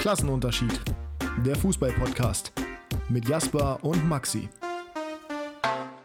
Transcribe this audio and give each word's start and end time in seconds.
Klassenunterschied. 0.00 0.80
Der 1.44 1.54
Fußball-Podcast 1.56 2.52
mit 3.10 3.28
Jasper 3.28 3.84
und 3.84 4.08
Maxi. 4.08 4.48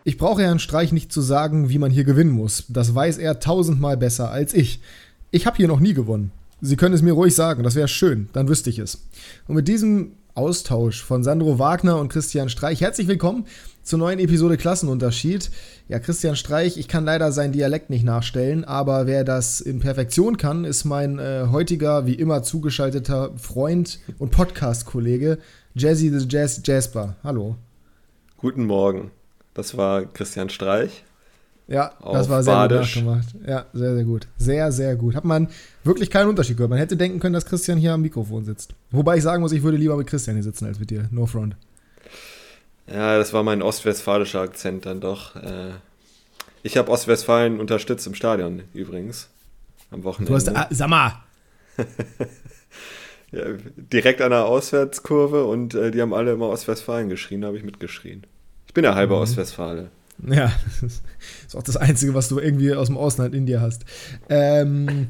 Ich 0.03 0.17
brauche 0.17 0.41
Herrn 0.41 0.59
Streich 0.59 0.91
nicht 0.91 1.13
zu 1.13 1.21
sagen, 1.21 1.69
wie 1.69 1.77
man 1.77 1.91
hier 1.91 2.03
gewinnen 2.03 2.31
muss. 2.31 2.65
Das 2.67 2.93
weiß 2.93 3.19
er 3.19 3.39
tausendmal 3.39 3.95
besser 3.95 4.31
als 4.31 4.53
ich. 4.53 4.81
Ich 5.31 5.45
habe 5.45 5.55
hier 5.55 5.69
noch 5.69 5.79
nie 5.79 5.93
gewonnen. 5.93 6.33
Sie 6.59 6.75
können 6.75 6.93
es 6.93 7.03
mir 7.03 7.13
ruhig 7.13 7.35
sagen, 7.35 7.63
das 7.63 7.75
wäre 7.75 7.87
schön, 7.87 8.27
dann 8.33 8.49
wüsste 8.49 8.69
ich 8.69 8.79
es. 8.79 9.07
Und 9.47 9.55
mit 9.55 9.69
diesem 9.69 10.11
Austausch 10.35 11.01
von 11.01 11.23
Sandro 11.23 11.59
Wagner 11.59 11.97
und 11.97 12.09
Christian 12.09 12.49
Streich. 12.49 12.81
Herzlich 12.81 13.07
willkommen 13.07 13.47
zur 13.83 13.99
neuen 13.99 14.19
Episode 14.19 14.57
Klassenunterschied. 14.57 15.49
Ja, 15.87 15.99
Christian 15.99 16.35
Streich, 16.35 16.77
ich 16.77 16.89
kann 16.89 17.05
leider 17.05 17.31
seinen 17.31 17.53
Dialekt 17.53 17.89
nicht 17.89 18.03
nachstellen, 18.03 18.65
aber 18.65 19.07
wer 19.07 19.23
das 19.23 19.61
in 19.61 19.79
Perfektion 19.79 20.35
kann, 20.35 20.65
ist 20.65 20.83
mein 20.83 21.19
äh, 21.19 21.47
heutiger, 21.51 22.05
wie 22.05 22.15
immer 22.15 22.43
zugeschalteter 22.43 23.31
Freund 23.37 23.99
und 24.19 24.31
Podcast-Kollege 24.31 25.37
Jazzy 25.73 26.09
the 26.09 26.25
Jazz 26.27 26.61
Jasper. 26.65 27.15
Hallo. 27.23 27.55
Guten 28.35 28.65
Morgen. 28.65 29.11
Das 29.53 29.77
war 29.77 30.03
Christian 30.03 30.49
Streich. 30.49 31.04
Ja, 31.67 31.93
das 32.03 32.29
war 32.29 32.43
sehr 32.43 32.53
Badisch. 32.53 32.95
gut 32.95 33.05
nachgemacht. 33.05 33.35
Ja, 33.47 33.65
sehr, 33.73 33.95
sehr 33.95 34.03
gut. 34.03 34.27
Sehr, 34.37 34.71
sehr 34.71 34.95
gut. 34.95 35.15
Hat 35.15 35.25
man 35.25 35.47
wirklich 35.83 36.11
keinen 36.11 36.29
Unterschied 36.29 36.57
gehört. 36.57 36.69
Man 36.69 36.77
hätte 36.77 36.95
denken 36.95 37.19
können, 37.19 37.33
dass 37.33 37.45
Christian 37.45 37.77
hier 37.77 37.93
am 37.93 38.01
Mikrofon 38.01 38.45
sitzt. 38.45 38.75
Wobei 38.91 39.17
ich 39.17 39.23
sagen 39.23 39.41
muss, 39.41 39.51
ich 39.51 39.63
würde 39.63 39.77
lieber 39.77 39.97
mit 39.97 40.07
Christian 40.07 40.35
hier 40.35 40.43
sitzen 40.43 40.65
als 40.65 40.79
mit 40.79 40.91
dir. 40.91 41.07
No 41.11 41.25
front. 41.25 41.55
Ja, 42.87 43.17
das 43.17 43.33
war 43.33 43.41
mein 43.41 43.63
ostwestfälischer 43.63 44.41
Akzent 44.41 44.85
dann 44.85 45.01
doch. 45.01 45.35
Äh, 45.35 45.71
ich 46.61 46.77
habe 46.77 46.91
Ostwestfalen 46.91 47.59
unterstützt 47.59 48.05
im 48.05 48.13
Stadion 48.13 48.63
übrigens. 48.73 49.29
Am 49.89 50.03
Wochenende. 50.03 50.31
Du 50.31 50.35
hast, 50.35 50.55
ah, 50.55 50.67
sag 50.69 50.89
mal. 50.89 51.13
ja, 53.31 53.43
direkt 53.75 54.21
an 54.21 54.31
der 54.31 54.45
Auswärtskurve 54.45 55.45
und 55.45 55.73
äh, 55.73 55.91
die 55.91 56.01
haben 56.01 56.13
alle 56.13 56.33
immer 56.33 56.49
Ostwestfalen 56.49 57.09
geschrien, 57.09 57.41
da 57.41 57.47
habe 57.47 57.57
ich 57.57 57.63
mitgeschrien. 57.63 58.25
Ich 58.67 58.73
bin 58.73 58.83
ja 58.83 58.93
halber 58.93 59.15
mhm. 59.15 59.23
Ostwestfale. 59.23 59.89
Ja, 60.27 60.51
das 60.81 61.01
ist 61.47 61.55
auch 61.55 61.63
das 61.63 61.77
Einzige, 61.77 62.13
was 62.13 62.29
du 62.29 62.39
irgendwie 62.39 62.73
aus 62.73 62.87
dem 62.87 62.97
Ausland 62.97 63.35
in 63.35 63.45
dir 63.45 63.61
hast. 63.61 63.85
Ähm, 64.29 65.09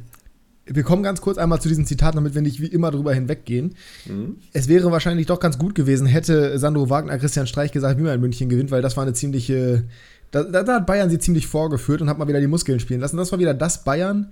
wir 0.65 0.83
kommen 0.83 1.03
ganz 1.03 1.21
kurz 1.21 1.37
einmal 1.37 1.61
zu 1.61 1.69
diesem 1.69 1.85
Zitat, 1.85 2.15
damit 2.15 2.33
wir 2.33 2.41
nicht 2.41 2.59
wie 2.59 2.67
immer 2.67 2.91
drüber 2.91 3.13
hinweggehen. 3.13 3.75
Mhm. 4.05 4.37
Es 4.51 4.67
wäre 4.67 4.91
wahrscheinlich 4.91 5.27
doch 5.27 5.39
ganz 5.39 5.57
gut 5.57 5.75
gewesen, 5.75 6.07
hätte 6.07 6.57
Sandro 6.57 6.89
Wagner 6.89 7.17
Christian 7.19 7.47
Streich 7.47 7.71
gesagt, 7.71 7.99
wie 7.99 8.03
man 8.03 8.15
in 8.15 8.21
München 8.21 8.49
gewinnt, 8.49 8.71
weil 8.71 8.81
das 8.81 8.97
war 8.97 9.03
eine 9.03 9.13
ziemliche. 9.13 9.83
Da, 10.31 10.43
da, 10.43 10.73
hat 10.73 10.87
Bayern 10.87 11.09
sie 11.09 11.19
ziemlich 11.19 11.47
vorgeführt 11.47 12.01
und 12.01 12.09
hat 12.09 12.17
mal 12.17 12.27
wieder 12.27 12.41
die 12.41 12.47
Muskeln 12.47 12.79
spielen 12.79 12.99
lassen. 12.99 13.15
Das 13.15 13.31
war 13.31 13.39
wieder 13.39 13.53
das 13.53 13.83
Bayern, 13.83 14.31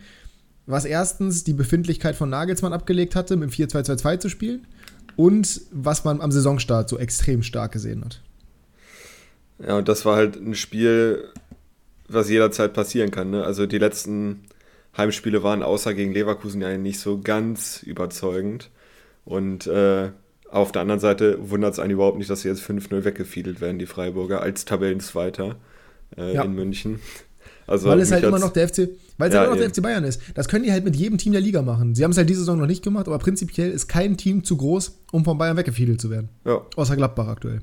was 0.66 0.86
erstens 0.86 1.44
die 1.44 1.54
Befindlichkeit 1.54 2.16
von 2.16 2.30
Nagelsmann 2.30 2.74
abgelegt 2.74 3.16
hatte, 3.16 3.38
mit 3.38 3.58
dem 3.58 3.68
4-2-2-2 3.68 4.20
zu 4.20 4.30
spielen 4.30 4.66
und 5.16 5.62
was 5.72 6.04
man 6.04 6.20
am 6.20 6.32
Saisonstart 6.32 6.90
so 6.90 6.98
extrem 6.98 7.44
stark 7.44 7.72
gesehen 7.72 8.04
hat. 8.04 8.22
Ja, 9.60 9.78
und 9.78 9.88
das 9.88 10.06
war 10.06 10.16
halt 10.16 10.36
ein 10.36 10.56
Spiel, 10.56 11.30
was 12.08 12.30
jederzeit 12.30 12.74
passieren 12.74 13.12
kann. 13.12 13.32
Ne? 13.32 13.44
Also 13.44 13.66
die 13.66 13.78
letzten 13.78 14.42
Heimspiele 14.98 15.44
waren 15.44 15.64
außer 15.64 15.94
gegen 15.94 16.14
Leverkusen 16.14 16.62
ja 16.62 16.78
nicht 16.78 17.00
so 17.00 17.20
ganz 17.20 17.82
überzeugend. 17.84 18.70
Und 19.26 19.68
äh, 19.68 20.10
auf 20.50 20.72
der 20.72 20.82
anderen 20.82 21.00
Seite 21.00 21.38
wundert 21.50 21.74
es 21.74 21.80
einen 21.80 21.92
überhaupt 21.92 22.18
nicht, 22.18 22.30
dass 22.30 22.42
sie 22.42 22.50
jetzt 22.50 22.62
5-0 22.62 23.04
weggefiedelt 23.04 23.62
werden, 23.62 23.80
die 23.80 23.86
Freiburger, 23.86 24.42
als 24.42 24.66
Tabellenzweiter 24.66 25.56
äh, 26.18 26.36
ja. 26.36 26.44
in 26.44 26.54
München. 26.54 27.00
Also 27.66 27.88
weil 27.88 28.02
es 28.02 28.12
halt 28.12 28.24
immer 28.24 28.40
noch 28.40 28.52
der 28.52 28.68
FC, 28.68 28.90
weil 29.18 29.30
es 29.30 29.34
ja, 29.34 29.40
halt 29.40 29.48
immer 29.48 29.56
noch 29.56 29.62
der 29.62 29.70
FC 29.70 29.82
Bayern 29.82 30.04
ist. 30.04 30.22
Das 30.36 30.48
können 30.50 30.66
die 30.66 30.72
halt 30.72 30.84
mit 30.84 30.96
jedem 30.96 31.18
Team 31.18 31.32
der 31.32 31.42
Liga 31.42 31.62
machen. 31.62 31.96
Sie 31.96 32.04
haben 32.04 32.12
es 32.12 32.18
halt 32.18 32.30
diese 32.30 32.42
Saison 32.42 32.60
noch 32.60 32.68
nicht 32.68 32.84
gemacht, 32.84 33.08
aber 33.08 33.18
prinzipiell 33.20 33.72
ist 33.72 33.88
kein 33.88 34.18
Team 34.18 34.44
zu 34.44 34.58
groß, 34.58 35.00
um 35.12 35.24
von 35.24 35.38
Bayern 35.38 35.56
weggefiedelt 35.56 36.02
zu 36.02 36.10
werden. 36.10 36.30
Ja. 36.46 36.62
Außer 36.76 36.96
Gladbach 36.98 37.28
aktuell. 37.28 37.62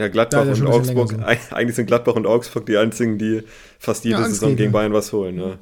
Ja, 0.00 0.08
Gladbach 0.08 0.46
und 0.46 0.66
Augsburg, 0.66 1.14
eigentlich 1.50 1.76
sind 1.76 1.84
Gladbach 1.84 2.14
und 2.14 2.26
Augsburg 2.26 2.64
die 2.64 2.78
einzigen, 2.78 3.18
die 3.18 3.42
fast 3.78 4.02
jede 4.06 4.22
ja, 4.22 4.28
Saison 4.28 4.56
gegen 4.56 4.72
Bayern 4.72 4.94
was 4.94 5.12
holen. 5.12 5.38
Ja. 5.38 5.58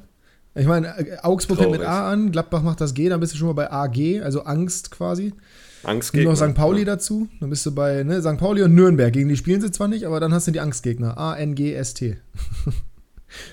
Ich 0.55 0.65
meine, 0.65 0.95
Augsburg 1.23 1.59
fängt 1.59 1.71
mit 1.71 1.81
A 1.81 2.09
an, 2.09 2.31
Gladbach 2.31 2.61
macht 2.61 2.79
das 2.79 2.93
G, 2.93 3.09
dann 3.09 3.19
bist 3.19 3.33
du 3.33 3.37
schon 3.37 3.47
mal 3.47 3.53
bei 3.53 3.69
AG, 3.69 4.23
also 4.23 4.43
Angst 4.43 4.91
quasi. 4.91 5.33
Angstgegner. 5.83 6.29
Und 6.29 6.39
noch 6.39 6.47
St. 6.47 6.55
Pauli 6.55 6.79
ja. 6.79 6.85
dazu, 6.85 7.27
dann 7.41 7.49
bist 7.49 7.65
du 7.65 7.75
bei 7.75 8.03
ne, 8.03 8.21
St. 8.21 8.37
Pauli 8.37 8.63
und 8.63 8.75
Nürnberg. 8.75 9.11
Gegen 9.11 9.27
die 9.27 9.35
spielen 9.35 9.59
sie 9.59 9.71
zwar 9.71 9.89
nicht, 9.89 10.05
aber 10.05 10.21
dann 10.21 10.33
hast 10.33 10.47
du 10.47 10.51
die 10.51 10.61
Angstgegner. 10.61 11.17
A-N-G-S-T. 11.17 12.17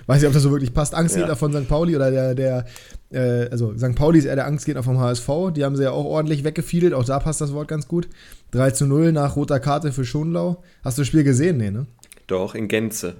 Weiß 0.07 0.21
nicht, 0.21 0.29
ob 0.29 0.35
das 0.35 0.43
so 0.43 0.51
wirklich 0.51 0.75
passt. 0.75 0.95
Angstgegner 0.95 1.31
ja. 1.31 1.35
von 1.35 1.53
St. 1.53 1.69
Pauli 1.69 1.97
oder 1.97 2.11
der, 2.11 2.35
der 2.35 2.65
äh, 3.11 3.49
also 3.51 3.77
St. 3.77 3.95
Pauli 3.95 4.19
ist 4.19 4.25
eher 4.25 4.37
der 4.37 4.47
Angstgegner 4.47 4.83
vom 4.83 4.99
HSV. 4.99 5.29
Die 5.55 5.65
haben 5.65 5.77
sie 5.77 5.85
ja 5.85 5.91
auch 5.93 6.05
ordentlich 6.05 6.45
weggefiedelt. 6.45 6.95
Auch 6.95 7.05
da 7.05 7.19
passt 7.19 7.41
das 7.41 7.53
Wort 7.53 7.69
ganz 7.69 7.89
gut. 7.89 8.09
3 8.53 8.71
zu 8.71 8.87
0 8.87 9.13
nach 9.13 9.37
roter 9.37 9.61
Karte 9.61 9.93
für 9.93 10.05
Schonlau. 10.05 10.63
Hast 10.83 10.99
du 10.99 11.03
das 11.03 11.09
Spiel 11.09 11.25
gesehen? 11.25 11.59
Nee, 11.59 11.71
ne? 11.71 11.87
Doch, 12.27 12.55
in 12.55 12.69
Gänze. 12.69 13.17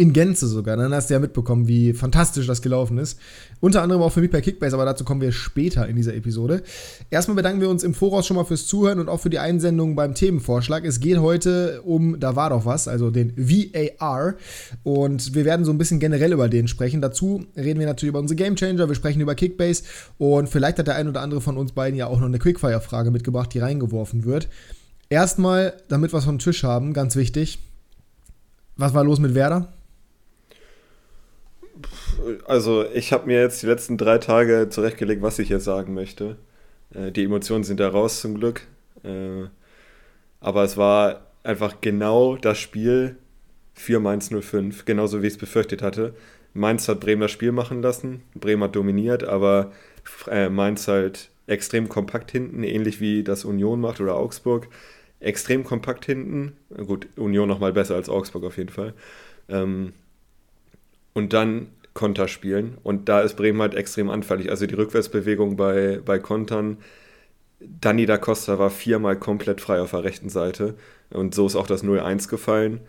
In 0.00 0.14
Gänze 0.14 0.46
sogar. 0.46 0.78
Dann 0.78 0.94
hast 0.94 1.10
du 1.10 1.14
ja 1.14 1.20
mitbekommen, 1.20 1.68
wie 1.68 1.92
fantastisch 1.92 2.46
das 2.46 2.62
gelaufen 2.62 2.96
ist. 2.96 3.20
Unter 3.60 3.82
anderem 3.82 4.00
auch 4.00 4.08
für 4.08 4.22
mich 4.22 4.30
bei 4.30 4.40
Kickbase, 4.40 4.74
aber 4.74 4.86
dazu 4.86 5.04
kommen 5.04 5.20
wir 5.20 5.30
später 5.30 5.86
in 5.86 5.94
dieser 5.94 6.14
Episode. 6.14 6.62
Erstmal 7.10 7.34
bedanken 7.34 7.60
wir 7.60 7.68
uns 7.68 7.84
im 7.84 7.92
Voraus 7.92 8.26
schon 8.26 8.38
mal 8.38 8.44
fürs 8.44 8.66
Zuhören 8.66 8.98
und 8.98 9.10
auch 9.10 9.20
für 9.20 9.28
die 9.28 9.38
Einsendung 9.38 9.96
beim 9.96 10.14
Themenvorschlag. 10.14 10.86
Es 10.86 11.00
geht 11.00 11.18
heute 11.18 11.82
um, 11.82 12.18
da 12.18 12.34
war 12.34 12.48
doch 12.48 12.64
was, 12.64 12.88
also 12.88 13.10
den 13.10 13.34
VAR. 13.36 14.36
Und 14.84 15.34
wir 15.34 15.44
werden 15.44 15.66
so 15.66 15.70
ein 15.70 15.76
bisschen 15.76 16.00
generell 16.00 16.32
über 16.32 16.48
den 16.48 16.66
sprechen. 16.66 17.02
Dazu 17.02 17.44
reden 17.54 17.78
wir 17.78 17.86
natürlich 17.86 18.08
über 18.08 18.20
unsere 18.20 18.36
Gamechanger, 18.36 18.88
wir 18.88 18.94
sprechen 18.94 19.20
über 19.20 19.34
Kickbase 19.34 19.82
und 20.16 20.48
vielleicht 20.48 20.78
hat 20.78 20.86
der 20.86 20.94
ein 20.94 21.08
oder 21.08 21.20
andere 21.20 21.42
von 21.42 21.58
uns 21.58 21.72
beiden 21.72 21.98
ja 21.98 22.06
auch 22.06 22.20
noch 22.20 22.26
eine 22.26 22.38
Quickfire-Frage 22.38 23.10
mitgebracht, 23.10 23.52
die 23.52 23.58
reingeworfen 23.58 24.24
wird. 24.24 24.48
Erstmal, 25.10 25.74
damit 25.88 26.14
wir 26.14 26.20
es 26.20 26.24
vom 26.24 26.38
Tisch 26.38 26.64
haben, 26.64 26.94
ganz 26.94 27.16
wichtig. 27.16 27.58
Was 28.78 28.94
war 28.94 29.04
los 29.04 29.18
mit 29.18 29.34
Werder? 29.34 29.74
Also 32.46 32.84
ich 32.84 33.12
habe 33.12 33.26
mir 33.26 33.40
jetzt 33.40 33.62
die 33.62 33.66
letzten 33.66 33.96
drei 33.96 34.18
Tage 34.18 34.68
zurechtgelegt, 34.70 35.22
was 35.22 35.38
ich 35.38 35.48
jetzt 35.48 35.64
sagen 35.64 35.94
möchte. 35.94 36.36
Äh, 36.94 37.12
die 37.12 37.24
Emotionen 37.24 37.64
sind 37.64 37.80
da 37.80 37.88
raus 37.88 38.20
zum 38.20 38.34
Glück. 38.34 38.66
Äh, 39.02 39.44
aber 40.40 40.64
es 40.64 40.76
war 40.76 41.26
einfach 41.42 41.80
genau 41.80 42.36
das 42.36 42.58
Spiel 42.58 43.16
für 43.74 44.00
Mainz 44.00 44.30
05, 44.30 44.84
genauso 44.84 45.22
wie 45.22 45.26
ich 45.26 45.34
es 45.34 45.38
befürchtet 45.38 45.82
hatte. 45.82 46.14
Mainz 46.52 46.88
hat 46.88 47.00
Bremen 47.00 47.22
das 47.22 47.30
Spiel 47.30 47.52
machen 47.52 47.82
lassen, 47.82 48.22
Bremen 48.34 48.64
hat 48.64 48.76
dominiert, 48.76 49.24
aber 49.24 49.72
äh, 50.28 50.48
Mainz 50.48 50.88
halt 50.88 51.30
extrem 51.46 51.88
kompakt 51.88 52.30
hinten, 52.30 52.62
ähnlich 52.62 53.00
wie 53.00 53.22
das 53.22 53.44
Union 53.44 53.80
macht 53.80 54.00
oder 54.00 54.16
Augsburg. 54.16 54.68
Extrem 55.20 55.64
kompakt 55.64 56.06
hinten. 56.06 56.56
Gut, 56.86 57.08
Union 57.16 57.48
nochmal 57.48 57.72
besser 57.72 57.94
als 57.94 58.08
Augsburg 58.08 58.44
auf 58.44 58.56
jeden 58.56 58.70
Fall. 58.70 58.94
Ähm, 59.48 59.92
und 61.12 61.32
dann 61.32 61.68
Konter 61.94 62.28
spielen. 62.28 62.78
Und 62.82 63.08
da 63.08 63.20
ist 63.20 63.36
Bremen 63.36 63.60
halt 63.60 63.74
extrem 63.74 64.10
anfällig. 64.10 64.50
Also 64.50 64.66
die 64.66 64.74
Rückwärtsbewegung 64.74 65.56
bei, 65.56 66.00
bei 66.04 66.18
Kontern. 66.18 66.78
Danny 67.60 68.06
da 68.06 68.16
Costa 68.16 68.58
war 68.58 68.70
viermal 68.70 69.16
komplett 69.16 69.60
frei 69.60 69.80
auf 69.80 69.90
der 69.90 70.04
rechten 70.04 70.30
Seite. 70.30 70.74
Und 71.10 71.34
so 71.34 71.46
ist 71.46 71.56
auch 71.56 71.66
das 71.66 71.84
0-1 71.84 72.28
gefallen. 72.28 72.80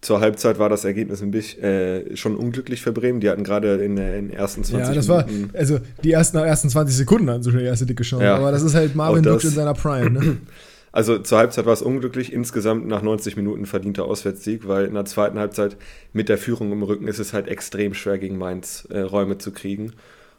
Zur 0.00 0.20
Halbzeit 0.20 0.58
war 0.58 0.68
das 0.68 0.84
Ergebnis 0.84 1.22
ein 1.22 1.30
bisschen 1.30 1.62
äh, 1.62 2.16
schon 2.16 2.36
unglücklich 2.36 2.82
für 2.82 2.92
Bremen. 2.92 3.20
Die 3.20 3.30
hatten 3.30 3.44
gerade 3.44 3.74
in, 3.76 3.96
in, 3.96 4.28
den 4.28 4.30
ersten 4.30 4.64
20 4.64 4.88
Ja, 4.88 4.94
das 4.94 5.08
Minuten 5.08 5.52
war, 5.52 5.58
also 5.58 5.78
die 6.02 6.10
ersten, 6.10 6.38
ersten 6.38 6.68
20 6.68 6.96
Sekunden 6.96 7.30
hatten 7.30 7.42
so 7.42 7.50
schon 7.50 7.60
die 7.60 7.66
erste 7.66 7.86
dicke 7.86 8.02
Chance. 8.02 8.24
Ja, 8.24 8.36
aber 8.36 8.50
das 8.50 8.62
ist 8.62 8.74
halt 8.74 8.96
Marvin 8.96 9.22
Duksch 9.22 9.44
in 9.44 9.50
seiner 9.50 9.74
Prime, 9.74 10.10
ne? 10.10 10.36
Also 10.92 11.18
zur 11.18 11.38
Halbzeit 11.38 11.64
war 11.64 11.72
es 11.72 11.80
unglücklich, 11.80 12.32
insgesamt 12.32 12.86
nach 12.86 13.00
90 13.00 13.36
Minuten 13.36 13.64
verdienter 13.64 14.04
Auswärtssieg, 14.04 14.68
weil 14.68 14.84
in 14.84 14.94
der 14.94 15.06
zweiten 15.06 15.38
Halbzeit 15.38 15.76
mit 16.12 16.28
der 16.28 16.36
Führung 16.36 16.70
im 16.70 16.82
Rücken 16.82 17.08
ist 17.08 17.18
es 17.18 17.32
halt 17.32 17.48
extrem 17.48 17.94
schwer 17.94 18.18
gegen 18.18 18.36
Mainz 18.36 18.86
äh, 18.90 19.00
Räume 19.00 19.38
zu 19.38 19.52
kriegen. 19.52 19.94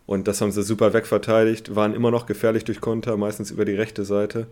Und 0.05 0.27
das 0.27 0.41
haben 0.41 0.51
sie 0.51 0.63
super 0.63 0.93
wegverteidigt, 0.93 1.75
waren 1.75 1.95
immer 1.95 2.11
noch 2.11 2.27
gefährlich 2.27 2.65
durch 2.65 2.81
Konter, 2.81 3.17
meistens 3.17 3.49
über 3.49 3.65
die 3.65 3.73
rechte 3.73 4.05
Seite. 4.05 4.47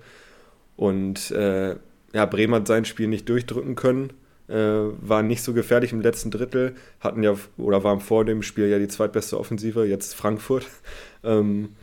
Und 0.75 1.30
äh, 1.31 1.75
ja, 2.13 2.25
Bremen 2.25 2.56
hat 2.56 2.68
sein 2.68 2.86
Spiel 2.86 3.07
nicht 3.07 3.30
durchdrücken 3.30 3.75
können, 3.75 4.12
äh, 4.47 4.56
waren 4.56 5.27
nicht 5.27 5.44
so 5.44 5.54
gefährlich 5.54 5.94
im 5.94 6.01
letzten 6.01 6.31
Drittel, 6.31 6.74
hatten 7.00 7.21
ja 7.21 7.36
oder 7.57 7.83
waren 7.83 8.00
vor 8.00 8.25
dem 8.25 8.42
Spiel 8.42 8.68
ja 8.68 8.80
die 8.80 8.88
zweitbeste 8.88 9.39
Offensive, 9.39 9.86
jetzt 9.86 10.15
Frankfurt. 10.15 10.65
Ähm, 11.24 11.75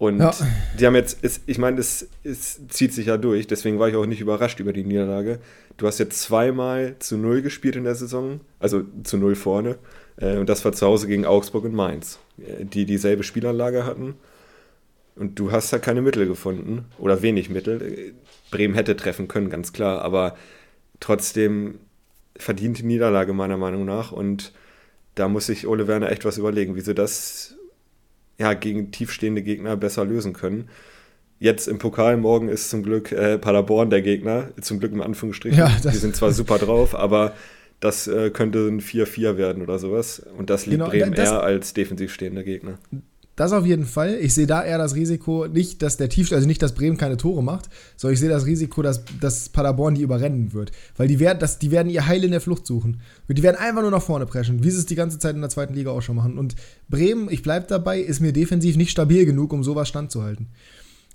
und 0.00 0.18
ja. 0.18 0.34
die 0.78 0.86
haben 0.86 0.94
jetzt, 0.94 1.22
ist, 1.22 1.42
ich 1.44 1.58
meine, 1.58 1.78
es, 1.78 2.08
es 2.24 2.66
zieht 2.68 2.94
sich 2.94 3.08
ja 3.08 3.18
durch, 3.18 3.46
deswegen 3.46 3.78
war 3.78 3.90
ich 3.90 3.96
auch 3.96 4.06
nicht 4.06 4.22
überrascht 4.22 4.58
über 4.58 4.72
die 4.72 4.82
Niederlage. 4.82 5.40
Du 5.76 5.86
hast 5.86 5.98
jetzt 5.98 6.22
zweimal 6.22 6.96
zu 7.00 7.18
null 7.18 7.42
gespielt 7.42 7.76
in 7.76 7.84
der 7.84 7.94
Saison, 7.94 8.40
also 8.60 8.82
zu 9.04 9.18
null 9.18 9.34
vorne. 9.34 9.76
Äh, 10.16 10.38
und 10.38 10.48
das 10.48 10.64
war 10.64 10.72
zu 10.72 10.86
Hause 10.86 11.06
gegen 11.06 11.26
Augsburg 11.26 11.64
und 11.64 11.74
Mainz, 11.74 12.18
äh, 12.38 12.64
die 12.64 12.86
dieselbe 12.86 13.24
Spielanlage 13.24 13.84
hatten. 13.84 14.14
Und 15.16 15.38
du 15.38 15.52
hast 15.52 15.70
da 15.70 15.78
keine 15.78 16.00
Mittel 16.00 16.26
gefunden 16.26 16.86
oder 16.96 17.20
wenig 17.20 17.50
Mittel. 17.50 18.14
Bremen 18.50 18.72
hätte 18.72 18.96
treffen 18.96 19.28
können, 19.28 19.50
ganz 19.50 19.74
klar, 19.74 20.00
aber 20.00 20.34
trotzdem 20.98 21.78
verdient 22.36 22.78
die 22.78 22.84
Niederlage 22.84 23.34
meiner 23.34 23.58
Meinung 23.58 23.84
nach. 23.84 24.12
Und 24.12 24.52
da 25.14 25.28
muss 25.28 25.44
sich 25.44 25.66
Ole 25.66 25.86
Werner 25.88 26.10
echt 26.10 26.24
was 26.24 26.38
überlegen, 26.38 26.74
wie 26.74 26.80
sie 26.80 26.94
das 26.94 27.54
ja, 28.40 28.54
gegen 28.54 28.90
tiefstehende 28.90 29.42
Gegner 29.42 29.76
besser 29.76 30.04
lösen 30.04 30.32
können. 30.32 30.68
Jetzt 31.38 31.68
im 31.68 31.78
Pokal 31.78 32.16
morgen 32.16 32.48
ist 32.48 32.70
zum 32.70 32.82
Glück 32.82 33.12
äh, 33.12 33.38
Paderborn 33.38 33.90
der 33.90 34.00
Gegner, 34.00 34.48
zum 34.60 34.80
Glück 34.80 34.92
im 34.92 35.02
Anführungsstrichen. 35.02 35.58
Ja, 35.58 35.70
die 35.82 35.96
sind 35.96 36.16
zwar 36.16 36.32
super 36.32 36.58
drauf, 36.58 36.94
aber 36.94 37.34
das 37.80 38.06
äh, 38.08 38.30
könnte 38.30 38.66
ein 38.66 38.80
4-4 38.80 39.36
werden 39.36 39.62
oder 39.62 39.78
sowas. 39.78 40.22
Und 40.36 40.48
das 40.50 40.64
liegt 40.66 40.78
genau, 40.78 40.90
Bremen 40.90 41.14
das, 41.14 41.30
eher 41.30 41.42
als 41.42 41.74
defensiv 41.74 42.12
stehender 42.12 42.42
Gegner. 42.42 42.78
Das 43.40 43.52
auf 43.52 43.64
jeden 43.64 43.86
Fall. 43.86 44.18
Ich 44.20 44.34
sehe 44.34 44.46
da 44.46 44.62
eher 44.62 44.76
das 44.76 44.94
Risiko, 44.94 45.46
nicht, 45.46 45.80
dass 45.80 45.96
der 45.96 46.10
Tiefstand, 46.10 46.36
also 46.36 46.46
nicht, 46.46 46.60
dass 46.60 46.74
Bremen 46.74 46.98
keine 46.98 47.16
Tore 47.16 47.42
macht, 47.42 47.70
sondern 47.96 48.12
ich 48.12 48.20
sehe 48.20 48.28
das 48.28 48.44
Risiko, 48.44 48.82
dass, 48.82 49.02
dass 49.18 49.48
Paderborn 49.48 49.94
die 49.94 50.02
überrennen 50.02 50.52
wird. 50.52 50.72
Weil 50.98 51.08
die 51.08 51.20
werden, 51.20 51.38
das, 51.38 51.58
die 51.58 51.70
werden 51.70 51.88
ihr 51.88 52.06
Heil 52.06 52.22
in 52.22 52.32
der 52.32 52.42
Flucht 52.42 52.66
suchen. 52.66 53.00
Die 53.28 53.42
werden 53.42 53.56
einfach 53.56 53.80
nur 53.80 53.92
nach 53.92 54.02
vorne 54.02 54.26
preschen, 54.26 54.62
wie 54.62 54.68
sie 54.68 54.80
es 54.80 54.84
die 54.84 54.94
ganze 54.94 55.18
Zeit 55.18 55.36
in 55.36 55.40
der 55.40 55.48
zweiten 55.48 55.72
Liga 55.72 55.90
auch 55.90 56.02
schon 56.02 56.16
machen. 56.16 56.36
Und 56.36 56.54
Bremen, 56.90 57.30
ich 57.30 57.42
bleibe 57.42 57.64
dabei, 57.66 58.00
ist 58.00 58.20
mir 58.20 58.34
defensiv 58.34 58.76
nicht 58.76 58.90
stabil 58.90 59.24
genug, 59.24 59.54
um 59.54 59.64
sowas 59.64 59.88
standzuhalten. 59.88 60.48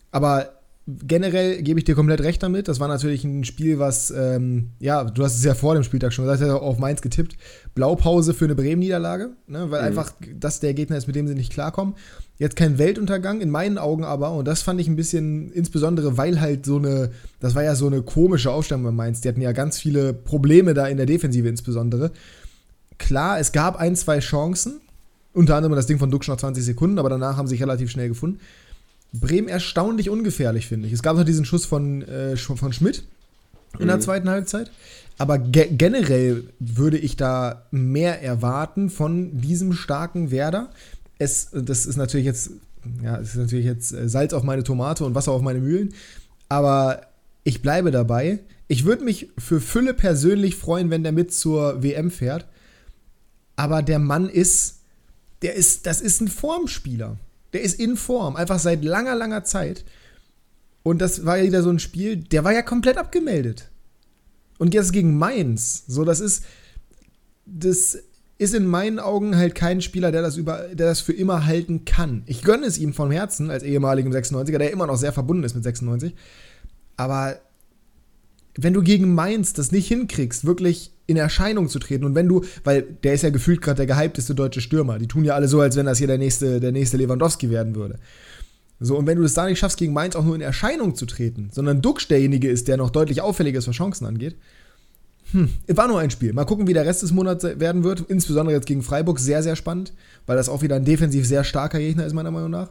Aber 0.09 0.49
generell 0.87 1.63
gebe 1.63 1.79
ich 1.79 1.83
dir 1.83 1.95
komplett 1.95 2.21
recht 2.21 2.43
damit. 2.43 2.67
Das 2.67 2.79
war 2.79 2.87
natürlich 2.87 3.23
ein 3.23 3.43
Spiel, 3.43 3.79
was, 3.79 4.11
ähm, 4.11 4.69
ja, 4.79 5.03
du 5.03 5.23
hast 5.23 5.35
es 5.35 5.43
ja 5.43 5.55
vor 5.55 5.73
dem 5.73 5.83
Spieltag 5.83 6.13
schon, 6.13 6.25
du 6.25 6.31
hast 6.31 6.41
ja 6.41 6.55
auf 6.55 6.77
Mainz 6.77 7.01
getippt. 7.01 7.37
Blaupause 7.73 8.35
für 8.35 8.45
eine 8.45 8.53
Bremen-Niederlage, 8.53 9.31
ne? 9.47 9.71
weil 9.71 9.81
mhm. 9.81 9.87
einfach 9.87 10.11
das 10.35 10.59
der 10.59 10.75
Gegner 10.75 10.97
ist, 10.97 11.07
mit 11.07 11.15
dem 11.15 11.27
sie 11.27 11.33
nicht 11.33 11.51
klarkommen. 11.51 11.95
Jetzt 12.37 12.55
kein 12.55 12.77
Weltuntergang, 12.77 13.41
in 13.41 13.49
meinen 13.49 13.79
Augen 13.79 14.03
aber, 14.03 14.31
und 14.31 14.47
das 14.47 14.61
fand 14.61 14.79
ich 14.79 14.87
ein 14.87 14.95
bisschen, 14.95 15.51
insbesondere 15.51 16.17
weil 16.17 16.39
halt 16.39 16.65
so 16.65 16.77
eine, 16.77 17.11
das 17.39 17.55
war 17.55 17.63
ja 17.63 17.75
so 17.75 17.87
eine 17.87 18.03
komische 18.03 18.51
Aufstellung 18.51 18.83
bei 18.83 18.91
Mainz. 18.91 19.21
Die 19.21 19.29
hatten 19.29 19.41
ja 19.41 19.53
ganz 19.53 19.79
viele 19.79 20.13
Probleme 20.13 20.75
da 20.75 20.85
in 20.85 20.97
der 20.97 21.07
Defensive 21.07 21.47
insbesondere. 21.47 22.11
Klar, 22.99 23.39
es 23.39 23.51
gab 23.51 23.77
ein, 23.77 23.95
zwei 23.95 24.19
Chancen, 24.19 24.81
unter 25.33 25.55
anderem 25.55 25.75
das 25.75 25.87
Ding 25.87 25.97
von 25.97 26.11
Duxch 26.11 26.27
nach 26.27 26.37
20 26.37 26.63
Sekunden, 26.63 26.99
aber 26.99 27.09
danach 27.09 27.37
haben 27.37 27.47
sie 27.47 27.55
sich 27.55 27.61
relativ 27.61 27.89
schnell 27.89 28.09
gefunden. 28.09 28.39
Bremen 29.19 29.47
erstaunlich 29.47 30.09
ungefährlich, 30.09 30.67
finde 30.67 30.87
ich. 30.87 30.93
Es 30.93 31.03
gab 31.03 31.17
noch 31.17 31.25
diesen 31.25 31.45
Schuss 31.45 31.65
von, 31.65 32.01
äh, 32.03 32.37
von 32.37 32.73
Schmidt 32.73 33.03
in 33.79 33.87
der 33.87 33.97
mhm. 33.97 34.01
zweiten 34.01 34.29
Halbzeit. 34.29 34.71
Aber 35.17 35.37
ge 35.37 35.69
generell 35.71 36.43
würde 36.59 36.97
ich 36.97 37.15
da 37.15 37.63
mehr 37.71 38.21
erwarten 38.21 38.89
von 38.89 39.39
diesem 39.39 39.73
starken 39.73 40.31
Werder. 40.31 40.69
Es, 41.17 41.49
das 41.53 41.85
ist 41.85 41.95
natürlich 41.95 42.25
jetzt, 42.25 42.51
ja, 43.01 43.15
ist 43.15 43.35
natürlich 43.35 43.65
jetzt 43.65 43.93
äh, 43.93 44.09
Salz 44.09 44.33
auf 44.33 44.43
meine 44.43 44.63
Tomate 44.63 45.05
und 45.05 45.15
Wasser 45.15 45.31
auf 45.31 45.41
meine 45.41 45.59
Mühlen. 45.59 45.93
Aber 46.49 47.01
ich 47.43 47.61
bleibe 47.61 47.91
dabei. 47.91 48.39
Ich 48.67 48.83
würde 48.83 49.03
mich 49.03 49.29
für 49.37 49.61
Fülle 49.61 49.93
persönlich 49.93 50.55
freuen, 50.55 50.89
wenn 50.89 51.03
der 51.03 51.11
mit 51.11 51.33
zur 51.33 51.81
WM 51.81 52.11
fährt. 52.11 52.45
Aber 53.55 53.81
der 53.81 53.99
Mann 53.99 54.27
ist, 54.27 54.79
der 55.41 55.53
ist, 55.53 55.85
das 55.85 56.01
ist 56.01 56.21
ein 56.21 56.27
Formspieler. 56.27 57.17
Der 57.55 57.61
ist 57.61 57.79
in 57.79 57.95
Form, 57.95 58.35
einfach 58.35 58.59
seit 58.59 58.83
langer, 58.83 59.15
langer 59.15 59.45
Zeit. 59.45 59.85
Und 60.83 60.99
das 60.99 61.25
war 61.25 61.37
ja 61.37 61.45
wieder 61.45 61.63
so 61.63 61.69
ein 61.69 61.79
Spiel, 61.79 62.17
der 62.17 62.43
war 62.43 62.51
ja 62.51 62.61
komplett 62.61 62.97
abgemeldet. 62.97 63.69
Und 64.57 64.73
jetzt 64.73 64.91
gegen 64.91 65.17
Mainz. 65.17 65.85
So, 65.87 66.03
das 66.03 66.19
ist. 66.19 66.43
Das 67.45 67.97
ist 68.37 68.53
in 68.53 68.65
meinen 68.65 68.99
Augen 68.99 69.37
halt 69.37 69.55
kein 69.55 69.81
Spieler, 69.81 70.11
der 70.11 70.21
das, 70.21 70.35
über, 70.35 70.67
der 70.73 70.87
das 70.87 70.99
für 70.99 71.13
immer 71.13 71.45
halten 71.45 71.85
kann. 71.85 72.23
Ich 72.25 72.41
gönne 72.41 72.65
es 72.65 72.77
ihm 72.77 72.93
vom 72.93 73.09
Herzen 73.09 73.49
als 73.49 73.63
ehemaligem 73.63 74.11
96er, 74.11 74.57
der 74.57 74.71
immer 74.71 74.87
noch 74.87 74.97
sehr 74.97 75.13
verbunden 75.13 75.45
ist 75.45 75.55
mit 75.55 75.63
96. 75.63 76.13
Aber 76.97 77.39
wenn 78.57 78.73
du 78.73 78.81
gegen 78.81 79.15
Mainz 79.15 79.53
das 79.53 79.71
nicht 79.71 79.87
hinkriegst, 79.87 80.43
wirklich 80.43 80.91
in 81.07 81.17
Erscheinung 81.17 81.69
zu 81.69 81.79
treten 81.79 82.05
und 82.05 82.15
wenn 82.15 82.27
du, 82.27 82.43
weil 82.63 82.81
der 83.03 83.13
ist 83.13 83.21
ja 83.21 83.29
gefühlt 83.29 83.61
gerade 83.61 83.85
der 83.85 83.95
gehypteste 83.95 84.33
deutsche 84.33 84.61
Stürmer, 84.61 84.97
die 84.99 85.07
tun 85.07 85.23
ja 85.23 85.35
alle 85.35 85.47
so, 85.47 85.61
als 85.61 85.75
wenn 85.75 85.85
das 85.85 85.99
hier 85.99 86.07
der 86.07 86.17
nächste, 86.17 86.59
der 86.59 86.71
nächste 86.71 86.97
Lewandowski 86.97 87.49
werden 87.49 87.75
würde. 87.75 87.99
So, 88.79 88.97
und 88.97 89.07
wenn 89.07 89.17
du 89.17 89.23
es 89.23 89.33
da 89.33 89.45
nicht 89.45 89.59
schaffst, 89.59 89.77
gegen 89.77 89.93
Mainz 89.93 90.15
auch 90.15 90.25
nur 90.25 90.35
in 90.35 90.41
Erscheinung 90.41 90.95
zu 90.95 91.05
treten, 91.05 91.49
sondern 91.51 91.81
Duxch 91.81 92.07
derjenige 92.07 92.49
ist, 92.49 92.67
der 92.67 92.77
noch 92.77 92.89
deutlich 92.89 93.21
auffälliger 93.21 93.59
ist, 93.59 93.67
was 93.67 93.75
Chancen 93.75 94.05
angeht, 94.05 94.35
hm, 95.31 95.49
war 95.67 95.87
nur 95.87 95.99
ein 95.99 96.11
Spiel. 96.11 96.33
Mal 96.33 96.45
gucken, 96.45 96.67
wie 96.67 96.73
der 96.73 96.85
Rest 96.85 97.01
des 97.01 97.11
Monats 97.11 97.43
werden 97.43 97.83
wird. 97.83 98.05
Insbesondere 98.09 98.55
jetzt 98.55 98.67
gegen 98.67 98.83
Freiburg 98.83 99.19
sehr, 99.19 99.41
sehr 99.41 99.55
spannend, 99.55 99.93
weil 100.25 100.37
das 100.37 100.49
auch 100.49 100.61
wieder 100.61 100.75
ein 100.75 100.85
defensiv 100.85 101.25
sehr 101.25 101.43
starker 101.43 101.79
Gegner 101.79 102.05
ist, 102.05 102.13
meiner 102.13 102.31
Meinung 102.31 102.51
nach. 102.51 102.69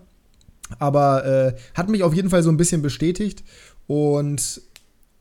Aber 0.78 1.24
äh, 1.26 1.54
hat 1.74 1.88
mich 1.88 2.02
auf 2.02 2.14
jeden 2.14 2.30
Fall 2.30 2.42
so 2.42 2.50
ein 2.50 2.56
bisschen 2.56 2.80
bestätigt 2.80 3.42
und 3.86 4.62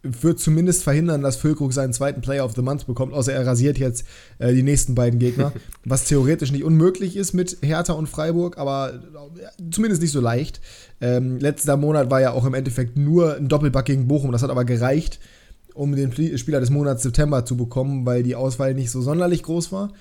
wird 0.04 0.40
zumindest 0.40 0.84
verhindern, 0.84 1.22
dass 1.22 1.38
Füllkrug 1.38 1.72
seinen 1.72 1.94
zweiten 1.94 2.22
Player 2.22 2.44
of 2.44 2.54
the 2.56 2.62
Month 2.62 2.86
bekommt, 2.86 3.14
außer 3.14 3.32
er 3.32 3.48
rasiert 3.48 3.78
jetzt 3.78 4.06
äh, 4.38 4.54
die 4.54 4.62
nächsten 4.62 4.96
beiden 4.96 5.18
Gegner, 5.18 5.54
was 5.86 6.04
theoretisch 6.04 6.52
nicht 6.52 6.66
unmöglich 6.66 7.16
ist 7.16 7.34
mit 7.34 7.58
Hertha 7.62 7.94
und 7.94 8.10
Freiburg, 8.10 8.58
aber 8.58 8.94
äh, 8.94 9.72
zumindest 9.72 10.02
nicht 10.02 10.12
so 10.12 10.20
leicht. 10.20 10.60
Ähm, 11.00 11.40
letzter 11.40 11.78
Monat 11.78 12.12
war 12.12 12.20
ja 12.20 12.32
auch 12.32 12.46
im 12.46 12.54
Endeffekt 12.54 12.98
nur 12.98 13.38
ein 13.38 13.48
Doppelback 13.48 13.86
gegen 13.86 14.08
Bochum, 14.08 14.34
das 14.34 14.44
hat 14.44 14.52
aber 14.52 14.66
gereicht, 14.66 15.20
um 15.74 15.96
den 15.96 16.12
Spieler 16.38 16.60
des 16.60 16.70
Monats 16.70 17.04
September 17.04 17.46
zu 17.46 17.56
bekommen, 17.56 18.06
weil 18.06 18.24
die 18.24 18.36
Auswahl 18.36 18.74
nicht 18.74 18.92
so 18.92 19.02
sonderlich 19.02 19.42
groß 19.42 19.72
war 19.72 19.94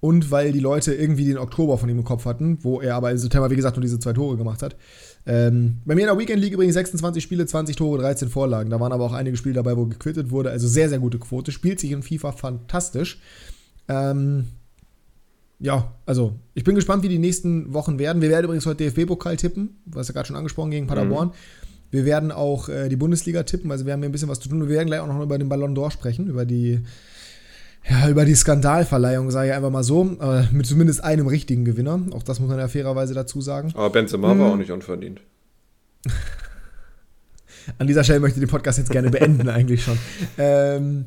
und 0.00 0.30
weil 0.30 0.52
die 0.52 0.60
Leute 0.60 0.94
irgendwie 0.94 1.26
den 1.26 1.38
Oktober 1.38 1.78
von 1.78 1.88
ihm 1.88 1.98
im 1.98 2.04
Kopf 2.04 2.24
hatten, 2.24 2.58
wo 2.62 2.80
er 2.80 2.96
aber 2.96 3.10
im 3.10 3.18
September, 3.18 3.50
wie 3.50 3.56
gesagt, 3.56 3.76
nur 3.76 3.82
diese 3.82 3.98
zwei 3.98 4.14
Tore 4.14 4.36
gemacht 4.36 4.62
hat. 4.62 4.76
Ähm, 5.26 5.78
bei 5.84 5.94
mir 5.94 6.02
in 6.02 6.06
der 6.06 6.18
Weekend 6.18 6.40
League 6.42 6.54
übrigens 6.54 6.74
26 6.74 7.22
Spiele, 7.22 7.46
20 7.46 7.76
Tore, 7.76 7.98
13 7.98 8.28
Vorlagen. 8.28 8.70
Da 8.70 8.80
waren 8.80 8.92
aber 8.92 9.04
auch 9.04 9.12
einige 9.12 9.36
Spiele 9.36 9.54
dabei, 9.54 9.76
wo 9.76 9.86
gequittet 9.86 10.30
wurde. 10.30 10.50
Also 10.50 10.66
sehr, 10.66 10.88
sehr 10.88 10.98
gute 10.98 11.18
Quote. 11.18 11.52
Spielt 11.52 11.78
sich 11.80 11.90
in 11.92 12.02
FIFA 12.02 12.32
fantastisch. 12.32 13.20
Ähm, 13.88 14.46
ja, 15.58 15.92
also 16.06 16.34
ich 16.54 16.64
bin 16.64 16.74
gespannt, 16.74 17.02
wie 17.02 17.08
die 17.08 17.18
nächsten 17.18 17.74
Wochen 17.74 17.98
werden. 17.98 18.22
Wir 18.22 18.30
werden 18.30 18.44
übrigens 18.44 18.64
heute 18.64 18.84
DFB-Pokal 18.84 19.36
tippen, 19.36 19.76
was 19.84 20.08
ja 20.08 20.14
gerade 20.14 20.26
schon 20.26 20.36
angesprochen 20.36 20.70
gegen 20.70 20.86
Paderborn. 20.86 21.28
Mhm. 21.28 21.32
Wir 21.90 22.04
werden 22.04 22.32
auch 22.32 22.68
äh, 22.68 22.88
die 22.88 22.96
Bundesliga 22.96 23.42
tippen, 23.42 23.70
also 23.70 23.84
wir 23.84 23.92
haben 23.92 24.00
hier 24.00 24.08
ein 24.08 24.12
bisschen 24.12 24.28
was 24.28 24.40
zu 24.40 24.48
tun. 24.48 24.62
Wir 24.62 24.68
werden 24.68 24.86
gleich 24.86 25.00
auch 25.00 25.08
noch 25.08 25.20
über 25.20 25.38
den 25.38 25.48
Ballon 25.48 25.76
d'Or 25.76 25.90
sprechen, 25.90 26.28
über 26.28 26.46
die 26.46 26.80
ja, 27.88 28.08
über 28.08 28.24
die 28.24 28.34
Skandalverleihung, 28.34 29.30
sage 29.30 29.48
ich 29.48 29.54
einfach 29.54 29.70
mal 29.70 29.82
so, 29.82 30.16
äh, 30.20 30.44
mit 30.52 30.66
zumindest 30.66 31.02
einem 31.02 31.26
richtigen 31.26 31.64
Gewinner. 31.64 32.00
Auch 32.12 32.22
das 32.22 32.40
muss 32.40 32.48
man 32.48 32.58
ja 32.58 32.68
fairerweise 32.68 33.14
dazu 33.14 33.40
sagen. 33.40 33.72
Aber 33.74 33.90
Benzema 33.90 34.32
hm. 34.32 34.38
war 34.38 34.52
auch 34.52 34.56
nicht 34.56 34.70
unverdient. 34.70 35.20
An 37.78 37.86
dieser 37.86 38.04
Stelle 38.04 38.20
möchte 38.20 38.38
ich 38.38 38.44
den 38.44 38.50
Podcast 38.50 38.78
jetzt 38.78 38.90
gerne 38.90 39.10
beenden, 39.10 39.48
eigentlich 39.50 39.82
schon. 39.84 39.98
Ähm, 40.38 41.06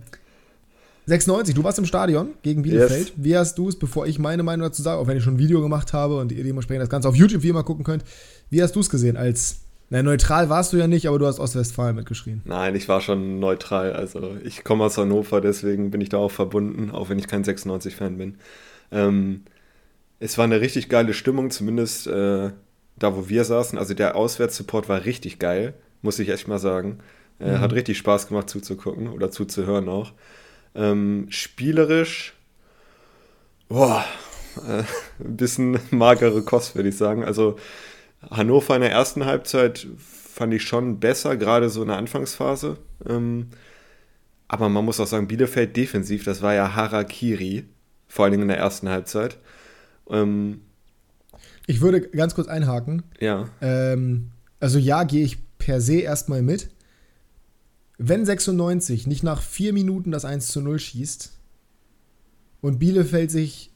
96, 1.06 1.54
du 1.54 1.64
warst 1.64 1.80
im 1.80 1.86
Stadion 1.86 2.30
gegen 2.44 2.62
Bielefeld. 2.62 3.10
Yes. 3.10 3.14
Wie 3.18 3.38
hast 3.38 3.58
du 3.58 3.68
es, 3.68 3.78
bevor 3.78 4.08
ich 4.08 4.20
meine 4.20 4.44
Meinung 4.44 4.66
dazu 4.68 4.82
sage, 4.82 5.00
auch 5.00 5.08
wenn 5.08 5.18
ich 5.18 5.24
schon 5.24 5.36
ein 5.36 5.40
Video 5.40 5.62
gemacht 5.62 5.94
habe 5.94 6.18
und 6.18 6.32
ihr 6.32 6.44
dementsprechend 6.44 6.82
das 6.84 6.90
Ganze 6.90 7.10
auf 7.10 7.16
YouTube 7.16 7.44
wie 7.44 7.50
immer 7.50 7.64
gucken 7.64 7.84
könnt, 7.84 8.04
wie 8.50 8.64
hast 8.64 8.76
du 8.76 8.80
es 8.80 8.90
gesehen 8.90 9.18
als 9.18 9.58
na, 9.90 10.02
neutral 10.02 10.50
warst 10.50 10.74
du 10.74 10.78
ja 10.78 10.88
nicht, 10.88 11.08
aber 11.08 11.20
du 11.20 11.28
hast 11.28 11.40
Ostwestfalen 11.40 11.96
mitgeschrien. 11.96 12.42
Nein, 12.46 12.76
ich 12.76 12.88
war 12.90 13.02
schon 13.02 13.40
neutral. 13.40 13.94
Also 13.94 14.36
ich 14.44 14.64
komme 14.64 14.86
aus 14.86 14.98
Hannover, 14.98 15.42
deswegen 15.42 15.92
bin 15.92 16.02
ich 16.02 16.10
da 16.10 16.18
auch 16.18 16.32
verbunden, 16.32 16.92
auch 16.92 17.10
wenn 17.10 17.20
ich 17.20 17.28
kein 17.28 17.44
96-Fan 17.44 18.18
bin. 18.18 18.38
Ähm, 18.92 19.44
es 20.20 20.38
war 20.38 20.46
eine 20.46 20.62
richtig 20.62 20.90
geile 20.90 21.14
Stimmung, 21.14 21.52
zumindest 21.52 22.08
äh, 22.08 22.52
da, 22.96 23.16
wo 23.16 23.30
wir 23.30 23.44
saßen. 23.44 23.78
Also 23.78 23.94
der 23.94 24.16
Auswärtssupport 24.16 24.90
war 24.90 25.06
richtig 25.06 25.40
geil, 25.40 25.74
muss 26.02 26.20
ich 26.20 26.30
echt 26.30 26.48
mal 26.48 26.60
sagen. 26.60 27.00
Äh, 27.40 27.52
mhm. 27.52 27.60
Hat 27.60 27.74
richtig 27.74 27.98
Spaß 27.98 28.28
gemacht 28.28 28.50
zuzugucken 28.50 29.10
oder 29.10 29.32
zuzuhören 29.32 29.90
auch. 29.90 30.14
Ähm, 30.76 31.28
spielerisch, 31.30 32.34
boah, 33.68 34.04
äh, 34.68 34.84
ein 35.24 35.38
bisschen 35.38 35.80
magere 35.92 36.42
Kost, 36.44 36.76
würde 36.76 36.90
ich 36.90 36.98
sagen. 36.98 37.24
Also 37.24 37.58
Hannover 38.32 38.76
in 38.76 38.82
der 38.82 38.92
ersten 38.92 39.26
Halbzeit 39.26 39.88
fand 39.98 40.54
ich 40.54 40.64
schon 40.64 41.00
besser, 41.00 41.38
gerade 41.38 41.70
so 41.70 41.82
in 41.82 41.90
der 41.90 41.98
Anfangsphase. 41.98 42.78
Ähm, 43.08 43.50
aber 44.48 44.70
man 44.70 44.86
muss 44.86 45.00
auch 45.00 45.08
sagen, 45.08 45.28
Bielefeld 45.28 45.76
defensiv, 45.76 46.24
das 46.24 46.42
war 46.42 46.54
ja 46.54 46.76
Harakiri, 46.76 47.66
vor 48.08 48.26
allen 48.26 48.34
Dingen 48.34 48.44
in 48.44 48.48
der 48.50 48.58
ersten 48.58 48.90
Halbzeit. 48.90 49.38
Ähm, 50.10 50.62
ich 51.66 51.82
würde 51.82 52.02
ganz 52.02 52.36
kurz 52.36 52.48
einhaken. 52.48 53.04
Ja. 53.20 53.50
Ähm, 53.62 54.32
also 54.60 54.78
ja, 54.80 55.04
gehe 55.04 55.24
ich 55.24 55.38
per 55.58 55.82
se 55.82 56.00
erstmal 56.00 56.42
mit. 56.42 56.70
Wenn 57.98 58.26
96 58.26 59.08
nicht 59.08 59.24
nach 59.24 59.42
vier 59.42 59.72
Minuten 59.72 60.12
das 60.12 60.26
1 60.26 60.48
zu 60.48 60.62
0 60.62 60.80
schießt 60.80 61.32
und 62.62 62.80
Bielefeld 62.80 63.32
sich 63.32 63.72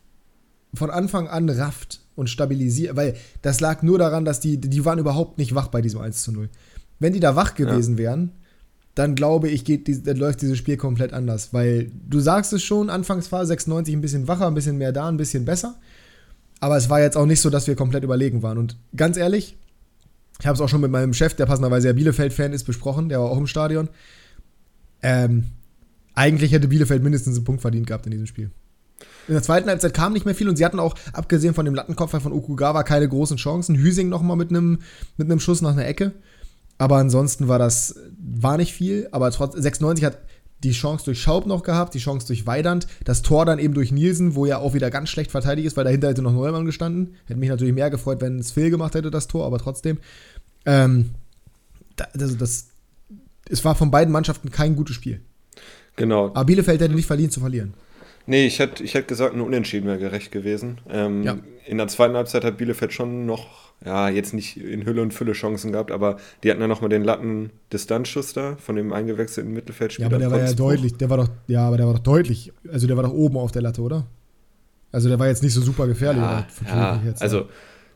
von 0.74 0.89
Anfang 0.89 1.27
an 1.27 1.50
rafft 1.50 2.01
und 2.18 2.30
stabilisiert, 2.30 2.96
weil 2.96 3.16
das 3.42 3.62
lag 3.62 3.84
nur 3.84 3.98
daran, 3.98 4.26
dass 4.26 4.40
die, 4.40 4.58
die 4.60 4.84
waren 4.84 5.00
überhaupt 5.00 5.38
nicht 5.38 5.56
wach 5.56 5.68
bei 5.68 5.82
diesem 5.82 6.02
1 6.02 6.24
zu 6.24 6.32
0. 6.32 6.50
Wenn 7.00 7.14
die 7.14 7.20
da 7.20 7.36
wach 7.36 7.54
gewesen 7.54 7.94
ja. 7.94 8.00
wären, 8.00 8.32
dann 8.96 9.14
glaube 9.14 9.48
ich, 9.48 9.64
geht 9.64 9.88
die, 9.88 9.94
läuft 10.12 10.42
dieses 10.42 10.58
Spiel 10.58 10.76
komplett 10.76 11.14
anders, 11.14 11.54
weil 11.54 11.92
du 12.10 12.20
sagst 12.20 12.52
es 12.54 12.64
schon, 12.64 12.90
Anfangsphase 12.90 13.48
96 13.48 13.96
ein 13.96 14.02
bisschen 14.02 14.28
wacher, 14.28 14.48
ein 14.48 14.56
bisschen 14.56 14.80
mehr 14.80 14.92
da, 14.92 15.08
ein 15.08 15.18
bisschen 15.18 15.46
besser, 15.46 15.76
aber 16.60 16.76
es 16.76 16.90
war 16.90 17.00
jetzt 17.00 17.16
auch 17.16 17.28
nicht 17.28 17.40
so, 17.40 17.52
dass 17.52 17.68
wir 17.68 17.76
komplett 17.76 18.04
überlegen 18.04 18.42
waren 18.42 18.58
und 18.58 18.78
ganz 18.96 19.16
ehrlich, 19.16 19.56
ich 20.40 20.48
habe 20.48 20.56
es 20.56 20.62
auch 20.62 20.70
schon 20.70 20.82
mit 20.82 20.92
meinem 20.92 21.14
Chef, 21.14 21.36
der 21.36 21.46
passenderweise 21.46 21.88
ja 21.88 21.94
Bielefeld-Fan 21.94 22.54
ist, 22.54 22.64
besprochen, 22.64 23.10
der 23.10 23.20
war 23.20 23.30
auch 23.30 23.38
im 23.38 23.48
Stadion. 23.48 23.90
Ähm, 25.02 25.46
eigentlich 26.14 26.52
hätte 26.52 26.68
Bielefeld 26.68 27.04
mindestens 27.04 27.36
einen 27.38 27.46
Punkt 27.46 27.62
verdient 27.62 27.88
gehabt 27.88 28.06
in 28.06 28.12
diesem 28.12 28.28
Spiel. 28.28 28.52
In 29.27 29.34
der 29.34 29.43
zweiten 29.43 29.69
Halbzeit 29.69 29.93
kam 29.93 30.13
nicht 30.13 30.25
mehr 30.25 30.36
viel 30.36 30.48
und 30.48 30.55
sie 30.55 30.65
hatten 30.65 30.79
auch, 30.79 30.96
abgesehen 31.13 31.53
von 31.53 31.65
dem 31.65 31.75
Lattenkopfer 31.75 32.22
von 32.22 32.31
Okugawa, 32.31 32.84
keine 32.84 33.10
großen 33.10 33.38
Chancen. 33.38 33.75
Hüsing 33.75 34.10
nochmal 34.10 34.38
mit 34.38 34.50
einem 34.50 34.79
mit 35.17 35.41
Schuss 35.41 35.62
nach 35.62 35.74
einer 35.74 35.88
Ecke. 35.88 36.13
Aber 36.77 36.98
ansonsten 36.98 37.48
war 37.48 37.60
das, 37.60 37.96
war 38.17 38.57
nicht 38.57 38.74
viel, 38.74 39.07
aber 39.12 39.31
trotz, 39.31 39.55
96 39.55 40.05
hat 40.05 40.19
die 40.63 40.72
Chance 40.72 41.05
durch 41.05 41.22
Schaub 41.22 41.46
noch 41.46 41.63
gehabt, 41.63 41.93
die 41.93 42.00
Chance 42.00 42.27
durch 42.27 42.48
Weidand, 42.48 42.88
das 43.03 43.22
Tor 43.22 43.46
dann 43.46 43.60
eben 43.60 43.74
durch 43.74 43.91
Nielsen, 43.91 44.36
wo 44.36 44.46
er 44.46 44.60
auch 44.60 44.74
wieder 44.74 44.89
ganz 44.89 45.10
schlecht 45.10 45.31
verteidigt 45.31 45.67
ist, 45.67 45.77
weil 45.77 45.84
dahinter 45.84 46.10
hätte 46.10 46.22
noch 46.22 46.34
Neumann 46.34 46.65
gestanden. 46.65 47.15
Hätte 47.25 47.39
mich 47.39 47.50
natürlich 47.50 47.74
mehr 47.74 47.89
gefreut, 47.89 48.22
wenn 48.22 48.39
es 48.39 48.51
Phil 48.51 48.69
gemacht 48.69 48.96
hätte, 48.96 49.12
das 49.12 49.27
Tor, 49.27 49.46
aber 49.46 49.60
trotzdem. 49.60 49.98
Ähm, 50.65 51.12
also 52.19 52.36
das, 52.36 52.67
es 53.50 53.63
war 53.65 53.75
von 53.75 53.91
beiden 53.91 54.12
Mannschaften 54.12 54.50
kein 54.51 54.75
gutes 54.75 54.96
Spiel. 54.96 55.22
Genau. 55.96 56.27
Aber 56.27 56.46
Bielefeld 56.46 56.81
hätte 56.81 56.93
nicht 56.93 57.07
verliehen 57.07 57.31
zu 57.31 57.39
verlieren. 57.39 57.74
Nee, 58.29 58.46
ich 58.46 58.60
hätte 58.60 58.84
ich 58.84 58.93
hätt 58.93 59.07
gesagt, 59.07 59.34
ein 59.34 59.41
Unentschieden 59.41 59.88
wäre 59.88 59.98
gerecht 59.98 60.31
gewesen. 60.31 60.79
Ähm, 60.89 61.24
ja. 61.24 61.38
In 61.65 61.77
der 61.77 61.88
zweiten 61.88 62.15
Halbzeit 62.15 62.43
hat 62.43 62.57
Bielefeld 62.57 62.91
schon 62.91 63.25
noch, 63.25 63.72
ja, 63.86 64.10
jetzt 64.10 64.34
nicht 64.34 64.57
in 64.57 64.86
Hülle 64.86 65.01
und 65.01 65.13
Fülle 65.13 65.31
Chancen 65.31 65.72
gehabt, 65.72 65.91
aber 65.91 66.17
die 66.43 66.51
hatten 66.51 66.60
ja 66.60 66.67
nochmal 66.67 66.89
den 66.89 67.03
Latten-Distanzschuss 67.03 68.34
da 68.34 68.57
von 68.57 68.75
dem 68.75 68.91
eingewechselten 68.91 69.53
Mittelfeldspieler. 69.53 70.10
Ja, 70.10 70.15
aber 70.15 70.19
der 70.19 70.31
war 70.31 70.39
ja 70.46 70.53
deutlich, 70.53 70.96
der 70.96 71.10
war 71.10 71.17
doch, 71.17 71.29
ja, 71.48 71.67
aber 71.67 71.77
der 71.77 71.88
war 71.88 71.93
doch 71.93 72.03
deutlich, 72.03 72.51
also 72.72 72.86
der 72.86 72.98
war 72.98 73.03
doch 73.03 73.13
oben 73.13 73.38
auf 73.38 73.53
der 73.53 73.62
Latte, 73.62 73.81
oder? 73.81 74.05
Also 74.91 75.07
der 75.07 75.19
war 75.19 75.27
jetzt 75.27 75.41
nicht 75.43 75.53
so 75.53 75.62
super 75.62 75.88
gefährlich. 75.88 76.22
Ja, 76.22 76.46
ja 76.65 77.01
also 77.19 77.48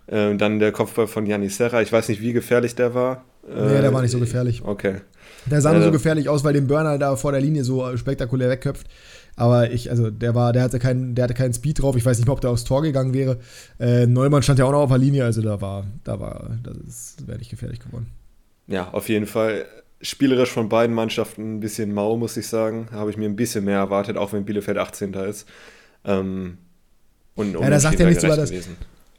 äh, 0.07 0.35
dann 0.35 0.59
der 0.59 0.71
Kopfball 0.71 1.07
von 1.07 1.25
Janis 1.25 1.57
Serra, 1.57 1.81
ich 1.81 1.91
weiß 1.91 2.07
nicht, 2.07 2.21
wie 2.21 2.31
gefährlich 2.31 2.75
der 2.75 2.93
war. 2.93 3.25
Äh, 3.49 3.65
nee, 3.65 3.81
der 3.81 3.93
war 3.93 4.01
nicht 4.01 4.11
so 4.11 4.19
gefährlich. 4.19 4.63
Okay. 4.63 5.01
Der 5.45 5.61
sah 5.61 5.73
nur 5.73 5.81
so 5.81 5.91
gefährlich 5.91 6.29
aus, 6.29 6.43
weil 6.43 6.53
den 6.53 6.67
Burner 6.67 6.97
da 6.97 7.15
vor 7.15 7.31
der 7.31 7.41
Linie 7.41 7.63
so 7.63 7.97
spektakulär 7.97 8.49
wegköpft. 8.49 8.87
Aber 9.35 9.71
ich, 9.71 9.89
also 9.89 10.09
der 10.09 10.35
war, 10.35 10.53
der 10.53 10.63
hatte 10.63 10.79
keinen, 10.79 11.15
der 11.15 11.23
hatte 11.23 11.33
keinen 11.33 11.53
Speed 11.53 11.81
drauf. 11.81 11.95
Ich 11.95 12.05
weiß 12.05 12.17
nicht 12.17 12.27
mehr, 12.27 12.33
ob 12.33 12.41
der 12.41 12.49
aufs 12.49 12.63
Tor 12.63 12.81
gegangen 12.81 13.13
wäre. 13.13 13.39
Äh, 13.79 14.05
Neumann 14.05 14.43
stand 14.43 14.59
ja 14.59 14.65
auch 14.65 14.71
noch 14.71 14.81
auf 14.81 14.89
der 14.89 14.97
Linie, 14.97 15.25
also 15.25 15.41
da 15.41 15.61
war, 15.61 15.87
da 16.03 16.19
war, 16.19 16.57
das 16.63 17.15
wäre 17.25 17.37
nicht 17.37 17.49
gefährlich 17.49 17.79
geworden. 17.79 18.07
Ja, 18.67 18.89
auf 18.91 19.09
jeden 19.09 19.27
Fall. 19.27 19.65
Spielerisch 20.03 20.49
von 20.49 20.67
beiden 20.67 20.95
Mannschaften 20.95 21.57
ein 21.57 21.59
bisschen 21.59 21.93
mau, 21.93 22.17
muss 22.17 22.35
ich 22.35 22.47
sagen. 22.47 22.87
Habe 22.91 23.11
ich 23.11 23.17
mir 23.17 23.25
ein 23.25 23.35
bisschen 23.35 23.65
mehr 23.65 23.77
erwartet, 23.77 24.17
auch 24.17 24.33
wenn 24.33 24.45
Bielefeld 24.45 24.79
18. 24.79 25.13
ist. 25.13 25.47
Ähm, 26.03 26.57
und 27.35 27.53
ja, 27.53 27.69
da 27.69 27.79
sagt 27.79 27.99
er 27.99 28.07
nicht 28.07 28.21
sogar 28.21 28.37
das. 28.37 28.51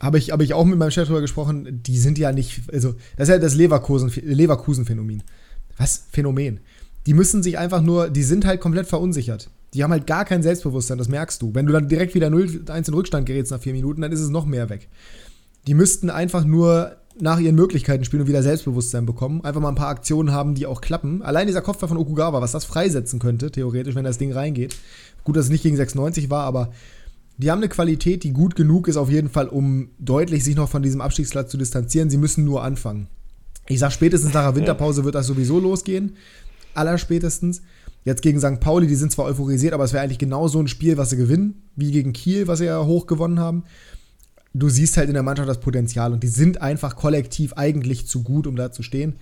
Habe 0.00 0.19
ich, 0.19 0.33
hab 0.33 0.40
ich 0.40 0.54
auch 0.54 0.64
mit 0.64 0.78
meinem 0.78 0.90
Chef 0.90 1.07
drüber 1.07 1.21
gesprochen, 1.21 1.81
die 1.85 1.97
sind 1.97 2.19
ja 2.19 2.33
nicht, 2.33 2.62
also 2.73 2.95
das 3.16 3.28
ist 3.28 3.35
ja 3.35 3.38
das 3.38 3.54
Leverkusen-Phänomen. 3.54 4.37
Leverkusen 4.37 5.23
Was? 5.76 6.07
Phänomen. 6.11 6.59
Die 7.07 7.14
müssen 7.14 7.42
sich 7.45 7.57
einfach 7.57 7.83
nur, 7.83 8.11
die 8.11 8.25
sind 8.25 8.45
halt 8.45 8.61
komplett 8.61 8.88
verunsichert. 8.88 9.49
Die 9.75 9.83
haben 9.83 9.91
halt 9.91 10.07
gar 10.07 10.25
kein 10.25 10.43
Selbstbewusstsein, 10.43 10.99
das 10.99 11.09
merkst 11.09 11.41
du. 11.41 11.55
Wenn 11.55 11.67
du 11.67 11.73
dann 11.73 11.88
direkt 11.88 12.14
wieder 12.14 12.29
0-1 12.29 12.88
in 12.88 12.95
Rückstand 12.95 13.26
gerätst 13.26 13.52
nach 13.52 13.61
vier 13.61 13.73
Minuten, 13.73 14.02
dann 14.02 14.12
ist 14.12 14.21
es 14.21 14.29
noch 14.29 14.45
mehr 14.45 14.69
weg. 14.69 14.88
Die 15.67 15.75
müssten 15.75 16.11
einfach 16.11 16.45
nur 16.45 16.97
nach 17.21 17.38
ihren 17.38 17.55
Möglichkeiten 17.55 18.05
spielen 18.05 18.23
und 18.23 18.29
wieder 18.29 18.43
Selbstbewusstsein 18.43 19.07
bekommen. 19.07 19.45
Einfach 19.45 19.61
mal 19.61 19.69
ein 19.69 19.75
paar 19.75 19.88
Aktionen 19.88 20.33
haben, 20.33 20.55
die 20.55 20.67
auch 20.67 20.81
klappen. 20.81 21.23
Allein 21.23 21.47
dieser 21.47 21.62
Kopfball 21.62 21.88
von 21.88 21.99
Okugawa, 21.99 22.41
was 22.41 22.52
das 22.52 22.64
freisetzen 22.64 23.19
könnte, 23.19 23.50
theoretisch, 23.50 23.95
wenn 23.95 24.05
das 24.05 24.19
Ding 24.19 24.33
reingeht. 24.33 24.76
Gut, 25.25 25.37
dass 25.37 25.47
es 25.47 25.50
nicht 25.50 25.62
gegen 25.62 25.76
96 25.76 26.31
war, 26.31 26.45
aber 26.45 26.73
die 27.38 27.50
haben 27.50 27.59
eine 27.59 27.69
Qualität, 27.69 28.25
die 28.25 28.33
gut 28.33 28.57
genug 28.57 28.88
ist, 28.88 28.97
auf 28.97 29.11
jeden 29.11 29.29
Fall, 29.29 29.49
um 29.49 29.91
deutlich 29.99 30.45
sich 30.45 30.57
noch 30.57 30.69
von 30.69 30.83
diesem 30.83 31.00
Abstiegsplatz 31.00 31.50
zu 31.50 31.57
distanzieren. 31.57 32.11
Sie 32.11 32.19
müssen 32.19 32.45
nur 32.45 32.62
anfangen. 32.62 33.09
Ich 33.69 33.79
sag, 33.79 33.93
spätestens 33.93 34.35
nach 34.35 34.45
der 34.45 34.57
Winterpause 34.57 35.05
wird 35.05 35.14
das 35.14 35.26
sowieso 35.26 35.59
losgehen. 35.59 36.17
Allerspätestens. 36.75 37.62
Jetzt 38.05 38.23
gegen 38.23 38.41
St. 38.41 38.61
Pauli, 38.61 38.87
die 38.87 38.97
sind 38.97 39.13
zwar 39.13 39.27
euphorisiert, 39.27 39.75
aber 39.75 39.85
es 39.85 39.93
wäre 39.93 40.03
eigentlich 40.03 40.19
genau 40.19 40.49
so 40.49 40.59
ein 40.59 40.69
Spiel, 40.69 40.97
was 40.97 41.11
sie 41.11 41.17
gewinnen, 41.17 41.63
wie 41.77 41.93
gegen 41.93 42.13
Kiel, 42.13 42.49
was 42.49 42.59
sie 42.59 42.65
ja 42.65 42.85
hoch 42.85 43.07
gewonnen 43.07 43.39
haben. 43.39 43.65
Du 44.55 44.69
siehst 44.69 44.97
halt 44.97 45.09
in 45.09 45.15
der 45.15 45.23
Mannschaft 45.23 45.49
das 45.49 45.61
Potenzial 45.61 46.13
und 46.13 46.23
die 46.23 46.29
sind 46.29 46.61
einfach 46.61 46.97
kollektiv 46.97 47.55
eigentlich 47.55 48.07
zu 48.07 48.23
gut, 48.23 48.47
um 48.47 48.57
da 48.57 48.73
zu 48.73 48.83
stehen. 48.83 49.17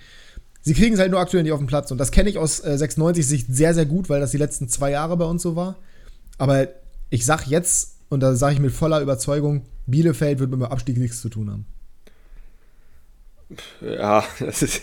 Sie 0.62 0.74
kriegen 0.74 0.94
es 0.94 1.00
halt 1.00 1.10
nur 1.10 1.20
aktuell 1.20 1.42
nicht 1.42 1.52
auf 1.52 1.60
den 1.60 1.66
Platz 1.66 1.90
und 1.90 1.98
das 1.98 2.10
kenne 2.10 2.30
ich 2.30 2.38
aus 2.38 2.60
äh, 2.60 2.76
96-Sicht 2.78 3.46
sehr, 3.50 3.74
sehr 3.74 3.86
gut, 3.86 4.08
weil 4.08 4.20
das 4.20 4.30
die 4.30 4.38
letzten 4.38 4.68
zwei 4.68 4.90
Jahre 4.90 5.16
bei 5.16 5.24
uns 5.24 5.42
so 5.42 5.56
war. 5.56 5.76
Aber 6.38 6.68
ich 7.10 7.24
sag 7.24 7.46
jetzt, 7.46 7.96
und 8.08 8.20
da 8.20 8.34
sage 8.34 8.54
ich 8.54 8.60
mit 8.60 8.72
voller 8.72 9.00
Überzeugung, 9.00 9.66
Bielefeld 9.86 10.38
wird 10.38 10.50
mit 10.50 10.60
dem 10.60 10.64
Abstieg 10.66 10.98
nichts 10.98 11.20
zu 11.20 11.28
tun 11.28 11.50
haben. 11.50 11.66
Ja, 13.80 14.24
das 14.40 14.62
ist, 14.62 14.82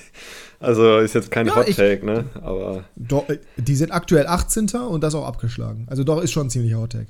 also 0.60 0.98
ist 0.98 1.14
jetzt 1.14 1.32
kein 1.32 1.48
ja, 1.48 1.56
Hot 1.56 1.68
Take, 1.76 2.06
ne? 2.06 2.26
Aber. 2.42 2.84
Doch, 2.96 3.26
die 3.58 3.76
sind 3.76 3.92
aktuell 3.92 4.28
18. 4.28 4.70
und 4.90 5.02
das 5.02 5.14
auch 5.16 5.26
abgeschlagen. 5.26 5.86
Also 5.90 6.04
doch 6.04 6.22
ist 6.22 6.32
schon 6.32 6.48
ein 6.48 6.50
ziemlicher 6.50 6.80
Hot 6.80 6.92
Take. 6.94 7.08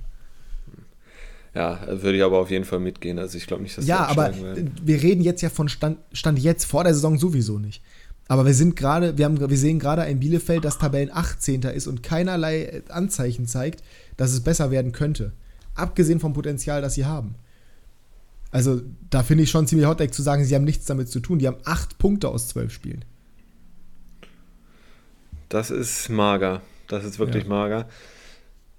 Ja, 1.54 1.80
würde 1.88 2.18
ich 2.18 2.24
aber 2.24 2.38
auf 2.38 2.52
jeden 2.52 2.66
Fall 2.66 2.80
mitgehen. 2.80 3.18
Also 3.18 3.38
ich 3.38 3.48
glaube 3.48 3.64
nicht, 3.64 3.78
dass 3.78 3.88
Ja, 3.88 4.06
aber 4.06 4.36
werden. 4.36 4.74
wir 4.84 5.02
reden 5.02 5.22
jetzt 5.24 5.42
ja 5.42 5.50
von 5.50 5.70
Stand, 5.70 5.98
Stand 6.14 6.38
jetzt 6.38 6.66
vor 6.66 6.84
der 6.84 6.94
Saison 6.94 7.18
sowieso 7.18 7.58
nicht. 7.58 7.82
Aber 8.28 8.46
wir 8.46 8.54
sind 8.54 8.76
gerade, 8.76 9.18
wir, 9.18 9.26
haben, 9.26 9.40
wir 9.40 9.58
sehen 9.58 9.80
gerade 9.80 10.02
ein 10.04 10.20
Bielefeld, 10.20 10.66
das 10.66 10.78
Tabellen 10.78 11.10
18. 11.12 11.62
ist 11.64 11.88
und 11.88 12.04
keinerlei 12.04 12.84
Anzeichen 12.90 13.48
zeigt, 13.48 13.82
dass 14.18 14.34
es 14.34 14.42
besser 14.42 14.70
werden 14.70 14.92
könnte. 14.92 15.32
Abgesehen 15.74 16.20
vom 16.20 16.34
Potenzial, 16.34 16.82
das 16.82 16.96
sie 16.96 17.06
haben. 17.06 17.36
Also, 18.52 18.82
da 19.10 19.24
finde 19.24 19.44
ich 19.44 19.50
schon 19.50 19.68
ziemlich 19.68 19.88
hot 19.88 20.02
zu 20.14 20.22
sagen, 20.22 20.44
sie 20.44 20.56
haben 20.56 20.64
nichts 20.64 20.86
damit 20.86 21.10
zu 21.10 21.20
tun. 21.20 21.40
Die 21.40 21.48
haben 21.48 21.58
acht 21.66 21.98
Punkte 21.98 22.30
aus 22.30 22.48
zwölf 22.48 22.72
Spielen. 22.72 23.04
Das 25.50 25.72
ist 25.72 26.10
mager. 26.10 26.62
Das 26.88 27.04
ist 27.04 27.20
wirklich 27.20 27.44
ja. 27.44 27.50
mager. 27.50 27.88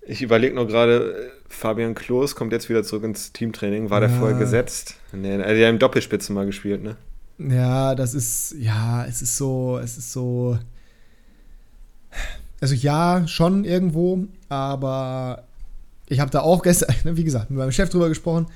Ich 0.02 0.22
überlege 0.22 0.54
nur 0.54 0.66
gerade, 0.66 1.30
Fabian 1.48 1.94
Klos 1.94 2.34
kommt 2.34 2.52
jetzt 2.52 2.68
wieder 2.68 2.82
zurück 2.82 3.04
ins 3.04 3.32
Teamtraining. 3.32 3.90
War 3.90 4.00
ja. 4.00 4.08
der 4.08 4.16
vorher 4.16 4.38
gesetzt? 4.38 4.96
Nee, 5.12 5.36
er 5.36 5.50
hat 5.50 5.56
ja 5.56 5.68
im 5.68 5.78
Doppelspitzen 5.78 6.34
mal 6.34 6.46
gespielt, 6.46 6.82
ne? 6.82 6.96
Ja, 7.38 7.94
das 7.94 8.14
ist, 8.14 8.54
ja, 8.58 9.04
es 9.04 9.22
ist 9.22 9.36
so, 9.36 9.78
es 9.78 9.96
ist 9.96 10.12
so. 10.12 10.58
Also 12.60 12.74
ja, 12.74 13.28
schon 13.28 13.64
irgendwo, 13.64 14.26
aber 14.48 15.44
ich 16.08 16.20
habe 16.20 16.30
da 16.30 16.40
auch 16.40 16.62
gestern, 16.62 16.94
wie 17.16 17.24
gesagt, 17.24 17.50
mit 17.50 17.58
meinem 17.58 17.72
Chef 17.72 17.90
drüber 17.90 18.08
gesprochen. 18.08 18.46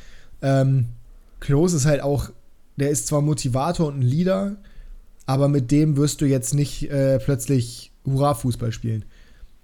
Ähm, 0.41 0.87
Klos 1.39 1.73
ist 1.73 1.87
halt 1.87 2.03
auch, 2.03 2.31
der 2.77 2.91
ist 2.91 3.07
zwar 3.07 3.21
Motivator 3.21 3.89
und 3.89 4.01
ein 4.01 4.03
Leader, 4.03 4.57
aber 5.27 5.49
mit 5.49 5.71
dem 5.71 5.97
wirst 5.97 6.21
du 6.21 6.27
jetzt 6.27 6.55
nicht 6.55 6.91
äh, 6.91 7.19
plötzlich 7.19 7.92
Hurra-Fußball 8.07 8.73
spielen. 8.73 9.05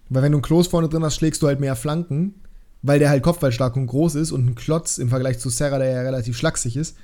Weil 0.08 0.22
wenn 0.22 0.32
du 0.32 0.38
einen 0.38 0.42
Klos 0.42 0.68
vorne 0.68 0.88
drin 0.88 1.04
hast, 1.04 1.16
schlägst 1.16 1.42
du 1.42 1.46
halt 1.46 1.60
mehr 1.60 1.76
Flanken, 1.76 2.34
weil 2.82 2.98
der 2.98 3.10
halt 3.10 3.22
kopfballstark 3.22 3.76
und 3.76 3.86
groß 3.86 4.14
ist 4.14 4.32
und 4.32 4.46
ein 4.46 4.54
Klotz 4.54 4.98
im 4.98 5.08
Vergleich 5.08 5.38
zu 5.38 5.50
Serra, 5.50 5.78
der 5.78 5.90
ja 5.90 6.00
relativ 6.02 6.36
schlaksig 6.36 6.76
ist. 6.76 6.96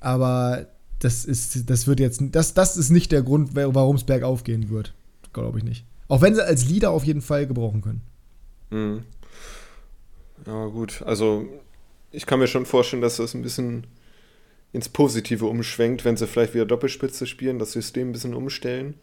Aber 0.00 0.66
das 0.98 1.24
ist, 1.24 1.68
das 1.70 1.86
wird 1.86 2.00
jetzt, 2.00 2.20
das, 2.32 2.54
das 2.54 2.76
ist 2.76 2.90
nicht 2.90 3.12
der 3.12 3.22
Grund, 3.22 3.50
warum 3.54 3.96
es 3.96 4.04
bergauf 4.04 4.44
gehen 4.44 4.70
wird. 4.70 4.94
Glaube 5.32 5.58
ich 5.58 5.64
nicht. 5.64 5.84
Auch 6.08 6.22
wenn 6.22 6.34
sie 6.34 6.44
als 6.44 6.68
Leader 6.68 6.90
auf 6.90 7.04
jeden 7.04 7.22
Fall 7.22 7.46
gebrauchen 7.46 7.80
können. 7.80 8.02
Mhm. 8.70 9.02
Ja, 10.46 10.66
gut. 10.66 11.02
Also, 11.06 11.46
ich 12.10 12.26
kann 12.26 12.38
mir 12.38 12.46
schon 12.46 12.66
vorstellen, 12.66 13.02
dass 13.02 13.16
das 13.16 13.34
ein 13.34 13.42
bisschen 13.42 13.86
ins 14.72 14.88
Positive 14.88 15.46
umschwenkt, 15.46 16.04
wenn 16.04 16.16
sie 16.16 16.26
vielleicht 16.26 16.54
wieder 16.54 16.66
Doppelspitze 16.66 17.26
spielen, 17.26 17.58
das 17.58 17.72
System 17.72 18.08
ein 18.08 18.12
bisschen 18.12 18.34
umstellen. 18.34 18.94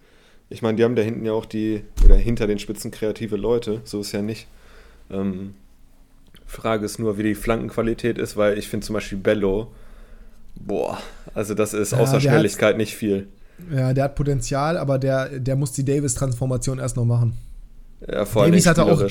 Ich 0.52 0.62
meine, 0.62 0.76
die 0.76 0.84
haben 0.84 0.96
da 0.96 1.02
hinten 1.02 1.26
ja 1.26 1.32
auch 1.32 1.46
die, 1.46 1.84
oder 2.04 2.16
hinter 2.16 2.46
den 2.46 2.60
Spitzen 2.60 2.92
kreative 2.92 3.38
Leute, 3.38 3.82
so 3.86 4.02
ist 4.02 4.12
ja 4.12 4.22
nicht. 4.22 4.48
Ähm, 5.10 5.56
Frage 6.46 6.86
ist 6.86 7.00
nur, 7.00 7.18
wie 7.18 7.24
die 7.24 7.36
Flankenqualität 7.36 8.18
ist, 8.18 8.36
weil 8.36 8.58
ich 8.58 8.68
finde 8.68 8.86
zum 8.86 8.96
Beispiel 8.96 9.18
Bello, 9.18 9.72
boah, 10.56 10.98
also 11.34 11.54
das 11.54 11.74
ist 11.74 11.94
ja, 11.94 12.00
außer 12.00 12.20
Schnelligkeit 12.20 12.78
nicht 12.78 12.96
viel. 12.96 13.28
Ja, 13.74 13.94
der 13.94 14.06
hat 14.06 14.16
Potenzial, 14.16 14.78
aber 14.78 15.00
der, 15.00 15.40
der 15.40 15.56
muss 15.56 15.72
die 15.72 15.86
Davis-Transformation 15.86 16.80
erst 16.80 16.98
noch 16.98 17.06
machen. 17.06 17.38
Ja, 18.06 18.26
vor 18.26 18.44
allem 18.44 18.54
hatte 18.54 18.84
auch. 18.84 19.04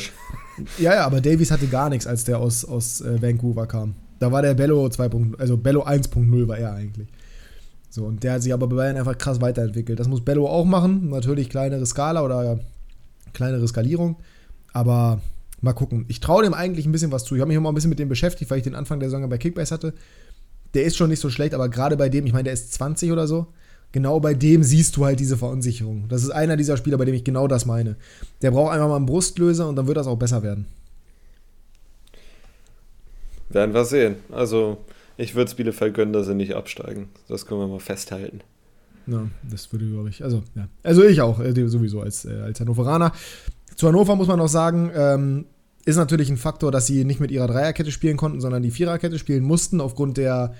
Ja, 0.76 0.94
ja, 0.94 1.06
aber 1.06 1.23
Davies 1.23 1.50
hatte 1.50 1.68
gar 1.68 1.88
nichts, 1.88 2.06
als 2.06 2.25
der 2.25 2.38
aus, 2.38 2.66
aus 2.66 3.00
äh, 3.00 3.23
Vancouver 3.23 3.66
kam. 3.66 3.94
Da 4.18 4.30
war 4.30 4.42
der 4.42 4.52
Bello 4.52 4.85
2.0, 4.85 5.38
also 5.38 5.56
Bello 5.56 5.87
1.0 5.87 6.49
war 6.49 6.59
er 6.59 6.75
eigentlich. 6.75 7.09
So, 7.90 8.04
und 8.04 8.23
der 8.23 8.35
hat 8.35 8.42
sich 8.42 8.52
aber 8.54 8.68
bei 8.68 8.76
Bayern 8.76 8.97
einfach 8.97 9.18
krass 9.18 9.40
weiterentwickelt. 9.40 9.99
Das 9.99 10.09
muss 10.09 10.25
Bello 10.25 10.49
auch 10.49 10.64
machen. 10.64 11.11
Natürlich 11.11 11.50
kleinere 11.50 11.85
Skala 11.85 12.25
oder 12.25 12.61
kleinere 13.32 13.66
Skalierung. 13.66 14.16
Aber 14.73 15.20
mal 15.61 15.73
gucken. 15.73 16.04
Ich 16.06 16.20
traue 16.20 16.44
dem 16.44 16.54
eigentlich 16.54 16.87
ein 16.87 16.92
bisschen 16.92 17.11
was 17.11 17.25
zu. 17.25 17.35
Ich 17.35 17.40
habe 17.40 17.49
mich 17.49 17.59
auch 17.59 17.62
mal 17.62 17.70
ein 17.70 17.75
bisschen 17.75 17.90
mit 17.90 17.99
dem 17.99 18.09
beschäftigt, 18.09 18.50
weil 18.50 18.59
ich 18.59 18.64
den 18.64 18.76
Anfang 18.76 19.00
der 19.00 19.11
Saison 19.11 19.28
bei 19.28 19.38
Kickbase 19.38 19.75
hatte. 19.75 19.92
Der 20.75 20.85
ist 20.85 20.97
schon 20.97 21.11
nicht 21.11 21.18
so 21.18 21.30
schlecht, 21.30 21.52
aber 21.52 21.68
gerade 21.68 21.97
bei 21.97 22.09
dem, 22.09 22.26
ich 22.26 22.32
meine, 22.32 22.44
der 22.44 22.52
ist 22.52 22.73
20 22.75 23.11
oder 23.11 23.26
so. 23.26 23.49
Genau 23.92 24.20
bei 24.20 24.35
dem 24.35 24.62
siehst 24.62 24.97
du 24.97 25.04
halt 25.04 25.18
diese 25.18 25.37
Verunsicherung. 25.37 26.06
Das 26.09 26.23
ist 26.23 26.30
einer 26.30 26.56
dieser 26.56 26.76
Spieler, 26.76 26.97
bei 26.97 27.04
dem 27.04 27.14
ich 27.14 27.25
genau 27.25 27.49
das 27.49 27.66
meine. 27.66 27.97
Der 28.40 28.52
braucht 28.52 28.73
einfach 28.73 28.87
mal 28.87 28.97
einen 28.97 29.06
Brustlöser 29.06 29.68
und 29.68 29.75
dann 29.75 29.88
wird 29.88 29.97
das 29.97 30.06
auch 30.06 30.16
besser 30.16 30.44
werden. 30.44 30.66
Werden 33.49 33.75
wir 33.75 33.85
sehen. 33.85 34.16
Also, 34.30 34.78
ich 35.20 35.34
würde 35.34 35.48
es 35.48 35.54
Bielefeld 35.54 35.94
gönnen, 35.94 36.12
dass 36.12 36.26
sie 36.26 36.34
nicht 36.34 36.54
absteigen. 36.54 37.08
Das 37.28 37.46
können 37.46 37.60
wir 37.60 37.68
mal 37.68 37.80
festhalten. 37.80 38.40
Ja, 39.06 39.28
das 39.48 39.72
würde, 39.72 39.86
glaube 39.86 40.08
ich. 40.08 40.22
Also, 40.22 40.42
ja. 40.54 40.68
Also, 40.82 41.04
ich 41.04 41.20
auch, 41.20 41.40
äh, 41.40 41.68
sowieso 41.68 42.00
als, 42.00 42.24
äh, 42.24 42.40
als 42.42 42.60
Hannoveraner. 42.60 43.12
Zu 43.74 43.88
Hannover 43.88 44.16
muss 44.16 44.28
man 44.28 44.38
noch 44.38 44.48
sagen, 44.48 44.90
ähm, 44.94 45.46
ist 45.84 45.96
natürlich 45.96 46.30
ein 46.30 46.36
Faktor, 46.36 46.70
dass 46.70 46.86
sie 46.86 47.04
nicht 47.04 47.20
mit 47.20 47.30
ihrer 47.30 47.46
Dreierkette 47.46 47.90
spielen 47.90 48.16
konnten, 48.16 48.40
sondern 48.40 48.62
die 48.62 48.70
Viererkette 48.70 49.18
spielen 49.18 49.44
mussten, 49.44 49.80
aufgrund 49.80 50.16
der 50.16 50.54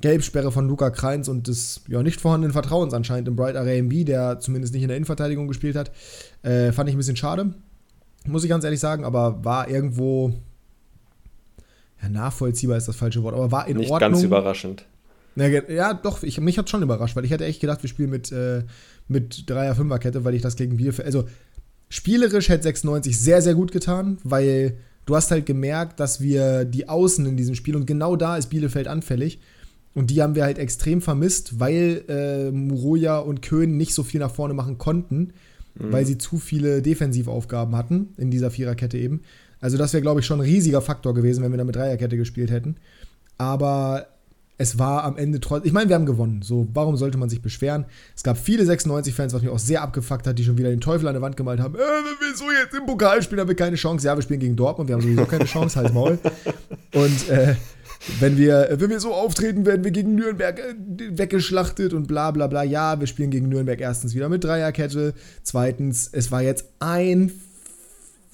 Gelbsperre 0.00 0.50
von 0.50 0.68
Luca 0.68 0.90
Kreins 0.90 1.28
und 1.28 1.46
des 1.46 1.82
ja, 1.88 2.02
nicht 2.02 2.20
vorhandenen 2.20 2.52
Vertrauens 2.52 2.92
anscheinend 2.92 3.28
im 3.28 3.36
Bright 3.36 3.56
RMB, 3.56 4.04
der 4.04 4.40
zumindest 4.40 4.74
nicht 4.74 4.82
in 4.82 4.88
der 4.88 4.96
Innenverteidigung 4.96 5.48
gespielt 5.48 5.76
hat, 5.76 5.92
äh, 6.42 6.72
fand 6.72 6.88
ich 6.88 6.94
ein 6.94 6.98
bisschen 6.98 7.16
schade. 7.16 7.54
Muss 8.26 8.42
ich 8.42 8.50
ganz 8.50 8.64
ehrlich 8.64 8.80
sagen, 8.80 9.04
aber 9.04 9.44
war 9.44 9.68
irgendwo 9.68 10.34
ja, 12.04 12.08
nachvollziehbar 12.10 12.76
ist 12.76 12.88
das 12.88 12.96
falsche 12.96 13.22
Wort, 13.22 13.34
aber 13.34 13.50
war 13.50 13.66
in 13.66 13.78
nicht 13.78 13.90
Ordnung. 13.90 14.12
Nicht 14.12 14.20
ganz 14.20 14.24
überraschend. 14.24 14.86
Ja, 15.36 15.48
ja 15.48 15.94
doch, 15.94 16.22
ich, 16.22 16.40
mich 16.40 16.58
hat 16.58 16.70
schon 16.70 16.82
überrascht, 16.82 17.16
weil 17.16 17.24
ich 17.24 17.30
hätte 17.30 17.44
echt 17.44 17.60
gedacht, 17.60 17.82
wir 17.82 17.88
spielen 17.88 18.10
mit, 18.10 18.30
äh, 18.30 18.62
mit 19.08 19.44
3er-5er-Kette, 19.48 20.24
weil 20.24 20.34
ich 20.34 20.42
das 20.42 20.56
gegen 20.56 20.76
Bielefeld, 20.76 21.06
also 21.06 21.24
spielerisch 21.88 22.48
hätte 22.48 22.64
96 22.64 23.18
sehr, 23.18 23.42
sehr 23.42 23.54
gut 23.54 23.72
getan, 23.72 24.18
weil 24.22 24.76
du 25.06 25.16
hast 25.16 25.30
halt 25.30 25.46
gemerkt, 25.46 26.00
dass 26.00 26.20
wir 26.20 26.64
die 26.64 26.88
Außen 26.88 27.26
in 27.26 27.36
diesem 27.36 27.54
Spiel 27.54 27.76
und 27.76 27.86
genau 27.86 28.16
da 28.16 28.36
ist 28.36 28.48
Bielefeld 28.48 28.86
anfällig 28.86 29.40
und 29.92 30.10
die 30.10 30.22
haben 30.22 30.34
wir 30.34 30.44
halt 30.44 30.58
extrem 30.58 31.00
vermisst, 31.02 31.60
weil 31.60 32.04
äh, 32.08 32.50
Muroya 32.50 33.18
und 33.18 33.42
Köhn 33.42 33.76
nicht 33.76 33.94
so 33.94 34.02
viel 34.02 34.20
nach 34.20 34.34
vorne 34.34 34.54
machen 34.54 34.78
konnten, 34.78 35.32
mhm. 35.74 35.92
weil 35.92 36.06
sie 36.06 36.18
zu 36.18 36.38
viele 36.38 36.82
Defensivaufgaben 36.82 37.76
hatten 37.76 38.14
in 38.16 38.30
dieser 38.30 38.50
Viererkette 38.50 38.98
eben. 38.98 39.22
Also 39.60 39.78
das 39.78 39.92
wäre, 39.92 40.02
glaube 40.02 40.20
ich, 40.20 40.26
schon 40.26 40.40
ein 40.40 40.46
riesiger 40.46 40.80
Faktor 40.80 41.14
gewesen, 41.14 41.42
wenn 41.42 41.50
wir 41.50 41.58
da 41.58 41.64
mit 41.64 41.76
Dreierkette 41.76 42.16
gespielt 42.16 42.50
hätten. 42.50 42.76
Aber 43.38 44.06
es 44.56 44.78
war 44.78 45.02
am 45.04 45.16
Ende 45.16 45.40
trotzdem. 45.40 45.66
Ich 45.66 45.72
meine, 45.72 45.88
wir 45.88 45.96
haben 45.96 46.06
gewonnen. 46.06 46.42
So, 46.42 46.68
warum 46.72 46.96
sollte 46.96 47.18
man 47.18 47.28
sich 47.28 47.42
beschweren? 47.42 47.86
Es 48.14 48.22
gab 48.22 48.38
viele 48.38 48.62
96-Fans, 48.64 49.34
was 49.34 49.42
mich 49.42 49.50
auch 49.50 49.58
sehr 49.58 49.82
abgefuckt 49.82 50.26
hat, 50.26 50.38
die 50.38 50.44
schon 50.44 50.58
wieder 50.58 50.70
den 50.70 50.80
Teufel 50.80 51.08
an 51.08 51.14
der 51.14 51.22
Wand 51.22 51.36
gemalt 51.36 51.60
haben. 51.60 51.74
Äh, 51.74 51.78
wenn 51.78 52.28
wir 52.28 52.36
so 52.36 52.44
jetzt 52.50 52.74
im 52.74 52.86
Pokal 52.86 53.22
spielen, 53.22 53.40
haben 53.40 53.48
wir 53.48 53.56
keine 53.56 53.76
Chance. 53.76 54.06
Ja, 54.06 54.16
wir 54.16 54.22
spielen 54.22 54.40
gegen 54.40 54.54
Dortmund, 54.54 54.88
wir 54.88 54.94
haben 54.94 55.02
sowieso 55.02 55.24
keine 55.26 55.44
Chance, 55.46 55.76
halt 55.76 55.92
Maul. 55.92 56.18
Und 56.92 57.28
äh, 57.28 57.56
wenn 58.20 58.36
wir, 58.36 58.68
wenn 58.78 58.90
wir 58.90 59.00
so 59.00 59.12
auftreten, 59.12 59.66
werden 59.66 59.82
wir 59.82 59.90
gegen 59.90 60.14
Nürnberg 60.14 60.58
äh, 60.58 60.74
weggeschlachtet 61.18 61.92
und 61.92 62.06
bla 62.06 62.30
bla 62.30 62.46
bla. 62.46 62.62
Ja, 62.62 63.00
wir 63.00 63.08
spielen 63.08 63.30
gegen 63.30 63.48
Nürnberg 63.48 63.80
erstens 63.80 64.14
wieder 64.14 64.28
mit 64.28 64.44
Dreierkette. 64.44 65.14
Zweitens, 65.42 66.08
es 66.12 66.30
war 66.30 66.42
jetzt 66.42 66.66
ein 66.78 67.32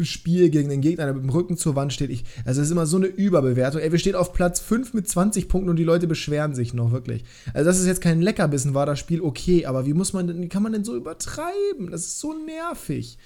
Spiel 0.04 0.50
gegen 0.50 0.68
den 0.68 0.80
Gegner, 0.80 1.04
der 1.04 1.14
mit 1.14 1.22
dem 1.22 1.30
Rücken 1.30 1.56
zur 1.56 1.76
Wand 1.76 1.92
steht. 1.92 2.10
Ich, 2.10 2.24
also 2.44 2.60
es 2.60 2.68
ist 2.68 2.72
immer 2.72 2.86
so 2.86 2.96
eine 2.96 3.06
Überbewertung. 3.06 3.80
Ey, 3.80 3.92
wir 3.92 3.98
stehen 3.98 4.14
auf 4.14 4.32
Platz 4.32 4.60
5 4.60 4.94
mit 4.94 5.08
20 5.08 5.48
Punkten 5.48 5.70
und 5.70 5.76
die 5.76 5.84
Leute 5.84 6.06
beschweren 6.06 6.54
sich 6.54 6.74
noch, 6.74 6.92
wirklich. 6.92 7.24
Also 7.54 7.70
dass 7.70 7.78
es 7.78 7.86
jetzt 7.86 8.00
kein 8.00 8.20
Leckerbissen 8.20 8.74
war, 8.74 8.86
das 8.86 8.98
Spiel, 8.98 9.20
okay, 9.20 9.66
aber 9.66 9.86
wie 9.86 9.94
muss 9.94 10.12
man 10.12 10.26
denn, 10.26 10.42
wie 10.42 10.48
kann 10.48 10.62
man 10.62 10.72
denn 10.72 10.84
so 10.84 10.96
übertreiben? 10.96 11.90
Das 11.90 12.02
ist 12.02 12.20
so 12.20 12.34
nervig. 12.34 13.18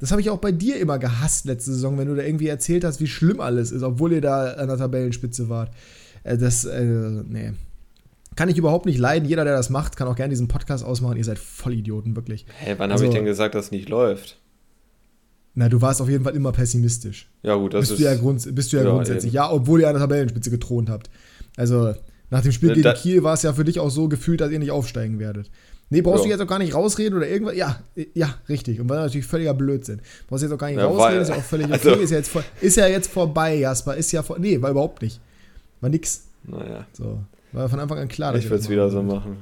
Das 0.00 0.12
habe 0.12 0.20
ich 0.20 0.30
auch 0.30 0.38
bei 0.38 0.52
dir 0.52 0.78
immer 0.78 0.98
gehasst 0.98 1.44
letzte 1.46 1.72
Saison, 1.72 1.98
wenn 1.98 2.08
du 2.08 2.14
da 2.14 2.22
irgendwie 2.22 2.46
erzählt 2.46 2.84
hast, 2.84 3.00
wie 3.00 3.06
schlimm 3.06 3.40
alles 3.40 3.72
ist, 3.72 3.82
obwohl 3.82 4.12
ihr 4.12 4.20
da 4.20 4.52
an 4.52 4.68
der 4.68 4.78
Tabellenspitze 4.78 5.48
wart. 5.48 5.72
Äh, 6.22 6.38
das, 6.38 6.64
äh, 6.64 6.84
nee. 6.84 7.52
Kann 8.36 8.48
ich 8.48 8.56
überhaupt 8.56 8.86
nicht 8.86 8.98
leiden. 8.98 9.28
Jeder, 9.28 9.44
der 9.44 9.56
das 9.56 9.68
macht, 9.68 9.96
kann 9.96 10.06
auch 10.06 10.14
gerne 10.14 10.30
diesen 10.30 10.46
Podcast 10.46 10.84
ausmachen. 10.84 11.16
Ihr 11.16 11.24
seid 11.24 11.40
Vollidioten, 11.40 12.14
wirklich. 12.14 12.46
Hey, 12.58 12.76
wann 12.78 12.92
also, 12.92 13.02
habe 13.02 13.12
ich 13.12 13.18
denn 13.18 13.24
gesagt, 13.24 13.56
dass 13.56 13.66
es 13.66 13.70
nicht 13.72 13.88
läuft? 13.88 14.38
Na, 15.58 15.68
du 15.68 15.82
warst 15.82 16.00
auf 16.00 16.08
jeden 16.08 16.22
Fall 16.22 16.36
immer 16.36 16.52
pessimistisch. 16.52 17.28
Ja, 17.42 17.56
gut, 17.56 17.74
das 17.74 17.80
bist 17.80 17.92
ist. 17.92 17.98
Du 17.98 18.04
ja 18.04 18.14
grund, 18.14 18.54
bist 18.54 18.72
du 18.72 18.76
ja, 18.76 18.84
ja 18.84 18.90
grundsätzlich. 18.90 19.32
Eben. 19.32 19.34
Ja, 19.34 19.50
obwohl 19.50 19.80
ihr 19.80 19.88
an 19.88 19.94
der 19.94 20.02
Tabellenspitze 20.02 20.50
getront 20.50 20.88
habt. 20.88 21.10
Also, 21.56 21.96
nach 22.30 22.42
dem 22.42 22.52
Spiel 22.52 22.68
gegen 22.68 22.82
da, 22.82 22.92
Kiel 22.92 23.24
war 23.24 23.34
es 23.34 23.42
ja 23.42 23.52
für 23.52 23.64
dich 23.64 23.80
auch 23.80 23.90
so 23.90 24.08
gefühlt, 24.08 24.40
dass 24.40 24.52
ihr 24.52 24.60
nicht 24.60 24.70
aufsteigen 24.70 25.18
werdet. 25.18 25.50
Nee, 25.90 26.00
brauchst 26.00 26.18
ja. 26.18 26.26
du 26.26 26.30
jetzt 26.30 26.40
auch 26.42 26.46
gar 26.46 26.60
nicht 26.60 26.76
rausreden 26.76 27.18
oder 27.18 27.26
irgendwas? 27.26 27.56
Ja, 27.56 27.80
ja, 28.14 28.36
richtig. 28.48 28.78
Und 28.80 28.88
war 28.88 29.00
natürlich 29.00 29.26
völliger 29.26 29.52
Blödsinn. 29.52 30.00
Brauchst 30.28 30.44
du 30.44 30.46
jetzt 30.46 30.54
auch 30.54 30.60
gar 30.60 30.68
nicht 30.68 30.78
ja, 30.78 30.86
rausreden, 30.86 31.22
ist 31.22 31.28
ja 31.30 31.34
auch 31.34 31.42
völlig 31.42 31.66
okay. 31.74 31.88
Also, 31.88 32.02
ist, 32.02 32.10
ja 32.12 32.18
jetzt, 32.18 32.30
ist 32.60 32.76
ja 32.76 32.86
jetzt 32.86 33.10
vorbei, 33.10 33.56
Jasper. 33.56 33.96
Ist 33.96 34.12
ja 34.12 34.22
vor, 34.22 34.38
Nee, 34.38 34.62
war 34.62 34.70
überhaupt 34.70 35.02
nicht. 35.02 35.20
War 35.80 35.90
nix. 35.90 36.22
Naja. 36.44 36.86
So. 36.92 37.18
War 37.50 37.68
von 37.68 37.80
Anfang 37.80 37.98
an 37.98 38.06
klar. 38.06 38.36
Ich 38.36 38.44
würde 38.44 38.62
es 38.62 38.68
wieder 38.68 38.90
so 38.90 39.02
machen. 39.02 39.38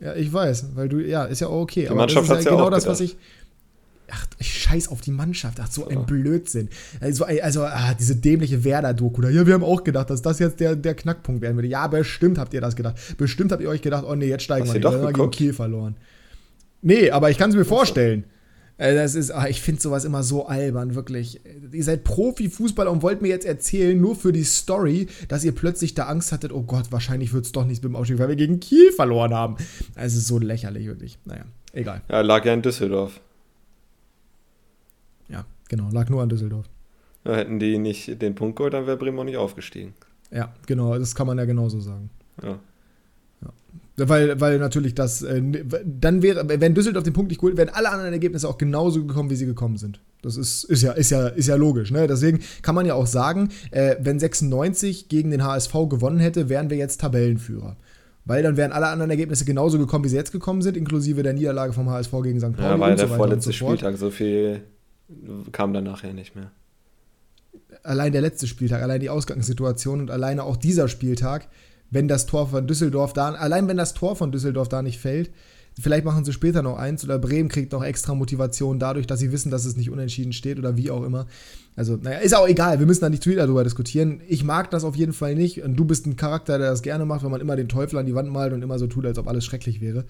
Ja. 0.00 0.06
ja. 0.06 0.14
ich 0.16 0.32
weiß, 0.32 0.74
weil 0.74 0.88
du, 0.88 0.98
ja, 0.98 1.26
ist 1.26 1.40
ja 1.40 1.46
auch 1.46 1.60
okay. 1.60 1.82
Die 1.82 1.88
aber 1.88 1.96
Mannschaft 1.96 2.28
hat 2.28 2.36
halt 2.38 2.44
ja 2.44 2.50
genau 2.50 2.64
auch 2.64 2.70
das, 2.70 2.88
was 2.88 3.00
ich. 3.00 3.16
Ach, 4.12 4.26
ich 4.38 4.52
scheiß 4.52 4.88
auf 4.88 5.00
die 5.00 5.10
Mannschaft. 5.10 5.58
Ach, 5.60 5.70
so 5.70 5.86
ein 5.88 6.06
Blödsinn. 6.06 6.68
Also, 7.00 7.24
also 7.24 7.64
ah, 7.64 7.94
diese 7.98 8.16
dämliche 8.16 8.64
Werder-Doku. 8.64 9.22
Ja, 9.28 9.46
wir 9.46 9.54
haben 9.54 9.64
auch 9.64 9.84
gedacht, 9.84 10.10
dass 10.10 10.22
das 10.22 10.38
jetzt 10.38 10.60
der, 10.60 10.76
der 10.76 10.94
Knackpunkt 10.94 11.42
werden 11.42 11.56
würde. 11.56 11.68
Ja, 11.68 11.86
bestimmt 11.86 12.38
habt 12.38 12.54
ihr 12.54 12.60
das 12.60 12.76
gedacht. 12.76 12.96
Bestimmt 13.16 13.52
habt 13.52 13.62
ihr 13.62 13.68
euch 13.68 13.82
gedacht, 13.82 14.04
oh 14.06 14.14
nee, 14.14 14.28
jetzt 14.28 14.44
steigen 14.44 14.66
Hast 14.66 14.74
wir. 14.74 14.82
Wir 14.82 15.12
gegen 15.12 15.30
Kiel 15.30 15.52
verloren. 15.52 15.96
Nee, 16.82 17.10
aber 17.10 17.30
ich 17.30 17.38
kann 17.38 17.50
es 17.50 17.56
mir 17.56 17.64
vorstellen. 17.64 18.24
Äh, 18.80 18.94
das 18.94 19.14
ist, 19.14 19.30
ach, 19.30 19.46
ich 19.46 19.60
finde 19.60 19.82
sowas 19.82 20.04
immer 20.04 20.22
so 20.22 20.46
albern, 20.46 20.94
wirklich. 20.94 21.40
Ihr 21.70 21.84
seid 21.84 22.02
Profifußballer 22.02 22.90
und 22.90 23.02
wollt 23.02 23.20
mir 23.20 23.28
jetzt 23.28 23.44
erzählen, 23.44 24.00
nur 24.00 24.16
für 24.16 24.32
die 24.32 24.44
Story, 24.44 25.06
dass 25.28 25.44
ihr 25.44 25.52
plötzlich 25.52 25.94
da 25.94 26.06
Angst 26.06 26.32
hattet, 26.32 26.52
oh 26.52 26.62
Gott, 26.62 26.90
wahrscheinlich 26.90 27.34
wird 27.34 27.44
es 27.44 27.52
doch 27.52 27.66
nichts 27.66 27.82
mit 27.82 27.92
dem 27.92 27.96
Aufstieg, 27.96 28.18
weil 28.18 28.30
wir 28.30 28.36
gegen 28.36 28.58
Kiel 28.58 28.90
verloren 28.92 29.34
haben. 29.34 29.56
Also 29.94 30.18
so 30.18 30.38
lächerlich, 30.38 30.86
wirklich. 30.86 31.18
Naja, 31.26 31.44
egal. 31.74 32.00
Ja, 32.08 32.22
lag 32.22 32.44
ja 32.46 32.54
in 32.54 32.62
Düsseldorf. 32.62 33.20
Ja, 35.70 35.76
genau, 35.76 35.90
lag 35.90 36.08
nur 36.08 36.22
an 36.22 36.28
Düsseldorf. 36.28 36.66
Ja, 37.24 37.36
hätten 37.36 37.58
die 37.58 37.78
nicht 37.78 38.20
den 38.20 38.34
Punkt 38.34 38.56
geholt, 38.56 38.74
dann 38.74 38.86
wäre 38.86 38.96
Bremen 38.96 39.18
auch 39.18 39.24
nicht 39.24 39.36
aufgestiegen. 39.36 39.94
Ja, 40.30 40.52
genau, 40.66 40.98
das 40.98 41.14
kann 41.14 41.26
man 41.26 41.38
ja 41.38 41.44
genauso 41.44 41.80
sagen. 41.80 42.10
Ja. 42.42 42.58
Weil, 43.96 44.40
weil 44.40 44.58
natürlich 44.58 44.94
das, 44.94 45.22
äh, 45.22 45.42
dann 45.84 46.22
wäre, 46.22 46.48
wenn 46.48 46.74
Düsseldorf 46.74 47.04
den 47.04 47.12
Punkt 47.12 47.30
nicht 47.30 47.40
geholt, 47.40 47.56
wären 47.56 47.68
alle 47.68 47.90
anderen 47.90 48.12
Ergebnisse 48.12 48.48
auch 48.48 48.56
genauso 48.56 49.04
gekommen, 49.04 49.28
wie 49.28 49.36
sie 49.36 49.46
gekommen 49.46 49.76
sind. 49.76 50.00
Das 50.22 50.36
ist, 50.36 50.64
ist, 50.64 50.82
ja, 50.82 50.92
ist, 50.92 51.10
ja, 51.10 51.28
ist 51.28 51.48
ja 51.48 51.56
logisch. 51.56 51.90
Ne? 51.90 52.06
Deswegen 52.06 52.40
kann 52.62 52.74
man 52.74 52.86
ja 52.86 52.94
auch 52.94 53.06
sagen, 53.06 53.50
äh, 53.70 53.96
wenn 54.00 54.18
96 54.18 55.08
gegen 55.08 55.30
den 55.30 55.44
HSV 55.44 55.72
gewonnen 55.90 56.18
hätte, 56.18 56.48
wären 56.48 56.70
wir 56.70 56.76
jetzt 56.76 57.00
Tabellenführer. 57.00 57.76
Weil 58.24 58.42
dann 58.42 58.56
wären 58.56 58.72
alle 58.72 58.88
anderen 58.88 59.10
Ergebnisse 59.10 59.44
genauso 59.44 59.78
gekommen, 59.78 60.04
wie 60.04 60.08
sie 60.08 60.16
jetzt 60.16 60.32
gekommen 60.32 60.62
sind, 60.62 60.76
inklusive 60.76 61.22
der 61.22 61.32
Niederlage 61.32 61.72
vom 61.72 61.90
HSV 61.90 62.12
gegen 62.22 62.38
St. 62.38 62.52
Pauli. 62.52 62.68
Ja, 62.68 62.80
weil 62.80 62.96
der 62.96 63.08
so 63.08 63.14
vorletzte 63.14 63.50
so 63.50 63.52
Spieltag, 63.52 63.96
so 63.96 64.10
viel 64.10 64.62
kam 65.52 65.72
dann 65.72 65.84
nachher 65.84 66.12
nicht 66.12 66.34
mehr. 66.36 66.50
Allein 67.82 68.12
der 68.12 68.20
letzte 68.20 68.46
Spieltag, 68.46 68.82
allein 68.82 69.00
die 69.00 69.10
Ausgangssituation 69.10 70.00
und 70.00 70.10
alleine 70.10 70.44
auch 70.44 70.56
dieser 70.56 70.88
Spieltag 70.88 71.48
wenn 71.90 72.08
das 72.08 72.26
Tor 72.26 72.48
von 72.48 72.66
Düsseldorf 72.66 73.12
da, 73.12 73.32
allein 73.32 73.68
wenn 73.68 73.76
das 73.76 73.94
Tor 73.94 74.16
von 74.16 74.32
Düsseldorf 74.32 74.68
da 74.68 74.82
nicht 74.82 74.98
fällt, 74.98 75.30
vielleicht 75.78 76.04
machen 76.04 76.24
sie 76.24 76.32
später 76.32 76.62
noch 76.62 76.78
eins 76.78 77.04
oder 77.04 77.18
Bremen 77.18 77.48
kriegt 77.48 77.72
noch 77.72 77.82
extra 77.82 78.14
Motivation 78.14 78.78
dadurch, 78.78 79.06
dass 79.06 79.20
sie 79.20 79.32
wissen, 79.32 79.50
dass 79.50 79.64
es 79.64 79.76
nicht 79.76 79.90
unentschieden 79.90 80.32
steht 80.32 80.58
oder 80.58 80.76
wie 80.76 80.90
auch 80.90 81.02
immer. 81.02 81.26
Also, 81.76 81.96
naja, 81.96 82.18
ist 82.18 82.36
auch 82.36 82.48
egal, 82.48 82.78
wir 82.78 82.86
müssen 82.86 83.00
da 83.00 83.08
nicht 83.08 83.26
wieder 83.26 83.42
darüber 83.42 83.64
diskutieren. 83.64 84.20
Ich 84.28 84.44
mag 84.44 84.70
das 84.70 84.84
auf 84.84 84.96
jeden 84.96 85.12
Fall 85.12 85.34
nicht 85.34 85.62
und 85.62 85.76
du 85.76 85.84
bist 85.84 86.06
ein 86.06 86.16
Charakter, 86.16 86.58
der 86.58 86.70
das 86.70 86.82
gerne 86.82 87.04
macht, 87.04 87.24
wenn 87.24 87.30
man 87.30 87.40
immer 87.40 87.56
den 87.56 87.68
Teufel 87.68 87.98
an 87.98 88.06
die 88.06 88.14
Wand 88.14 88.30
malt 88.30 88.52
und 88.52 88.62
immer 88.62 88.78
so 88.78 88.86
tut, 88.86 89.06
als 89.06 89.18
ob 89.18 89.26
alles 89.26 89.44
schrecklich 89.44 89.80
wäre. 89.80 90.04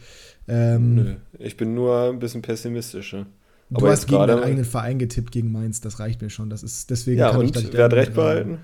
Ähm, 0.48 0.94
Nö, 0.94 1.14
ich 1.38 1.56
bin 1.56 1.74
nur 1.74 2.10
ein 2.10 2.18
bisschen 2.18 2.42
pessimistisch. 2.42 3.12
Ja. 3.12 3.26
Du 3.70 3.86
hast 3.86 4.06
gegen 4.06 4.26
deinen 4.26 4.42
eigenen 4.42 4.64
Verein 4.64 4.98
getippt, 4.98 5.30
gegen 5.30 5.52
Mainz, 5.52 5.80
das 5.80 6.00
reicht 6.00 6.20
mir 6.22 6.30
schon. 6.30 6.50
Das 6.50 6.62
ist, 6.62 6.90
deswegen 6.90 7.20
ja, 7.20 7.30
und 7.30 7.56
ich 7.56 7.72
wer 7.72 7.84
hat 7.84 7.92
recht 7.92 8.14
behalten? 8.14 8.58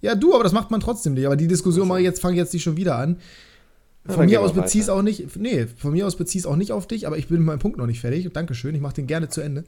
Ja, 0.00 0.14
du, 0.14 0.34
aber 0.34 0.44
das 0.44 0.52
macht 0.52 0.70
man 0.70 0.80
trotzdem 0.80 1.12
nicht. 1.14 1.26
Aber 1.26 1.36
die 1.36 1.46
Diskussion 1.46 1.86
mache 1.86 2.00
ich 2.00 2.04
jetzt, 2.04 2.20
fange 2.20 2.36
jetzt 2.36 2.54
nicht 2.54 2.62
schon 2.62 2.76
wieder 2.76 2.96
an. 2.96 3.18
Von 4.06 4.28
ja, 4.28 4.40
mir 4.40 4.46
aus 4.46 4.54
beziehst 4.54 4.88
auch 4.88 5.02
nicht, 5.02 5.36
nee, 5.36 5.66
von 5.76 5.92
mir 5.92 6.06
aus 6.06 6.16
beziehst 6.16 6.46
auch 6.46 6.56
nicht 6.56 6.72
auf 6.72 6.86
dich, 6.86 7.06
aber 7.06 7.18
ich 7.18 7.28
bin 7.28 7.38
mit 7.38 7.46
meinem 7.46 7.58
Punkt 7.58 7.76
noch 7.76 7.86
nicht 7.86 8.00
fertig. 8.00 8.26
Dankeschön, 8.32 8.74
ich 8.74 8.80
mache 8.80 8.94
den 8.94 9.06
gerne 9.06 9.28
zu 9.28 9.42
Ende. 9.42 9.64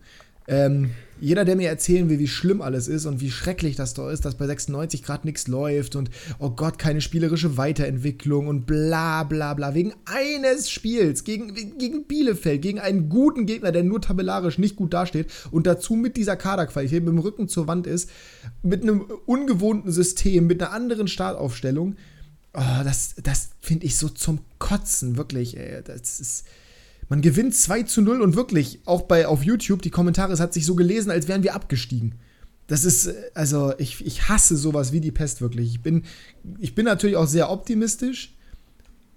Ähm, 0.48 0.90
jeder, 1.20 1.44
der 1.44 1.54
mir 1.54 1.68
erzählen 1.68 2.08
will, 2.08 2.18
wie 2.18 2.26
schlimm 2.26 2.60
alles 2.60 2.88
ist 2.88 3.06
und 3.06 3.20
wie 3.20 3.30
schrecklich 3.30 3.76
das 3.76 3.94
da 3.94 4.10
ist, 4.10 4.24
dass 4.24 4.34
bei 4.34 4.46
96 4.46 5.04
Grad 5.04 5.24
nichts 5.24 5.46
läuft 5.46 5.94
und 5.94 6.10
oh 6.40 6.50
Gott, 6.50 6.80
keine 6.80 7.00
spielerische 7.00 7.56
Weiterentwicklung 7.56 8.48
und 8.48 8.66
bla 8.66 9.22
bla 9.22 9.54
bla, 9.54 9.72
wegen 9.72 9.94
eines 10.04 10.68
Spiels 10.68 11.22
gegen, 11.22 11.54
gegen 11.78 12.06
Bielefeld, 12.06 12.60
gegen 12.60 12.80
einen 12.80 13.08
guten 13.08 13.46
Gegner, 13.46 13.70
der 13.70 13.84
nur 13.84 14.00
tabellarisch 14.00 14.58
nicht 14.58 14.74
gut 14.74 14.92
dasteht 14.94 15.30
und 15.52 15.68
dazu 15.68 15.94
mit 15.94 16.16
dieser 16.16 16.34
Kaderqualität, 16.34 17.04
mit 17.04 17.12
dem 17.12 17.20
Rücken 17.20 17.46
zur 17.46 17.68
Wand 17.68 17.86
ist, 17.86 18.10
mit 18.64 18.82
einem 18.82 19.02
ungewohnten 19.24 19.92
System, 19.92 20.48
mit 20.48 20.60
einer 20.60 20.72
anderen 20.72 21.06
Startaufstellung. 21.06 21.94
Oh, 22.52 22.84
das, 22.84 23.14
das 23.22 23.50
finde 23.60 23.86
ich 23.86 23.96
so 23.96 24.08
zum 24.08 24.40
Kotzen, 24.58 25.16
wirklich. 25.16 25.56
Ey. 25.56 25.82
Das 25.84 26.18
ist 26.18 26.44
man 27.12 27.20
gewinnt 27.20 27.54
2 27.54 27.82
zu 27.82 28.00
0 28.00 28.22
und 28.22 28.36
wirklich, 28.36 28.80
auch 28.86 29.02
bei 29.02 29.26
auf 29.26 29.44
YouTube, 29.44 29.82
die 29.82 29.90
Kommentare, 29.90 30.32
es 30.32 30.40
hat 30.40 30.54
sich 30.54 30.64
so 30.64 30.74
gelesen, 30.74 31.10
als 31.10 31.28
wären 31.28 31.42
wir 31.42 31.54
abgestiegen. 31.54 32.14
Das 32.68 32.86
ist, 32.86 33.08
äh, 33.08 33.14
also 33.34 33.74
ich, 33.76 34.02
ich 34.06 34.30
hasse 34.30 34.56
sowas 34.56 34.92
wie 34.92 35.00
die 35.02 35.12
Pest 35.12 35.42
wirklich. 35.42 35.68
Ich 35.68 35.82
bin, 35.82 36.04
ich 36.58 36.74
bin 36.74 36.86
natürlich 36.86 37.16
auch 37.16 37.26
sehr 37.26 37.50
optimistisch, 37.50 38.34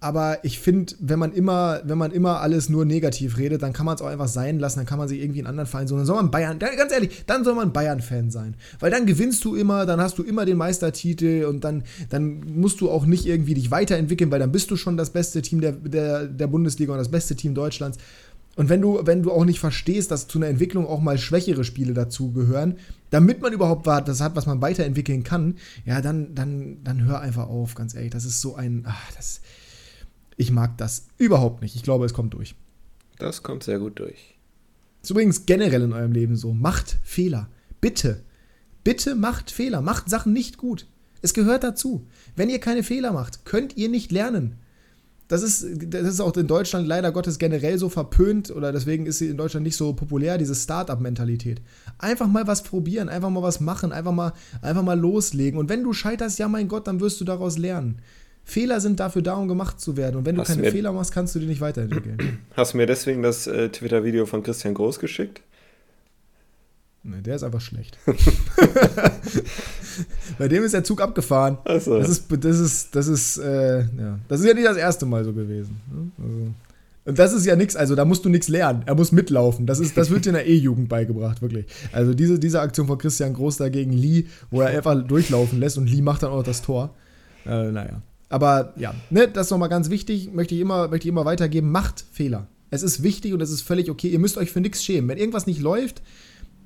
aber 0.06 0.38
ich 0.44 0.60
finde, 0.60 0.94
wenn 1.00 1.18
man 1.18 1.34
immer, 1.34 1.82
wenn 1.84 1.98
man 1.98 2.12
immer 2.12 2.40
alles 2.40 2.70
nur 2.70 2.86
negativ 2.86 3.40
redet, 3.40 3.64
dann 3.64 3.74
kann 3.74 3.88
man 3.88 3.96
es 3.96 4.04
auch 4.04 4.08
einfach 4.08 4.28
sein 4.28 4.60
lassen, 4.60 4.78
dann 4.78 4.86
kann 4.86 5.00
man 5.00 5.08
sich 5.08 5.20
irgendwie 5.20 5.40
einen 5.40 5.48
anderen 5.48 5.68
Verein 5.68 5.88
suchen. 5.88 5.98
Dann 5.98 6.06
soll 6.06 6.18
man 6.18 6.30
Bayern, 6.30 6.60
ganz 6.60 6.94
ehrlich, 6.94 7.24
dann 7.26 7.44
soll 7.44 7.56
man 7.56 7.74
Bayern-Fan 7.74 8.30
sein. 8.30 8.54
Weil 8.80 8.92
dann 8.92 9.08
gewinnst 9.08 9.44
du 9.44 9.56
immer, 9.56 9.88
dann 9.88 10.00
hast 10.00 10.20
du 10.20 10.24
immer 10.24 10.46
den 10.46 10.58
Meistertitel 10.58 11.46
und 11.50 11.64
dann, 11.64 11.86
dann 12.12 12.42
musst 12.42 12.82
du 12.82 12.92
auch 12.92 13.08
nicht 13.08 13.26
irgendwie 13.26 13.56
dich 13.56 13.72
weiterentwickeln, 13.72 14.30
weil 14.30 14.38
dann 14.38 14.52
bist 14.52 14.70
du 14.70 14.76
schon 14.76 14.96
das 14.96 15.10
beste 15.10 15.42
Team 15.42 15.60
der, 15.60 15.72
der, 15.72 16.28
der 16.28 16.46
Bundesliga 16.46 16.92
und 16.92 17.00
das 17.00 17.10
beste 17.10 17.36
Team 17.36 17.56
Deutschlands. 17.56 17.98
Und 18.56 18.70
wenn 18.70 18.82
du, 18.82 19.02
wenn 19.06 19.24
du 19.24 19.32
auch 19.32 19.44
nicht 19.44 19.60
verstehst, 19.60 20.12
dass 20.12 20.28
zu 20.28 20.38
einer 20.38 20.50
Entwicklung 20.50 20.86
auch 20.86 21.02
mal 21.02 21.18
schwächere 21.18 21.64
Spiele 21.64 21.96
dazugehören, 21.96 22.76
damit 23.10 23.42
man 23.42 23.54
überhaupt 23.54 23.88
das 23.88 24.22
hat, 24.22 24.36
was 24.36 24.46
man 24.46 24.62
weiterentwickeln 24.62 25.24
kann, 25.24 25.56
ja, 25.84 26.00
dann, 26.00 26.36
dann, 26.36 26.84
dann 26.84 27.06
hör 27.06 27.22
einfach 27.22 27.50
auf, 27.50 27.74
ganz 27.74 27.96
ehrlich. 27.96 28.12
Das 28.12 28.24
ist 28.24 28.40
so 28.40 28.56
ein, 28.56 28.84
ach, 28.88 29.12
das, 29.16 29.42
Ich 30.38 30.52
mag 30.52 30.78
das 30.78 31.08
überhaupt 31.18 31.62
nicht. 31.62 31.76
Ich 31.76 31.84
glaube, 31.84 32.06
es 32.06 32.14
kommt 32.14 32.34
durch. 32.34 32.56
Das 33.18 33.44
kommt 33.44 33.64
sehr 33.64 33.80
gut 33.80 34.00
durch. 34.00 34.36
Ist 35.02 35.12
übrigens 35.12 35.46
generell 35.46 35.84
in 35.84 35.94
eurem 35.94 36.12
Leben 36.12 36.36
so. 36.36 36.54
Macht 36.54 36.98
Fehler. 37.04 37.50
Bitte. 37.80 38.24
Bitte 38.84 39.16
macht 39.16 39.52
Fehler. 39.52 39.82
Macht 39.82 40.10
Sachen 40.10 40.34
nicht 40.34 40.58
gut. 40.58 40.88
Es 41.22 41.34
gehört 41.34 41.64
dazu. 41.64 42.08
Wenn 42.36 42.50
ihr 42.50 42.60
keine 42.60 42.84
Fehler 42.84 43.14
macht, 43.14 43.46
könnt 43.46 43.78
ihr 43.78 43.90
nicht 43.90 44.12
lernen. 44.12 44.58
Das 45.28 45.42
ist, 45.42 45.66
das 45.88 46.08
ist 46.08 46.20
auch 46.20 46.38
in 46.38 46.46
Deutschland 46.46 46.88
leider 46.88 47.12
Gottes 47.12 47.40
generell 47.40 47.80
so 47.80 47.90
verpönt 47.90 48.52
oder 48.52 48.72
deswegen 48.72 49.08
ist 49.08 49.18
sie 49.18 49.30
in 49.30 49.38
Deutschland 49.38 49.66
nicht 49.66 49.76
so 49.76 49.94
populär, 49.94 50.38
diese 50.38 50.54
Start-up-Mentalität. 50.54 51.62
Einfach 51.98 52.28
mal 52.28 52.46
was 52.46 52.62
probieren, 52.62 53.10
einfach 53.10 53.32
mal 53.32 53.42
was 53.42 53.60
machen, 53.60 53.92
einfach 53.92 54.12
mal, 54.12 54.34
einfach 54.62 54.84
mal 54.84 55.00
loslegen. 55.00 55.60
Und 55.60 55.68
wenn 55.68 55.84
du 55.84 55.94
scheiterst, 55.94 56.38
ja 56.38 56.48
mein 56.48 56.68
Gott, 56.68 56.86
dann 56.86 57.00
wirst 57.00 57.20
du 57.22 57.26
daraus 57.26 57.58
lernen. 57.58 58.02
Fehler 58.46 58.80
sind 58.80 59.00
dafür 59.00 59.24
da, 59.24 59.34
um 59.34 59.48
gemacht 59.48 59.80
zu 59.82 59.98
werden. 59.98 60.18
Und 60.18 60.26
wenn 60.26 60.36
du 60.36 60.42
Hast 60.42 60.56
keine 60.56 60.72
Fehler 60.72 60.94
machst, 60.94 61.12
kannst 61.12 61.34
du 61.36 61.40
die 61.40 61.48
nicht 61.48 61.62
weiterentwickeln. 61.62 62.40
Hast 62.56 62.74
du 62.74 62.78
mir 62.78 62.86
deswegen 62.86 63.24
das 63.24 63.48
äh, 63.48 63.70
Twitter-Video 63.70 64.26
von 64.26 64.44
Christian 64.44 64.74
Groß 64.76 65.00
geschickt? 65.00 65.42
nee, 67.04 67.22
der 67.22 67.36
ist 67.36 67.44
einfach 67.44 67.62
schlecht. 67.62 67.98
Bei 70.38 70.48
dem 70.48 70.64
ist 70.64 70.74
der 70.74 70.84
Zug 70.84 71.02
abgefahren. 71.02 71.58
Also, 71.66 72.00
Das 72.00 72.10
ist, 72.10 72.26
das 72.30 72.60
ist, 72.60 72.96
das 72.96 73.08
ist, 73.08 73.38
äh, 73.38 73.80
ja. 73.82 74.20
Das 74.28 74.40
ist 74.40 74.46
ja 74.46 74.54
nicht 74.54 74.68
das 74.68 74.78
erste 74.78 75.06
Mal 75.06 75.24
so 75.24 75.34
gewesen. 75.34 75.80
ne? 75.92 76.12
Also, 76.24 76.48
und 77.08 77.20
das 77.20 77.34
ist 77.34 77.46
ja 77.46 77.56
nichts, 77.56 77.76
also 77.76 77.94
da 77.94 78.04
musst 78.04 78.26
du 78.26 78.30
nichts 78.30 78.48
lernen. 78.48 78.82
Er 78.88 78.96
muss 78.96 79.12
mitlaufen. 79.12 79.68
Das, 79.68 79.80
ist, 79.80 79.96
das 79.96 80.10
wird 80.10 80.26
dir 80.26 80.30
in 80.30 80.36
der 80.36 80.48
E-Jugend 80.48 80.90
beigebracht, 80.90 81.40
wirklich. 81.40 81.68
Also 81.92 82.16
diese, 82.16 82.40
diese 82.40 82.62
Aktion 82.62 82.88
von 82.88 82.98
Christian 82.98 83.34
Groß 83.34 83.58
dagegen 83.58 83.94
Lee, 83.94 84.26
wo 84.50 84.62
er 84.62 84.68
einfach 84.78 84.96
durchlaufen 85.08 85.60
lässt 85.60 85.78
und 85.78 85.88
Lee 85.88 86.02
macht 86.02 86.24
dann 86.24 86.32
auch 86.32 86.42
das 86.42 86.64
Tor. 86.64 86.96
Äh, 87.46 87.72
naja. 87.72 88.02
Aber 88.36 88.74
ja, 88.76 88.94
ne, 89.10 89.30
das 89.30 89.48
ist 89.48 89.52
nochmal 89.52 89.70
ganz 89.70 89.90
wichtig, 89.90 90.34
möchte 90.34 90.56
ich, 90.56 90.60
immer, 90.60 90.90
möchte 90.90 91.08
ich 91.08 91.10
immer 91.10 91.24
weitergeben. 91.24 91.72
Macht 91.72 92.04
Fehler. 92.12 92.48
Es 92.70 92.84
ist 92.84 93.02
wichtig 93.02 93.32
und 93.32 93.40
es 93.40 93.50
ist 93.50 93.62
völlig 93.62 93.90
okay. 93.90 94.10
Ihr 94.10 94.20
müsst 94.20 94.38
euch 94.38 94.52
für 94.52 94.60
nichts 94.60 94.84
schämen. 94.84 95.08
Wenn 95.08 95.18
irgendwas 95.18 95.48
nicht 95.48 95.62
läuft, 95.62 96.02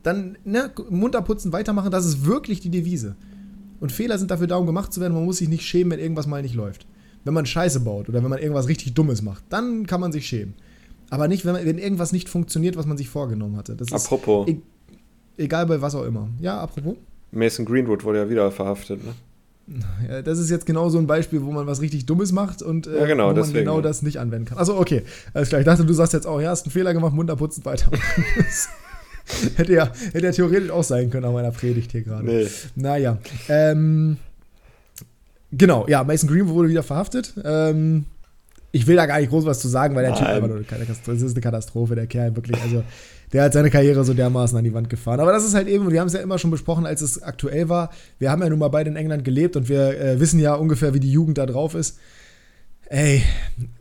dann 0.02 0.40
ne, 0.46 0.72
munter 0.90 1.22
putzen, 1.22 1.54
weitermachen. 1.54 1.92
Das 1.92 2.08
ist 2.08 2.26
wirklich 2.26 2.60
die 2.60 2.72
Devise. 2.72 3.16
Und 3.80 3.92
Fehler 3.92 4.18
sind 4.18 4.32
dafür 4.32 4.48
da, 4.48 4.56
um 4.56 4.66
gemacht 4.66 4.92
zu 4.92 5.00
werden. 5.00 5.14
Man 5.14 5.26
muss 5.26 5.38
sich 5.38 5.48
nicht 5.48 5.64
schämen, 5.64 5.92
wenn 5.92 6.00
irgendwas 6.00 6.26
mal 6.26 6.42
nicht 6.42 6.56
läuft. 6.56 6.88
Wenn 7.24 7.36
man 7.36 7.46
Scheiße 7.46 7.82
baut 7.82 8.10
oder 8.10 8.24
wenn 8.24 8.32
man 8.32 8.40
irgendwas 8.40 8.68
richtig 8.68 8.96
Dummes 8.96 9.22
macht, 9.22 9.44
dann 9.50 9.86
kann 9.86 10.02
man 10.02 10.12
sich 10.12 10.26
schämen. 10.26 10.56
Aber 11.12 11.28
nicht, 11.28 11.46
wenn, 11.46 11.54
man, 11.54 11.68
wenn 11.68 11.78
irgendwas 11.78 12.12
nicht 12.12 12.30
funktioniert, 12.30 12.78
was 12.78 12.88
man 12.88 12.98
sich 12.98 13.10
vorgenommen 13.10 13.58
hatte. 13.58 13.76
Das 13.76 13.90
ist 13.90 13.94
apropos, 13.94 14.48
e- 14.48 14.58
egal 15.38 15.68
bei 15.68 15.80
was 15.80 15.94
auch 15.94 16.06
immer. 16.06 16.30
Ja, 16.40 16.60
apropos. 16.60 16.96
Mason 17.30 17.64
Greenwood 17.64 18.04
wurde 18.04 18.18
ja 18.18 18.28
wieder 18.28 18.50
verhaftet, 18.50 19.06
ne? 19.06 19.14
Ja, 20.08 20.22
das 20.22 20.40
ist 20.40 20.50
jetzt 20.50 20.66
genau 20.66 20.90
so 20.90 20.98
ein 20.98 21.08
Beispiel, 21.08 21.44
wo 21.44 21.52
man 21.52 21.68
was 21.68 21.82
richtig 21.82 22.06
Dummes 22.06 22.32
macht 22.32 22.62
und 22.62 22.88
äh, 22.88 23.00
Ja, 23.00 23.06
genau, 23.06 23.24
wo 23.24 23.28
man 23.28 23.36
deswegen, 23.36 23.60
genau 23.60 23.82
das 23.82 24.02
nicht 24.02 24.18
anwenden 24.18 24.46
kann. 24.46 24.58
Achso, 24.58 24.78
okay. 24.78 25.04
Alles 25.34 25.50
klar. 25.50 25.62
Ich 25.62 25.66
dachte, 25.66 25.86
du 25.86 25.94
sagst 25.94 26.14
jetzt 26.14 26.26
auch, 26.26 26.42
ja, 26.42 26.50
hast 26.50 26.66
einen 26.66 26.72
Fehler 26.72 26.94
gemacht, 26.94 27.14
munter 27.14 27.36
putzen, 27.36 27.64
weiter. 27.66 27.92
hätte, 29.58 29.74
ja, 29.74 29.92
hätte 30.12 30.26
ja 30.26 30.32
theoretisch 30.32 30.72
auch 30.72 30.84
sein 30.84 31.10
können 31.10 31.26
an 31.26 31.34
meiner 31.34 31.52
Predigt 31.52 31.92
hier 31.92 32.02
gerade. 32.02 32.26
Nee. 32.26 32.48
Naja. 32.76 33.18
Ähm, 33.48 34.18
genau, 35.52 35.86
ja, 35.88 36.04
Mason 36.04 36.30
Greenwood 36.30 36.56
wurde 36.56 36.70
wieder 36.70 36.84
verhaftet. 36.84 37.34
Ähm, 37.44 38.06
ich 38.72 38.88
will 38.88 38.96
da 38.96 39.06
gar 39.06 39.20
nicht 39.20 39.30
groß 39.30 39.46
was 39.46 39.60
zu 39.60 39.68
sagen, 39.68 39.96
weil 39.96 40.04
der 40.04 40.14
Typ 40.14 40.24
Nein. 40.24 40.36
einfach 40.36 40.48
nur 40.48 40.58
eine 40.58 40.66
Katastrophe, 40.66 41.14
das 41.14 41.22
ist 41.22 41.34
eine 41.34 41.42
Katastrophe, 41.42 41.96
der 41.96 42.08
Kerl 42.08 42.36
wirklich. 42.36 42.62
Also, 42.62 42.84
der 43.34 43.44
hat 43.44 43.54
seine 43.54 43.70
Karriere 43.70 44.04
so 44.04 44.14
dermaßen 44.14 44.58
an 44.58 44.64
die 44.64 44.74
Wand 44.74 44.90
gefahren. 44.90 45.20
Aber 45.20 45.32
das 45.32 45.46
ist 45.46 45.54
halt 45.54 45.68
eben, 45.68 45.92
wir 45.92 46.00
haben 46.00 46.08
es 46.08 46.14
ja 46.14 46.20
immer 46.22 46.40
schon 46.40 46.52
besprochen, 46.52 46.86
als 46.86 47.02
es 47.02 47.22
aktuell 47.22 47.70
war. 47.70 47.92
Wir 48.18 48.32
haben 48.32 48.42
ja 48.42 48.50
nun 48.50 48.60
mal 48.60 48.70
beide 48.70 48.90
in 48.90 48.96
England 48.96 49.24
gelebt 49.24 49.56
und 49.56 49.70
wir 49.70 50.00
äh, 50.00 50.20
wissen 50.20 50.40
ja 50.40 50.56
ungefähr, 50.56 50.94
wie 50.94 51.00
die 51.00 51.12
Jugend 51.12 51.38
da 51.38 51.46
drauf 51.46 51.76
ist. 51.76 52.00
Ey, 52.92 53.22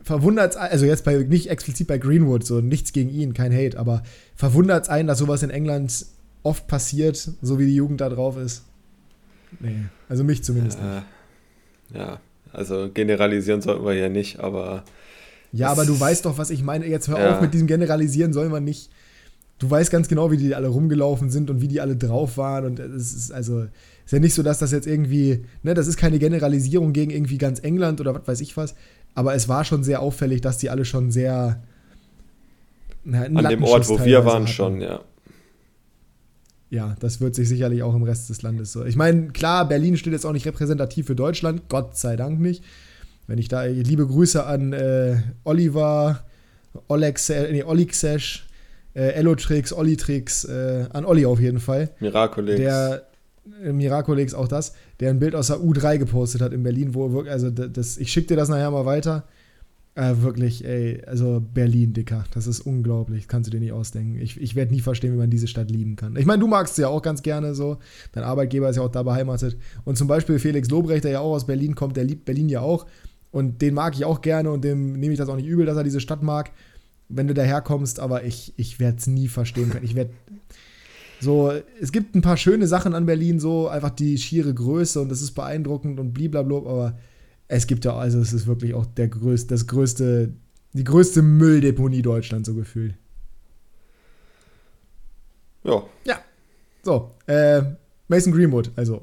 verwundert 0.03 0.55
also 0.55 0.85
jetzt 0.85 1.03
bei, 1.03 1.15
nicht 1.17 1.49
explizit 1.49 1.87
bei 1.87 1.97
Greenwood, 1.97 2.45
so 2.45 2.61
nichts 2.61 2.93
gegen 2.93 3.09
ihn, 3.09 3.33
kein 3.33 3.51
Hate, 3.51 3.79
aber 3.79 4.03
verwundert 4.35 4.83
es 4.83 4.89
einen, 4.89 5.07
dass 5.07 5.17
sowas 5.17 5.41
in 5.41 5.49
England 5.49 6.05
oft 6.43 6.67
passiert, 6.67 7.17
so 7.41 7.57
wie 7.57 7.65
die 7.65 7.73
Jugend 7.75 8.01
da 8.01 8.09
drauf 8.09 8.37
ist? 8.37 8.63
Nee, 9.59 9.85
also 10.09 10.23
mich 10.23 10.43
zumindest 10.43 10.77
nicht. 10.79 11.03
Äh, 11.95 11.97
ja, 11.97 12.19
also 12.53 12.89
generalisieren 12.93 13.61
sollten 13.63 13.83
wir 13.83 13.95
ja 13.95 14.09
nicht, 14.09 14.39
aber 14.39 14.83
Ja, 15.51 15.69
aber 15.71 15.85
du 15.85 15.99
weißt 15.99 16.25
doch, 16.25 16.37
was 16.37 16.51
ich 16.51 16.61
meine. 16.61 16.85
Jetzt 16.85 17.07
hör 17.07 17.19
Ja. 17.19 17.35
auf 17.35 17.41
mit 17.41 17.55
diesem 17.55 17.65
Generalisieren, 17.65 18.31
soll 18.31 18.49
man 18.49 18.63
nicht. 18.63 18.91
Du 19.59 19.69
weißt 19.69 19.91
ganz 19.91 20.07
genau, 20.07 20.31
wie 20.31 20.37
die 20.37 20.55
alle 20.55 20.69
rumgelaufen 20.69 21.29
sind 21.29 21.49
und 21.49 21.61
wie 21.61 21.67
die 21.67 21.81
alle 21.81 21.95
drauf 21.95 22.37
waren. 22.37 22.65
Und 22.65 22.79
es 22.79 23.13
ist 23.13 23.31
also, 23.31 23.65
ist 24.05 24.13
ja 24.13 24.19
nicht 24.19 24.33
so, 24.33 24.41
dass 24.41 24.59
das 24.59 24.71
jetzt 24.71 24.87
irgendwie, 24.87 25.43
ne, 25.63 25.73
das 25.73 25.87
ist 25.87 25.97
keine 25.97 26.17
Generalisierung 26.17 26.93
gegen 26.93 27.11
irgendwie 27.11 27.37
ganz 27.37 27.59
England 27.59 27.99
oder 27.99 28.15
was 28.15 28.27
weiß 28.27 28.41
ich 28.41 28.55
was. 28.55 28.73
Aber 29.15 29.35
es 29.35 29.49
war 29.49 29.65
schon 29.65 29.83
sehr 29.83 30.01
auffällig, 30.01 30.41
dass 30.41 30.57
die 30.59 30.69
alle 30.69 30.85
schon 30.85 31.11
sehr. 31.11 31.61
Na, 33.03 33.23
an 33.23 33.49
dem 33.49 33.63
Ort, 33.63 33.89
wo 33.89 34.03
wir 34.03 34.25
waren, 34.25 34.43
hatten. 34.43 34.47
schon, 34.47 34.81
ja. 34.81 35.01
Ja, 36.69 36.95
das 36.99 37.19
wird 37.19 37.35
sich 37.35 37.49
sicherlich 37.49 37.81
auch 37.83 37.95
im 37.95 38.03
Rest 38.03 38.29
des 38.29 38.41
Landes 38.43 38.71
so. 38.71 38.85
Ich 38.85 38.95
meine, 38.95 39.29
klar, 39.29 39.67
Berlin 39.67 39.97
steht 39.97 40.13
jetzt 40.13 40.25
auch 40.25 40.33
nicht 40.33 40.45
repräsentativ 40.45 41.07
für 41.07 41.15
Deutschland, 41.15 41.63
Gott 41.67 41.97
sei 41.97 42.15
Dank 42.15 42.39
nicht. 42.39 42.63
Wenn 43.27 43.39
ich 43.39 43.47
da 43.47 43.63
liebe 43.63 44.05
Grüße 44.07 44.45
an 44.45 44.73
äh, 44.73 45.17
Oliver, 45.43 46.23
Olex, 46.87 47.29
äh, 47.29 47.51
nee, 47.51 47.63
Olixesh, 47.63 48.47
äh, 48.99 49.13
Elotrix, 49.13 49.71
Ollitrix, 49.71 50.43
äh, 50.43 50.85
an 50.91 51.05
Olli 51.05 51.25
auf 51.25 51.39
jeden 51.39 51.59
Fall. 51.59 51.89
Miraculix. 52.01 52.57
Der 52.57 53.07
äh, 53.63 53.71
Miracolex 53.71 54.33
auch 54.33 54.49
das, 54.49 54.73
der 54.99 55.09
ein 55.09 55.19
Bild 55.19 55.35
aus 55.35 55.47
der 55.47 55.57
U3 55.57 55.97
gepostet 55.97 56.41
hat 56.41 56.51
in 56.51 56.63
Berlin, 56.63 56.93
wo 56.93 57.05
er 57.05 57.13
wirklich, 57.13 57.31
also 57.31 57.49
das, 57.49 57.97
ich 57.97 58.11
schicke 58.11 58.27
dir 58.27 58.35
das 58.35 58.49
nachher 58.49 58.69
mal 58.71 58.85
weiter. 58.85 59.23
Äh, 59.95 60.15
wirklich, 60.21 60.65
ey, 60.65 61.01
also 61.05 61.41
Berlin, 61.41 61.93
Dicker, 61.93 62.25
das 62.33 62.45
ist 62.45 62.61
unglaublich, 62.61 63.27
kannst 63.27 63.47
du 63.47 63.51
dir 63.51 63.59
nicht 63.59 63.71
ausdenken. 63.71 64.19
Ich, 64.21 64.39
ich 64.39 64.55
werde 64.55 64.73
nie 64.73 64.81
verstehen, 64.81 65.13
wie 65.13 65.17
man 65.17 65.29
diese 65.29 65.47
Stadt 65.47 65.71
lieben 65.71 65.95
kann. 65.95 66.15
Ich 66.15 66.25
meine, 66.25 66.39
du 66.39 66.47
magst 66.47 66.75
sie 66.75 66.83
ja 66.83 66.89
auch 66.89 67.01
ganz 67.01 67.21
gerne 67.21 67.55
so, 67.55 67.77
dein 68.11 68.23
Arbeitgeber 68.23 68.69
ist 68.69 68.75
ja 68.75 68.83
auch 68.83 68.91
da 68.91 69.03
beheimatet. 69.03 69.57
Und 69.85 69.97
zum 69.97 70.07
Beispiel 70.07 70.39
Felix 70.39 70.69
Lobrecht, 70.69 71.05
der 71.05 71.11
ja 71.11 71.19
auch 71.21 71.33
aus 71.33 71.47
Berlin 71.47 71.73
kommt, 71.75 71.97
der 71.97 72.03
liebt 72.03 72.25
Berlin 72.25 72.49
ja 72.49 72.61
auch. 72.61 72.85
Und 73.31 73.61
den 73.61 73.73
mag 73.73 73.95
ich 73.95 74.05
auch 74.05 74.21
gerne 74.21 74.51
und 74.51 74.63
dem 74.63 74.93
nehme 74.93 75.13
ich 75.13 75.19
das 75.19 75.29
auch 75.29 75.35
nicht 75.35 75.47
übel, 75.47 75.65
dass 75.65 75.77
er 75.77 75.83
diese 75.83 75.99
Stadt 75.99 76.23
mag, 76.23 76.51
wenn 77.09 77.27
du 77.27 77.33
daherkommst, 77.33 77.99
aber 77.99 78.23
ich, 78.23 78.53
ich 78.55 78.79
werde 78.79 78.97
es 78.97 79.07
nie 79.07 79.27
verstehen 79.27 79.71
können. 79.71 79.85
Ich 79.85 79.95
werde 79.95 80.11
so, 81.19 81.51
es 81.81 81.91
gibt 81.91 82.15
ein 82.15 82.21
paar 82.21 82.37
schöne 82.37 82.67
Sachen 82.67 82.93
an 82.95 83.05
Berlin, 83.05 83.39
so 83.39 83.67
einfach 83.67 83.89
die 83.89 84.17
schiere 84.17 84.53
Größe 84.53 85.01
und 85.01 85.09
das 85.09 85.21
ist 85.21 85.31
beeindruckend 85.31 85.99
und 85.99 86.13
blablabla, 86.13 86.57
aber 86.57 86.97
es 87.49 87.67
gibt 87.67 87.83
ja, 87.83 87.95
also 87.95 88.19
es 88.19 88.31
ist 88.31 88.47
wirklich 88.47 88.73
auch 88.73 88.85
der 88.85 89.09
größte, 89.09 89.53
das 89.53 89.67
größte, 89.67 90.33
die 90.73 90.83
größte 90.83 91.21
Mülldeponie 91.21 92.01
Deutschlands, 92.01 92.47
so 92.47 92.55
gefühlt. 92.55 92.95
ja, 96.05 96.19
So, 96.83 97.11
äh, 97.27 97.63
Mason 98.07 98.31
Greenwood, 98.31 98.71
also. 98.75 99.01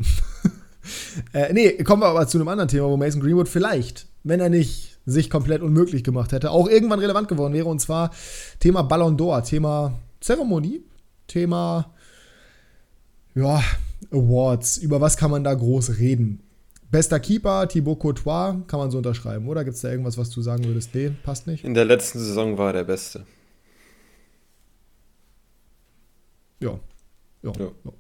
äh, 1.35 1.53
nee, 1.53 1.73
kommen 1.83 2.03
wir 2.03 2.07
aber 2.07 2.27
zu 2.27 2.39
einem 2.39 2.49
anderen 2.49 2.69
Thema, 2.69 2.89
wo 2.89 2.97
Mason 2.97 3.21
Greenwood 3.21 3.49
vielleicht, 3.49 4.07
wenn 4.25 4.41
er 4.41 4.49
nicht 4.49 4.96
sich 5.07 5.31
komplett 5.31 5.63
unmöglich 5.63 6.05
gemacht 6.05 6.33
hätte, 6.33 6.51
auch 6.51 6.69
irgendwann 6.69 6.99
relevant 6.99 7.29
geworden 7.29 7.55
wäre, 7.55 7.69
und 7.69 7.81
zwar 7.81 8.11
Thema 8.59 8.83
Ballon 8.83 9.17
d'Or, 9.17 9.43
Thema 9.43 9.99
Zeremonie, 10.21 10.83
Thema, 11.29 11.95
ja, 13.35 13.63
Awards, 14.11 14.79
über 14.79 15.01
was 15.01 15.17
kann 15.17 15.31
man 15.31 15.45
da 15.45 15.55
groß 15.55 15.99
reden? 15.99 16.43
Bester 16.91 17.21
Keeper, 17.21 17.69
Thibaut 17.69 17.99
Courtois, 17.99 18.57
kann 18.67 18.79
man 18.79 18.91
so 18.91 18.99
unterschreiben, 18.99 19.49
oder? 19.49 19.65
Gibt 19.65 19.77
es 19.77 19.83
da 19.83 19.91
irgendwas, 19.91 20.19
was 20.19 20.31
du 20.31 20.43
sagen 20.43 20.65
würdest? 20.65 20.95
Nee, 20.95 21.13
passt 21.23 21.47
nicht? 21.47 21.65
in 21.65 21.75
der 21.75 21.85
letzten 21.85 22.19
Saison 22.19 22.59
war 22.59 22.69
er 22.69 22.73
der 22.75 22.85
Beste. 22.85 23.27
Ja. 26.61 26.79
Ja. 27.43 27.53
Ja. 27.59 27.71
ja. 27.85 27.93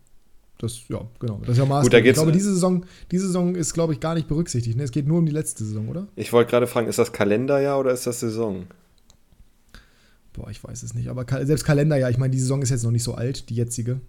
Das, 0.59 0.89
ja, 0.89 1.03
genau. 1.21 1.39
Das 1.41 1.51
ist 1.51 1.59
ja 1.59 1.67
maßgeblich. 1.67 2.03
da 2.03 2.09
ich 2.09 2.15
glaube, 2.15 2.33
diese 2.33 2.53
Saison, 2.55 2.87
diese 3.11 3.27
Saison 3.27 3.55
ist, 3.55 3.75
glaube 3.75 3.93
ich, 3.93 4.01
gar 4.01 4.15
nicht 4.15 4.27
berücksichtigt. 4.27 4.77
Ne? 4.77 4.85
Es 4.85 4.91
geht 4.91 5.07
nur 5.07 5.19
um 5.19 5.27
die 5.27 5.33
letzte 5.33 5.65
Saison, 5.65 5.89
oder? 5.89 6.07
Ich 6.17 6.33
wollte 6.33 6.51
gerade 6.51 6.67
fragen, 6.67 6.89
ist 6.89 6.99
das 6.99 7.13
Kalenderjahr 7.13 7.79
oder 7.79 7.91
ist 7.93 8.07
das 8.07 8.21
Saison? 8.21 8.67
Boah, 10.33 10.51
ich 10.51 10.63
weiß 10.63 10.83
es 10.83 10.95
nicht. 10.95 11.09
Aber 11.09 11.25
selbst 11.45 11.65
Kalenderjahr, 11.65 12.11
ich 12.11 12.19
meine, 12.19 12.31
die 12.31 12.41
Saison 12.41 12.63
ist 12.63 12.71
jetzt 12.71 12.85
noch 12.85 12.91
nicht 12.91 13.03
so 13.05 13.15
alt, 13.15 13.49
die 13.51 13.55
jetzige. 13.55 14.01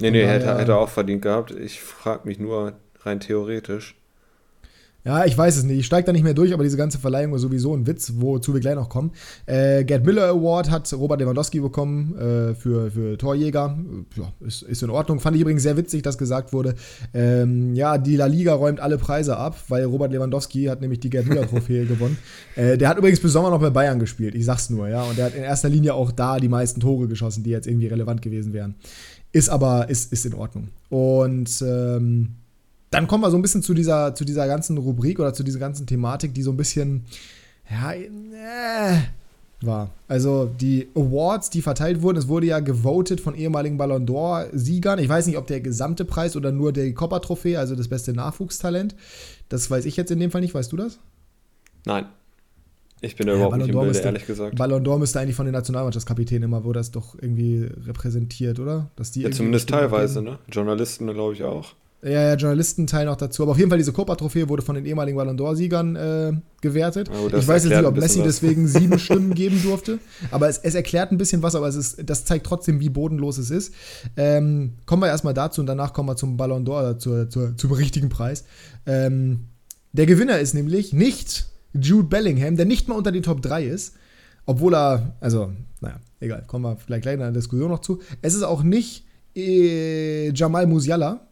Nee, 0.00 0.10
nee, 0.10 0.22
Von 0.22 0.30
hätte, 0.30 0.44
daher- 0.46 0.60
hätte 0.60 0.72
er 0.72 0.78
auch 0.78 0.88
verdient 0.88 1.22
gehabt. 1.22 1.50
Ich 1.52 1.80
frage 1.80 2.26
mich 2.26 2.38
nur 2.38 2.74
rein 3.00 3.20
theoretisch. 3.20 3.96
Ja, 5.04 5.24
ich 5.24 5.36
weiß 5.36 5.56
es 5.56 5.64
nicht. 5.64 5.78
Ich 5.78 5.86
steige 5.86 6.04
da 6.04 6.12
nicht 6.12 6.24
mehr 6.24 6.34
durch, 6.34 6.52
aber 6.52 6.62
diese 6.62 6.76
ganze 6.76 6.98
Verleihung 6.98 7.34
ist 7.34 7.40
sowieso 7.40 7.74
ein 7.74 7.86
Witz, 7.86 8.12
wozu 8.16 8.52
wir 8.52 8.60
gleich 8.60 8.74
noch 8.74 8.90
kommen. 8.90 9.12
Äh, 9.46 9.84
Gerd 9.84 10.04
Miller 10.04 10.28
Award 10.28 10.70
hat 10.70 10.92
Robert 10.92 11.20
Lewandowski 11.20 11.60
bekommen 11.60 12.14
äh, 12.18 12.54
für, 12.54 12.90
für 12.90 13.16
Torjäger. 13.16 13.78
Ja, 14.16 14.32
ist, 14.46 14.62
ist 14.62 14.82
in 14.82 14.90
Ordnung. 14.90 15.18
Fand 15.18 15.36
ich 15.36 15.42
übrigens 15.42 15.62
sehr 15.62 15.78
witzig, 15.78 16.02
dass 16.02 16.18
gesagt 16.18 16.52
wurde, 16.52 16.74
ähm, 17.14 17.74
ja, 17.74 17.96
die 17.96 18.16
La 18.16 18.26
Liga 18.26 18.52
räumt 18.52 18.80
alle 18.80 18.98
Preise 18.98 19.38
ab, 19.38 19.56
weil 19.68 19.84
Robert 19.84 20.12
Lewandowski 20.12 20.64
hat 20.64 20.82
nämlich 20.82 21.00
die 21.00 21.08
Gerd 21.08 21.26
Miller 21.26 21.48
Trophäe 21.48 21.86
gewonnen. 21.86 22.18
Äh, 22.54 22.76
der 22.76 22.90
hat 22.90 22.98
übrigens 22.98 23.20
bis 23.20 23.32
Sommer 23.32 23.48
noch 23.48 23.60
bei 23.60 23.70
Bayern 23.70 23.98
gespielt, 23.98 24.34
ich 24.34 24.44
sag's 24.44 24.68
nur, 24.68 24.88
ja. 24.88 25.02
Und 25.04 25.16
der 25.16 25.26
hat 25.26 25.34
in 25.34 25.42
erster 25.42 25.70
Linie 25.70 25.94
auch 25.94 26.12
da 26.12 26.38
die 26.38 26.48
meisten 26.48 26.80
Tore 26.80 27.08
geschossen, 27.08 27.42
die 27.42 27.50
jetzt 27.50 27.66
irgendwie 27.66 27.86
relevant 27.86 28.20
gewesen 28.20 28.52
wären. 28.52 28.74
Ist 29.32 29.48
aber, 29.48 29.88
ist, 29.88 30.12
ist 30.12 30.26
in 30.26 30.34
Ordnung. 30.34 30.68
Und 30.88 31.62
ähm, 31.62 32.34
dann 32.90 33.06
kommen 33.06 33.22
wir 33.22 33.30
so 33.30 33.38
ein 33.38 33.42
bisschen 33.42 33.62
zu 33.62 33.74
dieser, 33.74 34.14
zu 34.14 34.24
dieser 34.24 34.46
ganzen 34.46 34.78
Rubrik 34.78 35.18
oder 35.18 35.32
zu 35.32 35.42
dieser 35.42 35.58
ganzen 35.58 35.86
Thematik, 35.86 36.34
die 36.34 36.42
so 36.42 36.50
ein 36.50 36.56
bisschen, 36.56 37.04
Ja, 37.70 37.92
äh, 37.92 38.98
war. 39.62 39.90
Also 40.08 40.46
die 40.46 40.88
Awards, 40.94 41.50
die 41.50 41.62
verteilt 41.62 42.02
wurden, 42.02 42.18
es 42.18 42.28
wurde 42.28 42.46
ja 42.46 42.60
gewotet 42.60 43.20
von 43.20 43.34
ehemaligen 43.34 43.76
Ballon 43.76 44.06
d'Or-Siegern. 44.06 44.98
Ich 44.98 45.08
weiß 45.08 45.26
nicht, 45.26 45.36
ob 45.36 45.46
der 45.46 45.60
gesamte 45.60 46.04
Preis 46.04 46.36
oder 46.36 46.52
nur 46.52 46.72
der 46.72 46.92
Copper-Trophäe, 46.94 47.58
also 47.58 47.74
das 47.74 47.88
beste 47.88 48.12
Nachwuchstalent. 48.12 48.94
Das 49.48 49.70
weiß 49.70 49.84
ich 49.84 49.96
jetzt 49.96 50.10
in 50.10 50.20
dem 50.20 50.30
Fall 50.30 50.40
nicht. 50.40 50.54
Weißt 50.54 50.72
du 50.72 50.76
das? 50.76 50.98
Nein. 51.84 52.06
Ich 53.02 53.16
bin 53.16 53.26
da 53.26 53.32
ja, 53.32 53.36
überhaupt 53.36 53.52
Ballon 53.52 53.66
nicht 53.66 53.74
im 53.74 53.80
Bilde, 53.80 53.98
ehrlich 53.98 54.26
gesagt. 54.26 54.56
Ballon 54.56 54.84
d'Or 54.84 54.98
müsste 54.98 55.20
eigentlich 55.20 55.36
von 55.36 55.46
den 55.46 55.54
Nationalmannschaftskapitänen 55.54 56.44
immer, 56.44 56.64
wo 56.64 56.72
das 56.72 56.90
doch 56.90 57.14
irgendwie 57.14 57.68
repräsentiert, 57.86 58.58
oder? 58.60 58.90
Dass 58.96 59.10
die 59.10 59.22
ja, 59.22 59.30
zumindest 59.30 59.70
teilweise, 59.70 60.20
ne? 60.22 60.38
Journalisten, 60.50 61.06
glaube 61.12 61.34
ich, 61.34 61.42
auch. 61.44 61.74
Ja, 62.02 62.10
ja, 62.10 62.34
Journalisten 62.34 62.86
teilen 62.86 63.08
auch 63.08 63.16
dazu. 63.16 63.42
Aber 63.42 63.52
auf 63.52 63.58
jeden 63.58 63.68
Fall, 63.68 63.78
diese 63.78 63.92
Copa-Trophäe 63.92 64.48
wurde 64.48 64.62
von 64.62 64.74
den 64.74 64.86
ehemaligen 64.86 65.18
Ballon 65.18 65.38
d'Or-Siegern 65.38 65.96
äh, 65.96 66.32
gewertet. 66.62 67.10
Oh, 67.10 67.26
ich 67.28 67.46
weiß 67.46 67.64
jetzt 67.64 67.76
nicht, 67.76 67.84
ob 67.84 67.96
Messi 67.96 68.22
deswegen 68.22 68.66
sieben 68.68 68.98
Stimmen 68.98 69.34
geben 69.34 69.62
durfte. 69.62 69.98
Aber 70.30 70.48
es, 70.48 70.58
es, 70.58 70.74
erklärt 70.74 71.12
ein 71.12 71.18
bisschen 71.18 71.42
was, 71.42 71.54
aber 71.54 71.68
es 71.68 71.76
ist, 71.76 72.08
das 72.08 72.24
zeigt 72.24 72.46
trotzdem, 72.46 72.80
wie 72.80 72.88
bodenlos 72.88 73.36
es 73.36 73.50
ist. 73.50 73.74
Ähm, 74.16 74.74
kommen 74.86 75.02
wir 75.02 75.08
erstmal 75.08 75.34
dazu 75.34 75.60
und 75.60 75.66
danach 75.66 75.92
kommen 75.92 76.08
wir 76.08 76.16
zum 76.16 76.38
Ballon 76.38 76.64
d'Or, 76.64 76.98
zur, 76.98 77.28
zur, 77.28 77.54
zum 77.56 77.72
richtigen 77.72 78.08
Preis. 78.08 78.44
Ähm, 78.86 79.48
der 79.92 80.06
Gewinner 80.06 80.38
ist 80.38 80.54
nämlich 80.54 80.94
nicht 80.94 81.48
Jude 81.74 82.08
Bellingham, 82.08 82.56
der 82.56 82.64
nicht 82.64 82.88
mal 82.88 82.94
unter 82.94 83.12
den 83.12 83.22
Top 83.22 83.42
3 83.42 83.64
ist. 83.64 83.94
Obwohl 84.46 84.74
er, 84.74 85.16
also, 85.20 85.52
naja, 85.80 86.00
egal, 86.18 86.44
kommen 86.46 86.64
wir 86.64 86.76
vielleicht 86.76 87.02
gleich 87.02 87.14
in 87.14 87.20
der 87.20 87.30
Diskussion 87.30 87.70
noch 87.70 87.80
zu. 87.80 88.00
Es 88.22 88.34
ist 88.34 88.42
auch 88.42 88.62
nicht 88.62 89.04
äh, 89.36 90.32
Jamal 90.32 90.66
Musiala, 90.66 91.26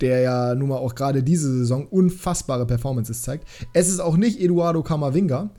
der 0.00 0.20
ja 0.20 0.54
nun 0.54 0.68
mal 0.68 0.76
auch 0.76 0.94
gerade 0.94 1.22
diese 1.22 1.50
Saison 1.50 1.86
unfassbare 1.86 2.66
Performances 2.66 3.22
zeigt. 3.22 3.46
Es 3.72 3.88
ist 3.88 4.00
auch 4.00 4.16
nicht 4.16 4.40
Eduardo 4.40 4.82
Camavinga, 4.82 5.50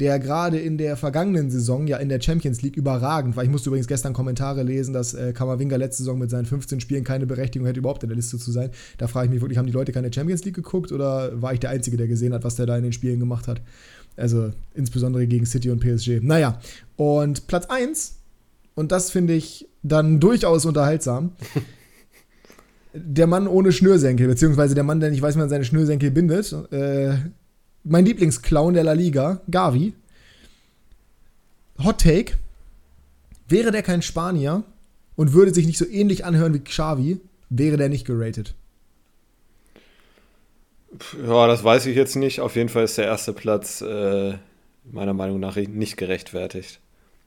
der 0.00 0.18
gerade 0.18 0.58
in 0.58 0.76
der 0.76 0.96
vergangenen 0.96 1.50
Saison 1.50 1.86
ja 1.86 1.96
in 1.96 2.08
der 2.08 2.20
Champions 2.20 2.60
League 2.62 2.76
überragend 2.76 3.36
war. 3.36 3.44
Ich 3.44 3.50
musste 3.50 3.70
übrigens 3.70 3.86
gestern 3.86 4.12
Kommentare 4.12 4.62
lesen, 4.62 4.92
dass 4.92 5.14
äh, 5.14 5.32
letzte 5.32 6.02
Saison 6.02 6.18
mit 6.18 6.30
seinen 6.30 6.44
15 6.44 6.80
Spielen 6.80 7.04
keine 7.04 7.26
Berechtigung 7.26 7.66
hätte, 7.66 7.78
überhaupt 7.78 8.02
in 8.02 8.10
der 8.10 8.16
Liste 8.16 8.38
zu 8.38 8.52
sein. 8.52 8.70
Da 8.98 9.06
frage 9.06 9.26
ich 9.26 9.30
mich 9.32 9.40
wirklich, 9.40 9.58
haben 9.58 9.66
die 9.66 9.72
Leute 9.72 9.92
keine 9.92 10.12
Champions 10.12 10.44
League 10.44 10.54
geguckt 10.54 10.92
oder 10.92 11.40
war 11.40 11.54
ich 11.54 11.60
der 11.60 11.70
Einzige, 11.70 11.96
der 11.96 12.08
gesehen 12.08 12.34
hat, 12.34 12.44
was 12.44 12.56
der 12.56 12.66
da 12.66 12.76
in 12.76 12.82
den 12.82 12.92
Spielen 12.92 13.20
gemacht 13.20 13.48
hat? 13.48 13.62
Also 14.16 14.50
insbesondere 14.74 15.26
gegen 15.26 15.46
City 15.46 15.70
und 15.70 15.80
PSG. 15.80 16.20
Naja, 16.22 16.58
und 16.96 17.46
Platz 17.46 17.66
1, 17.66 18.16
und 18.74 18.92
das 18.92 19.10
finde 19.10 19.34
ich 19.34 19.68
dann 19.82 20.20
durchaus 20.20 20.66
unterhaltsam, 20.66 21.32
der 22.96 23.26
Mann 23.26 23.46
ohne 23.46 23.72
Schnürsenkel, 23.72 24.26
beziehungsweise 24.26 24.74
der 24.74 24.84
Mann, 24.84 25.00
der 25.00 25.10
nicht 25.10 25.22
weiß, 25.22 25.34
wie 25.34 25.40
man 25.40 25.48
seine 25.48 25.64
Schnürsenkel 25.64 26.10
bindet. 26.10 26.52
Äh, 26.72 27.14
mein 27.84 28.04
Lieblingsclown 28.04 28.74
der 28.74 28.84
La 28.84 28.92
Liga, 28.92 29.40
Gavi. 29.50 29.94
Hot 31.82 32.00
Take. 32.00 32.34
Wäre 33.48 33.70
der 33.70 33.82
kein 33.82 34.02
Spanier 34.02 34.64
und 35.14 35.32
würde 35.32 35.54
sich 35.54 35.66
nicht 35.66 35.78
so 35.78 35.86
ähnlich 35.86 36.24
anhören 36.24 36.54
wie 36.54 36.60
Xavi, 36.60 37.20
wäre 37.48 37.76
der 37.76 37.88
nicht 37.88 38.06
geratet. 38.06 38.54
Ja, 41.26 41.46
das 41.46 41.62
weiß 41.62 41.86
ich 41.86 41.96
jetzt 41.96 42.16
nicht. 42.16 42.40
Auf 42.40 42.56
jeden 42.56 42.68
Fall 42.68 42.84
ist 42.84 42.98
der 42.98 43.04
erste 43.04 43.32
Platz 43.32 43.82
äh, 43.82 44.34
meiner 44.90 45.14
Meinung 45.14 45.40
nach 45.40 45.56
nicht 45.56 45.96
gerechtfertigt. 45.96 46.80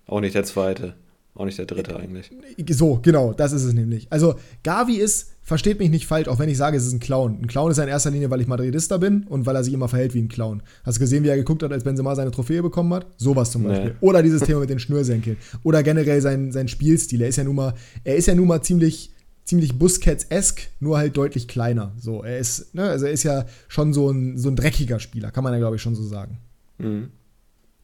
Auch 0.08 0.22
nicht 0.22 0.36
der 0.36 0.44
zweite. 0.44 0.96
Auch 1.36 1.46
nicht 1.46 1.58
der 1.58 1.66
dritte 1.66 1.96
eigentlich. 1.96 2.32
So, 2.70 3.00
genau, 3.02 3.34
das 3.34 3.54
ist 3.54 3.64
es 3.64 3.74
nämlich. 3.74 4.08
Also, 4.10 4.36
Gavi 4.64 4.96
ist, 4.96 5.32
versteht 5.50 5.80
mich 5.80 5.90
nicht 5.90 6.06
falsch, 6.06 6.28
auch 6.28 6.38
wenn 6.38 6.48
ich 6.48 6.58
sage, 6.58 6.78
es 6.78 6.86
ist 6.86 6.94
ein 6.94 7.00
Clown. 7.00 7.40
Ein 7.42 7.48
Clown 7.48 7.72
ist 7.72 7.80
er 7.80 7.84
in 7.84 7.90
erster 7.90 8.12
Linie, 8.12 8.30
weil 8.30 8.40
ich 8.40 8.48
Madridista 8.48 8.98
bin 8.98 9.24
und 9.24 9.48
weil 9.48 9.56
er 9.56 9.64
sich 9.64 9.74
immer 9.74 9.90
verhält 9.90 10.14
wie 10.14 10.22
ein 10.22 10.30
Clown. 10.30 10.62
Hast 10.84 10.98
du 10.98 11.00
gesehen, 11.00 11.24
wie 11.24 11.28
er 11.28 11.36
geguckt 11.36 11.64
hat, 11.64 11.74
als 11.74 11.84
Benzema 11.84 12.16
seine 12.16 12.30
Trophäe 12.30 12.62
bekommen 12.62 12.94
hat? 12.94 13.08
Sowas 13.18 13.52
zum 13.52 13.64
Beispiel. 13.64 13.90
Nee. 13.90 13.96
Oder 14.00 14.22
dieses 14.22 14.44
Thema 14.44 14.60
mit 14.60 14.70
den 14.70 14.78
Schnürsenkeln. 14.78 15.38
Oder 15.64 15.82
generell 15.82 16.22
sein, 16.22 16.52
sein 16.52 16.68
Spielstil. 16.68 17.22
Er 17.22 17.30
ist 17.30 17.38
ja 17.38 17.44
nun 17.44 17.56
mal, 17.56 17.74
er 18.04 18.16
ist 18.16 18.28
ja 18.28 18.36
nun 18.36 18.48
mal 18.48 18.62
ziemlich, 18.62 19.12
ziemlich 19.44 19.74
Busquets-esque, 19.74 20.68
nur 20.80 21.00
halt 21.00 21.18
deutlich 21.18 21.48
kleiner. 21.48 21.94
So, 22.00 22.24
er 22.24 22.38
ist, 22.38 22.76
ne, 22.76 22.84
also 22.84 23.08
er 23.08 23.12
ist 23.12 23.24
ja 23.24 23.46
schon 23.68 23.92
so 23.92 24.12
ein, 24.12 24.38
so 24.38 24.50
ein 24.50 24.56
dreckiger 24.56 25.00
Spieler, 25.00 25.32
kann 25.32 25.44
man 25.44 25.52
ja, 25.52 25.60
glaube 25.60 25.78
ich, 25.78 25.82
schon 25.82 25.96
so 25.96 26.04
sagen. 26.04 26.38
Mhm. 26.78 27.10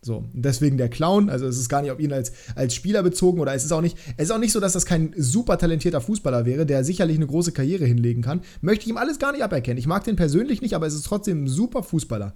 So, 0.05 0.23
deswegen 0.33 0.77
der 0.77 0.87
Clown, 0.87 1.31
also 1.31 1.47
es 1.47 1.57
ist 1.57 1.67
gar 1.67 1.81
nicht 1.81 1.89
auf 1.89 1.99
ihn 1.99 2.13
als, 2.13 2.31
als 2.53 2.75
Spieler 2.75 3.01
bezogen 3.01 3.39
oder 3.39 3.55
es 3.55 3.65
ist 3.65 3.71
auch 3.71 3.81
nicht, 3.81 3.97
es 4.17 4.25
ist 4.25 4.31
auch 4.31 4.37
nicht 4.37 4.51
so, 4.51 4.59
dass 4.59 4.73
das 4.73 4.85
kein 4.85 5.15
super 5.17 5.57
talentierter 5.57 5.99
Fußballer 5.99 6.45
wäre, 6.45 6.67
der 6.67 6.83
sicherlich 6.83 7.17
eine 7.17 7.25
große 7.25 7.53
Karriere 7.53 7.85
hinlegen 7.85 8.21
kann. 8.21 8.41
Möchte 8.61 8.83
ich 8.83 8.89
ihm 8.89 8.97
alles 8.97 9.17
gar 9.17 9.31
nicht 9.31 9.43
aberkennen. 9.43 9.79
Ich 9.79 9.87
mag 9.87 10.03
den 10.03 10.15
persönlich 10.15 10.61
nicht, 10.61 10.75
aber 10.75 10.85
es 10.85 10.93
ist 10.93 11.07
trotzdem 11.07 11.45
ein 11.45 11.47
super 11.47 11.81
Fußballer. 11.81 12.35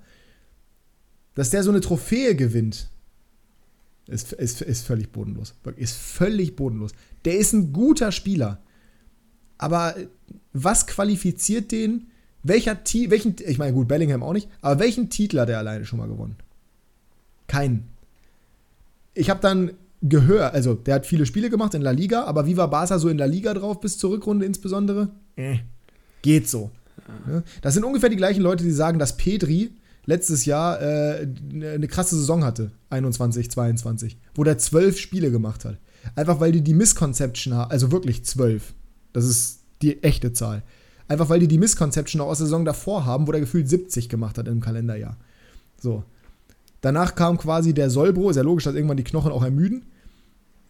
Dass 1.36 1.52
der 1.52 1.62
so 1.62 1.70
eine 1.70 1.80
Trophäe 1.80 2.34
gewinnt, 2.34 2.90
ist, 4.08 4.34
ist, 4.34 4.64
ist 4.64 4.84
völlig 4.84 5.12
bodenlos. 5.12 5.54
Ist 5.76 5.96
völlig 5.96 6.56
bodenlos. 6.56 6.94
Der 7.24 7.38
ist 7.38 7.54
ein 7.54 7.72
guter 7.72 8.12
Spieler. 8.12 8.64
Aber 9.60 9.94
was 10.54 10.88
qualifiziert 10.88 11.72
den? 11.72 12.08
Welcher 12.42 12.80
welchen, 13.10 13.36
ich 13.46 13.60
meine, 13.60 13.74
gut, 13.74 13.88
Bellingham 13.88 14.24
auch 14.24 14.34
nicht, 14.34 14.50
aber 14.62 14.80
welchen 14.80 15.12
Titel 15.12 15.40
hat 15.40 15.50
er 15.50 15.60
alleine 15.60 15.86
schon 15.86 16.00
mal 16.00 16.08
gewonnen? 16.08 16.36
Keinen. 17.60 17.90
Ich 19.14 19.30
habe 19.30 19.42
dann 19.42 19.72
gehört, 20.02 20.54
also 20.54 20.76
der 20.76 20.96
hat 20.96 21.06
viele 21.06 21.26
Spiele 21.26 21.50
gemacht 21.50 21.74
in 21.74 21.82
La 21.82 21.92
Liga, 21.92 22.24
aber 22.24 22.46
wie 22.46 22.56
war 22.56 22.70
Barca 22.70 23.00
so 23.00 23.10
in 23.10 23.18
La 23.18 23.26
Liga 23.26 23.54
drauf 23.54 23.82
bis 23.82 23.98
zur 23.98 24.12
Rückrunde 24.12 24.46
insbesondere? 24.46 25.10
Äh, 25.36 25.58
geht 26.22 26.48
so. 26.48 26.72
Das 27.62 27.74
sind 27.74 27.84
ungefähr 27.84 28.10
die 28.10 28.16
gleichen 28.16 28.42
Leute, 28.42 28.64
die 28.64 28.72
sagen, 28.72 28.98
dass 28.98 29.18
Pedri 29.18 29.72
letztes 30.06 30.46
Jahr 30.46 30.82
äh, 30.82 31.28
eine 31.54 31.88
krasse 31.88 32.16
Saison 32.16 32.46
hatte, 32.46 32.72
21, 32.92 33.52
22, 33.52 34.18
wo 34.36 34.46
der 34.46 34.58
zwölf 34.58 34.98
Spiele 34.98 35.32
gemacht 35.32 35.66
hat. 35.66 35.78
Einfach 36.16 36.40
weil 36.40 36.54
die 36.54 36.62
die 36.62 36.74
Misconception 36.74 37.54
haben, 37.56 37.72
also 37.72 37.92
wirklich 37.92 38.24
zwölf. 38.24 38.74
Das 39.12 39.26
ist 39.26 39.60
die 39.82 40.02
echte 40.02 40.32
Zahl. 40.32 40.64
Einfach 41.10 41.28
weil 41.28 41.42
die 41.42 41.48
die 41.50 41.58
Misconception 41.58 42.22
auch 42.22 42.28
aus 42.28 42.38
der 42.38 42.48
Saison 42.48 42.64
davor 42.64 43.06
haben, 43.06 43.28
wo 43.28 43.34
der 43.34 43.42
gefühlt 43.42 43.68
70 43.68 44.08
gemacht 44.08 44.38
hat 44.38 44.48
im 44.48 44.62
Kalenderjahr. 44.62 45.18
So. 45.82 46.04
Danach 46.82 47.16
kam 47.16 47.38
quasi 47.38 47.74
der 47.74 47.90
Solbro, 47.90 48.30
ist 48.30 48.38
ja 48.38 48.44
logisch, 48.44 48.64
dass 48.64 48.76
irgendwann 48.76 48.98
die 48.98 49.04
Knochen 49.04 49.32
auch 49.32 49.44
ermüden. 49.44 49.86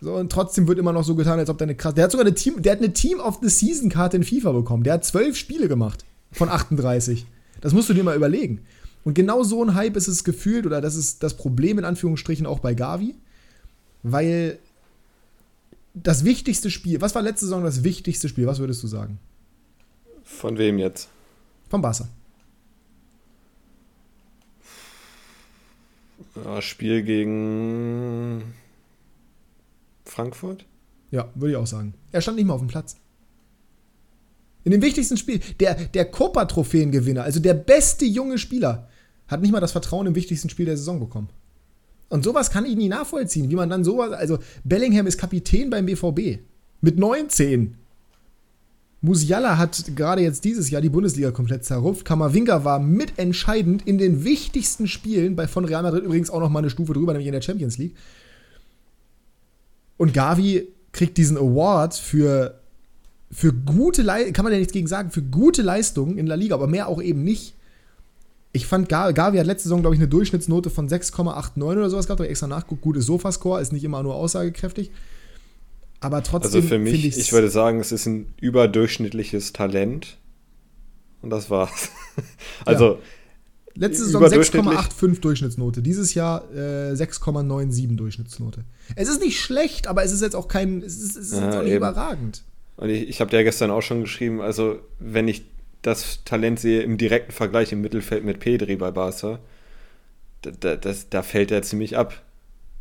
So, 0.01 0.15
und 0.15 0.31
trotzdem 0.31 0.67
wird 0.67 0.79
immer 0.79 0.93
noch 0.93 1.03
so 1.03 1.15
getan, 1.15 1.39
als 1.39 1.49
ob 1.49 1.57
der 1.57 1.65
eine 1.65 1.75
krass. 1.75 1.93
Der 1.93 2.05
hat 2.05 2.11
sogar 2.11 2.25
eine 2.25 2.35
Team, 2.35 2.61
der 2.61 2.71
hat 2.71 2.79
eine 2.79 2.93
Team 2.93 3.19
of 3.19 3.39
the 3.41 3.49
Season 3.49 3.89
Karte 3.89 4.17
in 4.17 4.23
FIFA 4.23 4.53
bekommen. 4.53 4.83
Der 4.83 4.93
hat 4.93 5.05
zwölf 5.05 5.35
Spiele 5.35 5.67
gemacht 5.67 6.05
von 6.31 6.49
38. 6.49 7.25
Das 7.61 7.73
musst 7.73 7.89
du 7.89 7.93
dir 7.93 8.03
mal 8.03 8.15
überlegen. 8.15 8.61
Und 9.03 9.13
genau 9.13 9.43
so 9.43 9.63
ein 9.63 9.75
Hype 9.75 9.97
ist 9.97 10.07
es 10.07 10.23
gefühlt, 10.23 10.65
oder 10.65 10.81
das 10.81 10.95
ist 10.95 11.23
das 11.23 11.35
Problem 11.35 11.79
in 11.79 11.85
Anführungsstrichen 11.85 12.45
auch 12.45 12.59
bei 12.59 12.73
Gavi, 12.73 13.15
weil 14.03 14.59
das 15.93 16.23
wichtigste 16.23 16.71
Spiel, 16.71 17.01
was 17.01 17.15
war 17.15 17.21
letzte 17.21 17.45
Saison 17.45 17.63
das 17.63 17.83
wichtigste 17.83 18.29
Spiel? 18.29 18.47
Was 18.47 18.59
würdest 18.59 18.81
du 18.83 18.87
sagen? 18.87 19.19
Von 20.23 20.57
wem 20.57 20.77
jetzt? 20.77 21.09
Von 21.69 21.81
Barca. 21.81 22.07
Spiel 26.61 27.03
gegen 27.03 28.43
Frankfurt? 30.05 30.65
Ja, 31.11 31.29
würde 31.35 31.51
ich 31.51 31.57
auch 31.57 31.67
sagen. 31.67 31.93
Er 32.11 32.21
stand 32.21 32.37
nicht 32.37 32.45
mal 32.45 32.53
auf 32.53 32.61
dem 32.61 32.67
Platz. 32.67 32.97
In 34.63 34.71
dem 34.71 34.81
wichtigsten 34.81 35.17
Spiel, 35.17 35.39
der, 35.59 35.75
der 35.75 36.05
Copa-Trophäengewinner, 36.05 37.23
also 37.23 37.39
der 37.39 37.53
beste 37.53 38.05
junge 38.05 38.37
Spieler, 38.37 38.89
hat 39.27 39.41
nicht 39.41 39.51
mal 39.51 39.59
das 39.59 39.71
Vertrauen 39.71 40.07
im 40.07 40.15
wichtigsten 40.15 40.49
Spiel 40.49 40.65
der 40.65 40.77
Saison 40.77 40.99
bekommen. 40.99 41.29
Und 42.09 42.23
sowas 42.23 42.49
kann 42.51 42.65
ich 42.65 42.75
nie 42.75 42.89
nachvollziehen, 42.89 43.49
wie 43.49 43.55
man 43.55 43.69
dann 43.69 43.83
sowas, 43.83 44.11
also 44.11 44.39
Bellingham 44.63 45.07
ist 45.07 45.17
Kapitän 45.17 45.69
beim 45.69 45.85
BVB. 45.85 46.39
Mit 46.81 46.97
19. 46.97 47.75
Musiala 49.01 49.57
hat 49.57 49.95
gerade 49.95 50.21
jetzt 50.21 50.43
dieses 50.43 50.69
Jahr 50.69 50.81
die 50.81 50.89
Bundesliga 50.89 51.31
komplett 51.31 51.63
zerrupft. 51.63 52.03
Kamavinga 52.03 52.65
war 52.65 52.79
mitentscheidend 52.79 53.87
in 53.87 53.97
den 53.97 54.25
wichtigsten 54.25 54.87
Spielen, 54.87 55.37
bei 55.37 55.47
von 55.47 55.63
Real 55.63 55.83
Madrid 55.83 56.03
übrigens 56.03 56.29
auch 56.29 56.41
noch 56.41 56.49
mal 56.49 56.59
eine 56.59 56.69
Stufe 56.69 56.93
drüber, 56.93 57.13
nämlich 57.13 57.27
in 57.27 57.33
der 57.33 57.41
Champions 57.41 57.77
League. 57.77 57.95
Und 59.97 60.13
Gavi 60.13 60.67
kriegt 60.91 61.17
diesen 61.17 61.37
Award 61.37 61.93
für, 61.93 62.59
für 63.31 63.53
gute 63.53 64.01
Leistungen, 64.01 64.33
kann 64.33 64.43
man 64.43 64.51
ja 64.51 64.59
nichts 64.59 64.73
gegen 64.73 64.87
sagen, 64.87 65.11
für 65.11 65.21
gute 65.21 65.61
Leistungen 65.61 66.17
in 66.17 66.25
der 66.25 66.37
Liga, 66.37 66.55
aber 66.55 66.67
mehr 66.67 66.87
auch 66.87 67.01
eben 67.01 67.23
nicht. 67.23 67.53
Ich 68.51 68.65
fand, 68.65 68.89
Gavi 68.89 69.37
hat 69.37 69.45
letzte 69.45 69.69
Saison, 69.69 69.81
glaube 69.81 69.95
ich, 69.95 70.01
eine 70.01 70.09
Durchschnittsnote 70.09 70.69
von 70.69 70.89
6,89 70.89 71.61
oder 71.61 71.89
sowas 71.89 72.07
gehabt. 72.07 72.19
Habe 72.19 72.29
extra 72.29 72.47
nachguckt. 72.47 72.81
Gutes 72.81 73.05
Sofascore, 73.05 73.61
ist 73.61 73.71
nicht 73.71 73.83
immer 73.83 74.01
nur 74.01 74.15
aussagekräftig. 74.15 74.89
Aber 75.99 76.23
trotzdem. 76.23 76.61
Also 76.61 76.67
für 76.67 76.79
mich, 76.79 77.05
ich 77.05 77.33
würde 77.33 77.49
sagen, 77.49 77.79
es 77.79 77.91
ist 77.91 78.05
ein 78.05 78.33
überdurchschnittliches 78.39 79.53
Talent. 79.53 80.17
Und 81.21 81.29
das 81.29 81.49
war's. 81.49 81.89
also. 82.65 82.93
Ja. 82.93 82.99
Letzte 83.75 84.05
Saison 84.05 84.23
6,85 84.23 85.21
Durchschnittsnote. 85.21 85.81
Dieses 85.81 86.13
Jahr 86.13 86.43
äh, 86.51 86.91
6,97 86.93 87.95
Durchschnittsnote. 87.95 88.65
Es 88.95 89.07
ist 89.07 89.21
nicht 89.21 89.39
schlecht, 89.39 89.87
aber 89.87 90.03
es 90.03 90.11
ist 90.11 90.21
jetzt 90.21 90.35
auch 90.35 90.47
kein. 90.47 90.81
Es 90.81 90.97
ist, 90.97 91.15
es 91.15 91.31
ist 91.31 91.39
ja, 91.39 91.59
auch 91.59 91.63
nicht 91.63 91.73
überragend. 91.73 92.43
Und 92.77 92.89
ich, 92.89 93.07
ich 93.07 93.21
habe 93.21 93.29
dir 93.29 93.37
ja 93.37 93.43
gestern 93.43 93.71
auch 93.71 93.81
schon 93.81 94.01
geschrieben, 94.01 94.41
also 94.41 94.79
wenn 94.99 95.27
ich 95.27 95.43
das 95.81 96.23
Talent 96.25 96.59
sehe 96.59 96.81
im 96.81 96.97
direkten 96.97 97.31
Vergleich 97.31 97.71
im 97.71 97.81
Mittelfeld 97.81 98.23
mit 98.23 98.39
Pedri 98.39 98.75
bei 98.75 98.91
Barca, 98.91 99.39
da, 100.41 100.75
das, 100.75 101.09
da 101.09 101.21
fällt 101.21 101.51
er 101.51 101.61
ziemlich 101.61 101.97
ab. 101.97 102.21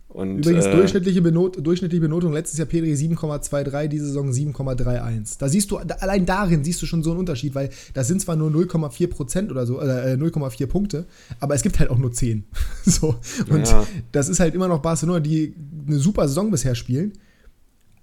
Und, 0.08 0.38
Übrigens 0.38 0.64
äh, 0.64 0.74
durchschnittliche, 0.74 1.20
Benot 1.20 1.64
durchschnittliche 1.64 2.00
Benotung 2.00 2.32
letztes 2.32 2.58
Jahr 2.58 2.66
Pedri 2.66 2.94
7,23, 2.94 3.88
diese 3.88 4.06
Saison 4.06 4.30
7,31. 4.30 5.38
Da 5.38 5.48
siehst 5.48 5.70
du, 5.70 5.76
allein 5.76 6.24
darin 6.24 6.64
siehst 6.64 6.80
du 6.80 6.86
schon 6.86 7.02
so 7.02 7.10
einen 7.10 7.20
Unterschied, 7.20 7.54
weil 7.54 7.68
das 7.92 8.08
sind 8.08 8.22
zwar 8.22 8.34
nur 8.34 8.50
0,4 8.50 9.06
Prozent 9.08 9.50
oder 9.50 9.66
so, 9.66 9.80
äh, 9.80 10.14
0,4 10.14 10.66
Punkte, 10.66 11.06
aber 11.40 11.54
es 11.54 11.62
gibt 11.62 11.78
halt 11.78 11.90
auch 11.90 11.98
nur 11.98 12.10
10. 12.10 12.44
so. 12.86 13.16
Und 13.50 13.68
ja. 13.68 13.86
das 14.12 14.30
ist 14.30 14.40
halt 14.40 14.54
immer 14.54 14.68
noch 14.68 14.80
Barcelona, 14.80 15.20
die 15.20 15.54
eine 15.86 15.98
super 15.98 16.26
Saison 16.26 16.50
bisher 16.50 16.74
spielen. 16.74 17.12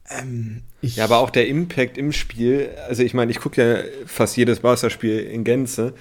Ähm, 0.07 0.61
ja, 0.83 1.05
aber 1.05 1.17
auch 1.17 1.31
der 1.31 1.47
Impact 1.47 1.97
im 1.97 2.11
Spiel, 2.11 2.69
also 2.87 3.01
ich 3.01 3.15
meine, 3.15 3.31
ich 3.31 3.39
gucke 3.39 3.61
ja 3.61 3.83
fast 4.05 4.37
jedes 4.37 4.59
Barca-Spiel 4.59 5.21
in 5.21 5.43
Gänze 5.43 5.95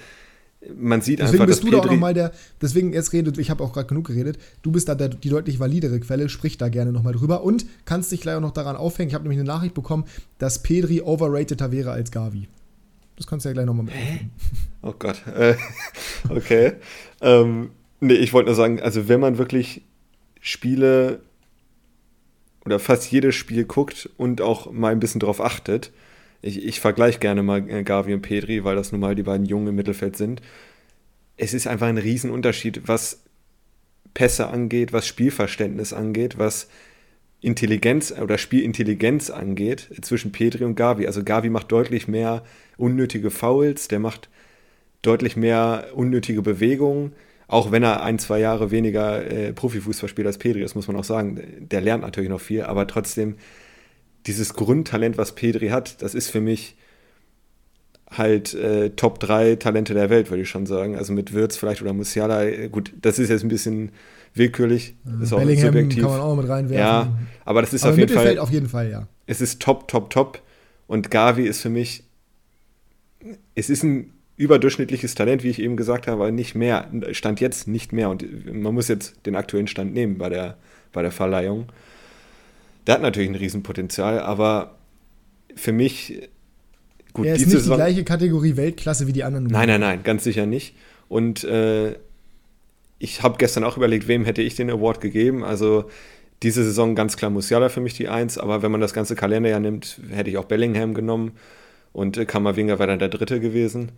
man 0.77 1.01
sieht 1.01 1.19
deswegen 1.19 1.43
einfach, 1.43 1.47
bist 1.47 1.63
du 1.63 1.71
da 1.71 1.79
auch 1.79 1.85
nochmal 1.85 2.13
der, 2.13 2.31
deswegen 2.61 2.93
jetzt 2.93 3.13
redet, 3.13 3.37
ich 3.37 3.49
habe 3.49 3.63
auch 3.63 3.73
gerade 3.73 3.87
genug 3.87 4.07
geredet, 4.07 4.37
du 4.61 4.71
bist 4.71 4.89
da 4.89 4.95
der, 4.95 5.09
die 5.09 5.29
deutlich 5.29 5.59
validere 5.59 5.99
Quelle, 5.99 6.29
sprich 6.29 6.57
da 6.57 6.69
gerne 6.69 6.91
nochmal 6.91 7.13
drüber 7.13 7.43
und 7.43 7.65
kannst 7.85 8.11
dich 8.11 8.21
gleich 8.21 8.35
auch 8.35 8.41
noch 8.41 8.51
daran 8.51 8.75
aufhängen. 8.75 9.09
Ich 9.09 9.15
habe 9.15 9.23
nämlich 9.23 9.39
eine 9.39 9.47
Nachricht 9.47 9.73
bekommen, 9.73 10.05
dass 10.37 10.61
Pedri 10.63 11.01
overrateder 11.01 11.71
wäre 11.71 11.91
als 11.91 12.11
Gavi. 12.11 12.47
Das 13.15 13.27
kannst 13.27 13.45
du 13.45 13.49
ja 13.49 13.53
gleich 13.53 13.65
nochmal 13.65 13.85
mit. 13.85 13.93
Oh 14.81 14.93
Gott. 14.97 15.21
Äh, 15.27 15.55
okay. 16.29 16.73
ähm, 17.21 17.71
nee, 17.99 18.13
ich 18.13 18.33
wollte 18.33 18.47
nur 18.47 18.55
sagen, 18.55 18.81
also 18.81 19.07
wenn 19.07 19.19
man 19.19 19.37
wirklich 19.37 19.83
Spiele 20.41 21.21
oder 22.65 22.79
fast 22.79 23.11
jedes 23.11 23.35
Spiel 23.35 23.63
guckt 23.65 24.09
und 24.17 24.41
auch 24.41 24.71
mal 24.71 24.91
ein 24.91 24.99
bisschen 24.99 25.19
drauf 25.19 25.39
achtet, 25.39 25.91
ich, 26.45 26.63
ich 26.63 26.79
vergleiche 26.79 27.19
gerne 27.19 27.43
mal 27.43 27.67
äh, 27.69 27.83
Gavi 27.83 28.13
und 28.13 28.21
Pedri, 28.21 28.63
weil 28.63 28.75
das 28.75 28.91
nun 28.91 29.01
mal 29.01 29.15
die 29.15 29.23
beiden 29.23 29.45
Jungen 29.45 29.67
im 29.67 29.75
Mittelfeld 29.75 30.15
sind. 30.15 30.41
Es 31.37 31.53
ist 31.53 31.67
einfach 31.67 31.87
ein 31.87 31.97
Riesenunterschied, 31.97 32.87
was 32.87 33.23
Pässe 34.13 34.47
angeht, 34.47 34.93
was 34.93 35.07
Spielverständnis 35.07 35.91
angeht, 35.91 36.37
was 36.37 36.69
Intelligenz 37.41 38.11
oder 38.11 38.37
Spielintelligenz 38.37 39.29
angeht 39.29 39.89
zwischen 40.01 40.31
Pedri 40.31 40.63
und 40.63 40.75
Gavi. 40.75 41.07
Also 41.07 41.23
Gavi 41.23 41.49
macht 41.49 41.71
deutlich 41.71 42.07
mehr 42.07 42.43
unnötige 42.77 43.31
Fouls, 43.31 43.87
der 43.87 43.99
macht 43.99 44.29
deutlich 45.01 45.35
mehr 45.35 45.89
unnötige 45.93 46.41
Bewegungen, 46.41 47.13
auch 47.47 47.71
wenn 47.71 47.83
er 47.83 48.03
ein, 48.03 48.17
zwei 48.17 48.39
Jahre 48.39 48.71
weniger 48.71 49.25
äh, 49.29 49.51
Profifußball 49.51 50.09
spielt 50.09 50.27
als 50.27 50.37
Pedri, 50.37 50.61
das 50.61 50.75
muss 50.75 50.87
man 50.87 50.95
auch 50.95 51.03
sagen. 51.03 51.41
Der 51.59 51.81
lernt 51.81 52.03
natürlich 52.03 52.29
noch 52.29 52.41
viel, 52.41 52.63
aber 52.63 52.87
trotzdem 52.87 53.35
dieses 54.27 54.53
Grundtalent, 54.53 55.17
was 55.17 55.35
Pedri 55.35 55.69
hat, 55.69 56.01
das 56.01 56.15
ist 56.15 56.29
für 56.29 56.41
mich 56.41 56.75
halt 58.11 58.53
äh, 58.53 58.91
Top 58.91 59.19
3 59.19 59.55
Talente 59.55 59.93
der 59.93 60.09
Welt, 60.09 60.29
würde 60.29 60.43
ich 60.43 60.49
schon 60.49 60.65
sagen. 60.65 60.95
Also 60.95 61.13
mit 61.13 61.33
Wirtz 61.33 61.57
vielleicht 61.57 61.81
oder 61.81 61.93
Musiala. 61.93 62.45
Äh, 62.45 62.69
gut, 62.69 62.93
das 63.01 63.19
ist 63.19 63.29
jetzt 63.29 63.43
ein 63.43 63.49
bisschen 63.49 63.91
willkürlich. 64.33 64.95
Ist 65.21 65.33
auch 65.33 65.39
Bellingham 65.39 65.67
subjektiv. 65.67 66.03
kann 66.03 66.11
man 66.11 66.21
auch 66.21 66.35
mit 66.35 66.47
reinwerfen. 66.47 66.77
Ja, 66.77 67.17
aber 67.43 67.61
das 67.61 67.73
ist 67.73 67.83
aber 67.83 67.93
auf 67.93 67.97
jeden 67.97 68.09
Mittelfeld 68.09 68.37
Fall. 68.37 68.43
auf 68.43 68.51
jeden 68.51 68.69
Fall, 68.69 68.89
ja. 68.89 69.07
Es 69.25 69.41
ist 69.41 69.61
top, 69.61 69.87
top, 69.87 70.09
top. 70.09 70.41
Und 70.87 71.09
Gavi 71.09 71.43
ist 71.43 71.61
für 71.61 71.69
mich, 71.69 72.03
es 73.55 73.69
ist 73.69 73.83
ein 73.83 74.11
überdurchschnittliches 74.37 75.15
Talent, 75.15 75.43
wie 75.43 75.49
ich 75.49 75.59
eben 75.59 75.77
gesagt 75.77 76.07
habe, 76.07 76.21
aber 76.21 76.31
nicht 76.31 76.55
mehr. 76.55 76.89
Stand 77.11 77.39
jetzt 77.39 77.67
nicht 77.67 77.93
mehr. 77.93 78.09
Und 78.09 78.53
man 78.53 78.73
muss 78.73 78.87
jetzt 78.87 79.25
den 79.25 79.35
aktuellen 79.35 79.67
Stand 79.67 79.93
nehmen 79.93 80.17
bei 80.17 80.29
der, 80.29 80.57
bei 80.91 81.01
der 81.01 81.11
Verleihung. 81.11 81.67
Der 82.87 82.95
hat 82.95 83.01
natürlich 83.01 83.29
ein 83.29 83.35
Riesenpotenzial, 83.35 84.19
aber 84.19 84.77
für 85.55 85.71
mich, 85.71 86.29
gut, 87.13 87.25
er 87.25 87.35
ist 87.35 87.41
nicht 87.41 87.51
Saison, 87.51 87.77
die 87.77 87.83
gleiche 87.83 88.03
Kategorie 88.03 88.57
Weltklasse 88.57 89.07
wie 89.07 89.13
die 89.13 89.23
anderen. 89.23 89.47
Nein, 89.47 89.67
nein, 89.67 89.81
nein, 89.81 90.03
ganz 90.03 90.23
sicher 90.23 90.45
nicht. 90.45 90.75
Und 91.07 91.43
äh, 91.43 91.95
ich 92.99 93.23
habe 93.23 93.37
gestern 93.37 93.63
auch 93.63 93.77
überlegt, 93.77 94.07
wem 94.07 94.25
hätte 94.25 94.41
ich 94.41 94.55
den 94.55 94.69
Award 94.69 95.01
gegeben. 95.01 95.43
Also 95.43 95.89
diese 96.43 96.63
Saison 96.63 96.95
ganz 96.95 97.17
klar 97.17 97.31
Musiala 97.31 97.69
für 97.69 97.81
mich 97.81 97.93
die 97.93 98.07
Eins, 98.07 98.37
aber 98.37 98.61
wenn 98.61 98.71
man 98.71 98.81
das 98.81 98.93
ganze 98.93 99.15
Kalenderjahr 99.15 99.59
nimmt, 99.59 99.99
hätte 100.11 100.29
ich 100.29 100.37
auch 100.37 100.45
Bellingham 100.45 100.93
genommen 100.93 101.31
und 101.93 102.17
äh, 102.17 102.25
Kammerwinger 102.25 102.77
wäre 102.79 102.87
dann 102.87 102.99
der 102.99 103.09
Dritte 103.09 103.39
gewesen. 103.39 103.93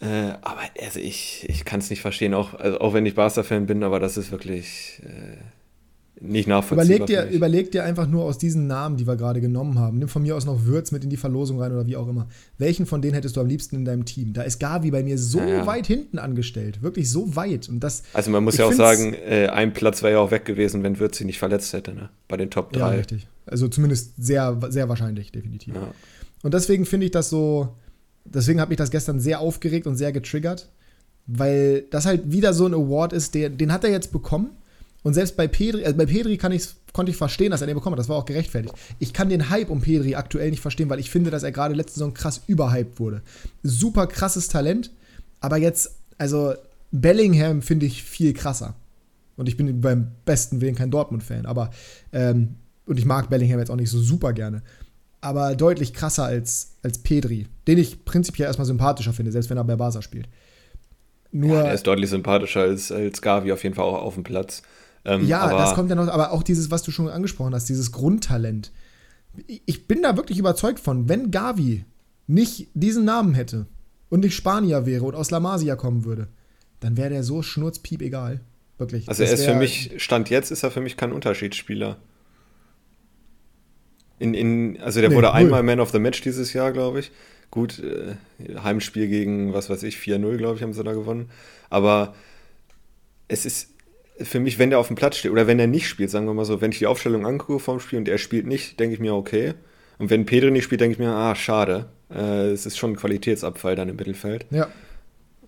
Äh, 0.00 0.32
aber 0.42 0.60
also 0.80 1.00
ich, 1.00 1.44
ich 1.48 1.64
kann 1.64 1.80
es 1.80 1.90
nicht 1.90 2.00
verstehen, 2.00 2.34
auch, 2.34 2.54
also 2.54 2.80
auch 2.80 2.94
wenn 2.94 3.04
ich 3.04 3.14
Barca-Fan 3.14 3.66
bin, 3.66 3.82
aber 3.82 4.00
das 4.00 4.16
ist 4.16 4.30
wirklich. 4.30 5.02
Äh, 5.04 5.38
nicht 6.20 6.48
nachvollziehbar. 6.48 6.96
Überleg 6.96 7.06
dir, 7.06 7.36
überleg 7.36 7.72
dir 7.72 7.84
einfach 7.84 8.06
nur 8.06 8.24
aus 8.24 8.38
diesen 8.38 8.66
Namen, 8.66 8.96
die 8.96 9.06
wir 9.06 9.16
gerade 9.16 9.40
genommen 9.40 9.78
haben. 9.78 9.98
Nimm 9.98 10.08
von 10.08 10.22
mir 10.22 10.36
aus 10.36 10.46
noch 10.46 10.64
Würz 10.64 10.90
mit 10.90 11.04
in 11.04 11.10
die 11.10 11.16
Verlosung 11.16 11.60
rein 11.60 11.72
oder 11.72 11.86
wie 11.86 11.96
auch 11.96 12.08
immer. 12.08 12.28
Welchen 12.58 12.86
von 12.86 13.02
denen 13.02 13.14
hättest 13.14 13.36
du 13.36 13.40
am 13.40 13.46
liebsten 13.46 13.76
in 13.76 13.84
deinem 13.84 14.04
Team? 14.04 14.32
Da 14.32 14.42
ist 14.42 14.58
Gavi 14.58 14.90
bei 14.90 15.02
mir 15.02 15.18
so 15.18 15.40
ja, 15.40 15.66
weit 15.66 15.86
hinten 15.86 16.18
angestellt. 16.18 16.82
Wirklich 16.82 17.10
so 17.10 17.36
weit. 17.36 17.68
Und 17.68 17.80
das, 17.80 18.02
also 18.12 18.30
man 18.30 18.44
muss 18.44 18.56
ja 18.56 18.66
auch 18.66 18.72
sagen, 18.72 19.14
äh, 19.14 19.48
ein 19.48 19.72
Platz 19.72 20.02
wäre 20.02 20.14
ja 20.14 20.18
auch 20.18 20.30
weg 20.30 20.44
gewesen, 20.44 20.82
wenn 20.82 20.98
Würz 20.98 21.18
sich 21.18 21.26
nicht 21.26 21.38
verletzt 21.38 21.72
hätte, 21.72 21.94
ne? 21.94 22.10
Bei 22.26 22.36
den 22.36 22.50
Top 22.50 22.72
3. 22.72 22.78
Ja, 22.78 22.88
richtig. 22.88 23.26
Also 23.46 23.68
zumindest 23.68 24.12
sehr, 24.18 24.58
sehr 24.68 24.88
wahrscheinlich, 24.88 25.32
definitiv. 25.32 25.74
Ja. 25.74 25.92
Und 26.42 26.54
deswegen 26.54 26.84
finde 26.84 27.06
ich 27.06 27.12
das 27.12 27.30
so, 27.30 27.76
deswegen 28.24 28.60
hat 28.60 28.68
mich 28.68 28.78
das 28.78 28.90
gestern 28.90 29.20
sehr 29.20 29.40
aufgeregt 29.40 29.86
und 29.86 29.96
sehr 29.96 30.12
getriggert. 30.12 30.68
Weil 31.30 31.82
das 31.90 32.06
halt 32.06 32.32
wieder 32.32 32.54
so 32.54 32.66
ein 32.66 32.72
Award 32.72 33.12
ist, 33.12 33.34
der, 33.34 33.50
den 33.50 33.70
hat 33.70 33.84
er 33.84 33.90
jetzt 33.90 34.12
bekommen 34.12 34.48
und 35.08 35.14
selbst 35.14 35.38
bei 35.38 35.48
Pedri, 35.48 35.86
also 35.86 35.96
bei 35.96 36.04
Pedri 36.04 36.36
kann 36.36 36.52
ich's, 36.52 36.76
konnte 36.92 37.10
ich 37.10 37.16
verstehen, 37.16 37.50
dass 37.50 37.62
er 37.62 37.66
den 37.66 37.74
bekommen 37.74 37.94
hat. 37.94 37.98
Das 37.98 38.10
war 38.10 38.16
auch 38.16 38.26
gerechtfertigt. 38.26 38.74
Ich 38.98 39.14
kann 39.14 39.30
den 39.30 39.48
Hype 39.48 39.70
um 39.70 39.80
Pedri 39.80 40.16
aktuell 40.16 40.50
nicht 40.50 40.60
verstehen, 40.60 40.90
weil 40.90 41.00
ich 41.00 41.08
finde, 41.08 41.30
dass 41.30 41.44
er 41.44 41.50
gerade 41.50 41.74
letzte 41.74 41.94
Saison 41.94 42.12
krass 42.12 42.42
überhyped 42.46 43.00
wurde. 43.00 43.22
Super 43.62 44.06
krasses 44.06 44.48
Talent, 44.48 44.90
aber 45.40 45.56
jetzt, 45.56 45.96
also 46.18 46.52
Bellingham 46.90 47.62
finde 47.62 47.86
ich 47.86 48.02
viel 48.02 48.34
krasser. 48.34 48.74
Und 49.36 49.48
ich 49.48 49.56
bin 49.56 49.80
beim 49.80 50.08
besten 50.26 50.60
Willen 50.60 50.74
kein 50.74 50.90
Dortmund-Fan, 50.90 51.46
aber 51.46 51.70
ähm, 52.12 52.56
und 52.84 52.98
ich 52.98 53.06
mag 53.06 53.30
Bellingham 53.30 53.60
jetzt 53.60 53.70
auch 53.70 53.76
nicht 53.76 53.88
so 53.88 54.00
super 54.00 54.34
gerne. 54.34 54.60
Aber 55.22 55.56
deutlich 55.56 55.94
krasser 55.94 56.24
als, 56.24 56.76
als 56.82 56.98
Pedri, 56.98 57.46
den 57.66 57.78
ich 57.78 58.04
prinzipiell 58.04 58.46
erstmal 58.46 58.66
sympathischer 58.66 59.14
finde, 59.14 59.32
selbst 59.32 59.48
wenn 59.48 59.56
er 59.56 59.64
bei 59.64 59.76
Barca 59.76 60.02
spielt. 60.02 60.28
Nur, 61.32 61.56
ja, 61.56 61.62
er 61.62 61.72
ist 61.72 61.86
deutlich 61.86 62.10
sympathischer 62.10 62.60
als, 62.60 62.92
als 62.92 63.22
Gavi 63.22 63.52
auf 63.52 63.62
jeden 63.62 63.74
Fall 63.74 63.86
auch 63.86 64.02
auf 64.02 64.14
dem 64.14 64.22
Platz. 64.22 64.62
Ähm, 65.04 65.26
ja, 65.26 65.56
das 65.56 65.74
kommt 65.74 65.90
ja 65.90 65.96
noch, 65.96 66.08
aber 66.08 66.32
auch 66.32 66.42
dieses, 66.42 66.70
was 66.70 66.82
du 66.82 66.90
schon 66.90 67.08
angesprochen 67.08 67.54
hast, 67.54 67.68
dieses 67.68 67.92
Grundtalent. 67.92 68.72
Ich 69.66 69.86
bin 69.86 70.02
da 70.02 70.16
wirklich 70.16 70.38
überzeugt 70.38 70.80
von, 70.80 71.08
wenn 71.08 71.30
Gavi 71.30 71.84
nicht 72.26 72.68
diesen 72.74 73.04
Namen 73.04 73.34
hätte 73.34 73.66
und 74.08 74.20
nicht 74.20 74.34
Spanier 74.34 74.86
wäre 74.86 75.04
und 75.04 75.14
aus 75.14 75.30
La 75.30 75.40
Masia 75.40 75.76
kommen 75.76 76.04
würde, 76.04 76.28
dann 76.80 76.96
wäre 76.96 77.10
der 77.10 77.22
so 77.22 77.42
schnurzpiep 77.42 78.02
egal. 78.02 78.40
Wirklich. 78.78 79.08
Also 79.08 79.24
er 79.24 79.32
ist 79.32 79.44
für 79.44 79.54
mich, 79.54 79.92
Stand 79.96 80.30
jetzt 80.30 80.50
ist 80.52 80.62
er 80.62 80.70
für 80.70 80.80
mich 80.80 80.96
kein 80.96 81.12
Unterschiedsspieler. 81.12 81.96
In, 84.20 84.34
in, 84.34 84.80
also 84.80 85.00
der 85.00 85.10
nee, 85.10 85.16
wurde 85.16 85.28
null. 85.28 85.36
einmal 85.36 85.62
Man 85.62 85.80
of 85.80 85.90
the 85.90 85.98
Match 85.98 86.20
dieses 86.22 86.52
Jahr, 86.52 86.72
glaube 86.72 87.00
ich. 87.00 87.10
Gut, 87.50 87.80
äh, 87.80 88.14
Heimspiel 88.62 89.08
gegen, 89.08 89.52
was 89.52 89.70
weiß 89.70 89.82
ich, 89.84 89.96
4-0, 89.96 90.36
glaube 90.36 90.56
ich, 90.56 90.62
haben 90.62 90.72
sie 90.72 90.84
da 90.84 90.92
gewonnen. 90.92 91.30
Aber 91.70 92.14
es 93.26 93.46
ist, 93.46 93.70
für 94.22 94.40
mich, 94.40 94.58
wenn 94.58 94.70
der 94.70 94.78
auf 94.78 94.88
dem 94.88 94.96
Platz 94.96 95.16
steht 95.16 95.30
oder 95.30 95.46
wenn 95.46 95.58
er 95.58 95.66
nicht 95.66 95.88
spielt, 95.88 96.10
sagen 96.10 96.26
wir 96.26 96.34
mal 96.34 96.44
so, 96.44 96.60
wenn 96.60 96.72
ich 96.72 96.78
die 96.78 96.86
Aufstellung 96.86 97.26
angucke 97.26 97.60
vom 97.60 97.80
Spiel 97.80 97.98
und 97.98 98.08
er 98.08 98.18
spielt 98.18 98.46
nicht, 98.46 98.78
denke 98.80 98.94
ich 98.94 99.00
mir, 99.00 99.14
okay. 99.14 99.54
Und 99.98 100.10
wenn 100.10 100.26
Pedro 100.26 100.50
nicht 100.50 100.64
spielt, 100.64 100.80
denke 100.80 100.92
ich 100.92 100.98
mir, 100.98 101.10
ah, 101.10 101.34
schade. 101.34 101.86
Äh, 102.14 102.50
es 102.50 102.66
ist 102.66 102.78
schon 102.78 102.92
ein 102.92 102.96
Qualitätsabfall 102.96 103.76
dann 103.76 103.88
im 103.88 103.96
Mittelfeld. 103.96 104.46
Ja. 104.50 104.68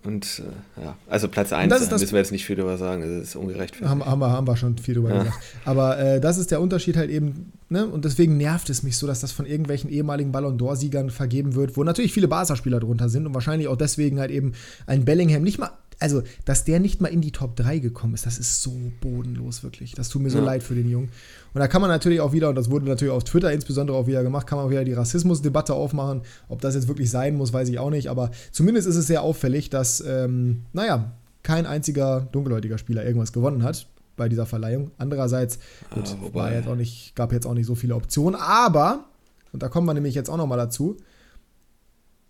Und 0.03 0.41
äh, 0.77 0.83
ja, 0.83 0.97
also 1.07 1.27
Platz 1.27 1.53
1, 1.53 1.69
da 1.69 1.79
müssen 1.79 2.11
wir 2.11 2.17
jetzt 2.17 2.31
nicht 2.31 2.45
viel 2.45 2.55
drüber 2.55 2.77
sagen, 2.77 3.01
das 3.03 3.29
ist 3.29 3.35
ungerechtfertigt. 3.35 3.87
Haben, 3.87 4.03
haben, 4.03 4.19
wir, 4.19 4.31
haben 4.31 4.47
wir 4.47 4.57
schon 4.57 4.77
viel 4.77 4.95
drüber 4.95 5.09
ja. 5.09 5.19
gesagt. 5.19 5.37
Aber 5.63 5.99
äh, 5.99 6.19
das 6.19 6.39
ist 6.39 6.49
der 6.49 6.59
Unterschied 6.59 6.97
halt 6.97 7.11
eben, 7.11 7.51
ne? 7.69 7.85
Und 7.85 8.03
deswegen 8.03 8.35
nervt 8.37 8.71
es 8.71 8.81
mich 8.81 8.97
so, 8.97 9.05
dass 9.05 9.21
das 9.21 9.31
von 9.31 9.45
irgendwelchen 9.45 9.91
ehemaligen 9.91 10.31
Ballon 10.31 10.57
d'Or-Siegern 10.57 11.11
vergeben 11.11 11.53
wird, 11.53 11.77
wo 11.77 11.83
natürlich 11.83 12.13
viele 12.13 12.27
Barca-Spieler 12.27 12.79
drunter 12.79 13.09
sind 13.09 13.27
und 13.27 13.35
wahrscheinlich 13.35 13.67
auch 13.67 13.77
deswegen 13.77 14.19
halt 14.19 14.31
eben 14.31 14.53
ein 14.87 15.05
Bellingham 15.05 15.43
nicht 15.43 15.59
mal 15.59 15.69
also, 16.01 16.23
dass 16.45 16.63
der 16.63 16.79
nicht 16.79 16.99
mal 16.99 17.09
in 17.09 17.21
die 17.21 17.31
Top 17.31 17.55
3 17.55 17.77
gekommen 17.79 18.15
ist, 18.15 18.25
das 18.25 18.39
ist 18.39 18.61
so 18.63 18.73
bodenlos, 19.01 19.63
wirklich. 19.63 19.93
Das 19.93 20.09
tut 20.09 20.21
mir 20.21 20.31
so 20.31 20.39
ja. 20.39 20.45
leid 20.45 20.63
für 20.63 20.73
den 20.73 20.89
Jungen. 20.89 21.09
Und 21.53 21.59
da 21.59 21.67
kann 21.67 21.79
man 21.79 21.89
natürlich 21.89 22.21
auch 22.21 22.33
wieder, 22.33 22.49
und 22.49 22.55
das 22.55 22.71
wurde 22.71 22.87
natürlich 22.87 23.13
auf 23.13 23.23
Twitter 23.23 23.51
insbesondere 23.51 23.95
auch 23.97 24.07
wieder 24.07 24.23
gemacht, 24.23 24.47
kann 24.47 24.57
man 24.57 24.65
auch 24.65 24.71
wieder 24.71 24.83
die 24.83 24.93
Rassismusdebatte 24.93 25.75
aufmachen. 25.75 26.21
Ob 26.49 26.59
das 26.61 26.73
jetzt 26.73 26.87
wirklich 26.87 27.11
sein 27.11 27.35
muss, 27.35 27.53
weiß 27.53 27.69
ich 27.69 27.77
auch 27.77 27.91
nicht. 27.91 28.09
Aber 28.09 28.31
zumindest 28.51 28.87
ist 28.87 28.95
es 28.95 29.05
sehr 29.05 29.21
auffällig, 29.21 29.69
dass, 29.69 30.01
ähm, 30.01 30.63
naja, 30.73 31.11
kein 31.43 31.65
einziger 31.67 32.27
dunkelhäutiger 32.31 32.79
Spieler 32.79 33.05
irgendwas 33.05 33.31
gewonnen 33.31 33.63
hat 33.63 33.87
bei 34.17 34.27
dieser 34.27 34.47
Verleihung. 34.47 34.91
Andererseits, 34.97 35.59
gut, 35.93 36.05
ah, 36.07 36.33
war 36.33 36.51
jetzt 36.51 36.67
auch 36.67 36.75
nicht, 36.75 37.15
gab 37.15 37.31
jetzt 37.31 37.45
auch 37.45 37.53
nicht 37.53 37.65
so 37.65 37.75
viele 37.75 37.95
Optionen, 37.95 38.39
aber, 38.39 39.05
und 39.51 39.61
da 39.63 39.69
kommen 39.69 39.87
wir 39.87 39.93
nämlich 39.93 40.15
jetzt 40.15 40.29
auch 40.29 40.37
nochmal 40.37 40.57
dazu, 40.57 40.97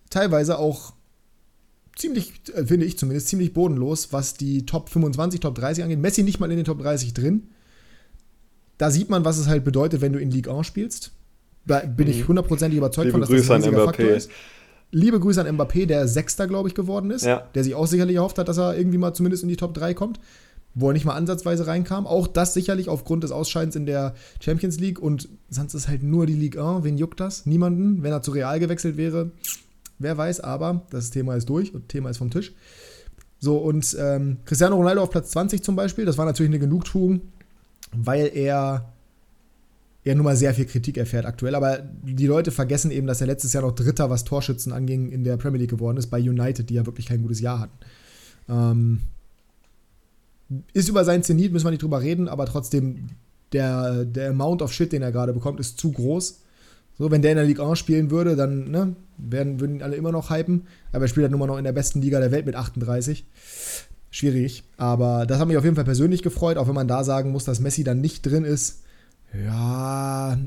teilweise 0.10 0.60
auch 0.60 0.94
ziemlich, 1.96 2.34
äh, 2.54 2.66
finde 2.66 2.86
ich 2.86 2.98
zumindest, 2.98 3.28
ziemlich 3.28 3.54
bodenlos, 3.54 4.12
was 4.12 4.36
die 4.36 4.66
Top 4.66 4.90
25, 4.90 5.40
Top 5.40 5.56
30 5.56 5.84
angeht. 5.84 6.00
Messi 6.00 6.24
nicht 6.24 6.40
mal 6.40 6.50
in 6.50 6.58
den 6.58 6.66
Top 6.66 6.80
30 6.80 7.14
drin. 7.14 7.44
Da 8.78 8.90
sieht 8.90 9.10
man, 9.10 9.26
was 9.26 9.38
es 9.38 9.48
halt 9.48 9.64
bedeutet, 9.64 10.02
wenn 10.02 10.14
du 10.14 10.20
in 10.20 10.32
Ligue 10.32 10.54
1 10.54 10.66
spielst. 10.66 11.12
Da 11.66 11.80
bin 11.82 12.08
ich 12.08 12.24
mhm. 12.24 12.30
hundertprozentig 12.30 12.78
überzeugt 12.78 13.06
Liebe 13.06 13.12
von, 13.12 13.22
dass 13.22 13.30
Grüße 13.30 13.48
das 13.48 13.50
ein 13.50 13.64
riesiger 13.64 13.86
Faktor 13.86 14.08
ist. 14.08 14.32
Liebe 14.92 15.20
Grüße 15.20 15.40
an 15.40 15.56
Mbappé, 15.56 15.86
der 15.86 16.08
Sechster, 16.08 16.48
glaube 16.48 16.68
ich, 16.68 16.76
geworden 16.76 17.12
ist. 17.12 17.24
Ja. 17.24 17.48
Der 17.54 17.64
sich 17.64 17.76
auch 17.76 17.88
sicherlich 17.88 18.16
erhofft 18.16 18.38
hat, 18.38 18.48
dass 18.48 18.58
er 18.58 18.76
irgendwie 18.76 18.98
mal 18.98 19.14
zumindest 19.14 19.44
in 19.44 19.50
die 19.50 19.56
Top 19.56 19.74
3 19.74 19.94
kommt. 19.94 20.20
wo 20.74 20.90
er 20.90 20.94
nicht 20.94 21.06
mal 21.06 21.16
ansatzweise 21.16 21.68
reinkam. 21.68 22.08
Auch 22.08 22.28
das 22.28 22.54
sicherlich 22.54 22.88
aufgrund 22.88 23.24
des 23.24 23.32
Ausscheidens 23.32 23.76
in 23.76 23.86
der 23.86 24.16
Champions 24.40 24.80
League 24.80 25.00
und 25.00 25.28
sonst 25.50 25.74
ist 25.74 25.90
halt 25.90 26.02
nur 26.02 26.26
die 26.26 26.34
Ligue 26.34 26.64
1. 26.64 26.84
Wen 26.86 26.98
juckt 26.98 27.20
das? 27.20 27.46
Niemanden. 27.46 28.04
Wenn 28.04 28.12
er 28.12 28.22
zu 28.22 28.32
Real 28.32 28.58
gewechselt 28.60 28.96
wäre, 28.96 29.32
wer 30.02 30.18
weiß, 30.18 30.40
aber 30.42 30.86
das 30.90 31.10
Thema 31.10 31.36
ist 31.36 31.50
durch 31.50 31.74
und 31.74 31.90
Thema 31.90 32.10
ist 32.10 32.18
vom 32.18 32.30
Tisch. 32.30 32.54
So, 33.40 33.58
und 33.58 33.96
ähm, 34.00 34.38
Cristiano 34.46 34.76
Ronaldo 34.76 35.02
auf 35.02 35.10
Platz 35.10 35.32
20 35.32 35.64
zum 35.64 35.76
Beispiel, 35.76 36.06
das 36.06 36.18
war 36.18 36.26
natürlich 36.26 36.52
eine 36.52 36.60
Genugtuung, 36.60 37.22
weil 37.92 38.32
er 38.34 38.92
er 40.04 40.16
nun 40.16 40.26
mal 40.26 40.36
sehr 40.36 40.54
viel 40.54 40.66
Kritik 40.66 40.98
erfährt 40.98 41.26
aktuell. 41.26 41.56
Aber 41.56 41.78
die 41.78 42.26
Leute 42.26 42.52
vergessen 42.52 42.92
eben, 42.92 43.08
dass 43.08 43.22
er 43.22 43.28
letztes 43.28 43.54
Jahr 43.54 43.64
noch 43.64 43.74
Dritter, 43.76 44.10
was 44.10 44.24
Torschützen 44.24 44.74
anging, 44.74 45.12
in 45.12 45.24
der 45.24 45.38
Premier 45.38 45.60
League 45.60 45.70
geworden 45.70 45.98
ist, 45.98 46.08
bei 46.08 46.20
United, 46.20 46.70
die 46.70 46.76
ja 46.76 46.86
wirklich 46.86 47.06
kein 47.06 47.22
gutes 47.22 47.40
Jahr 47.40 47.60
hatten. 47.60 47.78
Ähm, 48.50 49.02
ist 50.74 50.90
über 50.90 51.06
sein 51.06 51.24
Zenit, 51.24 51.54
müssen 51.54 51.66
wir 51.66 51.72
nicht 51.72 51.84
drüber 51.84 52.02
reden, 52.02 52.28
aber 52.28 52.46
trotzdem, 52.46 53.08
der, 53.54 54.06
der 54.06 54.32
Amount 54.32 54.62
of 54.62 54.74
Shit, 54.74 54.92
den 54.92 55.02
er 55.02 55.12
gerade 55.12 55.34
bekommt, 55.34 55.60
ist 55.60 55.80
zu 55.80 55.92
groß. 55.92 56.42
So, 56.98 57.10
wenn 57.10 57.22
der 57.22 57.32
in 57.32 57.38
der 57.38 57.46
Ligue 57.46 57.66
1 57.66 57.80
spielen 57.80 58.12
würde, 58.12 58.36
dann 58.36 58.70
ne, 58.70 58.96
werden, 59.18 59.60
würden 59.60 59.78
ihn 59.78 59.84
alle 59.84 59.96
immer 59.96 60.12
noch 60.12 60.30
hypen. 60.30 60.68
Aber 60.92 61.06
er 61.06 61.08
spielt 61.08 61.24
halt 61.24 61.32
nun 61.32 61.40
mal 61.40 61.48
noch 61.48 61.58
in 61.58 61.64
der 61.64 61.72
besten 61.72 62.02
Liga 62.02 62.20
der 62.20 62.32
Welt 62.32 62.46
mit 62.46 62.56
38. 62.56 63.26
Schwierig. 64.12 64.64
Aber 64.78 65.26
das 65.26 65.40
hat 65.40 65.48
mich 65.48 65.58
auf 65.58 65.64
jeden 65.64 65.76
Fall 65.76 65.86
persönlich 65.86 66.22
gefreut, 66.22 66.58
auch 66.58 66.68
wenn 66.68 66.76
man 66.76 66.88
da 66.88 67.04
sagen 67.04 67.32
muss, 67.32 67.46
dass 67.46 67.60
Messi 67.60 67.84
dann 67.84 68.02
nicht 68.02 68.26
drin 68.26 68.44
ist 68.44 68.82
ja, 69.34 70.38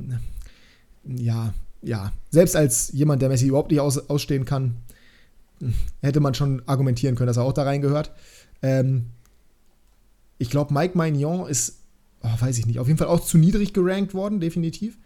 ja, 1.04 1.54
ja. 1.82 2.12
Selbst 2.30 2.56
als 2.56 2.92
jemand, 2.92 3.22
der 3.22 3.28
Messi 3.28 3.46
überhaupt 3.46 3.70
nicht 3.70 3.80
aus, 3.80 4.10
ausstehen 4.10 4.44
kann, 4.44 4.76
hätte 6.02 6.20
man 6.20 6.34
schon 6.34 6.62
argumentieren 6.66 7.14
können, 7.14 7.28
dass 7.28 7.38
er 7.38 7.44
auch 7.44 7.52
da 7.52 7.62
reingehört. 7.62 8.12
Ähm, 8.62 9.06
ich 10.38 10.50
glaube, 10.50 10.74
Mike 10.74 10.96
Magnon 10.98 11.48
ist, 11.48 11.80
oh, 12.22 12.40
weiß 12.40 12.58
ich 12.58 12.66
nicht, 12.66 12.78
auf 12.78 12.88
jeden 12.88 12.98
Fall 12.98 13.08
auch 13.08 13.24
zu 13.24 13.38
niedrig 13.38 13.72
gerankt 13.72 14.14
worden, 14.14 14.40
definitiv. 14.40 14.98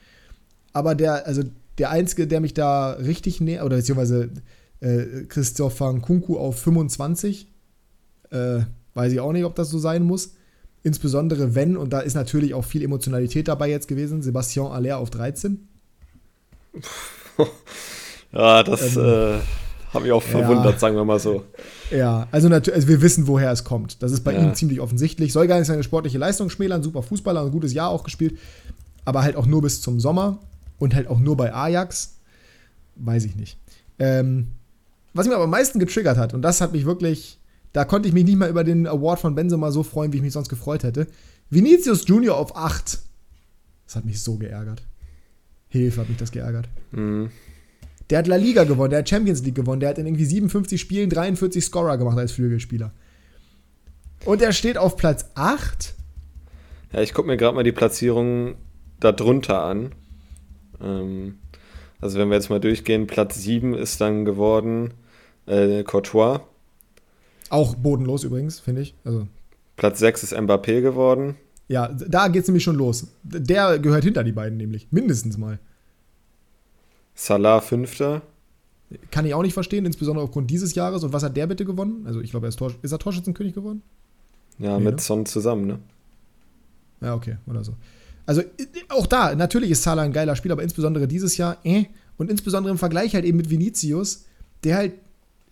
Aber 0.78 0.94
der, 0.94 1.26
also 1.26 1.42
der 1.78 1.90
Einzige, 1.90 2.28
der 2.28 2.40
mich 2.40 2.54
da 2.54 2.92
richtig 2.92 3.40
näher, 3.40 3.64
oder 3.64 3.78
beziehungsweise 3.78 4.30
äh, 4.78 5.24
Christopher 5.28 5.92
Kunku 5.94 6.38
auf 6.38 6.60
25, 6.60 7.48
äh, 8.30 8.60
weiß 8.94 9.12
ich 9.12 9.18
auch 9.18 9.32
nicht, 9.32 9.44
ob 9.44 9.56
das 9.56 9.70
so 9.70 9.80
sein 9.80 10.04
muss. 10.04 10.34
Insbesondere 10.84 11.56
wenn, 11.56 11.76
und 11.76 11.92
da 11.92 11.98
ist 11.98 12.14
natürlich 12.14 12.54
auch 12.54 12.64
viel 12.64 12.84
Emotionalität 12.84 13.48
dabei 13.48 13.68
jetzt 13.68 13.88
gewesen, 13.88 14.22
Sebastian 14.22 14.70
Aller 14.70 14.98
auf 14.98 15.10
13. 15.10 15.66
ja, 18.32 18.62
das 18.62 18.94
ähm, 18.94 19.02
äh, 19.02 19.38
hat 19.92 20.02
mich 20.02 20.12
auch 20.12 20.22
verwundert, 20.22 20.74
ja, 20.74 20.78
sagen 20.78 20.94
wir 20.94 21.04
mal 21.04 21.18
so. 21.18 21.42
Ja, 21.90 22.28
also, 22.30 22.48
also 22.48 22.86
wir 22.86 23.02
wissen, 23.02 23.26
woher 23.26 23.50
es 23.50 23.64
kommt. 23.64 24.00
Das 24.00 24.12
ist 24.12 24.22
bei 24.22 24.32
ja. 24.32 24.44
ihm 24.44 24.54
ziemlich 24.54 24.78
offensichtlich. 24.78 25.32
Soll 25.32 25.48
gar 25.48 25.58
nicht 25.58 25.66
seine 25.66 25.82
sportliche 25.82 26.18
Leistung 26.18 26.50
schmälern, 26.50 26.84
super 26.84 27.02
Fußballer, 27.02 27.42
ein 27.42 27.50
gutes 27.50 27.74
Jahr 27.74 27.88
auch 27.88 28.04
gespielt, 28.04 28.38
aber 29.04 29.22
halt 29.22 29.34
auch 29.34 29.46
nur 29.46 29.62
bis 29.62 29.80
zum 29.80 29.98
Sommer 29.98 30.38
und 30.78 30.94
halt 30.94 31.08
auch 31.08 31.18
nur 31.18 31.36
bei 31.36 31.52
Ajax. 31.52 32.18
Weiß 32.96 33.24
ich 33.24 33.36
nicht. 33.36 33.58
Ähm, 33.98 34.48
was 35.14 35.26
mich 35.26 35.34
aber 35.34 35.44
am 35.44 35.50
meisten 35.50 35.78
getriggert 35.78 36.18
hat, 36.18 36.34
und 36.34 36.42
das 36.42 36.60
hat 36.60 36.72
mich 36.72 36.84
wirklich 36.84 37.38
da 37.72 37.84
konnte 37.84 38.08
ich 38.08 38.14
mich 38.14 38.24
nicht 38.24 38.36
mal 38.36 38.48
über 38.48 38.64
den 38.64 38.86
Award 38.86 39.20
von 39.20 39.34
Benzema 39.34 39.70
so 39.70 39.82
freuen, 39.82 40.12
wie 40.12 40.16
ich 40.16 40.22
mich 40.22 40.32
sonst 40.32 40.48
gefreut 40.48 40.82
hätte. 40.82 41.06
Vinicius 41.50 42.06
Junior 42.06 42.36
auf 42.36 42.56
8. 42.56 42.98
Das 43.86 43.96
hat 43.96 44.04
mich 44.04 44.22
so 44.22 44.36
geärgert. 44.36 44.82
Hilfe 45.68 46.00
hat 46.00 46.08
mich 46.08 46.18
das 46.18 46.32
geärgert. 46.32 46.68
Mhm. 46.92 47.30
Der 48.10 48.18
hat 48.18 48.26
La 48.26 48.36
Liga 48.36 48.64
gewonnen, 48.64 48.90
der 48.90 49.00
hat 49.00 49.08
Champions 49.08 49.42
League 49.42 49.54
gewonnen, 49.54 49.80
der 49.80 49.90
hat 49.90 49.98
in 49.98 50.06
irgendwie 50.06 50.24
57 50.24 50.80
Spielen 50.80 51.10
43 51.10 51.62
Scorer 51.62 51.98
gemacht 51.98 52.16
als 52.16 52.32
Flügelspieler. 52.32 52.92
Und 54.24 54.40
er 54.40 54.52
steht 54.52 54.78
auf 54.78 54.96
Platz 54.96 55.26
8. 55.34 55.94
Ja, 56.92 57.02
ich 57.02 57.12
gucke 57.12 57.28
mir 57.28 57.36
gerade 57.36 57.54
mal 57.54 57.64
die 57.64 57.72
Platzierung 57.72 58.54
darunter 58.98 59.62
an. 59.62 59.92
Ähm, 60.82 61.38
also 62.00 62.18
wenn 62.18 62.28
wir 62.28 62.36
jetzt 62.36 62.50
mal 62.50 62.60
durchgehen, 62.60 63.06
Platz 63.06 63.36
7 63.36 63.74
ist 63.74 64.00
dann 64.00 64.24
geworden 64.24 64.94
äh, 65.46 65.82
Courtois 65.82 66.40
auch 67.50 67.74
bodenlos 67.74 68.24
übrigens, 68.24 68.60
finde 68.60 68.82
ich. 68.82 68.94
Also. 69.04 69.26
Platz 69.76 69.98
6 70.00 70.22
ist 70.24 70.34
Mbappé 70.34 70.80
geworden. 70.80 71.36
Ja, 71.68 71.88
da 71.88 72.28
geht 72.28 72.42
es 72.42 72.48
nämlich 72.48 72.64
schon 72.64 72.76
los. 72.76 73.08
Der 73.22 73.78
gehört 73.78 74.04
hinter 74.04 74.24
die 74.24 74.32
beiden 74.32 74.56
nämlich. 74.56 74.88
Mindestens 74.90 75.36
mal. 75.36 75.58
Salah 77.14 77.60
fünfter. 77.60 78.22
Kann 79.10 79.26
ich 79.26 79.34
auch 79.34 79.42
nicht 79.42 79.52
verstehen, 79.54 79.84
insbesondere 79.84 80.24
aufgrund 80.24 80.50
dieses 80.50 80.74
Jahres. 80.74 81.04
Und 81.04 81.12
was 81.12 81.22
hat 81.22 81.36
der 81.36 81.46
bitte 81.46 81.64
gewonnen? 81.64 82.06
Also 82.06 82.20
ich 82.20 82.30
glaube, 82.30 82.46
er 82.46 82.48
ist, 82.48 82.58
Tor 82.58 82.72
ist 82.80 82.92
er 82.92 82.98
Torschützenkönig 82.98 83.54
geworden? 83.54 83.82
Ja, 84.58 84.78
nee, 84.78 84.84
mit 84.84 84.96
ne? 84.96 85.00
Son 85.00 85.26
zusammen, 85.26 85.66
ne? 85.66 85.78
Ja, 87.00 87.14
okay, 87.14 87.36
oder 87.46 87.62
so. 87.64 87.74
Also 88.28 88.42
auch 88.90 89.06
da, 89.06 89.34
natürlich 89.34 89.70
ist 89.70 89.82
Salah 89.82 90.02
ein 90.02 90.12
geiler 90.12 90.36
Spieler, 90.36 90.52
aber 90.52 90.62
insbesondere 90.62 91.08
dieses 91.08 91.38
Jahr, 91.38 91.56
äh, 91.64 91.86
und 92.18 92.30
insbesondere 92.30 92.70
im 92.70 92.76
Vergleich 92.76 93.14
halt 93.14 93.24
eben 93.24 93.38
mit 93.38 93.48
Vinicius, 93.48 94.26
der 94.64 94.76
halt 94.76 94.92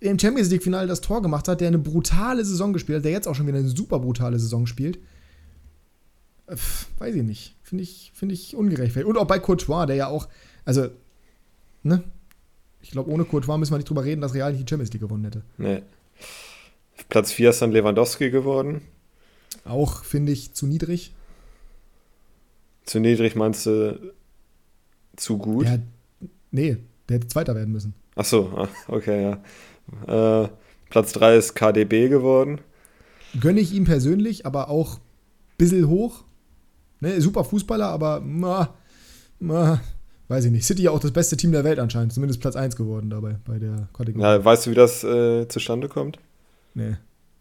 im 0.00 0.18
Champions 0.18 0.50
League-Finale 0.50 0.86
das 0.86 1.00
Tor 1.00 1.22
gemacht 1.22 1.48
hat, 1.48 1.62
der 1.62 1.68
eine 1.68 1.78
brutale 1.78 2.44
Saison 2.44 2.74
gespielt 2.74 2.98
hat, 2.98 3.06
der 3.06 3.12
jetzt 3.12 3.28
auch 3.28 3.34
schon 3.34 3.46
wieder 3.46 3.56
eine 3.56 3.70
super 3.70 3.98
brutale 3.98 4.38
Saison 4.38 4.66
spielt. 4.66 4.98
Pff, 6.54 6.88
weiß 6.98 7.14
ich 7.14 7.22
nicht. 7.22 7.56
Finde 7.62 7.82
ich, 7.82 8.12
find 8.14 8.30
ich 8.30 8.54
ungerecht. 8.54 8.94
Und 9.06 9.16
auch 9.16 9.26
bei 9.26 9.38
Courtois, 9.38 9.86
der 9.86 9.96
ja 9.96 10.08
auch, 10.08 10.28
also, 10.66 10.88
ne? 11.82 12.04
Ich 12.82 12.90
glaube, 12.90 13.10
ohne 13.10 13.24
Courtois 13.24 13.56
müssen 13.56 13.72
wir 13.72 13.78
nicht 13.78 13.88
drüber 13.88 14.04
reden, 14.04 14.20
dass 14.20 14.34
Real 14.34 14.52
nicht 14.52 14.68
die 14.68 14.70
Champions 14.70 14.92
League 14.92 15.00
gewonnen 15.00 15.24
hätte. 15.24 15.40
Nee. 15.56 15.80
Platz 17.08 17.32
4 17.32 17.48
ist 17.48 17.62
dann 17.62 17.72
Lewandowski 17.72 18.28
geworden. 18.28 18.82
Auch, 19.64 20.04
finde 20.04 20.32
ich, 20.32 20.52
zu 20.52 20.66
niedrig. 20.66 21.14
Zu 22.86 23.00
niedrig 23.00 23.34
meinst 23.34 23.66
du 23.66 24.14
zu 25.16 25.38
gut? 25.38 25.66
Der, 25.66 25.82
nee, 26.50 26.76
der 27.08 27.16
hätte 27.16 27.28
Zweiter 27.28 27.54
werden 27.54 27.72
müssen. 27.72 27.94
Ach 28.14 28.24
so, 28.24 28.46
ah, 28.56 28.68
okay, 28.88 29.22
ja. 30.08 30.44
Äh, 30.44 30.48
Platz 30.88 31.12
3 31.12 31.36
ist 31.36 31.54
KDB 31.54 32.08
geworden. 32.08 32.60
Gönne 33.40 33.60
ich 33.60 33.74
ihm 33.74 33.84
persönlich, 33.84 34.46
aber 34.46 34.70
auch 34.70 34.96
ein 34.96 35.00
bisschen 35.58 35.88
hoch. 35.88 36.24
Ne, 37.00 37.20
super 37.20 37.44
Fußballer, 37.44 37.88
aber 37.88 38.20
ma, 38.20 38.74
ma, 39.38 39.80
weiß 40.28 40.46
ich 40.46 40.52
nicht. 40.52 40.64
City 40.64 40.84
ja 40.84 40.92
auch 40.92 41.00
das 41.00 41.12
beste 41.12 41.36
Team 41.36 41.52
der 41.52 41.64
Welt 41.64 41.78
anscheinend. 41.78 42.12
Zumindest 42.12 42.40
Platz 42.40 42.56
1 42.56 42.76
geworden 42.76 43.10
dabei 43.10 43.36
bei 43.44 43.58
der 43.58 43.88
Kategorie. 43.92 44.22
Ja, 44.22 44.44
weißt 44.44 44.66
du, 44.66 44.70
wie 44.70 44.74
das 44.74 45.04
äh, 45.04 45.46
zustande 45.48 45.88
kommt? 45.88 46.18
Nee. 46.74 46.96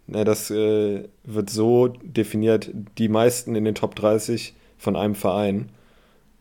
Ne, 0.07 0.25
das 0.25 0.51
äh, 0.51 1.07
wird 1.23 1.49
so 1.49 1.87
definiert, 1.87 2.71
die 2.97 3.09
meisten 3.09 3.55
in 3.55 3.63
den 3.63 3.75
Top 3.75 3.95
30 3.95 4.55
von 4.77 4.95
einem 4.95 5.15
Verein. 5.15 5.69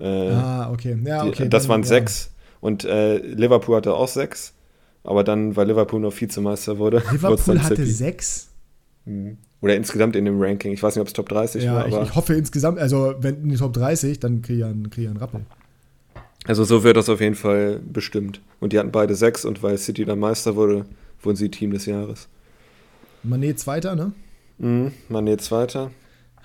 Äh, 0.01 0.31
ah, 0.31 0.71
okay. 0.73 0.99
Ja, 1.05 1.25
okay. 1.25 1.45
Die, 1.45 1.49
das 1.49 1.65
dann, 1.65 1.71
waren 1.71 1.83
ja. 1.83 1.89
sechs. 1.89 2.31
Und 2.61 2.85
äh, 2.85 3.19
Liverpool 3.19 3.77
hatte 3.77 3.95
auch 3.95 4.09
sechs. 4.09 4.55
Aber 5.03 5.23
dann, 5.23 5.55
weil 5.55 5.67
Liverpool 5.67 6.01
noch 6.01 6.19
Vizemeister 6.19 6.79
wurde. 6.79 7.03
Liverpool 7.13 7.63
hatte 7.63 7.87
sechs? 7.87 8.49
Mhm. 9.05 9.37
Oder 9.61 9.77
insgesamt 9.77 10.17
in 10.17 10.25
dem 10.25 10.41
Ranking. 10.41 10.73
Ich 10.73 10.83
weiß 10.83 10.95
nicht, 10.95 11.01
ob 11.01 11.07
es 11.07 11.13
Top 11.13 11.29
30 11.29 11.65
ja, 11.65 11.75
war. 11.75 11.89
Ich, 11.89 11.95
ich, 11.95 12.15
hoffe 12.15 12.35
insgesamt, 12.35 12.79
also 12.79 13.15
wenn 13.21 13.43
in 13.43 13.49
die 13.51 13.57
Top 13.57 13.73
30, 13.73 14.21
dann 14.21 14.43
kriege 14.43 14.59
ich 14.59 14.65
einen, 14.65 14.91
krieg 14.91 15.09
einen 15.09 15.17
Rappel. 15.17 15.41
Also 16.47 16.65
so 16.65 16.85
wird 16.85 16.97
das 16.99 17.09
auf 17.09 17.21
jeden 17.21 17.35
Fall 17.35 17.81
bestimmt. 17.81 18.41
Und 18.61 18.73
die 18.73 18.79
hatten 18.79 18.93
beide 18.93 19.15
sechs 19.15 19.45
und 19.45 19.63
weil 19.63 19.79
City 19.79 20.05
dann 20.05 20.19
Meister 20.19 20.57
wurde, 20.57 20.85
wurden 21.23 21.37
sie 21.37 21.51
Team 21.51 21.71
des 21.71 21.87
Jahres. 21.87 22.29
Manet 23.23 23.59
Zweiter, 23.59 23.97
ne? 23.97 24.13
Mhm, 24.59 24.93
Manet 25.09 25.41
Zweiter. 25.41 25.91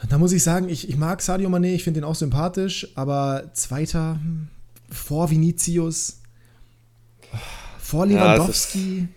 Da 0.07 0.17
muss 0.17 0.31
ich 0.31 0.43
sagen, 0.43 0.69
ich, 0.69 0.87
ich 0.87 0.97
mag 0.97 1.21
Sadio 1.21 1.49
Manet, 1.49 1.75
ich 1.75 1.83
finde 1.83 1.99
ihn 1.99 2.03
auch 2.05 2.15
sympathisch, 2.15 2.87
aber 2.95 3.51
Zweiter 3.53 4.13
hm, 4.13 4.47
vor 4.89 5.29
Vinicius 5.29 6.21
vor 7.79 8.05
Lewandowski. 8.05 8.99
Ja, 8.99 9.07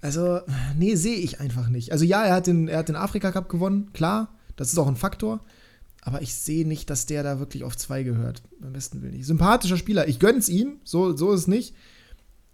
also, 0.00 0.40
nee, 0.78 0.94
sehe 0.94 1.16
ich 1.16 1.40
einfach 1.40 1.68
nicht. 1.68 1.92
Also 1.92 2.04
ja, 2.04 2.24
er 2.24 2.34
hat 2.34 2.46
den, 2.46 2.68
er 2.68 2.78
hat 2.78 2.88
den 2.88 2.96
Afrika 2.96 3.32
Cup 3.32 3.48
gewonnen, 3.48 3.90
klar, 3.92 4.28
das 4.56 4.72
ist 4.72 4.78
auch 4.78 4.88
ein 4.88 4.96
Faktor. 4.96 5.40
Aber 6.02 6.22
ich 6.22 6.34
sehe 6.34 6.66
nicht, 6.66 6.88
dass 6.88 7.04
der 7.04 7.22
da 7.22 7.38
wirklich 7.40 7.62
auf 7.62 7.76
zwei 7.76 8.02
gehört. 8.02 8.42
Beim 8.58 8.72
besten 8.72 9.02
Willen 9.02 9.12
nicht. 9.12 9.26
Sympathischer 9.26 9.76
Spieler. 9.76 10.08
Ich 10.08 10.18
gönn's 10.18 10.48
ihm, 10.48 10.76
so, 10.82 11.14
so 11.14 11.32
ist 11.32 11.40
es 11.40 11.46
nicht. 11.46 11.74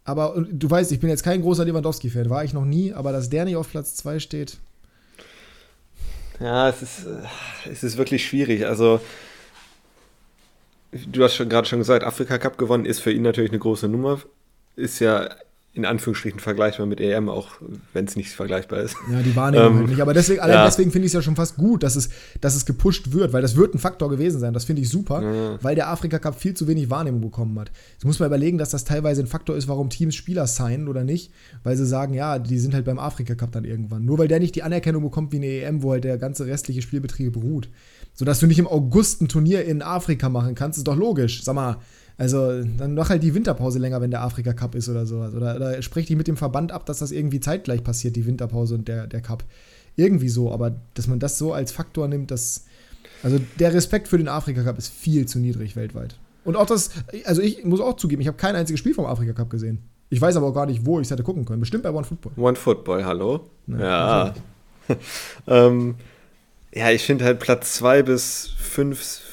Aber 0.03 0.45
du 0.51 0.69
weißt, 0.69 0.91
ich 0.91 0.99
bin 0.99 1.11
jetzt 1.11 1.23
kein 1.23 1.43
großer 1.43 1.65
Lewandowski-Fan, 1.65 2.31
war 2.31 2.45
ich 2.45 2.53
noch 2.53 2.65
nie, 2.65 2.93
aber 2.93 3.13
dass 3.13 3.31
der 3.31 3.45
nicht 3.45 3.57
auf 3.57 3.71
Platz 3.71 3.95
zwei 3.95 4.19
steht. 4.19 4.59
Ja, 6.41 6.69
es 6.69 6.83
ist, 6.83 7.07
äh, 7.07 7.71
es 7.71 7.83
ist 7.83 7.97
wirklich 7.97 8.27
schwierig. 8.27 8.67
Also, 8.67 9.01
du 10.93 11.25
hast 11.25 11.35
schon 11.35 11.49
gerade 11.49 11.67
schon 11.67 11.79
gesagt, 11.79 12.05
Afrika 12.05 12.39
Cup 12.39 12.59
gewonnen 12.59 12.87
ist 12.87 13.01
für 13.01 13.13
ihn 13.13 13.23
natürlich 13.23 13.51
eine 13.51 13.59
große 13.61 13.89
Nummer 13.89 14.21
ist 14.77 15.01
ja 15.01 15.31
in 15.77 15.85
Anführungsstrichen 15.85 16.41
vergleichbar 16.41 16.87
mit 16.87 17.03
EM, 17.03 17.29
auch 17.29 17.49
wenn 17.93 18.07
es 18.07 18.17
nicht 18.17 18.31
vergleichbar 18.31 18.81
ist. 18.81 18.97
Ja, 19.13 19.21
die 19.21 19.37
Wahrnehmung 19.37 19.67
ähm, 19.67 19.79
halt 19.81 19.89
nicht. 19.91 20.01
Aber 20.01 20.15
deswegen, 20.15 20.41
allein 20.41 20.57
ja. 20.57 20.65
deswegen 20.65 20.91
finde 20.91 21.05
ich 21.05 21.11
es 21.11 21.13
ja 21.13 21.21
schon 21.21 21.37
fast 21.37 21.57
gut, 21.57 21.83
dass 21.83 21.97
es, 21.97 22.09
dass 22.41 22.57
es 22.57 22.65
gepusht 22.65 23.13
wird, 23.13 23.35
weil 23.35 23.43
das 23.43 23.57
wird 23.57 23.75
ein 23.75 23.79
Faktor 23.79 24.09
gewesen 24.09 24.41
sein. 24.41 24.55
Das 24.55 24.65
finde 24.65 24.81
ich 24.81 24.89
super, 24.89 25.23
ja. 25.23 25.59
weil 25.63 25.75
der 25.75 25.91
Afrika 25.91 26.19
Cup 26.19 26.41
viel 26.41 26.55
zu 26.55 26.67
wenig 26.67 26.89
Wahrnehmung 26.89 27.21
bekommen 27.21 27.59
hat. 27.61 27.71
Jetzt 27.93 28.07
muss 28.07 28.19
man 28.19 28.29
überlegen, 28.29 28.57
dass 28.57 28.71
das 28.71 28.85
teilweise 28.85 29.21
ein 29.21 29.27
Faktor 29.27 29.55
ist, 29.55 29.69
warum 29.69 29.91
Teams 29.91 30.15
Spieler 30.15 30.47
signen 30.47 30.89
oder 30.89 31.05
nicht, 31.05 31.31
weil 31.63 31.77
sie 31.77 31.85
sagen, 31.85 32.15
ja, 32.15 32.39
die 32.39 32.59
sind 32.59 32.73
halt 32.73 32.87
beim 32.87 32.99
Afrika 32.99 33.35
Cup 33.35 33.53
dann 33.53 33.67
irgendwann. 33.67 34.07
Nur 34.07 34.19
weil 34.19 34.29
der 34.29 34.41
nicht 34.41 34.55
die 34.55 34.63
Anerkennung 34.63 35.03
bekommt 35.03 35.33
wie 35.33 35.37
eine 35.37 35.47
EM, 35.47 35.83
wo 35.83 35.93
halt 35.93 36.05
der 36.05 36.17
ganze 36.17 36.47
restliche 36.47 36.81
Spielbetrieb 36.81 37.35
beruht. 37.35 37.69
Sodass 38.15 38.41
du 38.41 38.47
nicht 38.47 38.59
im 38.59 38.67
August 38.67 39.21
ein 39.21 39.29
Turnier 39.29 39.67
in 39.67 39.83
Afrika 39.83 40.31
machen 40.31 40.55
kannst, 40.55 40.79
ist 40.79 40.89
doch 40.89 40.97
logisch. 40.97 41.45
Sag 41.45 41.55
mal, 41.55 41.77
also 42.19 42.63
dann 42.63 42.95
mach 42.95 43.11
halt 43.11 43.23
die 43.23 43.35
Winterpause 43.35 43.79
länger, 43.79 44.01
wenn 44.01 44.11
der 44.11 44.23
Afrika 44.23 44.55
Cup 44.55 44.75
ist 44.75 44.89
oder 44.89 45.05
sowas. 45.05 45.35
Oder, 45.35 45.57
oder 45.57 45.83
sprech 45.83 46.07
dich 46.07 46.17
mit 46.17 46.29
dem 46.29 46.37
Verband 46.37 46.73
ab, 46.73 46.87
dass 46.87 47.01
das 47.01 47.13
irgendwie 47.13 47.41
zeitgleich 47.41 47.85
passiert, 47.85 48.17
die 48.17 48.27
Winterpause 48.27 48.75
und 48.75 48.89
der, 48.89 49.07
der 49.07 49.21
Cup. 49.21 49.45
Irgendwie 49.97 50.29
so, 50.29 50.53
aber 50.53 50.75
dass 50.95 51.09
man 51.09 51.19
das 51.19 51.39
so 51.39 51.53
als 51.53 51.73
Faktor 51.73 52.09
nimmt, 52.09 52.31
dass. 52.31 52.65
Also 53.23 53.41
der 53.59 53.73
Respekt 53.73 54.09
für 54.09 54.19
den 54.19 54.29
Afrika 54.29 54.63
Cup 54.63 54.79
ist 54.79 54.89
viel 54.89 55.27
zu 55.27 55.39
niedrig 55.39 55.75
weltweit. 55.75 56.17
Und 56.45 56.57
auch 56.57 56.67
das, 56.67 56.91
also 57.25 57.43
ich 57.43 57.65
muss 57.65 57.81
auch 57.81 57.97
zugeben, 57.97 58.23
ich 58.23 58.29
habe 58.29 58.37
kein 58.37 58.55
einziges 58.55 58.79
Spiel 58.79 58.95
vom 58.95 59.07
Afrika 59.07 59.33
Cup 59.33 59.51
gesehen. 59.51 59.79
Ich 60.11 60.21
weiß 60.21 60.37
aber 60.37 60.47
auch 60.47 60.55
gar 60.55 60.67
nicht, 60.67 60.87
wo 60.87 61.01
ich 61.01 61.07
es 61.07 61.11
hätte 61.11 61.23
gucken 61.23 61.45
können. 61.45 61.61
Bestimmt 61.61 61.83
bei 61.83 61.91
One 61.91 62.05
Football. 62.05 62.33
One 62.37 62.57
Football, 62.57 63.05
hallo? 63.05 63.51
Ja. 63.67 63.79
Ja, 63.79 64.35
ähm, 65.49 65.97
ja 66.73 66.91
ich 66.91 67.03
finde 67.03 67.25
halt 67.25 67.41
Platz 67.41 67.75
2 67.75 68.03
bis 68.03 68.51
5 68.59 69.26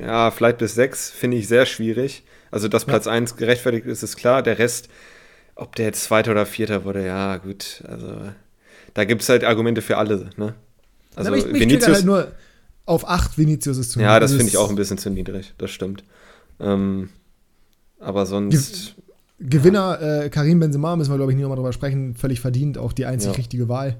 ja, 0.00 0.30
vielleicht 0.30 0.58
bis 0.58 0.74
sechs 0.74 1.10
finde 1.10 1.36
ich 1.36 1.48
sehr 1.48 1.66
schwierig. 1.66 2.22
Also, 2.50 2.68
dass 2.68 2.84
Platz 2.84 3.06
1 3.06 3.32
ja. 3.32 3.36
gerechtfertigt 3.36 3.86
ist, 3.86 4.02
ist 4.02 4.16
klar. 4.16 4.42
Der 4.42 4.58
Rest, 4.58 4.88
ob 5.54 5.76
der 5.76 5.86
jetzt 5.86 6.04
Zweiter 6.04 6.30
oder 6.30 6.46
Vierter 6.46 6.84
wurde, 6.84 7.04
ja, 7.04 7.36
gut. 7.38 7.82
Also, 7.88 8.20
da 8.94 9.04
gibt 9.04 9.22
es 9.22 9.28
halt 9.28 9.44
Argumente 9.44 9.82
für 9.82 9.98
alle. 9.98 10.30
Ne? 10.36 10.54
Also, 11.14 11.30
Na, 11.30 11.36
ich, 11.36 11.52
Vinicius. 11.52 11.96
Halt 11.96 12.04
nur 12.04 12.32
auf 12.84 13.08
8 13.08 13.36
Vinicius 13.36 13.78
ist 13.78 13.92
zu 13.92 14.00
Ja, 14.00 14.20
das 14.20 14.32
finde 14.32 14.46
ich 14.46 14.56
auch 14.56 14.70
ein 14.70 14.76
bisschen 14.76 14.98
zu 14.98 15.10
niedrig. 15.10 15.54
Das 15.58 15.70
stimmt. 15.70 16.04
Ähm, 16.60 17.10
aber 17.98 18.26
sonst. 18.26 18.94
Gewinner 19.38 19.98
ja. 20.00 20.22
äh, 20.22 20.30
Karim 20.30 20.60
Benzema, 20.60 20.96
müssen 20.96 21.10
wir, 21.10 21.16
glaube 21.16 21.32
ich, 21.32 21.36
nicht 21.36 21.42
nochmal 21.42 21.56
drüber 21.56 21.72
sprechen. 21.72 22.14
Völlig 22.14 22.40
verdient, 22.40 22.78
auch 22.78 22.92
die 22.92 23.04
einzig 23.04 23.32
ja. 23.32 23.36
richtige 23.36 23.68
Wahl. 23.68 23.96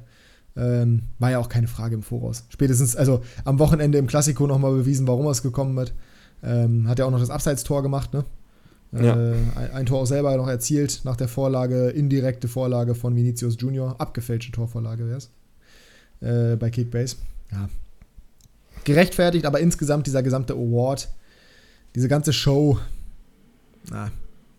Ähm, 0.57 1.03
war 1.19 1.31
ja 1.31 1.39
auch 1.39 1.49
keine 1.49 1.69
Frage 1.69 1.95
im 1.95 2.03
Voraus. 2.03 2.45
Spätestens, 2.49 2.97
also 2.97 3.23
am 3.45 3.59
Wochenende 3.59 3.99
im 3.99 4.07
Klassiko 4.07 4.47
nochmal 4.47 4.73
bewiesen, 4.73 5.07
warum 5.07 5.27
er 5.27 5.33
es 5.33 5.43
gekommen 5.43 5.79
hat. 5.79 5.93
Ähm, 6.43 6.89
hat 6.89 6.99
ja 6.99 7.05
auch 7.05 7.11
noch 7.11 7.21
das 7.21 7.31
Abseitstor 7.31 7.83
gemacht, 7.83 8.13
ne? 8.13 8.25
Ja. 8.93 9.17
Äh, 9.17 9.35
ein, 9.57 9.71
ein, 9.73 9.87
Tor 9.87 10.03
auch 10.03 10.07
selber 10.07 10.37
noch 10.37 10.49
erzielt, 10.49 11.01
nach 11.05 11.17
der 11.17 11.29
Vorlage, 11.29 11.89
indirekte 11.91 12.49
Vorlage 12.49 12.95
von 12.95 13.17
Vinicius 13.17 13.57
Junior. 13.59 13.97
Abgefälschte 13.99 14.53
Torvorlage 14.53 15.07
wäre 15.07 15.19
es. 15.19 15.31
Äh, 16.21 16.57
bei 16.57 16.71
Kickbase. 16.71 17.17
Ja. 17.53 17.69
Gerechtfertigt, 18.85 19.45
aber 19.45 19.61
insgesamt 19.61 20.07
dieser 20.07 20.23
gesamte 20.23 20.55
Award, 20.55 21.09
diese 21.95 22.09
ganze 22.09 22.33
Show, 22.33 22.79
na, 23.91 24.11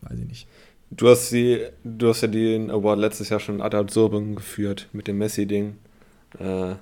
weiß 0.02 0.20
ich 0.20 0.28
nicht. 0.28 0.48
Du 0.90 1.10
hast, 1.10 1.32
die, 1.32 1.66
du 1.84 2.10
hast 2.10 2.22
ja 2.22 2.28
den 2.28 2.72
Award 2.72 3.00
letztes 3.00 3.30
Jahr 3.30 3.40
schon 3.40 3.62
ad 3.62 3.76
absurdum 3.76 4.36
geführt 4.36 4.88
mit 4.94 5.08
dem 5.08 5.18
Messi-Ding. 5.18 5.76
Äh, 6.40 6.76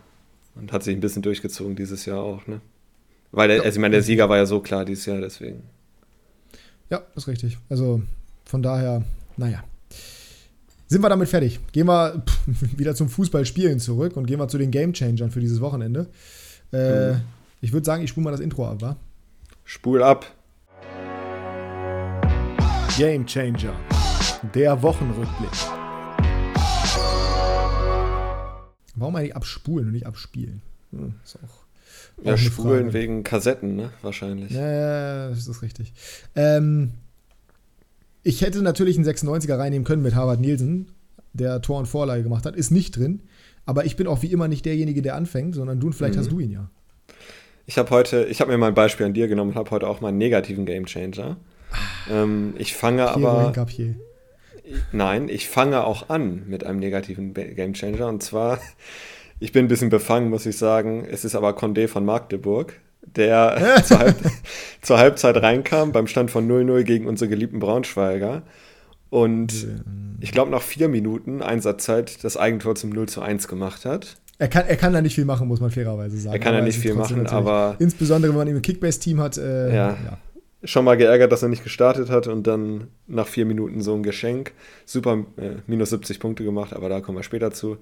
und 0.56 0.72
hat 0.72 0.84
sich 0.84 0.96
ein 0.96 1.02
bisschen 1.02 1.22
durchgezogen 1.22 1.76
dieses 1.76 2.06
Jahr 2.06 2.20
auch, 2.20 2.48
ne? 2.48 2.62
Weil, 3.32 3.50
der, 3.50 3.64
also 3.64 3.76
ich 3.78 3.82
meine, 3.82 3.94
der 3.94 4.04
Sieger 4.04 4.30
war 4.30 4.38
ja 4.38 4.46
so 4.46 4.62
klar 4.62 4.86
dieses 4.86 5.06
Jahr, 5.06 5.20
deswegen. 5.20 5.64
Ja, 6.90 7.02
ist 7.16 7.28
richtig. 7.28 7.58
Also 7.70 8.02
von 8.46 8.62
daher, 8.62 9.04
naja. 9.36 9.64
Sind 10.88 11.02
wir 11.02 11.10
damit 11.10 11.28
fertig? 11.28 11.60
Gehen 11.72 11.88
wir 11.88 12.24
pff, 12.26 12.40
wieder 12.78 12.96
zum 12.96 13.10
Fußballspielen 13.10 13.80
zurück 13.80 14.16
und 14.16 14.28
gehen 14.28 14.40
wir 14.40 14.48
zu 14.48 14.58
den 14.58 14.72
Gamechangern 14.72 15.32
für 15.32 15.40
dieses 15.40 15.60
Wochenende. 15.60 16.08
Äh, 16.72 17.14
mhm. 17.14 17.22
Ich 17.62 17.74
würde 17.74 17.86
sagen, 17.86 18.04
ich 18.04 18.10
spule 18.12 18.26
mal 18.26 18.32
das 18.32 18.40
Intro 18.40 18.68
ab, 18.68 18.82
wa? 18.82 18.96
Spul 19.64 20.04
ab. 20.04 20.26
Gamechanger. 22.98 23.74
Der 24.54 24.82
Wochenrückblick. 24.82 25.85
Warum 28.96 29.16
eigentlich 29.16 29.36
abspulen 29.36 29.88
und 29.88 29.94
nicht 29.94 30.06
abspielen? 30.06 30.62
Hm, 30.92 31.16
ist 31.24 31.38
auch. 31.38 31.66
Ja, 32.24 32.38
spulen 32.38 32.94
wegen 32.94 33.24
Kassetten, 33.24 33.76
ne? 33.76 33.92
Wahrscheinlich. 34.02 34.52
Ja, 34.52 34.72
ja, 34.72 35.30
das 35.30 35.48
ist 35.48 35.62
richtig. 35.62 35.94
Ähm, 36.36 36.92
ich 38.24 38.42
hätte 38.42 38.62
natürlich 38.62 38.98
einen 38.98 39.06
96er 39.06 39.58
reinnehmen 39.58 39.86
können 39.86 40.02
mit 40.02 40.16
Harvard 40.16 40.40
Nielsen, 40.40 40.92
der 41.34 41.62
Tor 41.62 41.80
und 41.80 41.88
Vorlage 41.88 42.24
gemacht 42.24 42.46
hat. 42.46 42.56
Ist 42.56 42.72
nicht 42.72 42.98
drin. 42.98 43.22
Aber 43.66 43.86
ich 43.86 43.96
bin 43.96 44.08
auch 44.08 44.22
wie 44.22 44.32
immer 44.32 44.48
nicht 44.48 44.66
derjenige, 44.66 45.02
der 45.02 45.16
anfängt, 45.16 45.56
sondern 45.56 45.80
du 45.80 45.88
und 45.88 45.94
vielleicht 45.94 46.16
mhm. 46.16 46.20
hast 46.20 46.32
du 46.32 46.40
ihn 46.40 46.52
ja. 46.52 46.70
Ich 47.66 47.78
habe 47.78 47.90
heute, 47.90 48.26
ich 48.26 48.42
habe 48.42 48.52
mir 48.52 48.58
mal 48.58 48.68
ein 48.68 48.76
Beispiel 48.76 49.06
an 49.06 49.14
dir 49.14 49.28
genommen 49.28 49.52
und 49.52 49.58
habe 49.58 49.72
heute 49.72 49.88
auch 49.88 50.02
mal 50.02 50.10
einen 50.10 50.20
negativen 50.20 50.66
Gamechanger. 50.66 51.38
Ah, 51.72 51.78
ähm, 52.12 52.54
ich 52.58 52.76
fange 52.76 53.10
aber. 53.10 53.54
Nein, 54.92 55.30
ich 55.30 55.50
fange 55.50 55.84
auch 55.84 56.10
an 56.10 56.44
mit 56.48 56.66
einem 56.66 56.80
negativen 56.80 57.34
Gamechanger. 57.34 58.08
Und 58.08 58.24
zwar, 58.24 58.60
ich 59.40 59.52
bin 59.52 59.66
ein 59.66 59.68
bisschen 59.68 59.90
befangen, 59.90 60.30
muss 60.30 60.46
ich 60.46 60.58
sagen. 60.58 61.06
Es 61.10 61.26
ist 61.26 61.36
aber 61.36 61.52
Condé 61.52 61.88
von 61.88 62.06
Magdeburg, 62.06 62.74
der 63.02 63.82
zur, 63.84 64.00
Halb 64.00 64.16
zur, 64.82 64.98
Halbzeit 64.98 65.42
reinkam 65.42 65.92
beim 65.92 66.08
Stand 66.08 66.32
von 66.32 66.50
0-0 66.50 66.84
gegen 66.84 67.08
unsere 67.08 67.30
geliebten 67.30 67.60
Braunschweiger. 67.60 68.42
Und 69.10 69.68
ich 70.20 70.32
glaube, 70.32 70.52
nach 70.52 70.62
vier 70.62 70.90
Minuten 70.90 71.42
Einsatzzeit 71.42 72.24
das 72.24 72.36
Eigentor 72.38 72.76
zum 72.76 72.90
0 72.90 73.08
zu 73.08 73.22
1 73.22 73.48
gemacht 73.48 73.86
hat. 73.86 74.18
Er 74.38 74.50
kann, 74.50 74.66
er 74.68 74.76
kann 74.76 74.92
da 74.92 75.02
nicht 75.02 75.16
viel 75.16 75.24
machen, 75.24 75.48
muss 75.48 75.62
man 75.62 75.72
fairerweise 75.72 76.18
sagen. 76.18 76.36
Er 76.36 76.40
kann 76.40 76.54
da 76.54 76.62
nicht 76.62 76.80
viel 76.80 76.94
machen, 76.94 77.26
aber. 77.28 77.76
Insbesondere, 77.80 78.32
wenn 78.32 78.38
man 78.38 78.48
ihn 78.50 78.58
im 78.58 78.62
Kickbase-Team 78.62 79.22
hat. 79.22 79.38
Äh, 79.38 79.74
ja. 79.74 79.90
ja 79.92 80.18
schon 80.66 80.86
mal 80.86 80.98
geärgert, 80.98 81.32
dass 81.32 81.44
er 81.44 81.50
nicht 81.50 81.64
gestartet 81.64 82.10
hat 82.10 82.28
und 82.28 82.46
dann 82.46 82.88
nach 83.08 83.28
vier 83.28 83.46
Minuten 83.46 83.82
so 83.82 83.94
ein 83.94 84.04
Geschenk. 84.04 84.54
Super, 84.86 85.26
äh, 85.38 85.62
minus 85.68 85.92
70 85.92 86.20
Punkte 86.20 86.44
gemacht, 86.44 86.74
aber 86.74 86.90
da 86.90 87.02
kommen 87.02 87.18
wir 87.18 87.24
später 87.24 87.52
zu. 87.52 87.78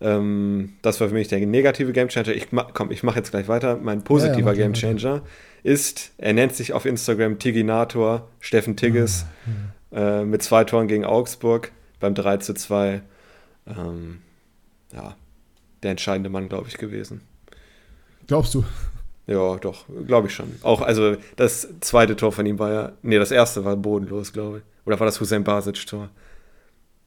Ähm, 0.00 0.74
das 0.82 1.00
war 1.00 1.08
für 1.08 1.14
mich 1.14 1.28
der 1.28 1.44
negative 1.46 1.92
Gamechanger. 1.92 2.34
Ich 2.34 2.48
komm, 2.72 2.90
ich 2.90 3.02
mache 3.02 3.18
jetzt 3.18 3.30
gleich 3.30 3.48
weiter. 3.48 3.78
Mein 3.80 4.04
positiver 4.04 4.52
ja, 4.52 4.58
ja, 4.58 4.64
Gamechanger 4.64 5.22
ist, 5.62 6.12
er 6.18 6.34
nennt 6.34 6.54
sich 6.54 6.72
auf 6.72 6.84
Instagram 6.84 7.38
Tiginator, 7.38 8.28
Steffen 8.40 8.76
Tigges, 8.76 9.24
ja, 9.90 10.20
äh, 10.20 10.24
mit 10.24 10.42
zwei 10.42 10.64
Toren 10.64 10.88
gegen 10.88 11.04
Augsburg 11.04 11.72
beim 12.00 12.14
3 12.14 12.36
zu 12.38 12.54
2. 12.54 13.00
Ähm, 13.66 14.18
ja, 14.92 15.16
der 15.82 15.92
entscheidende 15.92 16.28
Mann, 16.28 16.48
glaube 16.48 16.68
ich, 16.68 16.76
gewesen. 16.76 17.22
Glaubst 18.26 18.54
du? 18.54 18.64
Ja, 19.26 19.56
doch, 19.56 19.86
glaube 20.06 20.28
ich 20.28 20.34
schon. 20.34 20.54
Auch, 20.62 20.82
also 20.82 21.16
das 21.36 21.68
zweite 21.80 22.14
Tor 22.16 22.32
von 22.32 22.44
ihm 22.44 22.58
war 22.58 22.72
ja, 22.72 22.92
nee, 23.02 23.18
das 23.18 23.30
erste 23.30 23.64
war 23.64 23.76
bodenlos, 23.76 24.32
glaube 24.32 24.58
ich. 24.58 24.64
Oder 24.86 25.00
war 25.00 25.06
das 25.06 25.20
Hussein 25.20 25.44
Basic-Tor? 25.44 26.10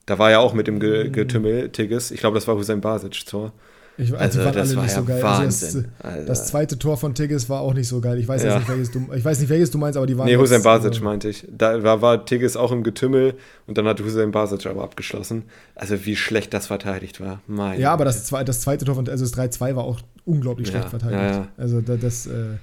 Da 0.07 0.17
war 0.17 0.31
ja 0.31 0.39
auch 0.39 0.53
mit 0.53 0.67
dem 0.67 0.79
Ge 0.79 1.09
Getümmel 1.09 1.69
Tigges. 1.69 2.11
Ich 2.11 2.19
glaube, 2.19 2.35
das 2.35 2.47
war 2.47 2.55
Hussein 2.55 2.81
Basic-Tor. 2.81 3.51
Ich, 3.99 4.15
also, 4.15 4.39
also 4.39 4.51
das 4.51 4.75
war 4.75 4.83
nicht 4.83 4.93
ja 4.93 4.99
so 4.99 5.05
geil. 5.05 5.23
Wahnsinn. 5.23 5.85
Also 5.99 6.17
das, 6.19 6.25
das, 6.27 6.47
zweite 6.47 6.77
Tor 6.77 6.97
von 6.97 7.15
Tigges 7.15 7.49
war 7.49 7.61
auch 7.61 7.73
nicht 7.73 7.87
so 7.87 7.99
geil. 7.99 8.19
Ich 8.19 8.27
weiß, 8.27 8.43
ja. 8.43 8.59
nicht, 8.59 8.69
welches 8.69 8.91
du, 8.91 9.07
ich 9.15 9.25
weiß 9.25 9.39
nicht, 9.39 9.49
welches 9.49 9.71
du 9.71 9.79
meinst, 9.79 9.97
aber 9.97 10.05
die 10.05 10.17
waren. 10.17 10.27
Nee, 10.27 10.37
Hussein 10.37 10.61
Basic 10.61 10.97
äh, 10.97 11.03
meinte 11.03 11.29
ich. 11.29 11.47
Da 11.49 11.81
war, 11.81 12.01
war 12.01 12.23
Tigges 12.23 12.55
auch 12.55 12.71
im 12.71 12.83
Getümmel 12.83 13.33
und 13.65 13.77
dann 13.77 13.87
hat 13.87 13.99
Hussein 13.99 14.31
Basic 14.31 14.67
aber 14.67 14.83
abgeschlossen. 14.83 15.43
Also 15.73 16.05
wie 16.05 16.15
schlecht 16.15 16.53
das 16.53 16.67
verteidigt 16.67 17.19
war. 17.19 17.41
Mein 17.47 17.79
ja, 17.79 17.91
aber 17.91 18.05
das, 18.05 18.29
das 18.29 18.61
zweite 18.61 18.85
Tor 18.85 18.95
von, 18.95 19.09
also 19.09 19.25
das 19.25 19.33
3-2 19.33 19.75
war 19.75 19.83
auch 19.83 19.99
unglaublich 20.25 20.67
schlecht 20.67 20.85
ja, 20.85 20.89
verteidigt. 20.89 21.35
Ja, 21.35 21.47
also 21.57 21.81
das, 21.81 21.99
das 21.99 22.27
äh, 22.27 22.57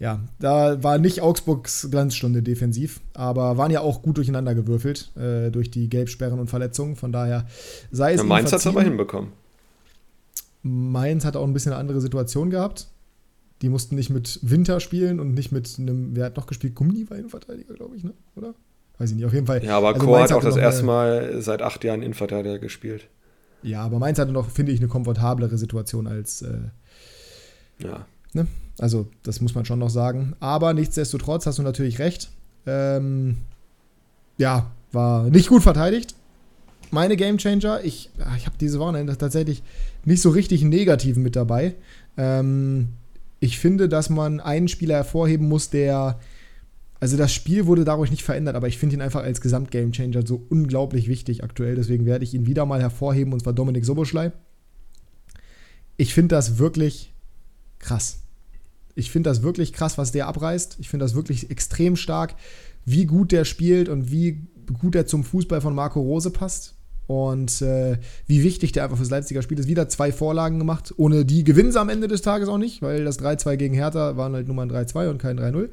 ja, 0.00 0.20
da 0.40 0.82
war 0.82 0.98
nicht 0.98 1.22
Augsburgs 1.22 1.88
Glanzstunde 1.90 2.42
defensiv, 2.42 3.00
aber 3.14 3.56
waren 3.56 3.70
ja 3.70 3.80
auch 3.80 4.02
gut 4.02 4.16
durcheinander 4.16 4.54
gewürfelt 4.54 5.12
äh, 5.16 5.50
durch 5.50 5.70
die 5.70 5.88
Gelbsperren 5.88 6.40
und 6.40 6.50
Verletzungen. 6.50 6.96
Von 6.96 7.12
daher 7.12 7.46
sei 7.92 8.14
es. 8.14 8.20
Ja, 8.20 8.24
Mainz 8.24 8.52
hat 8.52 8.58
es 8.58 8.66
aber 8.66 8.82
hinbekommen. 8.82 9.30
Mainz 10.64 11.24
hat 11.24 11.36
auch 11.36 11.46
ein 11.46 11.52
bisschen 11.52 11.72
eine 11.72 11.80
andere 11.80 12.00
Situation 12.00 12.50
gehabt. 12.50 12.88
Die 13.62 13.68
mussten 13.68 13.94
nicht 13.94 14.10
mit 14.10 14.40
Winter 14.42 14.80
spielen 14.80 15.20
und 15.20 15.34
nicht 15.34 15.52
mit 15.52 15.76
einem, 15.78 16.16
wer 16.16 16.24
hat 16.24 16.36
noch 16.36 16.46
gespielt? 16.46 16.74
Gummi 16.74 17.08
war 17.08 17.18
Innenverteidiger, 17.18 17.74
glaube 17.74 17.96
ich, 17.96 18.02
ne? 18.02 18.12
oder? 18.34 18.54
Weiß 18.98 19.10
ich 19.10 19.16
nicht, 19.16 19.26
auf 19.26 19.32
jeden 19.32 19.46
Fall. 19.46 19.62
Ja, 19.62 19.76
aber 19.76 19.88
also 19.88 20.00
Chor 20.00 20.22
hat 20.22 20.32
auch 20.32 20.42
das 20.42 20.56
erste 20.56 20.84
Mal 20.84 21.40
seit 21.42 21.62
acht 21.62 21.84
Jahren 21.84 22.02
Innenverteidiger 22.02 22.58
gespielt. 22.58 23.08
Ja, 23.62 23.82
aber 23.82 23.98
Mainz 23.98 24.18
hatte 24.18 24.32
noch, 24.32 24.50
finde 24.50 24.72
ich, 24.72 24.80
eine 24.80 24.88
komfortablere 24.88 25.58
Situation 25.58 26.06
als. 26.06 26.42
Äh, 26.42 26.58
ja. 27.78 28.06
Ne? 28.32 28.46
Also, 28.78 29.08
das 29.22 29.40
muss 29.40 29.54
man 29.54 29.64
schon 29.64 29.78
noch 29.78 29.90
sagen. 29.90 30.34
Aber 30.40 30.74
nichtsdestotrotz 30.74 31.46
hast 31.46 31.58
du 31.58 31.62
natürlich 31.62 31.98
recht. 31.98 32.30
Ähm, 32.66 33.36
ja, 34.38 34.70
war 34.92 35.24
nicht 35.30 35.48
gut 35.48 35.62
verteidigt. 35.62 36.14
Meine 36.94 37.16
Gamechanger, 37.16 37.82
ich, 37.84 38.08
ich 38.38 38.46
habe 38.46 38.56
diese 38.58 38.78
Wochenende 38.78 39.18
tatsächlich 39.18 39.62
nicht 40.04 40.22
so 40.22 40.30
richtig 40.30 40.60
einen 40.60 40.70
negativen 40.70 41.22
mit 41.22 41.34
dabei. 41.34 41.74
Ähm, 42.16 42.90
ich 43.40 43.58
finde, 43.58 43.88
dass 43.88 44.10
man 44.10 44.38
einen 44.38 44.68
Spieler 44.68 44.94
hervorheben 44.94 45.48
muss, 45.48 45.70
der 45.70 46.20
Also 47.00 47.16
das 47.16 47.34
Spiel 47.34 47.66
wurde 47.66 47.84
dadurch 47.84 48.10
nicht 48.10 48.22
verändert, 48.22 48.54
aber 48.54 48.68
ich 48.68 48.78
finde 48.78 48.94
ihn 48.94 49.02
einfach 49.02 49.24
als 49.24 49.40
Gesamtgamechanger 49.40 50.26
so 50.26 50.46
unglaublich 50.48 51.08
wichtig 51.08 51.42
aktuell. 51.42 51.74
Deswegen 51.74 52.06
werde 52.06 52.24
ich 52.24 52.32
ihn 52.32 52.46
wieder 52.46 52.64
mal 52.64 52.80
hervorheben, 52.80 53.32
und 53.32 53.40
zwar 53.40 53.52
Dominik 53.52 53.84
Soboschlei. 53.84 54.32
Ich 55.96 56.14
finde 56.14 56.36
das 56.36 56.58
wirklich 56.58 57.12
krass. 57.78 58.20
Ich 58.94 59.10
finde 59.10 59.30
das 59.30 59.42
wirklich 59.42 59.72
krass, 59.72 59.98
was 59.98 60.12
der 60.12 60.28
abreißt. 60.28 60.76
Ich 60.78 60.88
finde 60.88 61.04
das 61.04 61.14
wirklich 61.16 61.50
extrem 61.50 61.96
stark, 61.96 62.36
wie 62.84 63.04
gut 63.04 63.32
der 63.32 63.44
spielt 63.44 63.88
und 63.88 64.10
wie 64.12 64.46
gut 64.80 64.94
er 64.94 65.06
zum 65.06 65.24
Fußball 65.24 65.60
von 65.60 65.74
Marco 65.74 66.00
Rose 66.00 66.30
passt. 66.30 66.74
Und 67.06 67.60
äh, 67.60 67.98
wie 68.26 68.42
wichtig 68.42 68.72
der 68.72 68.84
einfach 68.84 68.96
fürs 68.96 69.10
Leipziger 69.10 69.42
Spiel 69.42 69.58
ist. 69.58 69.68
Wieder 69.68 69.88
zwei 69.88 70.10
Vorlagen 70.10 70.58
gemacht. 70.58 70.94
Ohne 70.96 71.24
die 71.24 71.44
gewinnen 71.44 71.72
sie 71.72 71.80
am 71.80 71.88
Ende 71.88 72.08
des 72.08 72.22
Tages 72.22 72.48
auch 72.48 72.58
nicht, 72.58 72.80
weil 72.82 73.04
das 73.04 73.18
3-2 73.20 73.56
gegen 73.56 73.74
Hertha 73.74 74.16
waren 74.16 74.32
halt 74.32 74.46
nur 74.46 74.56
mal 74.56 74.62
ein 74.62 74.70
3-2 74.70 75.10
und 75.10 75.18
kein 75.18 75.38
3-0. 75.38 75.68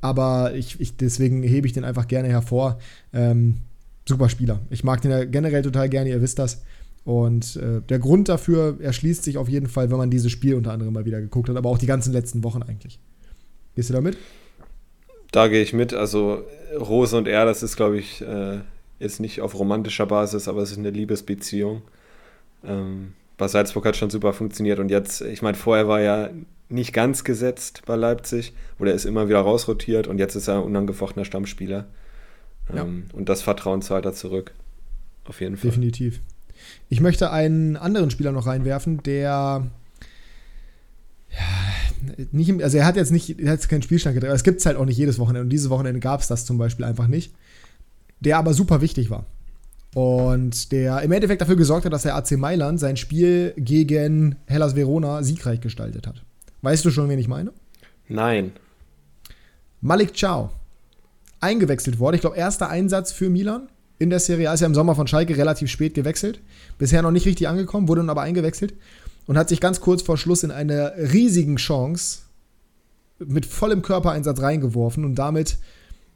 Aber 0.00 0.54
ich, 0.54 0.80
ich, 0.80 0.96
deswegen 0.96 1.42
hebe 1.42 1.66
ich 1.66 1.72
den 1.72 1.84
einfach 1.84 2.06
gerne 2.06 2.28
hervor. 2.28 2.78
Ähm, 3.12 3.58
super 4.06 4.28
Spieler. 4.28 4.60
Ich 4.70 4.84
mag 4.84 5.00
den 5.02 5.10
ja 5.10 5.24
generell 5.24 5.62
total 5.62 5.88
gerne, 5.88 6.10
ihr 6.10 6.22
wisst 6.22 6.38
das. 6.38 6.62
Und 7.04 7.56
äh, 7.56 7.80
der 7.88 7.98
Grund 7.98 8.28
dafür 8.28 8.78
erschließt 8.80 9.24
sich 9.24 9.38
auf 9.38 9.48
jeden 9.48 9.66
Fall, 9.66 9.90
wenn 9.90 9.96
man 9.96 10.10
dieses 10.10 10.30
Spiel 10.30 10.54
unter 10.54 10.72
anderem 10.72 10.92
mal 10.92 11.06
wieder 11.06 11.20
geguckt 11.20 11.48
hat, 11.48 11.56
aber 11.56 11.70
auch 11.70 11.78
die 11.78 11.86
ganzen 11.86 12.12
letzten 12.12 12.44
Wochen 12.44 12.62
eigentlich. 12.62 13.00
Gehst 13.74 13.88
du 13.88 13.94
da 13.94 14.00
mit? 14.00 14.18
Da 15.30 15.48
gehe 15.48 15.62
ich 15.62 15.72
mit. 15.72 15.94
Also 15.94 16.44
Rose 16.78 17.16
und 17.16 17.26
er, 17.26 17.44
das 17.44 17.62
ist, 17.62 17.76
glaube 17.76 17.98
ich, 17.98 18.20
äh, 18.20 18.58
jetzt 18.98 19.20
nicht 19.20 19.40
auf 19.40 19.58
romantischer 19.58 20.06
Basis, 20.06 20.48
aber 20.48 20.62
es 20.62 20.72
ist 20.72 20.78
eine 20.78 20.90
Liebesbeziehung. 20.90 21.82
Ähm, 22.64 23.14
bei 23.36 23.48
Salzburg 23.48 23.86
hat 23.86 23.96
schon 23.96 24.10
super 24.10 24.32
funktioniert 24.32 24.78
und 24.78 24.90
jetzt, 24.90 25.20
ich 25.20 25.42
meine, 25.42 25.56
vorher 25.56 25.86
war 25.86 26.00
er 26.00 26.32
nicht 26.68 26.92
ganz 26.92 27.24
gesetzt 27.24 27.82
bei 27.86 27.96
Leipzig, 27.96 28.52
oder 28.78 28.92
ist 28.92 29.06
immer 29.06 29.28
wieder 29.28 29.40
rausrotiert 29.40 30.06
und 30.06 30.18
jetzt 30.18 30.34
ist 30.34 30.48
er 30.48 30.56
ein 30.56 30.64
unangefochtener 30.64 31.24
Stammspieler. 31.24 31.86
Ja. 32.74 32.82
Ähm, 32.82 33.04
und 33.12 33.28
das 33.28 33.42
Vertrauen 33.42 33.80
zahlt 33.80 34.04
er 34.04 34.12
zurück. 34.12 34.52
Auf 35.24 35.40
jeden 35.40 35.56
Fall. 35.56 35.70
Definitiv. 35.70 36.20
Ich 36.88 37.00
möchte 37.00 37.30
einen 37.30 37.76
anderen 37.76 38.10
Spieler 38.10 38.32
noch 38.32 38.46
reinwerfen, 38.46 39.02
der 39.02 39.66
ja, 41.30 41.40
nicht, 42.32 42.62
also 42.62 42.78
er 42.78 42.86
hat 42.86 42.96
jetzt 42.96 43.12
nicht, 43.12 43.38
er 43.38 43.52
hat 43.52 43.68
keinen 43.68 43.82
Spielstand 43.82 44.14
gedreht, 44.14 44.30
aber 44.30 44.36
es 44.36 44.44
gibt 44.44 44.60
es 44.60 44.66
halt 44.66 44.76
auch 44.76 44.84
nicht 44.84 44.96
jedes 44.96 45.18
Wochenende 45.18 45.42
und 45.42 45.50
dieses 45.50 45.70
Wochenende 45.70 46.00
gab 46.00 46.20
es 46.20 46.28
das 46.28 46.44
zum 46.44 46.58
Beispiel 46.58 46.84
einfach 46.84 47.06
nicht 47.06 47.32
der 48.20 48.38
aber 48.38 48.54
super 48.54 48.80
wichtig 48.80 49.10
war. 49.10 49.26
Und 49.94 50.70
der 50.72 51.00
im 51.02 51.12
Endeffekt 51.12 51.40
dafür 51.40 51.56
gesorgt 51.56 51.86
hat, 51.86 51.92
dass 51.92 52.02
der 52.02 52.14
AC 52.14 52.32
Mailand 52.32 52.78
sein 52.78 52.96
Spiel 52.96 53.54
gegen 53.56 54.36
Hellas 54.46 54.76
Verona 54.76 55.22
siegreich 55.22 55.60
gestaltet 55.60 56.06
hat. 56.06 56.22
Weißt 56.62 56.84
du 56.84 56.90
schon, 56.90 57.08
wen 57.08 57.18
ich 57.18 57.28
meine? 57.28 57.52
Nein. 58.08 58.52
Malik 59.80 60.16
Ciao. 60.16 60.50
Eingewechselt 61.40 61.98
worden. 61.98 62.16
Ich 62.16 62.20
glaube, 62.20 62.36
erster 62.36 62.68
Einsatz 62.68 63.12
für 63.12 63.30
Milan 63.30 63.68
in 63.98 64.10
der 64.10 64.20
Serie 64.20 64.50
A. 64.50 64.54
Ist 64.54 64.60
ja 64.60 64.66
im 64.66 64.74
Sommer 64.74 64.94
von 64.94 65.06
Schalke 65.06 65.36
relativ 65.36 65.70
spät 65.70 65.94
gewechselt. 65.94 66.40
Bisher 66.78 67.02
noch 67.02 67.10
nicht 67.10 67.26
richtig 67.26 67.48
angekommen, 67.48 67.88
wurde 67.88 68.00
dann 68.00 68.10
aber 68.10 68.22
eingewechselt 68.22 68.74
und 69.26 69.38
hat 69.38 69.48
sich 69.48 69.60
ganz 69.60 69.80
kurz 69.80 70.02
vor 70.02 70.16
Schluss 70.16 70.42
in 70.42 70.50
eine 70.50 70.94
riesigen 71.12 71.56
Chance 71.56 72.20
mit 73.18 73.46
vollem 73.46 73.82
Körpereinsatz 73.82 74.40
reingeworfen 74.40 75.04
und 75.04 75.16
damit 75.16 75.58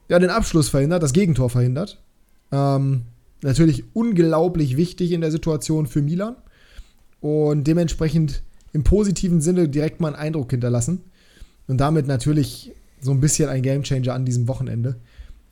ja, 0.09 0.19
den 0.19 0.31
Abschluss 0.31 0.69
verhindert, 0.69 1.03
das 1.03 1.13
Gegentor 1.13 1.51
verhindert. 1.51 2.03
Ähm, 2.51 3.03
natürlich 3.43 3.85
unglaublich 3.95 4.77
wichtig 4.77 5.13
in 5.13 5.21
der 5.21 5.31
Situation 5.31 5.87
für 5.87 6.03
Milan 6.03 6.37
und 7.21 7.67
dementsprechend 7.67 8.43
im 8.73 8.85
positiven 8.85 9.41
Sinne 9.41 9.69
direkt 9.69 10.01
mal 10.01 10.09
einen 10.09 10.17
Eindruck 10.17 10.51
hinterlassen. 10.51 11.03
Und 11.69 11.79
damit 11.79 12.07
natürlich 12.07 12.73
so 13.01 13.13
ein 13.13 13.21
bisschen 13.21 13.49
ein 13.49 13.63
Gamechanger 13.63 14.15
an 14.15 14.25
diesem 14.25 14.49
Wochenende, 14.49 14.97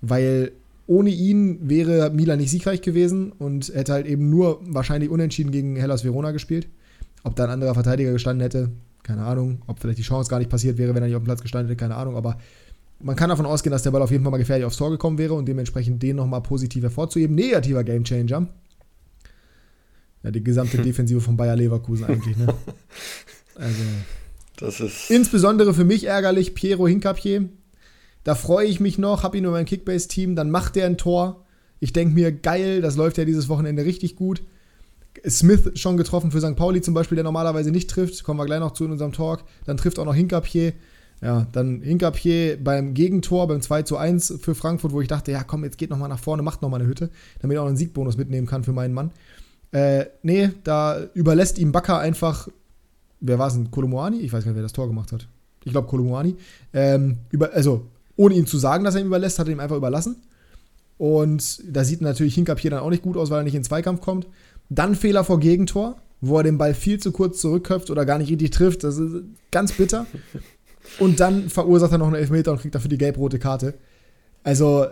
weil 0.01 0.53
ohne 0.87 1.11
ihn 1.11 1.69
wäre 1.69 2.11
Milan 2.11 2.39
nicht 2.39 2.51
siegreich 2.51 2.83
gewesen 2.83 3.31
und 3.31 3.69
hätte 3.73 3.93
halt 3.93 4.07
eben 4.07 4.29
nur 4.29 4.61
wahrscheinlich 4.63 5.09
unentschieden 5.09 5.53
gegen 5.53 5.77
Hellas 5.77 6.05
Verona 6.05 6.33
gespielt. 6.33 6.69
Ob 7.23 7.37
da 7.37 7.45
ein 7.45 7.51
anderer 7.51 7.75
Verteidiger 7.75 8.13
gestanden 8.13 8.43
hätte, 8.43 8.71
keine 9.03 9.23
Ahnung. 9.23 9.63
Ob 9.67 9.79
vielleicht 9.79 9.99
die 9.99 10.03
Chance 10.03 10.29
gar 10.29 10.39
nicht 10.39 10.51
passiert 10.51 10.79
wäre, 10.79 10.95
wenn 10.95 11.03
er 11.03 11.07
nicht 11.07 11.17
auf 11.17 11.23
dem 11.23 11.27
Platz 11.27 11.43
gestanden 11.43 11.69
hätte, 11.69 11.79
keine 11.79 11.95
Ahnung. 11.95 12.17
Aber 12.17 12.39
man 13.03 13.17
kann 13.17 13.31
davon 13.31 13.47
ausgehen, 13.47 13.73
dass 13.73 13.83
der 13.83 13.91
Ball 13.91 14.03
auf 14.03 14.11
jeden 14.11 14.25
Fall 14.25 14.31
mal 14.31 14.39
gefährlich 14.39 14.67
aufs 14.67 14.77
Tor 14.77 14.91
gekommen 14.91 15.19
wäre 15.19 15.35
und 15.35 15.47
dementsprechend 15.47 16.03
den 16.03 16.17
nochmal 16.17 16.43
positiv 16.43 16.83
hervorzuheben. 16.83 17.35
Negativer 17.35 17.85
Gamechanger. 17.85 18.49
Ja, 20.23 20.31
die 20.31 20.45
gesamte 20.45 20.79
Defensive 20.83 21.21
von 21.21 21.37
Bayer 21.37 21.57
Leverkusen 21.57 22.07
eigentlich, 22.07 22.37
ne? 22.37 22.55
Also. 23.57 23.83
Das 24.57 24.81
ist. 24.81 25.11
Insbesondere 25.11 25.75
für 25.75 25.85
mich 25.85 26.05
ärgerlich, 26.05 26.55
Piero 26.55 26.87
Hincapier. 26.87 27.49
Da 28.25 28.35
freue 28.35 28.67
ich 28.67 28.81
mich 28.81 28.99
noch, 28.99 29.23
habe 29.23 29.37
ihn 29.37 29.43
nur 29.43 29.53
mein 29.53 29.65
Kickbase-Team, 29.65 30.37
dann 30.37 30.51
macht 30.51 30.77
er 30.77 30.87
ein 30.87 30.99
Tor. 30.99 31.45
Ich 31.79 31.93
denke 31.93 32.15
mir, 32.15 32.33
geil, 32.33 32.81
das 32.83 32.97
läuft 32.97 33.19
ja 33.19 33.25
dieses 33.25 33.49
Wochenende 33.49 33.85
richtig 33.85 34.17
gut. 34.17 34.43
Smith 35.29 35.73
schon 35.75 35.97
getroffen 35.97 36.31
für 36.31 36.41
St. 36.41 36.57
Pauli 36.57 36.81
zum 36.83 36.95
Beispiel, 36.95 37.17
der 37.17 37.25
normalerweise 37.25 37.71
nicht 37.71 37.91
trifft. 37.91 38.23
Kommen 38.23 38.39
wir 38.39 38.47
gleich 38.47 38.61
noch 38.61 38.73
zu 38.73 38.85
in 38.85 38.93
unserem 38.93 39.13
Talk. 39.13 39.45
Dann 39.65 39.77
trifft 39.77 39.99
auch 39.99 40.05
noch 40.05 40.15
Hincapier. 40.15 40.75
Ja, 41.23 41.47
dann 41.53 41.83
Hinkapier 41.83 42.63
beim 42.63 42.95
Gegentor, 42.95 43.47
beim 43.47 43.61
2 43.61 43.83
zu 43.83 43.99
1 43.99 44.39
für 44.41 44.55
Frankfurt, 44.55 44.93
wo 44.93 45.03
ich 45.03 45.09
dachte, 45.09 45.33
ja 45.33 45.45
komm, 45.45 45.65
jetzt 45.65 45.77
geht 45.77 45.91
nochmal 45.91 46.09
nach 46.09 46.19
vorne, 46.19 46.43
macht 46.43 46.63
nochmal 46.63 46.81
eine 46.81 46.89
Hütte, 46.89 47.11
damit 47.41 47.57
er 47.57 47.63
auch 47.63 47.67
einen 47.67 47.77
Siegbonus 47.77 48.17
mitnehmen 48.17 48.47
kann 48.47 48.65
für 48.65 48.73
meinen 48.73 48.95
Mann. 48.95 49.11
Äh, 49.73 50.07
nee, 50.23 50.51
da 50.65 51.05
überlässt 51.15 51.59
ihm 51.59 51.73
Bakker 51.73 51.99
einfach, 51.99 52.49
wer 53.21 53.39
war 53.39 53.49
es 53.49 53.55
denn, 53.55 53.71
Kolomoani? 53.71 54.21
Ich 54.21 54.33
weiß 54.33 54.45
gar 54.45 54.51
nicht, 54.51 54.57
wer 54.57 54.63
das 54.63 54.73
Tor 54.73 54.89
gemacht 54.89 55.13
hat. 55.13 55.29
Ich 55.65 55.73
glaube 55.73 55.89
Kolomoani. 55.89 56.37
Ähm, 56.73 57.19
über, 57.31 57.53
also, 57.53 57.87
ohne 58.17 58.35
ihm 58.35 58.47
zu 58.47 58.59
sagen, 58.59 58.85
dass 58.85 58.95
er 58.95 59.03
ihn 59.03 59.07
überlässt, 59.07 59.39
hat 59.39 59.47
er 59.47 59.53
ihm 59.53 59.61
einfach 59.61 59.77
überlassen. 59.77 60.17
Und 60.97 61.63
da 61.67 61.85
sieht 61.85 62.01
natürlich 62.01 62.35
Hinkapier 62.35 62.71
dann 62.71 62.81
auch 62.81 62.91
nicht 62.91 63.03
gut 63.03 63.17
aus, 63.17 63.31
weil 63.31 63.41
er 63.41 63.45
nicht 63.45 63.55
in 63.55 63.61
den 63.61 63.67
Zweikampf 63.67 64.01
kommt. 64.01 64.27
Dann 64.69 64.95
Fehler 64.95 65.25
vor 65.25 65.41
Gegentor, 65.41 65.97
wo 66.21 66.39
er 66.39 66.43
den 66.43 66.59
Ball 66.59 66.75
viel 66.75 66.99
zu 66.99 67.13
kurz 67.13 67.41
zurückköpft 67.41 67.91
oder 67.91 68.05
gar 68.05 68.19
nicht 68.19 68.31
richtig 68.31 68.51
trifft. 68.51 68.85
Das 68.85 68.99
ist 68.99 69.25
ganz 69.51 69.73
bitter. 69.73 70.07
Und 70.99 71.21
dann 71.21 71.49
verursacht 71.49 71.93
er 71.93 71.99
noch 71.99 72.07
einen 72.07 72.17
Elfmeter 72.17 72.53
und 72.53 72.61
kriegt 72.61 72.75
dafür 72.75 72.89
die 72.89 72.99
gelb-rote 72.99 73.39
Karte. 73.39 73.75
Also 74.43 74.87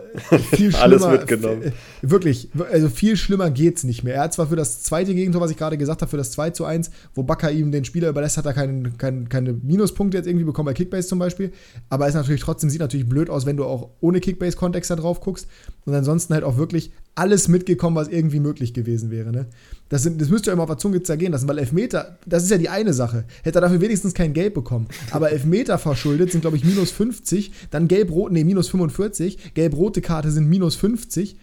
viel 0.52 0.72
schlimmer. 0.72 0.82
Alles 0.82 1.06
mitgenommen. 1.06 1.72
Wirklich, 2.02 2.50
also 2.70 2.90
viel 2.90 3.16
schlimmer 3.16 3.50
geht's 3.50 3.82
nicht 3.82 4.04
mehr. 4.04 4.14
Er 4.14 4.22
hat 4.24 4.34
zwar 4.34 4.48
für 4.48 4.56
das 4.56 4.82
zweite 4.82 5.14
Gegentor, 5.14 5.40
was 5.40 5.50
ich 5.50 5.56
gerade 5.56 5.78
gesagt 5.78 6.02
habe, 6.02 6.10
für 6.10 6.18
das 6.18 6.32
2 6.32 6.50
zu 6.50 6.66
1, 6.66 6.90
wo 7.14 7.22
Bakker 7.22 7.50
ihm 7.50 7.72
den 7.72 7.86
Spieler 7.86 8.10
überlässt, 8.10 8.36
hat 8.36 8.44
er 8.44 8.52
keinen, 8.52 8.98
keinen, 8.98 9.30
keine 9.30 9.54
Minuspunkte 9.54 10.18
jetzt 10.18 10.26
irgendwie 10.26 10.44
bekommen 10.44 10.66
bei 10.66 10.74
Kickbase 10.74 11.08
zum 11.08 11.18
Beispiel. 11.18 11.52
Aber 11.88 12.06
es 12.06 12.14
natürlich 12.14 12.42
trotzdem, 12.42 12.68
sieht 12.68 12.80
natürlich 12.80 13.08
blöd 13.08 13.30
aus, 13.30 13.46
wenn 13.46 13.56
du 13.56 13.64
auch 13.64 13.90
ohne 14.00 14.20
Kickbase-Kontext 14.20 14.90
da 14.90 14.96
drauf 14.96 15.20
guckst. 15.20 15.48
Und 15.86 15.94
ansonsten 15.94 16.34
halt 16.34 16.44
auch 16.44 16.58
wirklich 16.58 16.92
alles 17.18 17.48
mitgekommen, 17.48 17.96
was 17.96 18.08
irgendwie 18.08 18.40
möglich 18.40 18.72
gewesen 18.72 19.10
wäre. 19.10 19.32
Ne? 19.32 19.46
Das, 19.88 20.02
sind, 20.02 20.20
das 20.20 20.28
müsst 20.28 20.46
ihr 20.46 20.52
immer 20.52 20.62
auf 20.62 20.68
der 20.68 20.78
Zunge 20.78 21.02
zergehen 21.02 21.32
lassen, 21.32 21.48
weil 21.48 21.58
Elfmeter, 21.58 22.18
das 22.26 22.44
ist 22.44 22.50
ja 22.50 22.58
die 22.58 22.68
eine 22.68 22.92
Sache. 22.92 23.24
Hätte 23.42 23.58
er 23.58 23.62
dafür 23.62 23.80
wenigstens 23.80 24.14
kein 24.14 24.32
Gelb 24.32 24.54
bekommen. 24.54 24.88
Aber 25.10 25.30
Elfmeter 25.32 25.78
verschuldet 25.78 26.32
sind, 26.32 26.42
glaube 26.42 26.56
ich, 26.56 26.64
minus 26.64 26.90
50, 26.92 27.52
dann 27.70 27.88
gelb-rot, 27.88 28.32
nee, 28.32 28.44
minus 28.44 28.68
45, 28.68 29.54
gelb-rote 29.54 30.00
Karte 30.00 30.30
sind 30.30 30.48
minus 30.48 30.76
50. 30.76 31.36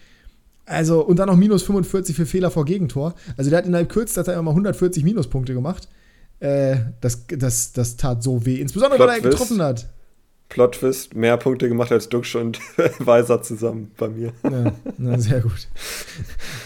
Also, 0.64 1.04
und 1.04 1.18
dann 1.18 1.28
noch 1.28 1.36
minus 1.36 1.62
45 1.62 2.16
für 2.16 2.26
Fehler 2.26 2.50
vor 2.50 2.64
Gegentor. 2.64 3.14
Also, 3.36 3.50
der 3.50 3.58
hat 3.58 3.66
innerhalb 3.66 3.88
kürzester 3.88 4.24
Zeit 4.24 4.36
immer 4.36 4.50
140 4.50 5.04
Minuspunkte 5.04 5.54
gemacht. 5.54 5.88
Äh, 6.40 6.76
das, 7.00 7.26
das, 7.28 7.72
das 7.72 7.96
tat 7.96 8.22
so 8.22 8.44
weh. 8.44 8.56
Insbesondere, 8.56 8.98
weil 8.98 9.08
er 9.08 9.20
getroffen 9.20 9.62
hat. 9.62 9.88
Plot-Twist, 10.48 11.16
mehr 11.16 11.36
Punkte 11.36 11.68
gemacht 11.68 11.90
als 11.90 12.08
Duxch 12.08 12.36
und 12.36 12.60
Weiser 12.98 13.42
zusammen 13.42 13.90
bei 13.96 14.08
mir. 14.08 14.32
Ja, 14.44 14.72
na, 14.96 15.18
sehr 15.18 15.40
gut. 15.40 15.66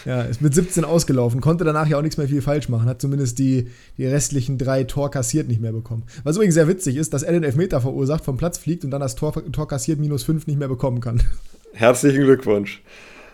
Ja, 0.05 0.21
ist 0.21 0.41
mit 0.41 0.53
17 0.53 0.85
ausgelaufen, 0.85 1.41
konnte 1.41 1.63
danach 1.63 1.87
ja 1.87 1.97
auch 1.97 2.01
nichts 2.01 2.17
mehr 2.17 2.27
viel 2.27 2.41
falsch 2.41 2.69
machen, 2.69 2.87
hat 2.87 3.01
zumindest 3.01 3.39
die, 3.39 3.69
die 3.97 4.05
restlichen 4.05 4.57
drei 4.57 4.83
Tor 4.83 5.09
kassiert 5.09 5.47
nicht 5.47 5.61
mehr 5.61 5.71
bekommen. 5.71 6.03
Was 6.23 6.35
übrigens 6.35 6.53
sehr 6.53 6.67
witzig 6.67 6.95
ist, 6.95 7.13
dass 7.13 7.23
er 7.23 7.33
den 7.33 7.43
Elfmeter 7.43 7.81
verursacht, 7.81 8.23
vom 8.23 8.37
Platz 8.37 8.59
fliegt 8.59 8.85
und 8.85 8.91
dann 8.91 9.01
das 9.01 9.15
Tor, 9.15 9.33
Tor 9.51 9.67
kassiert 9.67 9.99
minus 9.99 10.23
5 10.23 10.45
nicht 10.47 10.59
mehr 10.59 10.67
bekommen 10.67 10.99
kann. 11.01 11.21
Herzlichen 11.73 12.23
Glückwunsch. 12.23 12.83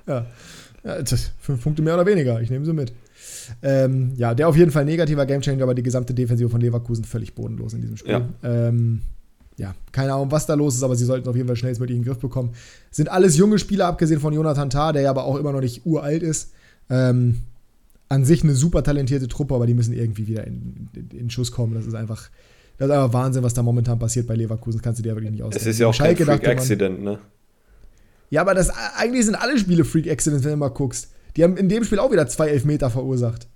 Ja, 0.07 0.27
ja 0.83 0.97
fünf 1.39 1.61
Punkte 1.61 1.81
mehr 1.81 1.95
oder 1.95 2.05
weniger, 2.05 2.41
ich 2.41 2.49
nehme 2.49 2.65
sie 2.65 2.73
mit. 2.73 2.93
Ähm, 3.61 4.13
ja, 4.15 4.33
der 4.33 4.47
auf 4.47 4.55
jeden 4.55 4.71
Fall 4.71 4.85
negativer 4.85 5.25
Gamechanger, 5.25 5.63
aber 5.63 5.75
die 5.75 5.83
gesamte 5.83 6.13
Defensive 6.13 6.49
von 6.49 6.61
Leverkusen 6.61 7.03
völlig 7.03 7.33
bodenlos 7.33 7.73
in 7.73 7.81
diesem 7.81 7.97
Spiel. 7.97 8.11
Ja. 8.11 8.29
Ähm, 8.43 9.01
ja, 9.57 9.73
keine 9.91 10.13
Ahnung, 10.13 10.31
was 10.31 10.45
da 10.45 10.53
los 10.53 10.75
ist, 10.75 10.83
aber 10.83 10.95
sie 10.95 11.05
sollten 11.05 11.27
auf 11.27 11.35
jeden 11.35 11.47
Fall 11.47 11.55
schnellstmöglich 11.55 11.97
in 11.97 12.03
den 12.03 12.07
Griff 12.07 12.19
bekommen. 12.19 12.53
Sind 12.91 13.09
alles 13.09 13.37
junge 13.37 13.57
Spieler, 13.57 13.87
abgesehen 13.87 14.19
von 14.19 14.33
Jonathan 14.33 14.69
Tah, 14.69 14.91
der 14.93 15.01
ja 15.01 15.09
aber 15.09 15.23
auch 15.23 15.35
immer 15.35 15.51
noch 15.51 15.61
nicht 15.61 15.85
uralt 15.85 16.21
ist. 16.21 16.51
Ähm, 16.89 17.39
an 18.07 18.23
sich 18.23 18.43
eine 18.43 18.53
super 18.53 18.83
talentierte 18.83 19.27
Truppe, 19.27 19.55
aber 19.55 19.65
die 19.65 19.73
müssen 19.73 19.93
irgendwie 19.93 20.27
wieder 20.27 20.45
in, 20.45 20.89
in, 20.93 21.09
in 21.17 21.29
Schuss 21.29 21.51
kommen. 21.51 21.73
Das 21.73 21.85
ist 21.85 21.95
einfach, 21.95 22.29
das 22.77 22.87
ist 22.87 22.93
einfach 22.93 23.13
Wahnsinn, 23.13 23.43
was 23.43 23.53
da 23.53 23.63
momentan 23.63 23.97
passiert 23.97 24.27
bei 24.27 24.35
Leverkusen. 24.35 24.77
Das 24.77 24.83
kannst 24.83 24.99
du 24.99 25.03
dir 25.03 25.15
wirklich 25.15 25.31
nicht 25.31 25.43
ausdenken. 25.43 25.67
Es 25.67 25.73
ist 25.75 25.79
ja 25.79 25.87
auch 25.87 25.93
Schalke 25.93 26.23
kein 26.23 26.37
Freak 26.37 26.47
Accident, 26.49 27.01
ne? 27.01 27.19
Ja, 28.29 28.41
aber 28.41 28.53
das, 28.53 28.71
eigentlich 28.97 29.25
sind 29.25 29.35
alle 29.35 29.57
Spiele 29.57 29.85
Freak 29.85 30.07
Accidents, 30.07 30.45
wenn 30.45 30.51
du 30.51 30.57
mal 30.57 30.69
guckst. 30.69 31.09
Die 31.35 31.43
haben 31.43 31.57
in 31.57 31.67
dem 31.67 31.83
Spiel 31.83 31.99
auch 31.99 32.11
wieder 32.11 32.27
zwei 32.27 32.49
Elfmeter 32.49 32.89
verursacht. 32.89 33.47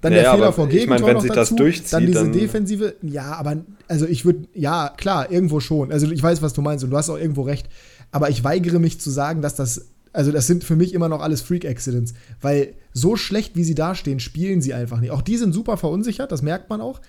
Dann 0.00 0.12
naja, 0.12 0.22
der 0.22 0.32
Fehler 0.32 0.52
vor 0.52 0.68
Gegentor 0.68 0.96
ich 0.96 1.02
mein, 1.02 1.08
wenn 1.08 1.14
noch 1.14 1.22
sich 1.22 1.32
dazu, 1.32 1.54
das 1.54 1.56
durchzieht, 1.56 1.92
dann 1.92 2.06
diese 2.06 2.18
dann 2.20 2.32
Defensive. 2.32 2.94
Ja, 3.02 3.34
aber 3.34 3.58
also 3.86 4.06
ich 4.06 4.24
würde, 4.24 4.48
ja, 4.54 4.92
klar, 4.96 5.30
irgendwo 5.30 5.60
schon. 5.60 5.92
Also 5.92 6.10
ich 6.10 6.22
weiß, 6.22 6.40
was 6.40 6.54
du 6.54 6.62
meinst 6.62 6.84
und 6.84 6.90
du 6.90 6.96
hast 6.96 7.10
auch 7.10 7.18
irgendwo 7.18 7.42
recht. 7.42 7.68
Aber 8.10 8.30
ich 8.30 8.42
weigere 8.42 8.78
mich 8.78 9.00
zu 9.00 9.10
sagen, 9.10 9.42
dass 9.42 9.54
das 9.54 9.90
also 10.12 10.32
das 10.32 10.46
sind 10.46 10.64
für 10.64 10.76
mich 10.76 10.94
immer 10.94 11.08
noch 11.08 11.20
alles 11.20 11.40
Freak-Accidents, 11.42 12.14
weil 12.40 12.74
so 12.92 13.16
schlecht, 13.16 13.54
wie 13.56 13.64
sie 13.64 13.74
dastehen, 13.74 14.20
spielen 14.20 14.60
sie 14.60 14.74
einfach 14.74 15.00
nicht. 15.00 15.10
Auch 15.10 15.22
die 15.22 15.36
sind 15.36 15.52
super 15.52 15.76
verunsichert, 15.76 16.32
das 16.32 16.42
merkt 16.42 16.68
man 16.68 16.80
auch. 16.80 17.00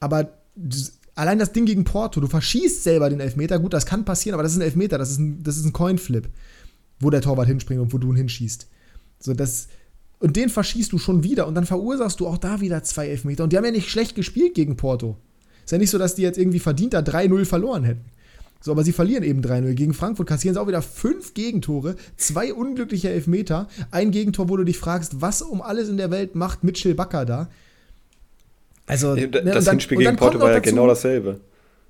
Aber 0.00 0.30
allein 1.14 1.38
das 1.38 1.52
Ding 1.52 1.64
gegen 1.64 1.84
Porto, 1.84 2.20
du 2.20 2.26
verschießt 2.26 2.82
selber 2.82 3.08
den 3.08 3.20
Elfmeter, 3.20 3.58
gut, 3.58 3.72
das 3.72 3.86
kann 3.86 4.04
passieren, 4.04 4.34
aber 4.34 4.42
das 4.42 4.52
ist 4.52 4.58
ein 4.58 4.62
Elfmeter, 4.62 4.98
das 4.98 5.10
ist 5.10 5.18
ein, 5.18 5.42
das 5.42 5.56
ist 5.56 5.64
ein 5.64 5.72
Coinflip, 5.72 6.28
wo 6.98 7.10
der 7.10 7.20
Torwart 7.20 7.46
hinspringt 7.46 7.80
und 7.80 7.92
wo 7.92 7.98
du 7.98 8.10
ihn 8.10 8.16
hinschießt. 8.16 8.66
So, 9.20 9.32
das, 9.32 9.68
und 10.24 10.36
den 10.36 10.48
verschießt 10.48 10.90
du 10.90 10.96
schon 10.96 11.22
wieder 11.22 11.46
und 11.46 11.54
dann 11.54 11.66
verursachst 11.66 12.18
du 12.18 12.26
auch 12.26 12.38
da 12.38 12.62
wieder 12.62 12.82
zwei 12.82 13.08
Elfmeter. 13.08 13.44
Und 13.44 13.52
die 13.52 13.58
haben 13.58 13.64
ja 13.66 13.70
nicht 13.70 13.90
schlecht 13.90 14.14
gespielt 14.14 14.54
gegen 14.54 14.74
Porto. 14.74 15.18
Ist 15.62 15.72
ja 15.72 15.76
nicht 15.76 15.90
so, 15.90 15.98
dass 15.98 16.14
die 16.14 16.22
jetzt 16.22 16.38
irgendwie 16.38 16.60
verdient 16.60 16.94
da 16.94 17.00
3-0 17.00 17.44
verloren 17.44 17.84
hätten. 17.84 18.06
So, 18.62 18.72
aber 18.72 18.84
sie 18.84 18.92
verlieren 18.92 19.22
eben 19.22 19.42
3-0. 19.42 19.74
Gegen 19.74 19.92
Frankfurt 19.92 20.26
kassieren 20.26 20.54
sie 20.54 20.60
auch 20.62 20.66
wieder 20.66 20.80
fünf 20.80 21.34
Gegentore, 21.34 21.96
zwei 22.16 22.54
unglückliche 22.54 23.10
Elfmeter, 23.10 23.68
ein 23.90 24.12
Gegentor, 24.12 24.48
wo 24.48 24.56
du 24.56 24.64
dich 24.64 24.78
fragst, 24.78 25.20
was 25.20 25.42
um 25.42 25.60
alles 25.60 25.90
in 25.90 25.98
der 25.98 26.10
Welt 26.10 26.34
macht 26.34 26.64
Mitchell 26.64 26.94
Bakker 26.94 27.26
da? 27.26 27.50
Also, 28.86 29.14
ne, 29.16 29.28
das 29.28 29.66
dann, 29.66 29.74
Hinspiel 29.74 29.98
gegen 29.98 30.16
Porto 30.16 30.40
war 30.40 30.52
ja 30.52 30.60
genau 30.60 30.86
dasselbe. 30.86 31.40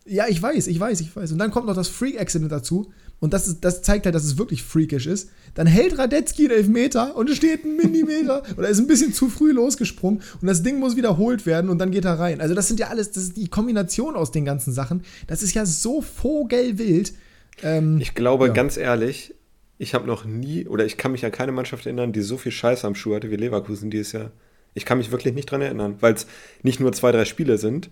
Ja, 0.07 0.27
ich 0.27 0.43
weiß, 0.43 0.67
ich 0.67 0.81
weiß, 0.81 1.01
ich 1.03 1.15
weiß. 1.15 1.31
Und 1.31 1.39
dann 1.39 1.53
kommt 1.53 1.69
noch 1.69 1.77
das 1.77 1.87
Freak-Accident 1.87 2.51
dazu. 2.51 2.91
Und 3.25 3.33
das, 3.33 3.49
ist, 3.49 3.65
das 3.65 3.81
zeigt 3.81 4.05
halt, 4.05 4.15
dass 4.15 4.25
es 4.25 4.37
wirklich 4.37 4.63
freakish 4.63 5.07
ist. 5.07 5.31
Dann 5.55 5.67
hält 5.67 5.97
Radetzky 5.97 6.47
den 6.47 6.59
Elfmeter 6.59 7.17
und 7.17 7.31
es 7.31 7.39
steht 7.39 7.65
ein 7.65 7.77
Millimeter 7.77 8.43
oder 8.59 8.69
ist 8.69 8.79
ein 8.79 8.87
bisschen 8.87 9.15
zu 9.15 9.31
früh 9.31 9.51
losgesprungen 9.51 10.21
und 10.43 10.47
das 10.47 10.63
Ding 10.63 10.79
muss 10.79 10.95
wiederholt 10.95 11.47
werden 11.47 11.71
und 11.71 11.79
dann 11.79 11.91
geht 11.91 12.05
er 12.05 12.19
rein. 12.19 12.43
Also 12.43 12.55
das 12.55 12.69
sind 12.69 12.81
ja 12.81 12.89
alles, 12.89 13.13
das 13.13 13.23
ist 13.23 13.39
die 13.39 13.49
Kombination 13.49 14.15
aus 14.15 14.31
den 14.31 14.45
ganzen 14.45 14.75
Sachen. 14.75 15.05
Das 15.27 15.43
ist 15.43 15.55
ja 15.55 15.65
so 15.65 16.03
vogelwild. 16.03 17.15
Ähm, 17.63 17.99
ich 17.99 18.15
glaube, 18.15 18.49
ja. 18.49 18.53
ganz 18.53 18.77
ehrlich, 18.77 19.35
ich 19.79 19.95
habe 19.95 20.07
noch 20.07 20.27
nie, 20.27 20.67
oder 20.67 20.85
ich 20.85 20.99
kann 20.99 21.13
mich 21.13 21.25
an 21.25 21.33
keine 21.33 21.53
Mannschaft 21.53 21.87
erinnern, 21.87 22.13
die 22.13 22.21
so 22.21 22.37
viel 22.37 22.53
Scheiße 22.53 22.87
am 22.87 22.95
Schuh 22.95 23.15
hatte 23.15 23.31
wie 23.31 23.37
Leverkusen 23.37 23.91
dieses 23.91 24.13
Jahr. 24.13 24.33
Ich 24.75 24.85
kann 24.85 24.99
mich 24.99 25.11
wirklich 25.11 25.33
nicht 25.33 25.51
dran 25.51 25.63
erinnern, 25.63 25.97
weil 26.01 26.13
es 26.13 26.27
nicht 26.63 26.79
nur 26.79 26.93
zwei, 26.93 27.11
drei 27.11 27.25
Spiele 27.25 27.57
sind, 27.57 27.89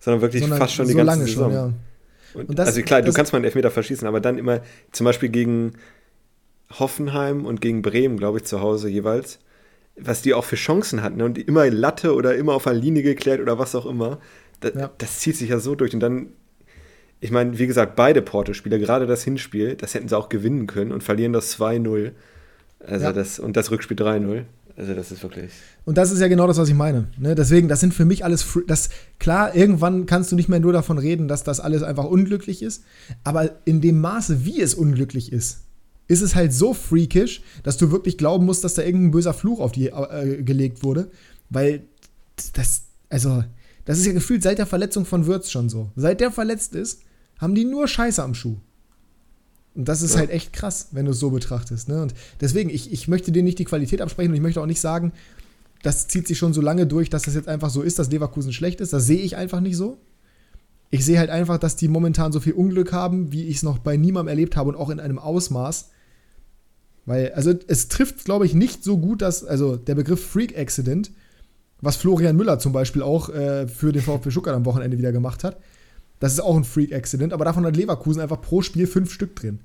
sondern 0.00 0.22
wirklich 0.22 0.42
sondern 0.42 0.58
fast 0.58 0.74
schon 0.74 0.86
die 0.86 0.92
so 0.92 0.98
ganze 0.98 1.26
Saison. 1.26 1.52
Schon, 1.52 1.52
ja. 1.52 1.72
Und, 2.34 2.58
das, 2.58 2.68
also 2.68 2.82
klar, 2.82 3.02
du 3.02 3.12
kannst 3.12 3.32
mal 3.32 3.38
einen 3.38 3.44
Elfmeter 3.44 3.70
verschießen, 3.70 4.06
aber 4.06 4.20
dann 4.20 4.38
immer 4.38 4.60
zum 4.90 5.04
Beispiel 5.04 5.28
gegen 5.28 5.72
Hoffenheim 6.78 7.44
und 7.44 7.60
gegen 7.60 7.82
Bremen, 7.82 8.16
glaube 8.16 8.38
ich, 8.38 8.44
zu 8.44 8.60
Hause 8.60 8.88
jeweils, 8.88 9.38
was 9.96 10.22
die 10.22 10.34
auch 10.34 10.44
für 10.44 10.56
Chancen 10.56 11.02
hatten 11.02 11.18
ne? 11.18 11.24
und 11.24 11.38
immer 11.38 11.68
Latte 11.70 12.14
oder 12.14 12.34
immer 12.34 12.54
auf 12.54 12.66
einer 12.66 12.78
Linie 12.78 13.02
geklärt 13.02 13.40
oder 13.40 13.58
was 13.58 13.74
auch 13.74 13.86
immer. 13.86 14.18
Das, 14.60 14.74
ja. 14.74 14.90
das 14.98 15.20
zieht 15.20 15.36
sich 15.36 15.50
ja 15.50 15.58
so 15.58 15.74
durch 15.74 15.92
und 15.92 16.00
dann, 16.00 16.28
ich 17.20 17.30
meine, 17.30 17.58
wie 17.58 17.66
gesagt, 17.66 17.96
beide 17.96 18.22
Porto-Spieler, 18.22 18.78
gerade 18.78 19.06
das 19.06 19.24
Hinspiel, 19.24 19.74
das 19.74 19.94
hätten 19.94 20.08
sie 20.08 20.16
auch 20.16 20.28
gewinnen 20.28 20.66
können 20.66 20.92
und 20.92 21.02
verlieren 21.02 21.32
das 21.32 21.58
2-0. 21.58 22.12
Also 22.84 23.04
ja. 23.04 23.12
das, 23.12 23.38
und 23.38 23.56
das 23.56 23.70
Rückspiel 23.70 23.96
3-0. 23.96 24.44
Also 24.76 24.94
das 24.94 25.12
ist 25.12 25.22
wirklich. 25.22 25.50
Und 25.84 25.98
das 25.98 26.10
ist 26.10 26.20
ja 26.20 26.28
genau 26.28 26.46
das, 26.46 26.58
was 26.58 26.68
ich 26.68 26.74
meine. 26.74 27.08
Ne? 27.18 27.34
Deswegen, 27.34 27.68
das 27.68 27.80
sind 27.80 27.92
für 27.92 28.04
mich 28.04 28.24
alles. 28.24 28.46
Das, 28.66 28.88
klar, 29.18 29.54
irgendwann 29.54 30.06
kannst 30.06 30.32
du 30.32 30.36
nicht 30.36 30.48
mehr 30.48 30.60
nur 30.60 30.72
davon 30.72 30.98
reden, 30.98 31.28
dass 31.28 31.44
das 31.44 31.60
alles 31.60 31.82
einfach 31.82 32.04
unglücklich 32.04 32.62
ist. 32.62 32.84
Aber 33.24 33.50
in 33.64 33.80
dem 33.80 34.00
Maße, 34.00 34.44
wie 34.44 34.60
es 34.60 34.74
unglücklich 34.74 35.32
ist, 35.32 35.62
ist 36.08 36.22
es 36.22 36.34
halt 36.34 36.52
so 36.52 36.74
freakish, 36.74 37.42
dass 37.62 37.76
du 37.76 37.90
wirklich 37.90 38.18
glauben 38.18 38.44
musst, 38.46 38.64
dass 38.64 38.74
da 38.74 38.82
irgendein 38.82 39.12
böser 39.12 39.34
Fluch 39.34 39.60
auf 39.60 39.72
die 39.72 39.88
äh, 39.88 40.42
gelegt 40.42 40.82
wurde. 40.82 41.10
Weil 41.50 41.84
das, 42.54 42.82
also, 43.08 43.44
das 43.84 43.98
ist 43.98 44.06
ja 44.06 44.12
gefühlt 44.12 44.42
seit 44.42 44.58
der 44.58 44.66
Verletzung 44.66 45.04
von 45.04 45.26
Würz 45.26 45.50
schon 45.50 45.68
so. 45.68 45.90
Seit 45.96 46.20
der 46.20 46.30
verletzt 46.30 46.74
ist, 46.74 47.02
haben 47.38 47.54
die 47.54 47.64
nur 47.64 47.88
Scheiße 47.88 48.22
am 48.22 48.34
Schuh. 48.34 48.56
Und 49.74 49.88
das 49.88 50.02
ist 50.02 50.14
ja. 50.14 50.20
halt 50.20 50.30
echt 50.30 50.52
krass, 50.52 50.88
wenn 50.92 51.06
du 51.06 51.12
es 51.12 51.18
so 51.18 51.30
betrachtest. 51.30 51.88
Ne? 51.88 52.02
Und 52.02 52.14
deswegen, 52.40 52.70
ich, 52.70 52.92
ich 52.92 53.08
möchte 53.08 53.32
dir 53.32 53.42
nicht 53.42 53.58
die 53.58 53.64
Qualität 53.64 54.02
absprechen 54.02 54.30
und 54.30 54.36
ich 54.36 54.42
möchte 54.42 54.60
auch 54.60 54.66
nicht 54.66 54.80
sagen, 54.80 55.12
das 55.82 56.08
zieht 56.08 56.28
sich 56.28 56.38
schon 56.38 56.52
so 56.52 56.60
lange 56.60 56.86
durch, 56.86 57.10
dass 57.10 57.22
das 57.22 57.34
jetzt 57.34 57.48
einfach 57.48 57.70
so 57.70 57.82
ist, 57.82 57.98
dass 57.98 58.10
Leverkusen 58.10 58.52
schlecht 58.52 58.80
ist. 58.80 58.92
Das 58.92 59.06
sehe 59.06 59.20
ich 59.20 59.36
einfach 59.36 59.60
nicht 59.60 59.76
so. 59.76 59.98
Ich 60.90 61.04
sehe 61.04 61.18
halt 61.18 61.30
einfach, 61.30 61.58
dass 61.58 61.74
die 61.74 61.88
momentan 61.88 62.32
so 62.32 62.40
viel 62.40 62.52
Unglück 62.52 62.92
haben, 62.92 63.32
wie 63.32 63.46
ich 63.46 63.56
es 63.56 63.62
noch 63.62 63.78
bei 63.78 63.96
niemandem 63.96 64.28
erlebt 64.28 64.56
habe 64.56 64.68
und 64.68 64.76
auch 64.76 64.90
in 64.90 65.00
einem 65.00 65.18
Ausmaß. 65.18 65.90
Weil, 67.04 67.32
also 67.32 67.52
es 67.66 67.88
trifft, 67.88 68.24
glaube 68.24 68.46
ich, 68.46 68.54
nicht 68.54 68.84
so 68.84 68.98
gut, 68.98 69.22
dass, 69.22 69.42
also 69.42 69.76
der 69.76 69.94
Begriff 69.94 70.24
Freak 70.24 70.56
Accident, 70.56 71.10
was 71.80 71.96
Florian 71.96 72.36
Müller 72.36 72.58
zum 72.58 72.72
Beispiel 72.72 73.02
auch 73.02 73.30
äh, 73.30 73.66
für 73.66 73.90
den 73.90 74.02
VfB 74.02 74.30
Stuttgart 74.30 74.54
am 74.54 74.66
Wochenende 74.66 74.98
wieder 74.98 75.12
gemacht 75.12 75.42
hat, 75.42 75.56
das 76.22 76.34
ist 76.34 76.40
auch 76.40 76.56
ein 76.56 76.62
Freak-Accident, 76.62 77.32
aber 77.32 77.44
davon 77.44 77.66
hat 77.66 77.76
Leverkusen 77.76 78.22
einfach 78.22 78.40
pro 78.40 78.62
Spiel 78.62 78.86
fünf 78.86 79.12
Stück 79.12 79.34
drin. 79.34 79.58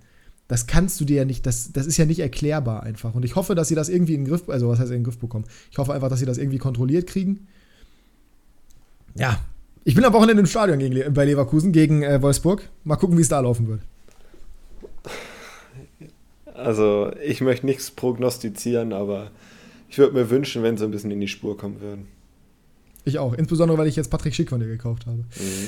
Das 0.48 0.66
kannst 0.66 1.00
du 1.00 1.06
dir 1.06 1.18
ja 1.18 1.24
nicht, 1.24 1.46
das, 1.46 1.72
das 1.72 1.86
ist 1.86 1.98
ja 1.98 2.06
nicht 2.06 2.18
erklärbar 2.18 2.82
einfach. 2.82 3.14
Und 3.14 3.24
ich 3.24 3.36
hoffe, 3.36 3.54
dass 3.54 3.68
sie 3.68 3.76
das 3.76 3.90
irgendwie 3.90 4.16
in 4.16 4.24
den 4.24 4.30
Griff, 4.32 4.50
also 4.50 4.68
was 4.68 4.80
heißt 4.80 4.90
in 4.90 4.98
den 4.98 5.04
Griff 5.04 5.20
bekommen? 5.20 5.46
Ich 5.70 5.78
hoffe 5.78 5.94
einfach, 5.94 6.10
dass 6.10 6.18
sie 6.18 6.26
das 6.26 6.40
irgendwie 6.40 6.58
kontrolliert 6.58 7.06
kriegen. 7.06 7.46
Ja, 9.14 9.40
ich 9.84 9.94
bin 9.94 10.04
am 10.04 10.14
Wochenende 10.14 10.40
im 10.40 10.48
Stadion 10.48 10.80
gegen, 10.80 11.14
bei 11.14 11.26
Leverkusen 11.26 11.74
gegen 11.74 12.02
äh, 12.02 12.20
Wolfsburg. 12.24 12.68
Mal 12.84 12.96
gucken, 12.96 13.20
wie 13.20 13.22
es 13.22 13.30
da 13.30 13.40
laufen 13.40 13.68
wird. 13.68 13.82
Also, 16.56 17.12
ich 17.24 17.42
möchte 17.42 17.68
nichts 17.68 17.92
prognostizieren, 17.92 18.94
aber 18.94 19.30
ich 19.90 20.00
würde 20.00 20.16
mir 20.16 20.32
wünschen, 20.32 20.64
wenn 20.64 20.76
sie 20.76 20.86
ein 20.86 20.92
bisschen 20.92 21.12
in 21.12 21.20
die 21.20 21.28
Spur 21.28 21.56
kommen 21.56 21.82
würden. 21.82 22.08
Ich 23.08 23.20
auch. 23.20 23.34
Insbesondere, 23.34 23.78
weil 23.78 23.88
ich 23.88 23.96
jetzt 23.96 24.10
Patrick 24.10 24.36
Schick 24.36 24.50
von 24.50 24.60
dir 24.60 24.68
gekauft 24.68 25.06
habe. 25.06 25.20
Mhm. 25.20 25.24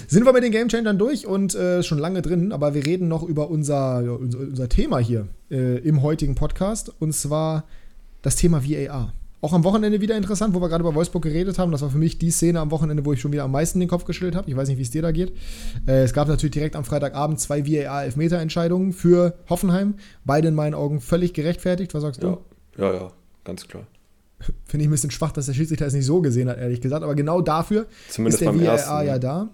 Sind 0.08 0.26
wir 0.26 0.34
mit 0.34 0.44
den 0.44 0.52
Game 0.52 0.68
Changern 0.68 0.98
durch 0.98 1.26
und 1.26 1.56
äh, 1.56 1.84
schon 1.84 1.98
lange 1.98 2.22
drin, 2.22 2.52
aber 2.52 2.74
wir 2.74 2.86
reden 2.86 3.08
noch 3.08 3.24
über 3.24 3.50
unser, 3.50 4.02
ja, 4.02 4.12
unser, 4.12 4.40
unser, 4.40 4.68
Thema 4.68 5.00
hier 5.00 5.30
äh, 5.50 5.78
im 5.78 6.02
heutigen 6.02 6.36
Podcast 6.36 6.92
und 7.00 7.14
zwar 7.14 7.64
das 8.24 8.36
Thema 8.36 8.62
VAR. 8.66 9.14
Auch 9.40 9.54
am 9.54 9.64
Wochenende 9.64 10.02
wieder 10.02 10.18
interessant, 10.18 10.54
wo 10.54 10.60
wir 10.60 10.68
gerade 10.68 10.82
über 10.82 10.94
Wolfsburg 10.94 11.24
geredet 11.24 11.58
haben. 11.60 11.72
Das 11.72 11.82
war 11.82 11.90
für 11.90 11.98
mich 11.98 12.18
die 12.18 12.30
Szene 12.30 12.60
am 12.60 12.72
Wochenende, 12.72 13.06
wo 13.06 13.14
ich 13.14 13.22
schon 13.22 13.32
wieder 13.32 13.46
am 13.46 13.54
meisten 13.54 13.80
den 13.80 13.88
Kopf 13.88 14.04
geschüttelt 14.04 14.36
habe. 14.36 14.50
Ich 14.50 14.58
weiß 14.58 14.68
nicht, 14.68 14.80
wie 14.80 14.84
es 14.84 14.92
dir 14.92 15.02
da 15.02 15.14
geht. 15.14 15.32
Äh, 15.88 16.04
es 16.04 16.12
gab 16.12 16.28
natürlich 16.28 16.52
direkt 16.52 16.76
am 16.76 16.84
Freitagabend 16.84 17.40
zwei 17.40 17.66
VAR-Elfmeter-Entscheidungen 17.66 18.92
für 18.92 19.36
Hoffenheim. 19.50 19.94
Beide 20.26 20.50
in 20.50 20.56
meinen 20.56 20.74
Augen 20.74 21.00
völlig 21.00 21.34
gerechtfertigt. 21.34 21.94
Was 21.94 22.02
sagst 22.02 22.22
du? 22.22 22.40
Ja, 22.78 22.94
ja, 22.94 23.12
ganz 23.46 23.66
klar. 23.66 23.88
Finde 24.66 24.84
ich 24.84 24.88
ein 24.88 24.92
bisschen 24.92 25.12
schwach, 25.12 25.32
dass 25.32 25.48
der 25.48 25.54
Schiedsrichter 25.54 25.86
es 25.86 25.94
nicht 25.94 26.06
so 26.06 26.22
gesehen 26.22 26.50
hat, 26.50 26.58
ehrlich 26.58 26.82
gesagt. 26.82 27.04
Aber 27.04 27.16
genau 27.16 27.42
dafür 27.42 27.88
Zumindest 28.10 28.42
ist 28.42 28.48
der 28.48 28.56
VAR 28.56 28.74
ersten, 28.74 29.08
ja 29.08 29.20
da. 29.20 29.50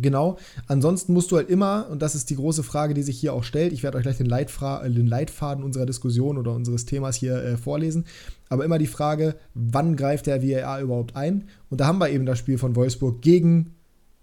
Genau. 0.00 0.38
Ansonsten 0.68 1.12
musst 1.12 1.30
du 1.30 1.36
halt 1.36 1.50
immer, 1.50 1.86
und 1.90 2.00
das 2.00 2.14
ist 2.14 2.30
die 2.30 2.36
große 2.36 2.62
Frage, 2.62 2.94
die 2.94 3.02
sich 3.02 3.18
hier 3.18 3.34
auch 3.34 3.44
stellt, 3.44 3.72
ich 3.72 3.82
werde 3.82 3.98
euch 3.98 4.02
gleich 4.02 4.16
den, 4.16 4.26
Leitfra 4.26 4.88
den 4.88 5.06
Leitfaden 5.06 5.62
unserer 5.62 5.86
Diskussion 5.86 6.38
oder 6.38 6.52
unseres 6.54 6.86
Themas 6.86 7.16
hier 7.16 7.36
äh, 7.36 7.56
vorlesen, 7.56 8.06
aber 8.48 8.64
immer 8.64 8.78
die 8.78 8.86
Frage, 8.86 9.34
wann 9.54 9.96
greift 9.96 10.26
der 10.26 10.42
VAR 10.42 10.80
überhaupt 10.80 11.14
ein? 11.14 11.48
Und 11.68 11.80
da 11.80 11.86
haben 11.86 11.98
wir 11.98 12.08
eben 12.08 12.26
das 12.26 12.38
Spiel 12.38 12.56
von 12.58 12.74
Wolfsburg 12.74 13.20
gegen 13.20 13.74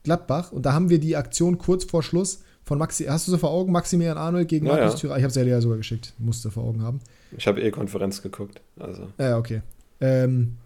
Gladbach 0.04 0.52
und 0.52 0.66
da 0.66 0.74
haben 0.74 0.90
wir 0.90 1.00
die 1.00 1.16
Aktion 1.16 1.58
kurz 1.58 1.84
vor 1.84 2.02
Schluss 2.02 2.40
von 2.64 2.78
Maxi, 2.78 3.06
hast 3.06 3.28
du 3.28 3.32
so 3.32 3.38
vor 3.38 3.52
Augen, 3.52 3.72
Maximilian 3.72 4.18
Arnold 4.18 4.48
gegen 4.48 4.66
ja, 4.66 4.74
Markus 4.74 4.94
ja. 4.94 5.00
Thürer? 5.00 5.18
Ich 5.18 5.24
habe 5.24 5.30
es 5.30 5.36
ja 5.36 5.44
dir 5.44 5.62
sogar 5.62 5.78
geschickt, 5.78 6.14
musste 6.20 6.52
vor 6.52 6.64
Augen 6.64 6.84
haben. 6.84 7.00
Ich 7.36 7.48
habe 7.48 7.62
eh 7.62 7.72
Konferenz 7.72 8.22
geguckt. 8.22 8.62
Also. 8.78 9.08
Ja, 9.18 9.38
okay. 9.38 9.62
Ähm, 10.02 10.58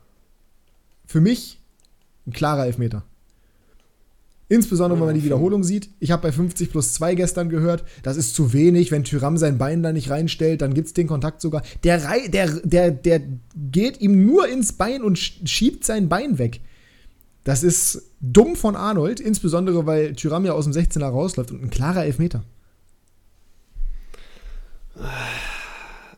für 1.05 1.21
mich 1.21 1.59
ein 2.27 2.33
klarer 2.33 2.65
Elfmeter. 2.65 3.03
Insbesondere, 4.49 4.99
wenn 4.99 5.07
man 5.07 5.15
die 5.15 5.23
Wiederholung 5.23 5.63
sieht. 5.63 5.89
Ich 5.99 6.11
habe 6.11 6.21
bei 6.21 6.31
50 6.31 6.69
plus 6.69 6.93
2 6.93 7.15
gestern 7.15 7.49
gehört, 7.49 7.85
das 8.03 8.17
ist 8.17 8.35
zu 8.35 8.53
wenig. 8.53 8.91
Wenn 8.91 9.03
Tyram 9.03 9.37
sein 9.37 9.57
Bein 9.57 9.81
da 9.81 9.91
nicht 9.91 10.09
reinstellt, 10.09 10.61
dann 10.61 10.73
gibt 10.73 10.87
es 10.87 10.93
den 10.93 11.07
Kontakt 11.07 11.41
sogar. 11.41 11.63
Der, 11.83 11.99
der, 12.27 12.49
der, 12.63 12.91
der 12.91 13.21
geht 13.71 14.01
ihm 14.01 14.25
nur 14.25 14.47
ins 14.47 14.73
Bein 14.73 15.01
und 15.01 15.17
schiebt 15.17 15.85
sein 15.85 16.09
Bein 16.09 16.37
weg. 16.37 16.59
Das 17.43 17.63
ist 17.63 18.11
dumm 18.21 18.55
von 18.55 18.75
Arnold, 18.75 19.19
insbesondere 19.19 19.85
weil 19.85 20.13
Tyram 20.13 20.45
ja 20.45 20.53
aus 20.53 20.65
dem 20.65 20.73
16er 20.73 21.07
rausläuft 21.07 21.51
und 21.51 21.61
ein 21.61 21.69
klarer 21.69 22.05
Elfmeter. 22.05 22.43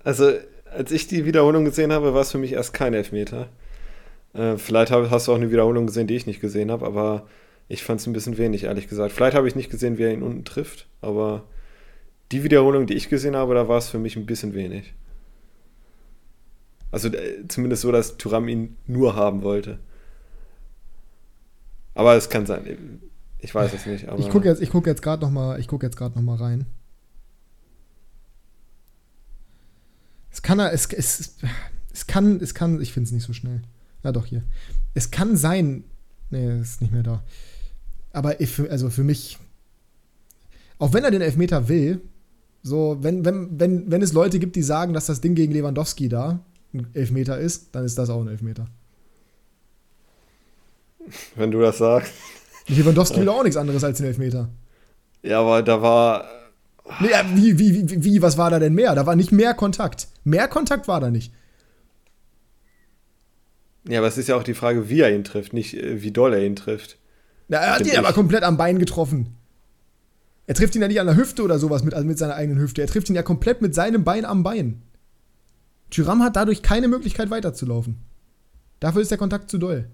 Also, 0.04 0.34
als 0.72 0.92
ich 0.92 1.08
die 1.08 1.26
Wiederholung 1.26 1.66
gesehen 1.66 1.92
habe, 1.92 2.14
war 2.14 2.22
es 2.22 2.32
für 2.32 2.38
mich 2.38 2.54
erst 2.54 2.74
kein 2.74 2.94
Elfmeter. 2.94 3.50
Äh, 4.34 4.58
vielleicht 4.58 4.92
hab, 4.92 5.10
hast 5.10 5.28
du 5.28 5.32
auch 5.32 5.38
eine 5.38 5.52
Wiederholung 5.52 5.88
gesehen, 5.88 6.08
die 6.08 6.16
ich 6.16 6.28
nicht 6.28 6.42
gesehen 6.42 6.70
habe, 6.70 6.86
aber 6.86 7.26
ich 7.68 7.84
fand 7.84 8.02
es 8.02 8.08
ein 8.08 8.14
bisschen 8.14 8.38
wenig, 8.38 8.66
ehrlich 8.66 8.88
gesagt. 8.88 9.12
Vielleicht 9.14 9.36
habe 9.36 9.48
ich 9.48 9.56
nicht 9.56 9.72
gesehen, 9.72 9.98
wie 9.98 10.04
er 10.04 10.14
ihn 10.14 10.22
unten 10.22 10.46
trifft, 10.46 10.88
aber 11.02 11.44
die 12.32 12.44
Wiederholung, 12.44 12.86
die 12.86 12.94
ich 12.96 13.10
gesehen 13.10 13.36
habe, 13.36 13.56
da 13.56 13.68
war 13.68 13.78
es 13.78 13.90
für 13.90 14.00
mich 14.00 14.16
ein 14.16 14.26
bisschen 14.26 14.54
wenig. 14.54 14.94
Also 16.92 17.08
äh, 17.10 17.48
zumindest 17.48 17.82
so, 17.82 17.92
dass 17.92 18.18
Turam 18.18 18.48
ihn 18.48 18.78
nur 18.88 19.16
haben 19.16 19.42
wollte. 19.42 19.80
Aber 21.96 22.16
es 22.16 22.30
kann 22.30 22.46
sein. 22.46 23.00
Ich 23.40 23.56
weiß 23.56 23.74
es 23.74 23.86
nicht. 23.86 24.06
ich 24.18 24.30
gucke 24.30 24.48
jetzt, 24.48 24.62
guck 24.70 24.86
jetzt 24.86 25.02
gerade 25.02 25.22
noch 25.24 25.32
mal, 25.32 25.60
ich 25.60 25.68
gucke 25.68 25.86
jetzt 25.86 25.98
gerade 25.98 26.16
noch 26.16 26.22
mal 26.24 26.38
rein. 26.38 26.66
Es 30.32 30.42
kann, 30.42 30.60
es, 30.60 30.88
es, 30.88 31.36
es 31.94 32.08
kann, 32.08 32.40
es 32.42 32.54
kann, 32.54 32.82
ich 32.82 32.92
finde 32.94 33.08
es 33.08 33.12
nicht 33.14 33.24
so 33.24 33.34
schnell. 33.34 33.62
Ja, 34.04 34.12
doch, 34.12 34.26
hier. 34.26 34.44
Es 34.94 35.10
kann 35.10 35.38
sein, 35.38 35.84
nee, 36.30 36.60
ist 36.60 36.82
nicht 36.82 36.92
mehr 36.94 37.04
da. 37.04 37.24
Aber 38.12 38.40
ich, 38.42 38.60
also 38.70 38.90
für 38.90 39.04
mich, 39.04 39.38
auch 40.78 40.94
wenn 40.94 41.04
er 41.04 41.12
den 41.12 41.22
Elfmeter 41.22 41.68
will, 41.68 42.02
So, 42.64 42.98
wenn, 43.02 43.24
wenn, 43.24 43.60
wenn, 43.60 43.92
wenn 43.92 44.02
es 44.02 44.12
Leute 44.12 44.40
gibt, 44.40 44.56
die 44.56 44.64
sagen, 44.64 44.94
dass 44.94 45.06
das 45.06 45.22
Ding 45.22 45.36
gegen 45.36 45.54
Lewandowski 45.54 46.10
da 46.10 46.40
ein 46.74 46.88
Elfmeter 46.94 47.38
ist, 47.38 47.76
dann 47.76 47.86
ist 47.86 47.98
das 47.98 48.10
auch 48.10 48.22
ein 48.22 48.28
Elfmeter. 48.28 48.66
Wenn 51.36 51.52
du 51.52 51.60
das 51.62 51.78
sagst. 51.78 52.14
Lewandowski 52.68 53.22
will 53.22 53.30
auch 53.30 53.44
nichts 53.44 53.58
anderes 53.58 53.84
als 53.84 54.00
ein 54.00 54.06
Elfmeter. 54.06 54.50
Ja, 55.22 55.42
aber 55.42 55.62
da 55.64 55.82
war. 55.82 56.26
Nee, 57.00 57.10
wie, 57.34 57.60
wie, 57.60 57.90
wie, 57.90 58.04
wie, 58.04 58.22
was 58.22 58.38
war 58.38 58.50
da 58.50 58.60
denn 58.60 58.74
mehr? 58.74 58.94
Da 58.96 59.06
war 59.06 59.16
nicht 59.16 59.32
mehr 59.32 59.54
Kontakt. 59.54 60.08
Mehr 60.24 60.48
Kontakt 60.48 60.88
war 60.88 61.00
da 61.00 61.10
nicht. 61.10 61.32
Ja, 63.88 64.00
aber 64.00 64.08
es 64.08 64.18
ist 64.18 64.28
ja 64.28 64.36
auch 64.36 64.44
die 64.44 64.54
Frage, 64.54 64.90
wie 64.90 65.02
er 65.02 65.14
ihn 65.14 65.24
trifft, 65.24 65.54
nicht 65.54 65.76
äh, 65.76 66.02
wie 66.02 66.12
doll 66.12 66.34
er 66.34 66.44
ihn 66.44 66.56
trifft. 66.56 66.98
Ja, 67.50 67.60
er 67.60 67.76
hat 67.76 67.86
ihn 67.86 67.98
aber 67.98 68.14
komplett 68.14 68.44
am 68.44 68.58
Bein 68.58 68.80
getroffen. 68.80 69.36
Er 70.48 70.56
trifft 70.56 70.76
ihn 70.76 70.82
ja 70.82 70.88
nicht 70.88 71.00
an 71.00 71.08
der 71.08 71.16
Hüfte 71.16 71.44
oder 71.44 71.60
sowas 71.60 71.84
mit, 71.84 71.94
also 71.94 72.06
mit 72.06 72.18
seiner 72.18 72.36
eigenen 72.36 72.60
Hüfte. 72.60 72.82
Er 72.82 72.88
trifft 72.88 73.10
ihn 73.10 73.16
ja 73.16 73.24
komplett 73.24 73.62
mit 73.62 73.74
seinem 73.74 74.04
Bein 74.04 74.26
am 74.26 74.44
Bein. 74.44 74.82
Tyram 75.90 76.24
hat 76.24 76.36
dadurch 76.36 76.62
keine 76.62 76.88
Möglichkeit 76.88 77.30
weiterzulaufen. 77.30 77.98
Dafür 78.80 79.02
ist 79.02 79.12
der 79.12 79.18
Kontakt 79.18 79.50
zu 79.50 79.58
doll. 79.58 79.90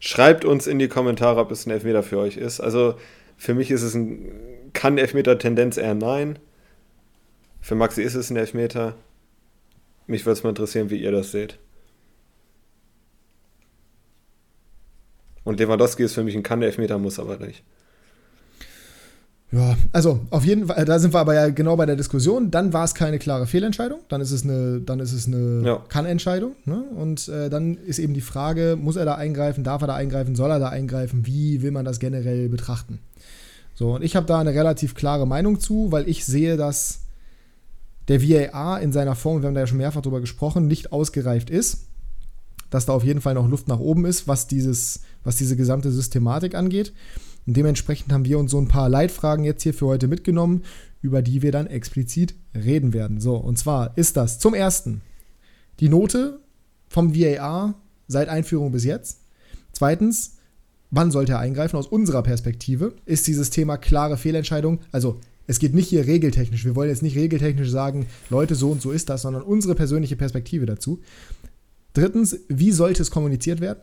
Schreibt 0.00 0.44
uns 0.44 0.66
in 0.66 0.78
die 0.78 0.88
Kommentare, 0.88 1.40
ob 1.40 1.50
es 1.50 1.66
ein 1.66 1.70
Elfmeter 1.70 2.02
für 2.02 2.18
euch 2.18 2.36
ist. 2.36 2.60
Also 2.60 2.96
für 3.36 3.54
mich 3.54 3.70
ist 3.70 3.82
es 3.82 3.94
ein, 3.94 4.30
kann 4.72 4.98
Elfmeter 4.98 5.38
Tendenz 5.38 5.76
eher 5.76 5.94
nein. 5.94 6.38
Für 7.60 7.74
Maxi 7.74 8.02
ist 8.02 8.14
es 8.14 8.30
ein 8.30 8.36
Elfmeter. 8.36 8.94
Mich 10.06 10.26
würde 10.26 10.34
es 10.34 10.42
mal 10.42 10.50
interessieren, 10.50 10.90
wie 10.90 11.02
ihr 11.02 11.12
das 11.12 11.30
seht. 11.30 11.58
Und 15.44 15.60
Lewandowski 15.60 16.02
ist 16.02 16.14
für 16.14 16.24
mich 16.24 16.34
ein 16.34 16.42
Kann-Elfmeter, 16.42 16.98
muss 16.98 17.18
aber 17.18 17.36
nicht. 17.36 17.62
Ja, 19.54 19.76
also 19.92 20.20
auf 20.30 20.44
jeden 20.44 20.66
Fall, 20.66 20.84
da 20.84 20.98
sind 20.98 21.14
wir 21.14 21.20
aber 21.20 21.34
ja 21.34 21.48
genau 21.48 21.76
bei 21.76 21.86
der 21.86 21.94
Diskussion. 21.94 22.50
Dann 22.50 22.72
war 22.72 22.84
es 22.84 22.94
keine 22.94 23.20
klare 23.20 23.46
Fehlentscheidung, 23.46 24.00
dann 24.08 24.20
ist 24.20 24.32
es 24.32 24.42
eine, 24.42 24.80
dann 24.80 24.98
ist 24.98 25.12
es 25.12 25.28
eine 25.28 25.62
ja. 25.64 25.84
Kann-Entscheidung. 25.88 26.52
Ne? 26.64 26.82
Und 26.96 27.28
äh, 27.28 27.48
dann 27.50 27.76
ist 27.76 28.00
eben 28.00 28.14
die 28.14 28.20
Frage, 28.20 28.76
muss 28.80 28.96
er 28.96 29.04
da 29.04 29.14
eingreifen, 29.14 29.62
darf 29.62 29.82
er 29.82 29.86
da 29.86 29.94
eingreifen, 29.94 30.34
soll 30.34 30.50
er 30.50 30.58
da 30.58 30.70
eingreifen, 30.70 31.24
wie 31.26 31.62
will 31.62 31.70
man 31.70 31.84
das 31.84 32.00
generell 32.00 32.48
betrachten? 32.48 32.98
So, 33.74 33.94
und 33.94 34.02
ich 34.02 34.16
habe 34.16 34.26
da 34.26 34.40
eine 34.40 34.54
relativ 34.54 34.94
klare 34.94 35.26
Meinung 35.26 35.60
zu, 35.60 35.92
weil 35.92 36.08
ich 36.08 36.24
sehe, 36.24 36.56
dass 36.56 37.00
der 38.08 38.22
VAR 38.22 38.80
in 38.80 38.92
seiner 38.92 39.14
Form, 39.14 39.42
wir 39.42 39.46
haben 39.46 39.54
da 39.54 39.60
ja 39.60 39.66
schon 39.66 39.78
mehrfach 39.78 40.02
drüber 40.02 40.20
gesprochen, 40.20 40.66
nicht 40.66 40.92
ausgereift 40.92 41.48
ist. 41.48 41.86
Dass 42.70 42.86
da 42.86 42.92
auf 42.92 43.04
jeden 43.04 43.20
Fall 43.20 43.34
noch 43.34 43.48
Luft 43.48 43.68
nach 43.68 43.78
oben 43.78 44.04
ist, 44.04 44.26
was, 44.26 44.48
dieses, 44.48 45.02
was 45.22 45.36
diese 45.36 45.56
gesamte 45.56 45.92
Systematik 45.92 46.56
angeht. 46.56 46.92
Und 47.46 47.56
dementsprechend 47.56 48.12
haben 48.12 48.24
wir 48.24 48.38
uns 48.38 48.50
so 48.50 48.58
ein 48.58 48.68
paar 48.68 48.88
Leitfragen 48.88 49.44
jetzt 49.44 49.62
hier 49.62 49.74
für 49.74 49.86
heute 49.86 50.08
mitgenommen, 50.08 50.62
über 51.02 51.22
die 51.22 51.42
wir 51.42 51.52
dann 51.52 51.66
explizit 51.66 52.34
reden 52.54 52.92
werden. 52.92 53.20
So, 53.20 53.36
und 53.36 53.58
zwar 53.58 53.96
ist 53.96 54.16
das 54.16 54.38
zum 54.38 54.54
ersten 54.54 55.02
die 55.80 55.88
Note 55.88 56.40
vom 56.88 57.14
VAR 57.14 57.74
seit 58.06 58.28
Einführung 58.28 58.72
bis 58.72 58.84
jetzt. 58.84 59.20
Zweitens, 59.72 60.36
wann 60.90 61.10
sollte 61.10 61.32
er 61.32 61.40
eingreifen? 61.40 61.76
Aus 61.76 61.88
unserer 61.88 62.22
Perspektive 62.22 62.94
ist 63.06 63.26
dieses 63.26 63.50
Thema 63.50 63.76
klare 63.76 64.16
Fehlentscheidung, 64.16 64.80
also 64.92 65.20
es 65.46 65.58
geht 65.58 65.74
nicht 65.74 65.88
hier 65.88 66.06
regeltechnisch. 66.06 66.64
Wir 66.64 66.74
wollen 66.74 66.88
jetzt 66.88 67.02
nicht 67.02 67.16
regeltechnisch 67.16 67.70
sagen, 67.70 68.06
Leute, 68.30 68.54
so 68.54 68.70
und 68.70 68.80
so 68.80 68.92
ist 68.92 69.10
das, 69.10 69.22
sondern 69.22 69.42
unsere 69.42 69.74
persönliche 69.74 70.16
Perspektive 70.16 70.64
dazu. 70.64 71.00
Drittens, 71.92 72.38
wie 72.48 72.72
sollte 72.72 73.02
es 73.02 73.10
kommuniziert 73.10 73.60
werden? 73.60 73.80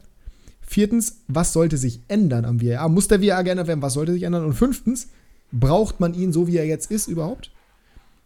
Viertens, 0.71 1.17
was 1.27 1.51
sollte 1.51 1.75
sich 1.75 1.99
ändern 2.07 2.45
am 2.45 2.61
VAR? 2.61 2.87
Muss 2.87 3.09
der 3.09 3.21
VAR 3.21 3.43
geändert 3.43 3.67
werden? 3.67 3.81
Was 3.81 3.91
sollte 3.91 4.13
sich 4.13 4.23
ändern? 4.23 4.45
Und 4.45 4.53
fünftens, 4.53 5.09
braucht 5.51 5.99
man 5.99 6.13
ihn 6.13 6.31
so, 6.31 6.47
wie 6.47 6.55
er 6.55 6.65
jetzt 6.65 6.89
ist, 6.89 7.09
überhaupt? 7.09 7.51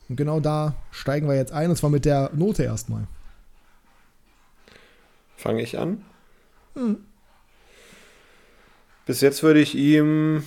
Und 0.10 0.16
genau 0.16 0.40
da 0.40 0.76
steigen 0.92 1.28
wir 1.28 1.36
jetzt 1.36 1.52
ein, 1.52 1.72
und 1.72 1.76
zwar 1.76 1.90
mit 1.90 2.06
der 2.06 2.30
Note 2.36 2.62
erstmal. 2.62 3.08
Fange 5.36 5.64
ich 5.64 5.80
an? 5.80 6.06
Hm. 6.76 6.98
Bis 9.08 9.22
jetzt 9.22 9.42
würde 9.42 9.60
ich 9.60 9.74
ihm 9.74 10.44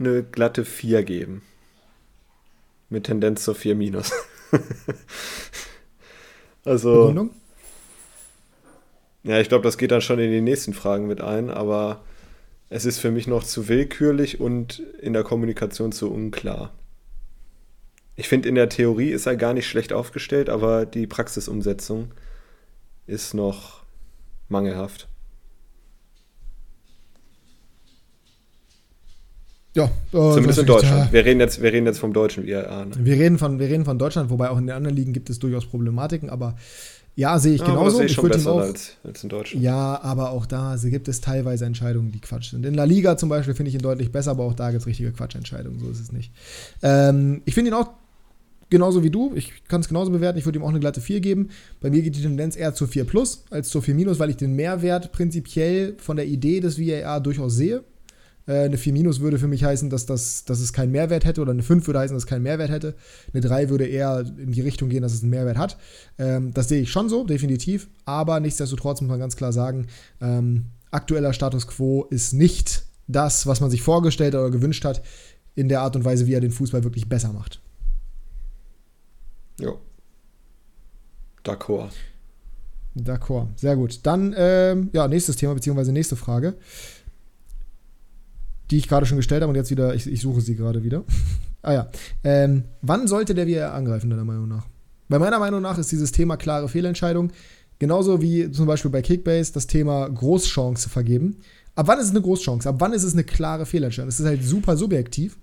eine 0.00 0.24
glatte 0.24 0.64
4 0.64 1.04
geben. 1.04 1.42
Mit 2.90 3.04
Tendenz 3.04 3.44
zur 3.44 3.54
4 3.54 3.76
minus. 3.76 4.10
also. 6.64 6.94
Begründung? 6.94 7.30
Ja, 9.26 9.40
ich 9.40 9.48
glaube, 9.48 9.64
das 9.64 9.76
geht 9.76 9.90
dann 9.90 10.00
schon 10.00 10.20
in 10.20 10.30
die 10.30 10.40
nächsten 10.40 10.72
Fragen 10.72 11.08
mit 11.08 11.20
ein, 11.20 11.50
aber 11.50 12.04
es 12.70 12.84
ist 12.84 12.98
für 12.98 13.10
mich 13.10 13.26
noch 13.26 13.42
zu 13.42 13.68
willkürlich 13.68 14.40
und 14.40 14.78
in 15.00 15.12
der 15.12 15.24
Kommunikation 15.24 15.90
zu 15.90 16.12
unklar. 16.12 16.72
Ich 18.14 18.28
finde, 18.28 18.48
in 18.48 18.54
der 18.54 18.68
Theorie 18.68 19.10
ist 19.10 19.26
er 19.26 19.36
gar 19.36 19.52
nicht 19.52 19.66
schlecht 19.66 19.92
aufgestellt, 19.92 20.48
aber 20.48 20.86
die 20.86 21.08
Praxisumsetzung 21.08 22.12
ist 23.08 23.34
noch 23.34 23.82
mangelhaft. 24.48 25.08
Ja, 29.74 29.84
äh, 29.84 29.90
zumindest 30.10 30.60
in 30.60 30.66
Deutschland. 30.66 31.12
Wir 31.12 31.24
reden, 31.24 31.40
jetzt, 31.40 31.60
wir 31.60 31.72
reden 31.72 31.84
jetzt 31.84 31.98
vom 31.98 32.12
deutschen 32.12 32.46
IRA. 32.46 32.86
Ne? 32.86 32.92
Wir, 32.98 33.16
reden 33.16 33.38
von, 33.38 33.58
wir 33.58 33.68
reden 33.68 33.84
von 33.84 33.98
Deutschland, 33.98 34.30
wobei 34.30 34.48
auch 34.50 34.56
in 34.56 34.68
den 34.68 34.76
anderen 34.76 34.96
Ligen 34.96 35.12
gibt 35.12 35.28
es 35.28 35.38
durchaus 35.38 35.66
Problematiken, 35.66 36.30
aber 36.30 36.56
ja, 37.16 37.38
sehe 37.38 37.54
ich 37.54 37.62
ja, 37.62 37.66
genauso. 37.66 38.02
ich 38.02 38.12
schon 38.12 38.28
besser 38.28 38.52
auch, 38.52 38.60
als, 38.60 38.92
als 39.02 39.22
in 39.22 39.30
Deutschland. 39.30 39.64
Ja, 39.64 40.00
aber 40.02 40.30
auch 40.30 40.44
da 40.44 40.76
gibt 40.76 41.08
es 41.08 41.22
teilweise 41.22 41.64
Entscheidungen, 41.64 42.12
die 42.12 42.20
Quatsch 42.20 42.50
sind. 42.50 42.66
In 42.66 42.74
La 42.74 42.84
Liga 42.84 43.16
zum 43.16 43.30
Beispiel 43.30 43.54
finde 43.54 43.70
ich 43.70 43.74
ihn 43.74 43.80
deutlich 43.80 44.12
besser, 44.12 44.32
aber 44.32 44.44
auch 44.44 44.52
da 44.52 44.70
gibt 44.70 44.82
es 44.82 44.86
richtige 44.86 45.12
Quatschentscheidungen, 45.12 45.80
so 45.80 45.90
ist 45.90 45.98
es 45.98 46.12
nicht. 46.12 46.30
Ähm, 46.82 47.40
ich 47.46 47.54
finde 47.54 47.70
ihn 47.70 47.74
auch 47.74 47.88
genauso 48.68 49.02
wie 49.02 49.10
du. 49.10 49.32
Ich 49.34 49.64
kann 49.66 49.80
es 49.80 49.88
genauso 49.88 50.10
bewerten. 50.10 50.38
Ich 50.38 50.44
würde 50.44 50.58
ihm 50.58 50.62
auch 50.62 50.68
eine 50.68 50.80
glatte 50.80 51.00
4 51.00 51.20
geben. 51.20 51.48
Bei 51.80 51.88
mir 51.88 52.02
geht 52.02 52.16
die 52.16 52.22
Tendenz 52.22 52.54
eher 52.54 52.74
zu 52.74 52.86
4 52.86 53.04
plus 53.04 53.44
als 53.48 53.70
zu 53.70 53.80
4 53.80 53.94
minus, 53.94 54.18
weil 54.18 54.28
ich 54.28 54.36
den 54.36 54.54
Mehrwert 54.54 55.12
prinzipiell 55.12 55.94
von 55.98 56.16
der 56.16 56.26
Idee 56.26 56.60
des 56.60 56.78
VAR 56.78 57.20
durchaus 57.20 57.54
sehe. 57.54 57.82
Äh, 58.46 58.64
eine 58.64 58.78
4 58.78 58.92
minus 58.92 59.20
würde 59.20 59.38
für 59.38 59.48
mich 59.48 59.64
heißen, 59.64 59.90
dass, 59.90 60.06
das, 60.06 60.44
dass 60.44 60.60
es 60.60 60.72
keinen 60.72 60.92
Mehrwert 60.92 61.24
hätte 61.24 61.40
oder 61.40 61.52
eine 61.52 61.62
5 61.62 61.86
würde 61.86 61.98
heißen, 62.00 62.14
dass 62.14 62.24
es 62.24 62.28
keinen 62.28 62.42
Mehrwert 62.42 62.70
hätte. 62.70 62.94
Eine 63.32 63.40
3 63.42 63.68
würde 63.68 63.86
eher 63.86 64.24
in 64.38 64.52
die 64.52 64.60
Richtung 64.60 64.88
gehen, 64.88 65.02
dass 65.02 65.12
es 65.12 65.22
einen 65.22 65.30
Mehrwert 65.30 65.58
hat. 65.58 65.76
Ähm, 66.18 66.52
das 66.54 66.68
sehe 66.68 66.82
ich 66.82 66.90
schon 66.90 67.08
so, 67.08 67.24
definitiv. 67.24 67.88
Aber 68.04 68.40
nichtsdestotrotz 68.40 69.00
muss 69.00 69.10
man 69.10 69.18
ganz 69.18 69.36
klar 69.36 69.52
sagen, 69.52 69.88
ähm, 70.20 70.66
aktueller 70.90 71.32
Status 71.32 71.66
quo 71.66 72.04
ist 72.10 72.32
nicht 72.32 72.84
das, 73.08 73.46
was 73.46 73.60
man 73.60 73.70
sich 73.70 73.82
vorgestellt 73.82 74.34
oder 74.34 74.50
gewünscht 74.50 74.84
hat, 74.84 75.02
in 75.54 75.68
der 75.68 75.80
Art 75.80 75.96
und 75.96 76.04
Weise, 76.04 76.26
wie 76.26 76.34
er 76.34 76.40
den 76.40 76.50
Fußball 76.50 76.84
wirklich 76.84 77.08
besser 77.08 77.32
macht. 77.32 77.60
Jo. 79.58 79.78
D'accord. 81.44 81.92
D'accord, 82.94 83.48
sehr 83.56 83.76
gut. 83.76 84.00
Dann, 84.02 84.34
ähm, 84.36 84.90
ja, 84.92 85.06
nächstes 85.06 85.36
Thema, 85.36 85.54
beziehungsweise 85.54 85.92
nächste 85.92 86.16
Frage 86.16 86.56
die 88.70 88.78
ich 88.78 88.88
gerade 88.88 89.06
schon 89.06 89.16
gestellt 89.16 89.42
habe 89.42 89.50
und 89.50 89.56
jetzt 89.56 89.70
wieder, 89.70 89.94
ich, 89.94 90.06
ich 90.06 90.20
suche 90.20 90.40
sie 90.40 90.56
gerade 90.56 90.82
wieder. 90.82 91.04
ah 91.62 91.72
ja. 91.72 91.90
Ähm, 92.24 92.64
wann 92.82 93.06
sollte 93.06 93.34
der 93.34 93.46
VR 93.46 93.74
angreifen, 93.74 94.10
deiner 94.10 94.24
Meinung 94.24 94.48
nach? 94.48 94.66
Bei 95.08 95.18
meiner 95.18 95.38
Meinung 95.38 95.62
nach 95.62 95.78
ist 95.78 95.92
dieses 95.92 96.12
Thema 96.12 96.36
klare 96.36 96.68
Fehlentscheidung 96.68 97.30
genauso 97.78 98.22
wie 98.22 98.50
zum 98.50 98.66
Beispiel 98.66 98.90
bei 98.90 99.02
Kickbase 99.02 99.52
das 99.52 99.66
Thema 99.66 100.08
Großchance 100.08 100.88
vergeben. 100.88 101.38
Ab 101.74 101.88
wann 101.88 101.98
ist 101.98 102.06
es 102.06 102.10
eine 102.10 102.22
Großchance? 102.22 102.68
Ab 102.68 102.76
wann 102.78 102.92
ist 102.92 103.02
es 103.02 103.12
eine 103.12 103.24
klare 103.24 103.66
Fehlentscheidung? 103.66 104.08
Es 104.08 104.18
ist 104.18 104.26
halt 104.26 104.42
super 104.42 104.76
subjektiv 104.76 105.36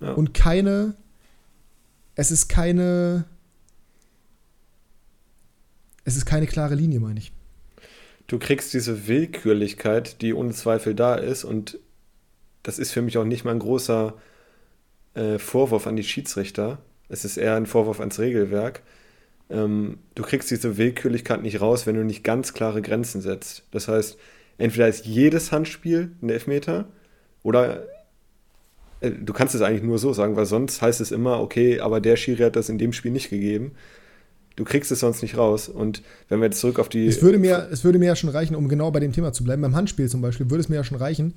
ja. 0.00 0.12
und 0.12 0.32
keine. 0.32 0.94
Es 2.14 2.30
ist 2.30 2.48
keine. 2.48 3.24
Es 6.04 6.16
ist 6.16 6.24
keine 6.24 6.46
klare 6.46 6.74
Linie, 6.74 7.00
meine 7.00 7.18
ich. 7.18 7.32
Du 8.26 8.38
kriegst 8.38 8.74
diese 8.74 9.08
Willkürlichkeit, 9.08 10.22
die 10.22 10.34
ohne 10.34 10.52
Zweifel 10.52 10.94
da 10.94 11.16
ist 11.16 11.44
und 11.44 11.78
das 12.62 12.78
ist 12.78 12.92
für 12.92 13.02
mich 13.02 13.18
auch 13.18 13.24
nicht 13.24 13.44
mal 13.44 13.52
ein 13.52 13.58
großer 13.58 14.14
äh, 15.14 15.38
Vorwurf 15.38 15.86
an 15.86 15.96
die 15.96 16.04
Schiedsrichter. 16.04 16.78
Es 17.08 17.24
ist 17.24 17.36
eher 17.36 17.56
ein 17.56 17.66
Vorwurf 17.66 18.00
ans 18.00 18.18
Regelwerk. 18.18 18.82
Ähm, 19.50 19.98
du 20.14 20.22
kriegst 20.22 20.50
diese 20.50 20.78
Willkürlichkeit 20.78 21.42
nicht 21.42 21.60
raus, 21.60 21.86
wenn 21.86 21.96
du 21.96 22.04
nicht 22.04 22.24
ganz 22.24 22.54
klare 22.54 22.82
Grenzen 22.82 23.20
setzt. 23.20 23.64
Das 23.70 23.88
heißt, 23.88 24.16
entweder 24.58 24.88
ist 24.88 25.04
jedes 25.04 25.52
Handspiel 25.52 26.12
ein 26.22 26.30
Elfmeter 26.30 26.86
oder 27.42 27.82
äh, 29.00 29.10
du 29.10 29.32
kannst 29.32 29.54
es 29.54 29.60
eigentlich 29.60 29.82
nur 29.82 29.98
so 29.98 30.12
sagen, 30.12 30.36
weil 30.36 30.46
sonst 30.46 30.80
heißt 30.80 31.00
es 31.00 31.10
immer, 31.10 31.40
okay, 31.40 31.80
aber 31.80 32.00
der 32.00 32.16
Schiri 32.16 32.44
hat 32.44 32.56
das 32.56 32.68
in 32.68 32.78
dem 32.78 32.92
Spiel 32.92 33.10
nicht 33.10 33.28
gegeben. 33.28 33.72
Du 34.56 34.64
kriegst 34.64 34.92
es 34.92 35.00
sonst 35.00 35.22
nicht 35.22 35.36
raus. 35.36 35.68
Und 35.68 36.02
wenn 36.28 36.40
wir 36.40 36.46
jetzt 36.46 36.60
zurück 36.60 36.78
auf 36.78 36.88
die. 36.88 37.06
Es 37.06 37.22
würde, 37.22 37.38
mir, 37.38 37.68
es 37.70 37.84
würde 37.84 37.98
mir 37.98 38.06
ja 38.06 38.16
schon 38.16 38.30
reichen, 38.30 38.54
um 38.54 38.68
genau 38.68 38.90
bei 38.90 39.00
dem 39.00 39.12
Thema 39.12 39.32
zu 39.32 39.44
bleiben. 39.44 39.62
Beim 39.62 39.74
Handspiel 39.74 40.08
zum 40.08 40.20
Beispiel 40.20 40.50
würde 40.50 40.60
es 40.60 40.68
mir 40.68 40.76
ja 40.76 40.84
schon 40.84 40.98
reichen, 40.98 41.34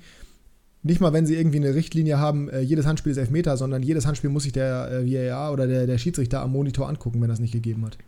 nicht 0.86 1.00
mal, 1.00 1.12
wenn 1.12 1.26
sie 1.26 1.36
irgendwie 1.36 1.58
eine 1.58 1.74
Richtlinie 1.74 2.18
haben, 2.18 2.48
äh, 2.48 2.60
jedes 2.60 2.86
Handspiel 2.86 3.12
ist 3.12 3.18
Elfmeter, 3.18 3.56
sondern 3.56 3.82
jedes 3.82 4.06
Handspiel 4.06 4.30
muss 4.30 4.44
sich 4.44 4.52
der 4.52 4.90
äh, 4.90 5.30
VAR 5.30 5.52
oder 5.52 5.66
der, 5.66 5.86
der 5.86 5.98
Schiedsrichter 5.98 6.40
am 6.40 6.52
Monitor 6.52 6.88
angucken, 6.88 7.20
wenn 7.20 7.28
das 7.28 7.40
nicht 7.40 7.52
gegeben 7.52 7.84
hat. 7.84 7.98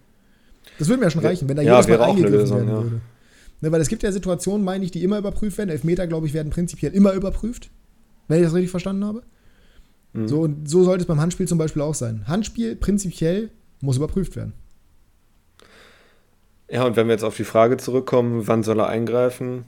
Das 0.78 0.88
würde 0.88 1.00
mir 1.00 1.06
ja 1.06 1.10
schon 1.10 1.24
reichen, 1.24 1.48
wenn 1.48 1.56
da 1.56 1.62
ja, 1.62 1.74
jedes 1.74 1.88
Mal 1.88 2.02
eingegriffen 2.02 2.38
Lösung, 2.38 2.56
werden 2.58 2.68
ja. 2.68 2.82
würde. 2.82 3.00
Ne, 3.60 3.72
weil 3.72 3.80
es 3.80 3.88
gibt 3.88 4.02
ja 4.02 4.12
Situationen, 4.12 4.64
meine 4.64 4.84
ich, 4.84 4.90
die 4.90 5.02
immer 5.02 5.18
überprüft 5.18 5.58
werden. 5.58 5.70
Elfmeter, 5.70 6.06
glaube 6.06 6.26
ich, 6.26 6.34
werden 6.34 6.50
prinzipiell 6.50 6.92
immer 6.92 7.12
überprüft. 7.12 7.70
wenn 8.28 8.38
ich 8.38 8.44
das 8.44 8.54
richtig 8.54 8.70
verstanden 8.70 9.04
habe. 9.04 9.22
Mhm. 10.12 10.28
So, 10.28 10.40
und 10.42 10.68
so 10.68 10.84
sollte 10.84 11.02
es 11.02 11.06
beim 11.08 11.20
Handspiel 11.20 11.48
zum 11.48 11.58
Beispiel 11.58 11.82
auch 11.82 11.94
sein. 11.94 12.26
Handspiel 12.26 12.76
prinzipiell 12.76 13.50
muss 13.80 13.96
überprüft 13.96 14.36
werden. 14.36 14.52
Ja, 16.70 16.84
und 16.84 16.96
wenn 16.96 17.06
wir 17.06 17.14
jetzt 17.14 17.24
auf 17.24 17.36
die 17.36 17.44
Frage 17.44 17.78
zurückkommen, 17.78 18.46
wann 18.46 18.62
soll 18.62 18.78
er 18.80 18.88
eingreifen, 18.88 19.64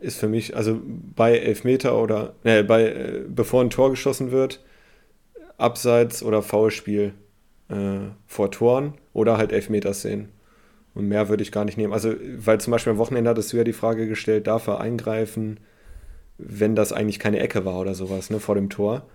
ist 0.00 0.18
für 0.18 0.28
mich, 0.28 0.56
also 0.56 0.80
bei 0.84 1.36
Elfmeter 1.38 2.00
oder, 2.00 2.34
ne, 2.44 2.64
bei, 2.64 2.84
äh, 2.84 3.24
bevor 3.28 3.62
ein 3.62 3.70
Tor 3.70 3.90
geschossen 3.90 4.30
wird, 4.30 4.64
Abseits 5.56 6.22
oder 6.22 6.42
Foulspiel 6.42 7.14
äh, 7.68 7.98
vor 8.26 8.50
Toren 8.50 8.94
oder 9.12 9.38
halt 9.38 9.52
Elfmeter-Szenen. 9.52 10.28
Und 10.94 11.08
mehr 11.08 11.28
würde 11.28 11.42
ich 11.42 11.52
gar 11.52 11.64
nicht 11.64 11.76
nehmen. 11.76 11.92
Also, 11.92 12.14
weil 12.38 12.60
zum 12.60 12.70
Beispiel 12.70 12.92
am 12.92 12.98
Wochenende 12.98 13.30
hattest 13.30 13.52
du 13.52 13.56
ja 13.56 13.64
die 13.64 13.72
Frage 13.72 14.08
gestellt, 14.08 14.46
darf 14.46 14.66
er 14.66 14.80
eingreifen, 14.80 15.60
wenn 16.38 16.76
das 16.76 16.92
eigentlich 16.92 17.18
keine 17.18 17.40
Ecke 17.40 17.64
war 17.64 17.78
oder 17.78 17.94
sowas, 17.94 18.30
ne, 18.30 18.40
vor 18.40 18.54
dem 18.54 18.70
Tor. 18.70 19.06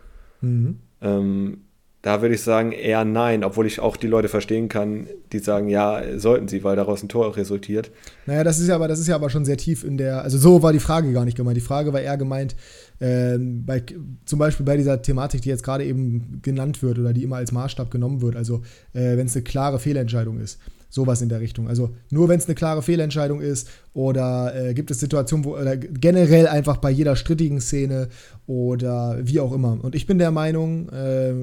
Mhm. 0.41 0.79
Ähm, 1.01 1.61
da 2.03 2.21
würde 2.21 2.35
ich 2.35 2.41
sagen, 2.41 2.73
eher 2.73 3.05
nein, 3.05 3.45
obwohl 3.45 3.65
ich 3.65 3.79
auch 3.79 3.95
die 3.95 4.07
Leute 4.07 4.27
verstehen 4.27 4.67
kann, 4.67 5.07
die 5.31 5.39
sagen, 5.39 5.69
ja, 5.69 6.19
sollten 6.19 6.49
sie, 6.49 6.61
weil 6.61 6.75
daraus 6.75 7.01
ein 7.01 7.07
Tor 7.07 7.25
auch 7.25 7.37
resultiert. 7.37 7.91
Naja, 8.25 8.43
das 8.43 8.59
ist 8.59 8.67
ja 8.67 8.75
aber, 8.75 8.89
das 8.89 8.99
ist 8.99 9.07
ja 9.07 9.15
aber 9.15 9.29
schon 9.29 9.45
sehr 9.45 9.55
tief 9.55 9.85
in 9.85 9.97
der, 9.97 10.21
also 10.21 10.37
so 10.37 10.61
war 10.61 10.73
die 10.73 10.79
Frage 10.79 11.13
gar 11.13 11.23
nicht 11.23 11.37
gemeint. 11.37 11.55
Die 11.55 11.61
Frage 11.61 11.93
war 11.93 12.01
eher 12.01 12.17
gemeint, 12.17 12.57
äh, 12.99 13.37
bei, 13.39 13.83
zum 14.25 14.37
Beispiel 14.37 14.65
bei 14.65 14.75
dieser 14.75 15.01
Thematik, 15.01 15.43
die 15.43 15.49
jetzt 15.49 15.63
gerade 15.63 15.85
eben 15.85 16.41
genannt 16.41 16.83
wird 16.83 16.99
oder 16.99 17.13
die 17.13 17.23
immer 17.23 17.37
als 17.37 17.53
Maßstab 17.53 17.89
genommen 17.89 18.21
wird, 18.21 18.35
also 18.35 18.63
äh, 18.91 19.15
wenn 19.15 19.27
es 19.27 19.35
eine 19.37 19.43
klare 19.43 19.79
Fehlentscheidung 19.79 20.41
ist. 20.41 20.59
Sowas 20.89 21.21
in 21.21 21.29
der 21.29 21.39
Richtung. 21.39 21.69
Also 21.69 21.95
nur 22.11 22.27
wenn 22.27 22.37
es 22.37 22.45
eine 22.45 22.53
klare 22.53 22.83
Fehlentscheidung 22.83 23.39
ist 23.39 23.69
oder 23.93 24.53
äh, 24.53 24.73
gibt 24.73 24.91
es 24.91 24.99
Situationen, 24.99 25.45
wo 25.45 25.55
oder 25.55 25.77
generell 25.77 26.47
einfach 26.47 26.77
bei 26.77 26.91
jeder 26.91 27.15
strittigen 27.15 27.61
Szene 27.61 28.09
oder 28.45 29.17
wie 29.23 29.39
auch 29.39 29.53
immer. 29.53 29.81
Und 29.81 29.95
ich 29.95 30.05
bin 30.05 30.19
der 30.19 30.29
Meinung, 30.29 30.89
äh, 30.89 31.33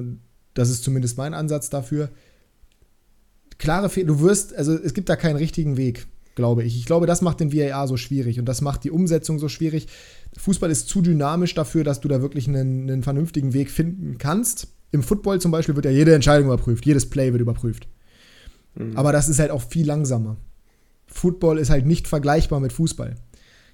das 0.53 0.69
ist 0.69 0.83
zumindest 0.83 1.17
mein 1.17 1.33
Ansatz 1.33 1.69
dafür. 1.69 2.09
Klare 3.57 3.89
Fehler, 3.89 4.07
du 4.07 4.21
wirst, 4.21 4.55
also 4.55 4.73
es 4.73 4.93
gibt 4.93 5.09
da 5.09 5.15
keinen 5.15 5.35
richtigen 5.35 5.77
Weg, 5.77 6.07
glaube 6.35 6.63
ich. 6.63 6.77
Ich 6.77 6.85
glaube, 6.85 7.05
das 7.05 7.21
macht 7.21 7.39
den 7.39 7.53
VAR 7.53 7.87
so 7.87 7.97
schwierig 7.97 8.39
und 8.39 8.45
das 8.45 8.61
macht 8.61 8.83
die 8.83 8.91
Umsetzung 8.91 9.39
so 9.39 9.49
schwierig. 9.49 9.87
Fußball 10.37 10.71
ist 10.71 10.87
zu 10.87 11.01
dynamisch 11.01 11.53
dafür, 11.53 11.83
dass 11.83 12.01
du 12.01 12.07
da 12.07 12.21
wirklich 12.21 12.47
einen, 12.47 12.89
einen 12.89 13.03
vernünftigen 13.03 13.53
Weg 13.53 13.69
finden 13.69 14.17
kannst. 14.17 14.67
Im 14.91 15.03
Football 15.03 15.39
zum 15.39 15.51
Beispiel 15.51 15.75
wird 15.75 15.85
ja 15.85 15.91
jede 15.91 16.13
Entscheidung 16.13 16.47
überprüft, 16.47 16.85
jedes 16.85 17.09
Play 17.09 17.31
wird 17.31 17.41
überprüft. 17.41 17.87
Mhm. 18.75 18.97
Aber 18.97 19.11
das 19.11 19.29
ist 19.29 19.39
halt 19.39 19.51
auch 19.51 19.61
viel 19.61 19.85
langsamer. 19.85 20.37
Football 21.07 21.57
ist 21.57 21.69
halt 21.69 21.85
nicht 21.85 22.07
vergleichbar 22.07 22.59
mit 22.59 22.73
Fußball. 22.73 23.15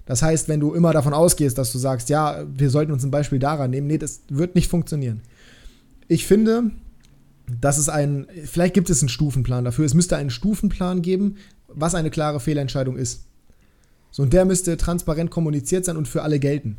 Das 0.05 0.21
heißt, 0.21 0.47
wenn 0.47 0.59
du 0.59 0.73
immer 0.73 0.93
davon 0.93 1.13
ausgehst, 1.13 1.57
dass 1.57 1.71
du 1.71 1.77
sagst, 1.77 2.09
ja, 2.09 2.45
wir 2.47 2.69
sollten 2.69 2.91
uns 2.93 3.03
ein 3.03 3.11
Beispiel 3.11 3.39
daran 3.39 3.71
nehmen, 3.71 3.87
nee, 3.87 3.97
das 3.97 4.21
wird 4.29 4.55
nicht 4.55 4.69
funktionieren. 4.69 5.21
Ich 6.07 6.25
finde, 6.25 6.71
dass 7.61 7.77
es 7.77 7.89
ein, 7.89 8.27
vielleicht 8.45 8.73
gibt 8.73 8.89
es 8.89 9.01
einen 9.01 9.09
Stufenplan 9.09 9.65
dafür. 9.65 9.85
Es 9.85 9.93
müsste 9.93 10.17
einen 10.17 10.29
Stufenplan 10.29 11.01
geben, 11.01 11.37
was 11.67 11.95
eine 11.95 12.09
klare 12.09 12.39
Fehlentscheidung 12.39 12.97
ist. 12.97 13.25
So, 14.11 14.23
und 14.23 14.33
der 14.33 14.45
müsste 14.45 14.77
transparent 14.77 15.31
kommuniziert 15.31 15.85
sein 15.85 15.97
und 15.97 16.07
für 16.07 16.23
alle 16.23 16.39
gelten. 16.39 16.77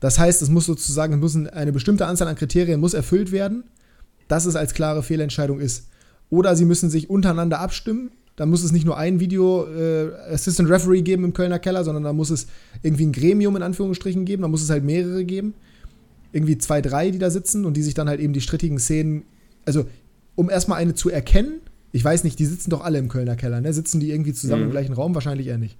Das 0.00 0.18
heißt, 0.18 0.42
es 0.42 0.50
muss 0.50 0.66
sozusagen, 0.66 1.18
muss 1.18 1.36
eine 1.36 1.72
bestimmte 1.72 2.06
Anzahl 2.06 2.28
an 2.28 2.36
Kriterien 2.36 2.80
muss 2.80 2.94
erfüllt 2.94 3.32
werden, 3.32 3.64
dass 4.28 4.44
es 4.44 4.56
als 4.56 4.74
klare 4.74 5.02
Fehlentscheidung 5.02 5.58
ist. 5.58 5.88
Oder 6.28 6.56
sie 6.56 6.64
müssen 6.64 6.90
sich 6.90 7.08
untereinander 7.08 7.60
abstimmen. 7.60 8.10
Da 8.36 8.44
muss 8.44 8.62
es 8.62 8.72
nicht 8.72 8.84
nur 8.84 8.98
ein 8.98 9.20
Video 9.20 9.66
äh, 9.66 10.12
Assistant 10.30 10.68
Referee 10.68 11.00
geben 11.00 11.24
im 11.24 11.32
Kölner 11.32 11.58
Keller, 11.58 11.84
sondern 11.84 12.04
da 12.04 12.12
muss 12.12 12.28
es 12.28 12.46
irgendwie 12.82 13.06
ein 13.06 13.12
Gremium 13.12 13.56
in 13.56 13.62
Anführungsstrichen 13.62 14.26
geben. 14.26 14.42
Da 14.42 14.48
muss 14.48 14.62
es 14.62 14.68
halt 14.68 14.84
mehrere 14.84 15.24
geben 15.24 15.54
irgendwie 16.36 16.58
zwei, 16.58 16.80
drei, 16.82 17.10
die 17.10 17.18
da 17.18 17.30
sitzen 17.30 17.64
und 17.64 17.76
die 17.76 17.82
sich 17.82 17.94
dann 17.94 18.08
halt 18.08 18.20
eben 18.20 18.32
die 18.32 18.40
strittigen 18.40 18.78
Szenen, 18.78 19.24
also 19.64 19.86
um 20.34 20.50
erstmal 20.50 20.78
eine 20.78 20.94
zu 20.94 21.10
erkennen, 21.10 21.60
ich 21.92 22.04
weiß 22.04 22.24
nicht, 22.24 22.38
die 22.38 22.44
sitzen 22.44 22.70
doch 22.70 22.84
alle 22.84 22.98
im 22.98 23.08
Kölner 23.08 23.36
Keller, 23.36 23.60
ne? 23.60 23.72
Sitzen 23.72 24.00
die 24.00 24.10
irgendwie 24.10 24.34
zusammen 24.34 24.62
mhm. 24.62 24.68
im 24.68 24.72
gleichen 24.72 24.92
Raum? 24.92 25.14
Wahrscheinlich 25.14 25.46
eher 25.46 25.56
nicht. 25.56 25.78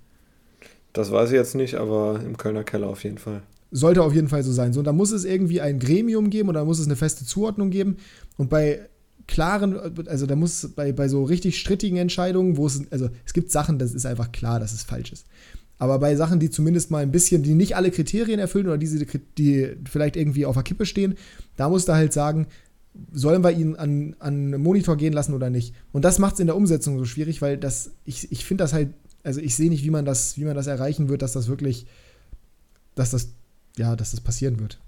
Das 0.95 1.13
weiß 1.13 1.29
ich 1.31 1.37
jetzt 1.37 1.55
nicht, 1.55 1.75
aber 1.75 2.21
im 2.25 2.39
Kölner 2.39 2.65
Keller 2.65 2.89
auf 2.89 3.05
jeden 3.05 3.19
Fall. 3.19 3.43
Sollte 3.71 4.03
auf 4.03 4.15
jeden 4.15 4.29
Fall 4.29 4.43
so 4.43 4.51
sein. 4.51 4.73
So, 4.73 4.81
und 4.81 4.87
da 4.87 4.93
muss 4.93 5.11
es 5.11 5.27
irgendwie 5.27 5.61
ein 5.61 5.79
Gremium 5.79 6.31
geben 6.31 6.49
oder 6.49 6.61
da 6.61 6.65
muss 6.65 6.79
es 6.79 6.87
eine 6.87 6.97
feste 6.97 7.27
Zuordnung 7.27 7.69
geben. 7.69 7.99
Und 8.39 8.49
bei 8.49 8.81
klaren, 9.27 9.79
also 10.07 10.25
da 10.25 10.37
muss 10.37 10.71
bei, 10.75 10.93
bei 10.93 11.09
so 11.09 11.25
richtig 11.25 11.59
strittigen 11.59 11.99
Entscheidungen, 11.99 12.57
wo 12.57 12.67
es, 12.67 12.81
also 12.91 13.11
es 13.27 13.35
gibt 13.35 13.51
Sachen, 13.51 13.79
das 13.79 13.93
ist 13.93 14.07
einfach 14.07 14.33
klar, 14.33 14.59
dass 14.59 14.73
es 14.73 14.85
falsch 14.85 15.13
ist. 15.13 15.27
Aber 15.79 15.99
bei 15.99 16.17
Sachen, 16.17 16.41
die 16.41 16.51
zumindest 16.51 16.91
mal 16.91 17.03
ein 17.03 17.13
bisschen, 17.13 17.43
die 17.43 17.55
nicht 17.55 17.77
alle 17.77 17.91
Kriterien 17.91 18.41
erfüllen 18.41 18.67
oder 18.67 18.79
diese, 18.79 19.05
die 19.39 19.77
vielleicht 19.85 20.17
irgendwie 20.17 20.47
auf 20.47 20.55
der 20.55 20.63
Kippe 20.63 20.87
stehen, 20.87 21.17
da 21.57 21.69
musst 21.69 21.89
du 21.89 21.93
halt 21.93 22.13
sagen, 22.13 22.47
sollen 23.13 23.45
wir 23.45 23.51
ihn 23.51 23.77
an, 23.77 24.17
an 24.19 24.51
Monitor 24.61 24.97
gehen 24.97 25.13
lassen 25.13 25.35
oder 25.35 25.51
nicht? 25.51 25.75
Und 25.93 26.05
das 26.05 26.19
macht 26.19 26.35
es 26.35 26.41
in 26.41 26.47
der 26.47 26.57
Umsetzung 26.57 26.99
so 26.99 27.05
schwierig, 27.05 27.43
weil 27.43 27.59
das, 27.59 27.93
ich, 28.05 28.33
ich 28.33 28.45
finde 28.45 28.65
das 28.65 28.73
halt, 28.73 28.89
also 29.23 29.41
ich 29.41 29.55
sehe 29.55 29.69
nicht, 29.69 29.85
wie 29.85 29.91
man 29.91 30.05
das, 30.05 30.39
wie 30.39 30.45
man 30.45 30.55
das 30.55 30.67
erreichen 30.67 31.09
wird, 31.09 31.21
dass 31.21 31.33
das 31.33 31.49
wirklich, 31.49 31.87
dass 32.95 33.11
das, 33.11 33.29
ja, 33.77 33.97
dass 33.97 34.13
das 34.13 34.21
passieren 34.21 34.61
wird. 34.61 34.81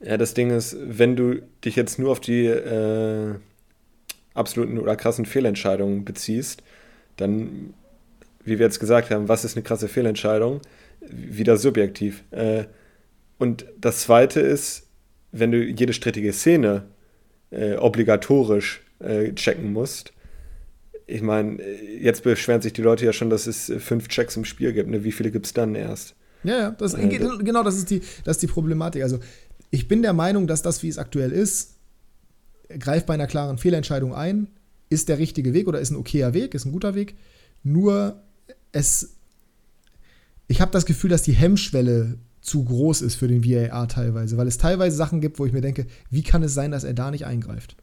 Ja, 0.00 0.18
das 0.18 0.34
Ding 0.34 0.50
ist, 0.50 0.76
wenn 0.80 1.16
du 1.16 1.42
dich 1.64 1.76
jetzt 1.76 1.98
nur 1.98 2.10
auf 2.10 2.20
die 2.20 2.46
äh, 2.46 3.34
absoluten 4.34 4.78
oder 4.78 4.96
krassen 4.96 5.24
Fehlentscheidungen 5.24 6.04
beziehst, 6.04 6.62
dann 7.16 7.74
wie 8.44 8.58
wir 8.58 8.66
jetzt 8.66 8.80
gesagt 8.80 9.10
haben, 9.10 9.28
was 9.28 9.44
ist 9.44 9.56
eine 9.56 9.62
krasse 9.62 9.88
Fehlentscheidung, 9.88 10.60
wieder 11.00 11.56
subjektiv. 11.56 12.24
Äh, 12.30 12.64
und 13.38 13.66
das 13.80 14.02
Zweite 14.02 14.40
ist, 14.40 14.88
wenn 15.32 15.50
du 15.50 15.62
jede 15.62 15.92
strittige 15.92 16.32
Szene 16.32 16.84
äh, 17.50 17.74
obligatorisch 17.74 18.82
äh, 19.00 19.32
checken 19.32 19.72
musst, 19.72 20.12
ich 21.06 21.22
meine, 21.22 21.62
jetzt 21.62 22.22
beschweren 22.22 22.62
sich 22.62 22.72
die 22.72 22.82
Leute 22.82 23.04
ja 23.04 23.12
schon, 23.12 23.28
dass 23.28 23.46
es 23.46 23.72
fünf 23.78 24.08
Checks 24.08 24.36
im 24.36 24.44
Spiel 24.44 24.72
gibt. 24.72 24.88
Ne? 24.88 25.04
Wie 25.04 25.12
viele 25.12 25.30
gibt 25.30 25.46
es 25.46 25.52
dann 25.52 25.74
erst? 25.74 26.14
Ja, 26.44 26.58
ja, 26.58 26.70
das, 26.70 26.94
äh, 26.94 27.06
genau, 27.08 27.62
das 27.62 27.76
ist, 27.76 27.90
die, 27.90 28.00
das 28.24 28.36
ist 28.36 28.42
die 28.42 28.46
Problematik. 28.46 29.02
Also, 29.02 29.18
ich 29.70 29.88
bin 29.88 30.02
der 30.02 30.12
Meinung, 30.12 30.46
dass 30.46 30.62
das, 30.62 30.82
wie 30.82 30.88
es 30.88 30.98
aktuell 30.98 31.32
ist, 31.32 31.76
greift 32.78 33.06
bei 33.06 33.14
einer 33.14 33.26
klaren 33.26 33.58
Fehlentscheidung 33.58 34.14
ein, 34.14 34.48
ist 34.90 35.08
der 35.08 35.18
richtige 35.18 35.54
Weg 35.54 35.68
oder 35.68 35.80
ist 35.80 35.90
ein 35.90 35.96
okayer 35.96 36.34
Weg, 36.34 36.54
ist 36.54 36.64
ein 36.64 36.72
guter 36.72 36.94
Weg. 36.94 37.16
Nur 37.62 38.22
es. 38.72 39.14
Ich 40.48 40.60
habe 40.60 40.72
das 40.72 40.86
Gefühl, 40.86 41.10
dass 41.10 41.22
die 41.22 41.32
Hemmschwelle 41.32 42.18
zu 42.40 42.64
groß 42.64 43.02
ist 43.02 43.14
für 43.14 43.28
den 43.28 43.44
VAR 43.44 43.88
teilweise, 43.88 44.36
weil 44.36 44.48
es 44.48 44.58
teilweise 44.58 44.96
Sachen 44.96 45.20
gibt, 45.20 45.38
wo 45.38 45.46
ich 45.46 45.52
mir 45.52 45.60
denke, 45.60 45.86
wie 46.10 46.22
kann 46.22 46.42
es 46.42 46.54
sein, 46.54 46.72
dass 46.72 46.84
er 46.84 46.92
da 46.92 47.10
nicht 47.10 47.24
eingreift? 47.24 47.76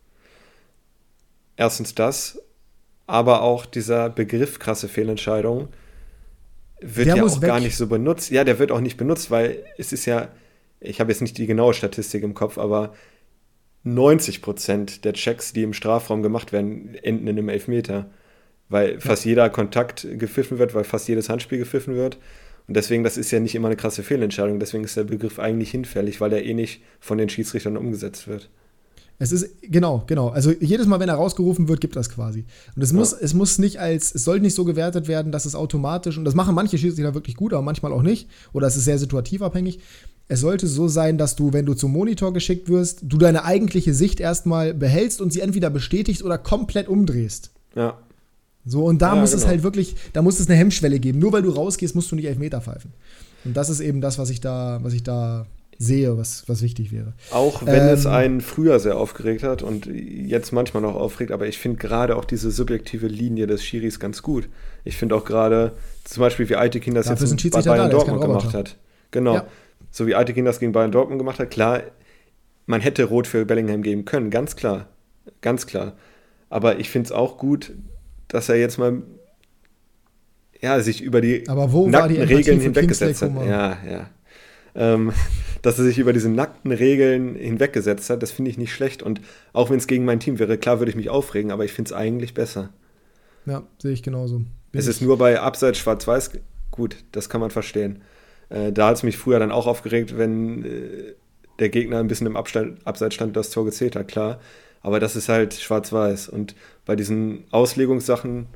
Erstens 1.56 1.96
das, 1.96 2.40
aber 3.08 3.42
auch 3.42 3.66
dieser 3.66 4.10
Begriff 4.10 4.60
krasse 4.60 4.88
Fehlentscheidung 4.88 5.70
wird 6.82 7.08
der 7.08 7.18
ja 7.18 7.24
auch 7.24 7.42
weg. 7.42 7.48
gar 7.48 7.60
nicht 7.60 7.76
so 7.76 7.88
benutzt. 7.88 8.32
Ja, 8.32 8.44
der 8.44 8.60
wird 8.60 8.72
auch 8.72 8.82
nicht 8.82 8.98
benutzt, 8.98 9.32
weil 9.32 9.64
es 9.78 9.92
ist 9.92 10.06
ja, 10.06 10.30
ich 10.80 11.00
habe 11.00 11.12
jetzt 11.12 11.22
nicht 11.22 11.38
die 11.38 11.48
genaue 11.48 11.74
Statistik 11.74 12.24
im 12.24 12.34
Kopf, 12.34 12.58
aber 12.58 12.94
90 13.84 14.42
Prozent 14.42 15.06
der 15.06 15.14
Checks, 15.14 15.54
die 15.54 15.64
im 15.64 15.74
Strafraum 15.74 16.22
gemacht 16.22 16.52
werden, 16.52 16.96
enden 16.96 17.28
in 17.28 17.38
einem 17.38 17.50
Elfmeter 17.50 18.10
weil 18.70 19.00
fast 19.02 19.26
jeder 19.26 19.50
Kontakt 19.50 20.08
gepfiffen 20.18 20.60
wird, 20.60 20.74
weil 20.74 20.84
fast 20.84 21.08
jedes 21.08 21.28
Handspiel 21.28 21.58
gepfiffen 21.58 21.96
wird. 21.96 22.18
Und 22.68 22.78
deswegen, 22.78 23.04
das 23.04 23.18
ist 23.18 23.32
ja 23.32 23.40
nicht 23.40 23.56
immer 23.56 23.68
eine 23.68 23.76
krasse 23.76 24.04
Fehlentscheidung. 24.04 24.60
Deswegen 24.60 24.84
ist 24.84 24.96
der 24.96 25.04
Begriff 25.04 25.40
eigentlich 25.40 25.72
hinfällig, 25.72 26.22
weil 26.22 26.32
er 26.34 26.46
eh 26.46 26.54
nicht 26.54 26.82
von 27.00 27.18
den 27.18 27.28
Schiedsrichtern 27.28 27.76
umgesetzt 27.76 28.28
wird. 28.28 28.50
Es 29.22 29.34
ist, 29.34 29.50
genau, 29.64 30.04
genau. 30.08 30.30
Also 30.30 30.52
jedes 30.52 30.88
Mal, 30.88 31.02
wenn 31.02 31.10
er 31.10 31.16
rausgerufen 31.16 31.68
wird, 31.68 31.82
gibt 31.82 31.98
das 31.98 32.10
quasi. 32.10 32.46
Und 32.76 32.82
es 32.82 32.92
ja. 32.92 32.98
muss, 32.98 33.12
es 33.12 33.34
muss 33.34 33.58
nicht 33.58 33.78
als, 33.80 34.16
es 34.16 34.24
sollte 34.24 34.44
nicht 34.44 34.56
so 34.56 34.64
gewertet 34.64 35.10
werden, 35.10 35.34
dass 35.34 35.46
es 35.46 35.56
automatisch, 35.56 36.18
und 36.18 36.24
das 36.24 36.36
machen 36.36 36.56
manche 36.56 36.78
Schiedsrichter 36.78 37.14
wirklich 37.14 37.36
gut, 37.36 37.54
aber 37.54 37.62
manchmal 37.62 37.92
auch 37.92 38.02
nicht, 38.02 38.30
oder 38.54 38.68
es 38.68 38.78
ist 38.78 38.86
sehr 38.86 38.98
situativ 38.98 39.42
abhängig. 39.42 39.80
Es 40.30 40.40
sollte 40.40 40.68
so 40.68 40.88
sein, 40.88 41.18
dass 41.18 41.36
du, 41.36 41.52
wenn 41.52 41.66
du 41.66 41.74
zum 41.74 41.92
Monitor 41.92 42.32
geschickt 42.32 42.70
wirst, 42.70 43.00
du 43.02 43.18
deine 43.18 43.44
eigentliche 43.44 43.94
Sicht 43.94 44.22
erstmal 44.22 44.74
behältst 44.74 45.20
und 45.22 45.34
sie 45.34 45.42
entweder 45.42 45.70
bestätigst 45.70 46.24
oder 46.24 46.38
komplett 46.38 46.88
umdrehst. 46.88 47.52
Ja. 47.76 47.98
So, 48.66 48.86
und 48.86 49.02
da 49.02 49.16
ja, 49.16 49.22
muss 49.22 49.32
genau. 49.32 49.44
es 49.44 49.48
halt 49.48 49.64
wirklich, 49.64 49.96
da 50.14 50.22
muss 50.22 50.40
es 50.40 50.48
eine 50.48 50.58
Hemmschwelle 50.58 51.00
geben. 51.00 51.20
Nur 51.20 51.32
weil 51.32 51.42
du 51.42 51.50
rausgehst, 51.50 51.96
musst 51.96 52.12
du 52.12 52.16
nicht 52.16 52.26
Elfmeter 52.26 52.62
pfeifen. 52.62 52.94
Und 53.46 53.56
das 53.56 53.70
ist 53.70 53.80
eben 53.80 54.02
das, 54.02 54.18
was 54.18 54.30
ich 54.30 54.42
da, 54.42 54.80
was 54.84 54.94
ich 54.94 55.04
da 55.04 55.46
sehe, 55.82 56.18
was, 56.18 56.44
was 56.48 56.62
wichtig 56.62 56.92
wäre. 56.92 57.14
Auch 57.32 57.66
wenn 57.66 57.88
ähm, 57.88 57.94
es 57.94 58.06
einen 58.06 58.42
früher 58.42 58.80
sehr 58.80 58.98
aufgeregt 58.98 59.44
hat 59.44 59.64
und 59.64 59.86
jetzt 59.86 60.52
manchmal 60.52 60.84
noch 60.84 60.96
aufregt, 60.96 61.32
aber 61.32 61.48
ich 61.48 61.58
finde 61.58 61.78
gerade 61.78 62.18
auch 62.18 62.26
diese 62.26 62.52
subjektive 62.52 63.08
Linie 63.08 63.48
des 63.48 63.64
Schiris 63.64 63.98
ganz 63.98 64.22
gut. 64.22 64.50
Ich 64.84 64.98
finde 64.98 65.16
auch 65.16 65.24
gerade, 65.24 65.72
zum 66.04 66.20
Beispiel 66.20 66.50
wie 66.50 66.58
Aitekin 66.58 66.94
das 66.94 67.08
jetzt 67.08 67.52
bei 67.52 67.62
Bayern 67.62 67.90
da, 67.90 67.98
Dortmund 67.98 68.22
gemacht 68.22 68.54
hat. 68.54 68.76
Genau. 69.12 69.36
Ja. 69.36 69.48
So 69.90 70.06
wie 70.06 70.16
Aitekin 70.16 70.44
das 70.44 70.60
gegen 70.60 70.74
Bayern 70.74 70.92
Dortmund 70.92 71.18
gemacht 71.18 71.40
hat, 71.40 71.50
klar, 71.50 71.82
man 72.66 72.82
hätte 72.82 73.06
Rot 73.06 73.26
für 73.26 73.46
Bellingham 73.46 73.82
geben 73.82 74.04
können, 74.04 74.30
ganz 74.30 74.58
klar. 74.58 74.90
Ganz 75.42 75.66
klar. 75.66 75.94
Aber 76.50 76.80
ich 76.80 76.90
finde 76.90 77.08
es 77.08 77.12
auch 77.14 77.38
gut, 77.38 77.72
dass 78.30 78.50
er 78.50 78.56
jetzt 78.56 78.78
mal 78.78 79.02
ja, 80.62 80.80
sich 80.82 81.02
über 81.02 81.22
die 81.22 81.48
Aber 81.48 81.72
wo 81.72 81.88
nackten 81.88 82.16
die 82.16 82.22
Regeln 82.22 82.60
hinweggesetzt 82.60 83.22
hat. 83.22 83.32
Ja, 83.46 83.78
ja. 83.90 84.10
ähm, 84.76 85.14
dass 85.62 85.78
er 85.78 85.86
sich 85.86 86.00
über 86.00 86.14
diese 86.14 86.30
nackten 86.30 86.72
Regeln 86.72 87.36
hinweggesetzt 87.36 88.10
hat, 88.10 88.24
das 88.24 88.32
finde 88.32 88.52
ich 88.52 88.58
nicht 88.58 88.74
schlecht. 88.74 89.04
Und 89.04 89.22
auch 89.54 89.70
wenn 89.70 89.78
es 89.78 89.88
gegen 89.88 90.06
mein 90.06 90.20
Team 90.20 90.40
wäre, 90.40 90.58
klar 90.58 90.80
würde 90.80 90.90
ich 90.90 90.96
mich 90.96 91.10
aufregen, 91.10 91.52
aber 91.52 91.66
ich 91.66 91.74
finde 91.74 91.90
es 91.90 91.94
eigentlich 91.94 92.34
besser. 92.34 92.70
Ja, 93.46 93.64
sehe 93.78 93.92
ich 93.92 94.04
genauso. 94.04 94.38
Bin 94.72 94.80
es 94.80 94.88
ist 94.88 95.02
nur 95.02 95.18
bei 95.18 95.40
Abseits 95.40 95.80
Schwarz-Weiß, 95.80 96.32
gut, 96.72 96.98
das 97.12 97.30
kann 97.30 97.42
man 97.42 97.52
verstehen. 97.52 98.02
Äh, 98.50 98.72
da 98.72 98.88
hat 98.88 98.98
es 98.98 99.04
mich 99.04 99.18
früher 99.18 99.40
dann 99.40 99.52
auch 99.52 99.68
aufgeregt, 99.68 100.18
wenn 100.18 100.64
äh, 100.64 101.14
der 101.60 101.70
Gegner 101.70 102.00
ein 102.00 102.08
bisschen 102.08 102.28
im 102.28 102.36
Abstand, 102.36 102.86
Abseits 102.86 103.16
stand, 103.16 103.36
das 103.36 103.50
Tor 103.50 103.66
gezählt 103.66 103.96
hat, 103.96 104.08
klar. 104.08 104.40
Aber 104.82 105.00
das 105.00 105.16
ist 105.16 105.30
halt 105.30 105.54
Schwarz-Weiß. 105.54 106.30
Und 106.30 106.56
bei 106.86 106.96
diesen 106.96 107.44
Auslegungssachen, 107.52 108.48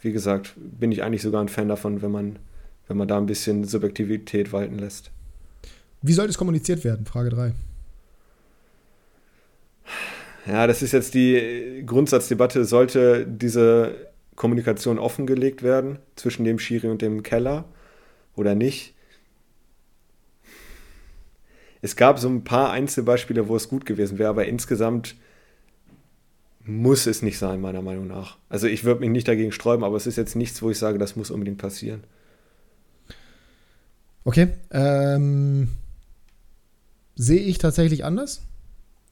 wie 0.00 0.12
gesagt, 0.12 0.54
bin 0.56 0.92
ich 0.92 1.02
eigentlich 1.02 1.22
sogar 1.22 1.42
ein 1.42 1.48
Fan 1.48 1.68
davon, 1.68 2.02
wenn 2.02 2.10
man, 2.10 2.38
wenn 2.88 2.96
man 2.96 3.08
da 3.08 3.18
ein 3.18 3.26
bisschen 3.26 3.64
Subjektivität 3.64 4.52
walten 4.52 4.78
lässt. 4.78 5.10
Wie 6.02 6.12
soll 6.12 6.26
das 6.26 6.38
kommuniziert 6.38 6.84
werden? 6.84 7.06
Frage 7.06 7.30
3. 7.30 7.52
Ja, 10.46 10.66
das 10.66 10.82
ist 10.82 10.92
jetzt 10.92 11.14
die 11.14 11.82
Grundsatzdebatte. 11.84 12.64
Sollte 12.64 13.26
diese 13.26 13.94
Kommunikation 14.36 14.98
offengelegt 14.98 15.62
werden 15.62 15.98
zwischen 16.14 16.44
dem 16.44 16.58
Schiri 16.58 16.88
und 16.88 17.02
dem 17.02 17.22
Keller 17.22 17.64
oder 18.36 18.54
nicht? 18.54 18.94
Es 21.82 21.96
gab 21.96 22.18
so 22.18 22.28
ein 22.28 22.44
paar 22.44 22.70
Einzelbeispiele, 22.70 23.48
wo 23.48 23.56
es 23.56 23.68
gut 23.68 23.86
gewesen 23.86 24.18
wäre, 24.18 24.30
aber 24.30 24.46
insgesamt 24.46 25.16
muss 26.66 27.06
es 27.06 27.22
nicht 27.22 27.38
sein, 27.38 27.60
meiner 27.60 27.82
Meinung 27.82 28.06
nach. 28.06 28.38
Also 28.48 28.66
ich 28.66 28.84
würde 28.84 29.00
mich 29.00 29.10
nicht 29.10 29.28
dagegen 29.28 29.52
sträuben, 29.52 29.84
aber 29.84 29.96
es 29.96 30.06
ist 30.06 30.16
jetzt 30.16 30.36
nichts, 30.36 30.60
wo 30.62 30.70
ich 30.70 30.78
sage, 30.78 30.98
das 30.98 31.16
muss 31.16 31.30
unbedingt 31.30 31.58
passieren. 31.58 32.04
Okay. 34.24 34.48
Ähm, 34.70 35.68
sehe 37.14 37.40
ich 37.40 37.58
tatsächlich 37.58 38.04
anders. 38.04 38.42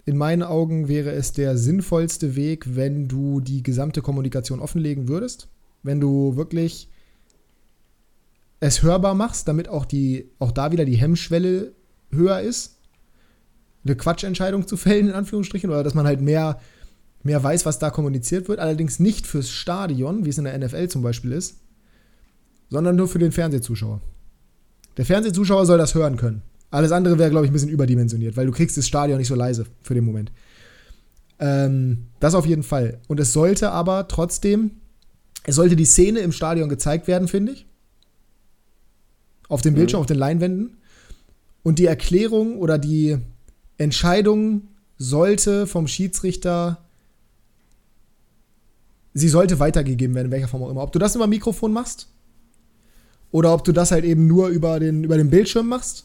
In 0.07 0.17
meinen 0.17 0.43
Augen 0.43 0.89
wäre 0.89 1.13
es 1.13 1.33
der 1.33 1.57
sinnvollste 1.57 2.37
Weg, 2.37 2.77
wenn 2.77 3.09
du 3.09 3.41
die 3.41 3.63
gesamte 3.63 4.03
Kommunikation 4.03 4.61
offenlegen 4.61 5.09
würdest. 5.09 5.49
Wenn 5.83 6.01
du 6.01 6.37
wirklich 6.37 6.89
es 8.61 8.83
hörbar 8.83 9.15
machst, 9.15 9.47
damit 9.49 9.69
auch, 9.69 9.85
die, 9.85 10.31
auch 10.39 10.51
da 10.51 10.73
wieder 10.73 10.85
die 10.85 10.97
Hemmschwelle 10.97 11.73
höher 12.11 12.41
ist, 12.41 12.79
eine 13.85 13.97
Quatschentscheidung 13.97 14.67
zu 14.67 14.77
fällen, 14.77 15.09
in 15.09 15.15
Anführungsstrichen, 15.15 15.71
oder 15.71 15.83
dass 15.85 15.95
man 15.95 16.07
halt 16.07 16.21
mehr, 16.23 16.61
mehr 17.25 17.43
weiß, 17.43 17.67
was 17.67 17.79
da 17.79 17.91
kommuniziert 17.91 18.49
wird. 18.49 18.61
Allerdings 18.61 19.01
nicht 19.01 19.27
fürs 19.27 19.51
Stadion, 19.51 20.25
wie 20.25 20.29
es 20.29 20.39
in 20.39 20.45
der 20.45 20.57
NFL 20.57 20.89
zum 20.89 21.03
Beispiel 21.03 21.33
ist, 21.33 21.57
sondern 22.71 22.97
nur 22.97 23.09
für 23.09 23.19
den 23.19 23.33
Fernsehzuschauer. 23.33 24.01
Der 24.97 25.05
Fernsehzuschauer 25.05 25.67
soll 25.67 25.79
das 25.79 25.95
hören 25.95 26.17
können. 26.17 26.43
Alles 26.71 26.93
andere 26.93 27.19
wäre, 27.19 27.31
glaube 27.31 27.47
ich, 27.47 27.51
ein 27.51 27.53
bisschen 27.53 27.69
überdimensioniert, 27.71 28.37
weil 28.37 28.47
du 28.47 28.53
kriegst 28.53 28.77
das 28.77 28.87
Stadion 28.87 29.19
nicht 29.19 29.29
so 29.29 29.35
leise 29.35 29.67
für 29.83 29.95
den 29.95 30.05
Moment. 30.05 30.33
Ähm, 31.39 32.07
das 32.21 32.35
auf 32.35 32.47
jeden 32.47 32.63
Fall. 32.63 33.01
Und 33.09 33.21
es 33.21 33.33
sollte 33.33 33.71
aber 33.71 34.07
trotzdem, 34.09 34.73
es 35.45 35.57
sollte 35.57 35.77
die 35.77 35.85
Szene 35.85 36.21
im 36.21 36.33
Stadion 36.33 36.69
gezeigt 36.69 37.07
werden, 37.07 37.29
finde 37.29 37.53
ich. 37.53 37.67
Auf 39.49 39.63
dem 39.63 39.75
Bildschirm, 39.75 39.99
mhm. 39.99 40.03
auf 40.03 40.07
den 40.07 40.19
Leinwänden. 40.19 40.77
Und 41.63 41.79
die 41.79 41.87
Erklärung 41.87 42.59
oder 42.59 42.79
die 42.79 43.19
Entscheidung 43.79 44.69
sollte 44.99 45.67
vom 45.67 45.87
Schiedsrichter, 45.87 46.84
sie 49.15 49.29
sollte 49.29 49.61
weitergegeben 49.61 50.15
werden, 50.15 50.27
in 50.27 50.33
welcher 50.33 50.49
Form 50.49 50.63
auch 50.65 50.71
immer. 50.71 50.83
Ob 50.83 50.93
du 50.93 50.99
das 50.99 51.15
über 51.15 51.27
Mikrofon 51.27 51.73
machst 51.73 52.09
oder 53.31 53.55
ob 53.55 53.65
du 53.65 53.73
das 53.73 53.93
halt 53.93 54.05
eben 54.05 54.27
nur 54.27 54.49
über 54.49 54.81
den, 54.81 55.05
über 55.05 55.17
den 55.17 55.31
Bildschirm 55.31 55.69
machst, 55.69 56.05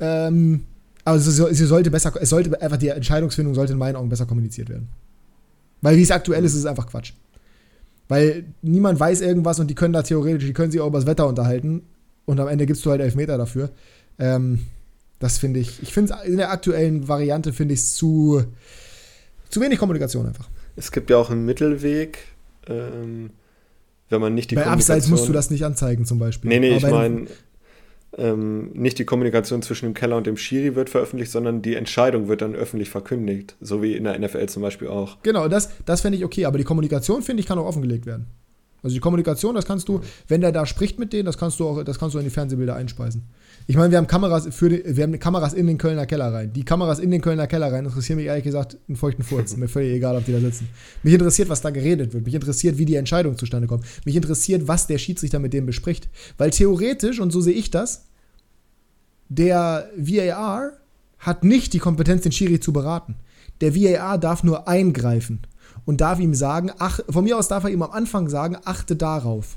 ähm, 0.00 0.64
sie, 1.16 1.54
sie, 1.54 1.66
sollte 1.66 1.90
besser, 1.90 2.12
es 2.20 2.28
sollte 2.28 2.60
einfach 2.60 2.76
die 2.76 2.88
Entscheidungsfindung 2.88 3.54
sollte 3.54 3.72
in 3.72 3.78
meinen 3.78 3.96
Augen 3.96 4.08
besser 4.08 4.26
kommuniziert 4.26 4.68
werden. 4.68 4.88
Weil 5.80 5.96
wie 5.96 6.02
es 6.02 6.10
aktuell 6.10 6.44
ist, 6.44 6.52
ist 6.52 6.60
es 6.60 6.66
einfach 6.66 6.88
Quatsch. 6.88 7.12
Weil 8.08 8.44
niemand 8.62 8.98
weiß 9.00 9.20
irgendwas 9.20 9.58
und 9.60 9.68
die 9.68 9.74
können 9.74 9.92
da 9.92 10.02
theoretisch, 10.02 10.46
die 10.46 10.52
können 10.52 10.70
sich 10.70 10.80
auch 10.80 10.88
über 10.88 10.98
das 10.98 11.06
Wetter 11.06 11.26
unterhalten 11.26 11.82
und 12.24 12.40
am 12.40 12.48
Ende 12.48 12.66
gibst 12.66 12.84
du 12.84 12.90
halt 12.90 13.00
Elfmeter 13.00 13.38
dafür. 13.38 13.70
Ähm, 14.18 14.60
das 15.18 15.38
finde 15.38 15.60
ich, 15.60 15.82
ich 15.82 15.92
finde 15.92 16.14
es 16.14 16.28
in 16.28 16.36
der 16.36 16.50
aktuellen 16.50 17.08
Variante 17.08 17.52
finde 17.52 17.74
ich 17.74 17.80
es 17.80 17.94
zu, 17.94 18.44
zu 19.48 19.60
wenig 19.60 19.78
Kommunikation 19.78 20.26
einfach. 20.26 20.48
Es 20.76 20.92
gibt 20.92 21.10
ja 21.10 21.16
auch 21.16 21.30
einen 21.30 21.44
Mittelweg, 21.44 22.18
ähm, 22.68 23.30
wenn 24.08 24.20
man 24.20 24.34
nicht 24.34 24.50
die 24.50 24.54
Bei 24.54 24.62
Kommunikation... 24.62 24.96
Abseits 24.96 25.10
musst 25.10 25.28
du 25.28 25.32
das 25.32 25.50
nicht 25.50 25.64
anzeigen 25.64 26.04
zum 26.04 26.18
Beispiel. 26.18 26.48
Nee, 26.48 26.60
nee, 26.60 26.76
Aber 26.76 26.86
ich 26.86 26.92
meine 26.92 27.26
ähm, 28.18 28.70
nicht 28.72 28.98
die 28.98 29.04
Kommunikation 29.04 29.62
zwischen 29.62 29.86
dem 29.86 29.94
Keller 29.94 30.16
und 30.16 30.26
dem 30.26 30.36
Schiri 30.36 30.74
wird 30.74 30.90
veröffentlicht, 30.90 31.30
sondern 31.30 31.62
die 31.62 31.74
Entscheidung 31.74 32.28
wird 32.28 32.42
dann 32.42 32.54
öffentlich 32.54 32.88
verkündigt, 32.88 33.56
so 33.60 33.82
wie 33.82 33.94
in 33.94 34.04
der 34.04 34.18
NFL 34.18 34.46
zum 34.46 34.62
Beispiel 34.62 34.88
auch. 34.88 35.18
Genau, 35.22 35.48
das, 35.48 35.70
das 35.84 36.00
fände 36.00 36.16
ich 36.18 36.24
okay, 36.24 36.46
aber 36.46 36.58
die 36.58 36.64
Kommunikation, 36.64 37.22
finde 37.22 37.40
ich, 37.40 37.46
kann 37.46 37.58
auch 37.58 37.66
offengelegt 37.66 38.06
werden. 38.06 38.26
Also 38.82 38.94
die 38.94 39.00
Kommunikation, 39.00 39.54
das 39.54 39.66
kannst 39.66 39.88
du, 39.88 40.00
wenn 40.28 40.40
der 40.40 40.52
da 40.52 40.64
spricht 40.64 40.98
mit 40.98 41.12
denen, 41.12 41.26
das 41.26 41.38
kannst 41.38 41.58
du 41.60 41.66
auch, 41.66 41.82
das 41.82 41.98
kannst 41.98 42.14
du 42.14 42.18
in 42.18 42.24
die 42.24 42.30
Fernsehbilder 42.30 42.76
einspeisen. 42.76 43.24
Ich 43.68 43.76
meine, 43.76 43.90
wir 43.90 43.98
haben 43.98 44.06
Kameras 44.06 44.46
für 44.54 44.70
wir 44.70 45.02
haben 45.02 45.18
Kameras 45.18 45.52
in 45.52 45.66
den 45.66 45.76
Kölner 45.76 46.06
Keller 46.06 46.32
rein. 46.32 46.52
Die 46.52 46.64
Kameras 46.64 47.00
in 47.00 47.10
den 47.10 47.20
Kölner 47.20 47.48
Keller 47.48 47.72
rein 47.72 47.84
interessieren 47.84 48.18
mich 48.18 48.26
ehrlich 48.26 48.44
gesagt 48.44 48.78
einen 48.86 48.96
feuchten 48.96 49.24
Furz. 49.24 49.56
Mir 49.56 49.66
völlig 49.66 49.92
egal, 49.92 50.16
ob 50.16 50.24
die 50.24 50.32
da 50.32 50.38
sitzen. 50.38 50.68
Mich 51.02 51.14
interessiert, 51.14 51.48
was 51.48 51.62
da 51.62 51.70
geredet 51.70 52.14
wird. 52.14 52.24
Mich 52.24 52.34
interessiert, 52.34 52.78
wie 52.78 52.84
die 52.84 52.94
Entscheidung 52.94 53.36
zustande 53.36 53.66
kommt. 53.66 53.84
Mich 54.04 54.14
interessiert, 54.14 54.68
was 54.68 54.86
der 54.86 54.98
Schiedsrichter 54.98 55.40
mit 55.40 55.52
dem 55.52 55.66
bespricht. 55.66 56.08
Weil 56.38 56.50
theoretisch, 56.50 57.18
und 57.18 57.32
so 57.32 57.40
sehe 57.40 57.54
ich 57.54 57.72
das, 57.72 58.04
der 59.28 59.90
VAR 59.96 60.72
hat 61.18 61.42
nicht 61.42 61.72
die 61.72 61.80
Kompetenz, 61.80 62.22
den 62.22 62.30
Schiri 62.30 62.60
zu 62.60 62.72
beraten. 62.72 63.16
Der 63.60 63.74
VAR 63.74 64.18
darf 64.18 64.44
nur 64.44 64.68
eingreifen 64.68 65.40
und 65.84 66.00
darf 66.00 66.20
ihm 66.20 66.34
sagen, 66.34 66.70
ach, 66.78 67.00
von 67.08 67.24
mir 67.24 67.36
aus 67.36 67.48
darf 67.48 67.64
er 67.64 67.70
ihm 67.70 67.82
am 67.82 67.90
Anfang 67.90 68.28
sagen, 68.28 68.56
achte 68.64 68.94
darauf. 68.94 69.56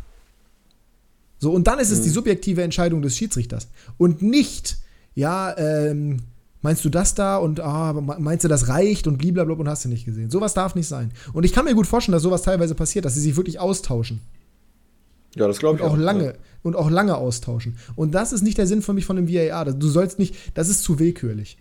So, 1.40 1.52
und 1.52 1.68
dann 1.68 1.80
ist 1.80 1.90
es 1.90 2.00
mhm. 2.00 2.04
die 2.04 2.10
subjektive 2.10 2.64
Entscheidung 2.64 3.02
des 3.02 3.18
Schiedsrichters. 3.18 3.68
Und 3.98 4.22
nicht, 4.22 4.78
ja, 5.16 5.58
ähm, 5.58 6.18
meinst 6.62 6.84
du 6.84 6.90
das 6.90 7.16
da 7.16 7.38
und 7.38 7.62
ah, 7.62 7.94
meinst 7.94 8.44
du, 8.44 8.50
das 8.50 8.68
reicht 8.68 9.08
und 9.08 9.18
blablabla 9.18 9.56
und 9.56 9.70
hast 9.70 9.86
du 9.86 9.90
nicht 9.90 10.06
gesehen. 10.06 10.30
Sowas 10.30 10.54
darf 10.54 10.76
nicht 10.76 10.88
sein. 10.88 11.12
Und 11.34 11.46
ich 11.46 11.54
kann 11.54 11.66
mir 11.66 11.76
gut 11.76 11.88
vorstellen, 11.88 12.14
dass 12.14 12.24
sowas 12.24 12.42
teilweise 12.42 12.76
passiert, 12.76 13.06
dass 13.06 13.16
sie 13.16 13.22
sich 13.22 13.38
wirklich 13.38 13.60
austauschen. 13.60 14.22
Ja, 15.36 15.48
das 15.48 15.60
glaube 15.60 15.78
ich 15.78 15.84
und 15.84 15.92
auch. 15.92 15.98
lange, 15.98 16.26
ja. 16.26 16.34
Und 16.62 16.76
auch 16.76 16.90
lange 16.90 17.16
austauschen. 17.16 17.78
Und 17.96 18.14
das 18.14 18.34
ist 18.34 18.42
nicht 18.42 18.58
der 18.58 18.68
Sinn 18.68 18.82
für 18.82 18.94
mich 18.94 19.06
von 19.06 19.16
dem 19.16 19.30
VAR. 19.30 19.66
Du 19.66 19.88
sollst 19.88 20.20
nicht, 20.20 20.36
das 20.56 20.68
ist 20.68 20.84
zu 20.84 21.00
willkürlich. 21.00 21.58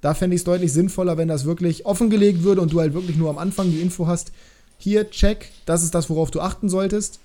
Da 0.00 0.14
fände 0.14 0.34
ich 0.34 0.40
es 0.40 0.44
deutlich 0.44 0.72
sinnvoller, 0.72 1.16
wenn 1.16 1.28
das 1.28 1.44
wirklich 1.44 1.86
offengelegt 1.86 2.42
würde 2.42 2.60
und 2.60 2.72
du 2.72 2.80
halt 2.80 2.94
wirklich 2.94 3.16
nur 3.16 3.30
am 3.30 3.38
Anfang 3.38 3.70
die 3.70 3.80
Info 3.80 4.08
hast, 4.08 4.32
hier, 4.78 5.08
check, 5.10 5.50
das 5.64 5.84
ist 5.84 5.94
das, 5.94 6.10
worauf 6.10 6.32
du 6.32 6.40
achten 6.40 6.68
solltest. 6.68 7.20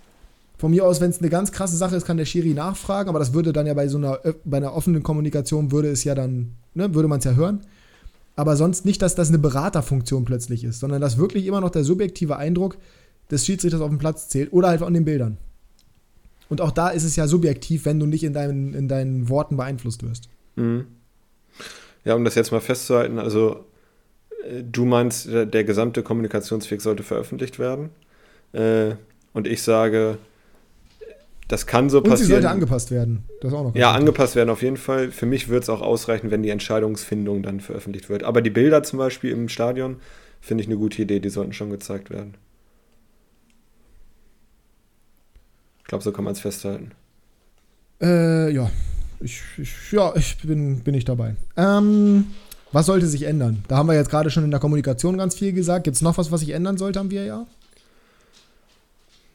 Von 0.58 0.72
mir 0.72 0.86
aus, 0.86 1.02
wenn 1.02 1.12
es 1.12 1.20
eine 1.20 1.30
ganz 1.30 1.52
krasse 1.52 1.78
Sache 1.78 1.96
ist, 1.96 2.06
kann 2.06 2.18
der 2.18 2.26
Schiri 2.26 2.54
nachfragen, 2.54 3.10
aber 3.10 3.20
das 3.20 3.34
würde 3.34 3.54
dann 3.54 3.68
ja 3.68 3.76
bei 3.76 3.88
so 3.88 3.98
einer, 3.98 4.20
bei 4.44 4.58
einer 4.58 4.74
offenen 4.74 5.04
Kommunikation 5.04 5.72
würde 5.72 5.90
es 5.90 6.04
ja 6.04 6.16
dann, 6.16 6.54
ne, 6.74 6.96
würde 6.96 7.08
man 7.08 7.20
es 7.20 7.26
ja 7.26 7.34
hören. 7.34 7.62
Aber 8.36 8.56
sonst 8.56 8.86
nicht, 8.86 9.02
dass 9.02 9.16
das 9.16 9.30
eine 9.30 9.40
Beraterfunktion 9.40 10.26
plötzlich 10.26 10.64
ist, 10.64 10.80
sondern 10.80 11.02
dass 11.02 11.18
wirklich 11.18 11.46
immer 11.46 11.62
noch 11.62 11.70
der 11.70 11.84
subjektive 11.84 12.38
Eindruck 12.38 12.78
des 13.30 13.46
Schiedsrichters 13.46 13.82
auf 13.82 13.90
dem 13.90 14.00
Platz 14.00 14.30
zählt 14.30 14.54
oder 14.54 14.70
halt 14.70 14.82
an 14.82 14.94
den 14.94 15.06
Bildern. 15.06 15.38
Und 16.50 16.62
auch 16.62 16.72
da 16.72 16.90
ist 16.90 17.04
es 17.04 17.16
ja 17.16 17.28
subjektiv, 17.28 17.86
wenn 17.86 18.00
du 18.00 18.06
nicht 18.06 18.24
in 18.24 18.34
deinen, 18.34 18.74
in 18.74 18.88
deinen 18.88 19.30
Worten 19.30 19.58
beeinflusst 19.58 20.04
wirst. 20.04 20.30
Mhm. 20.56 20.86
Ja, 22.06 22.16
um 22.16 22.24
das 22.24 22.36
jetzt 22.36 22.52
mal 22.52 22.62
festzuhalten, 22.62 23.20
also 23.20 23.66
äh, 24.46 24.64
du 24.64 24.86
meinst, 24.86 25.28
der, 25.28 25.46
der 25.46 25.64
gesamte 25.64 26.04
Kommunikationsweg 26.04 26.82
sollte 26.82 27.04
veröffentlicht 27.04 27.60
werden. 27.60 27.90
Äh, 28.54 28.96
und 29.34 29.46
ich 29.46 29.62
sage, 29.62 30.18
das 31.48 31.66
kann 31.66 31.90
so 31.90 32.02
passieren. 32.02 32.20
Und 32.20 32.26
sie 32.26 32.32
sollte 32.32 32.50
angepasst 32.50 32.92
werden. 32.92 33.24
Das 33.42 33.54
auch 33.54 33.64
noch. 33.64 33.76
Ja, 33.76 33.92
angepasst 33.94 34.36
werden 34.36 34.50
auf 34.50 34.62
jeden 34.62 34.78
Fall. 34.78 35.12
Für 35.12 35.26
mich 35.26 35.48
wird 35.48 35.64
es 35.64 35.70
auch 35.70 35.82
ausreichen, 35.82 36.30
wenn 36.30 36.44
die 36.44 36.50
Entscheidungsfindung 36.50 37.42
dann 37.42 37.62
veröffentlicht 37.62 38.10
wird. 38.10 38.24
Aber 38.24 38.42
die 38.42 38.50
Bilder 38.50 38.84
zum 38.84 39.00
Beispiel 39.00 39.32
im 39.32 39.48
Stadion 39.48 39.98
finde 40.42 40.64
ich 40.64 40.68
eine 40.68 40.78
gute 40.78 41.02
Idee. 41.02 41.20
Die 41.20 41.30
sollten 41.30 41.54
schon 41.54 41.70
gezeigt 41.70 42.10
werden. 42.10 42.36
Ich 45.80 45.86
glaube, 45.86 46.04
so 46.04 46.12
kann 46.12 46.26
man 46.26 46.34
es 46.34 46.42
festhalten. 46.42 46.92
Äh, 48.02 48.52
ja. 48.52 48.70
Ich, 49.22 49.42
ich, 49.58 49.92
ja, 49.92 50.14
ich 50.16 50.38
bin, 50.40 50.82
bin 50.82 50.94
ich 50.94 51.06
dabei. 51.06 51.36
Ähm, 51.56 52.26
was 52.74 52.86
sollte 52.86 53.08
sich 53.08 53.24
ändern? 53.24 53.64
Da 53.70 53.78
haben 53.78 53.88
wir 53.88 53.96
jetzt 53.96 54.10
gerade 54.10 54.30
schon 54.30 54.44
in 54.44 54.52
der 54.52 54.60
Kommunikation 54.60 55.18
ganz 55.18 55.36
viel 55.36 55.54
gesagt. 55.54 55.86
Gibt 55.86 55.96
es 55.96 56.02
noch 56.02 56.18
was, 56.18 56.32
was 56.32 56.42
sich 56.42 56.50
ändern 56.50 56.78
sollte 56.78 57.00
am 57.00 57.10
VAR? 57.10 57.48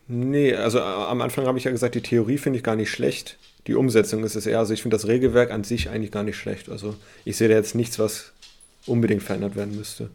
Nee, 0.08 0.54
also 0.54 0.78
äh, 0.78 0.82
am 0.82 1.20
Anfang 1.20 1.46
habe 1.46 1.58
ich 1.58 1.64
ja 1.64 1.70
gesagt, 1.70 1.94
die 1.94 2.02
Theorie 2.02 2.38
finde 2.38 2.58
ich 2.58 2.64
gar 2.64 2.76
nicht 2.76 2.90
schlecht. 2.90 3.38
Die 3.66 3.74
Umsetzung 3.74 4.24
ist 4.24 4.34
es 4.34 4.46
eher, 4.46 4.58
also 4.58 4.74
ich 4.74 4.82
finde 4.82 4.96
das 4.96 5.06
Regelwerk 5.06 5.50
an 5.50 5.64
sich 5.64 5.88
eigentlich 5.88 6.10
gar 6.10 6.24
nicht 6.24 6.36
schlecht. 6.36 6.68
Also 6.68 6.96
ich 7.24 7.36
sehe 7.36 7.48
da 7.48 7.54
jetzt 7.54 7.74
nichts, 7.74 7.98
was 7.98 8.32
unbedingt 8.86 9.22
verändert 9.22 9.54
werden 9.54 9.76
müsste. 9.76 10.10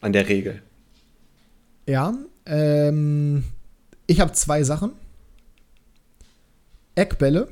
An 0.00 0.12
der 0.12 0.28
Regel. 0.28 0.62
Ja, 1.86 2.14
ähm, 2.46 3.44
ich 4.06 4.20
habe 4.20 4.32
zwei 4.32 4.62
Sachen. 4.62 4.92
Eckbälle 6.94 7.48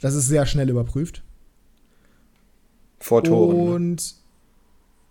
Das 0.00 0.14
ist 0.14 0.28
sehr 0.28 0.46
schnell 0.46 0.70
überprüft. 0.70 1.22
Vor 3.00 3.22
Toren. 3.22 3.56
Ne? 3.56 3.74
Und. 3.74 4.21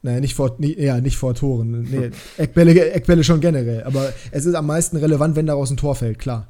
Naja, 0.04 0.20
nicht 0.20 0.34
vor, 0.34 0.56
nie, 0.58 0.76
ja, 0.80 1.00
nicht 1.00 1.18
vor 1.18 1.36
Toren. 1.36 1.84
Nee, 1.84 2.10
Eckbälle, 2.38 2.92
Eckbälle 2.92 3.24
schon 3.24 3.40
generell. 3.40 3.84
Aber 3.84 4.12
es 4.32 4.46
ist 4.46 4.56
am 4.56 4.66
meisten 4.66 4.98
relevant, 4.98 5.36
wenn 5.36 5.46
daraus 5.46 5.70
ein 5.70 5.78
Tor 5.78 5.96
fällt, 5.96 6.18
klar. 6.18 6.48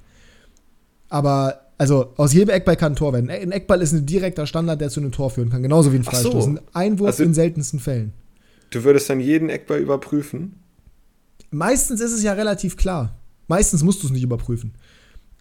Aber, 1.10 1.60
also, 1.78 2.14
aus 2.16 2.32
jedem 2.32 2.50
Eckball 2.50 2.78
kann 2.78 2.94
ein 2.94 2.96
Tor 2.96 3.12
werden. 3.12 3.30
Ein 3.30 3.52
Eckball 3.52 3.82
ist 3.82 3.92
ein 3.92 4.06
direkter 4.06 4.48
Standard, 4.48 4.80
der 4.80 4.90
zu 4.90 5.02
einem 5.02 5.12
Tor 5.12 5.30
führen 5.30 5.50
kann. 5.50 5.62
Genauso 5.62 5.92
wie 5.92 5.98
ein 5.98 6.06
Freistoß. 6.06 6.46
So. 6.46 6.50
Ein 6.52 6.60
Einwurf 6.72 7.08
also, 7.08 7.24
in 7.24 7.34
seltensten 7.34 7.82
Fällen. 7.82 8.14
Du 8.70 8.86
würdest 8.86 9.10
dann 9.10 9.20
jeden 9.20 9.50
Eckball 9.50 9.80
überprüfen? 9.80 10.56
Meistens 11.50 12.00
ist 12.00 12.14
es 12.14 12.24
ja 12.24 12.32
relativ 12.32 12.78
klar. 12.78 13.18
Meistens 13.50 13.84
musst 13.84 14.02
du 14.02 14.08
es 14.08 14.14
nicht 14.14 14.24
überprüfen. 14.24 14.74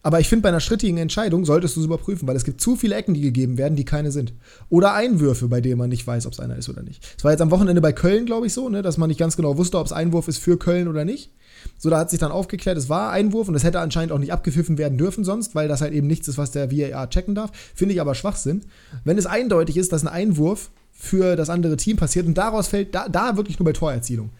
Aber 0.03 0.19
ich 0.19 0.29
finde, 0.29 0.45
bei 0.45 0.49
einer 0.49 0.61
strittigen 0.61 0.97
Entscheidung 0.97 1.45
solltest 1.45 1.77
du 1.77 1.81
es 1.81 1.87
überprüfen, 1.87 2.27
weil 2.27 2.37
es 2.37 2.45
gibt 2.45 2.61
zu 2.61 2.75
viele 2.75 2.95
Ecken, 2.95 3.13
die 3.13 3.21
gegeben 3.21 3.59
werden, 3.59 3.77
die 3.77 3.85
keine 3.85 4.11
sind. 4.11 4.33
Oder 4.71 4.95
Einwürfe, 4.95 5.49
bei 5.49 5.61
denen 5.61 5.79
man 5.79 5.91
nicht 5.91 6.07
weiß, 6.07 6.27
ob 6.27 6.33
es 6.33 6.41
einer 6.41 6.57
ist 6.57 6.71
oder 6.71 6.83
nicht. 6.83 7.05
Es 7.19 7.25
war 7.25 7.33
jetzt 7.33 7.43
am 7.43 7.51
Wochenende 7.51 7.83
bei 7.83 7.93
Köln, 7.93 8.25
glaube 8.25 8.47
ich, 8.47 8.55
so, 8.55 8.69
ne, 8.71 8.81
dass 8.81 8.97
man 8.97 9.09
nicht 9.09 9.19
ganz 9.19 9.37
genau 9.37 9.59
wusste, 9.59 9.79
ob 9.79 9.87
es 9.87 9.93
Einwurf 9.93 10.29
ist 10.29 10.39
für 10.39 10.59
Köln 10.59 10.89
oder 10.89 11.05
nicht. 11.05 11.31
So, 11.77 11.91
da 11.91 11.99
hat 11.99 12.09
sich 12.09 12.19
dann 12.19 12.33
aufgeklärt, 12.33 12.79
es 12.79 12.89
war 12.89 13.11
Einwurf 13.11 13.49
und 13.49 13.55
es 13.55 13.65
hätte 13.65 13.81
anscheinend 13.81 14.13
auch 14.13 14.19
nicht 14.19 14.33
abgepfiffen 14.33 14.79
werden 14.79 14.97
dürfen 14.97 15.25
sonst, 15.25 15.55
weil 15.55 15.69
das 15.69 15.83
halt 15.83 15.93
eben 15.93 16.07
nichts 16.07 16.29
ist, 16.29 16.39
was 16.39 16.51
der 16.51 16.71
VAR 16.73 17.11
checken 17.11 17.35
darf. 17.35 17.51
Finde 17.75 17.95
ich 17.95 18.01
aber 18.01 18.15
Schwachsinn. 18.15 18.63
Wenn 19.05 19.19
es 19.19 19.27
eindeutig 19.27 19.77
ist, 19.77 19.93
dass 19.93 20.03
ein 20.03 20.09
Einwurf 20.09 20.71
für 20.93 21.37
das 21.37 21.51
andere 21.51 21.77
Team 21.77 21.99
passiert 21.99 22.27
und 22.27 22.39
daraus 22.39 22.69
fällt, 22.69 22.95
da, 22.95 23.09
da 23.09 23.37
wirklich 23.37 23.59
nur 23.59 23.65
bei 23.65 23.73
Torerzielung. 23.73 24.31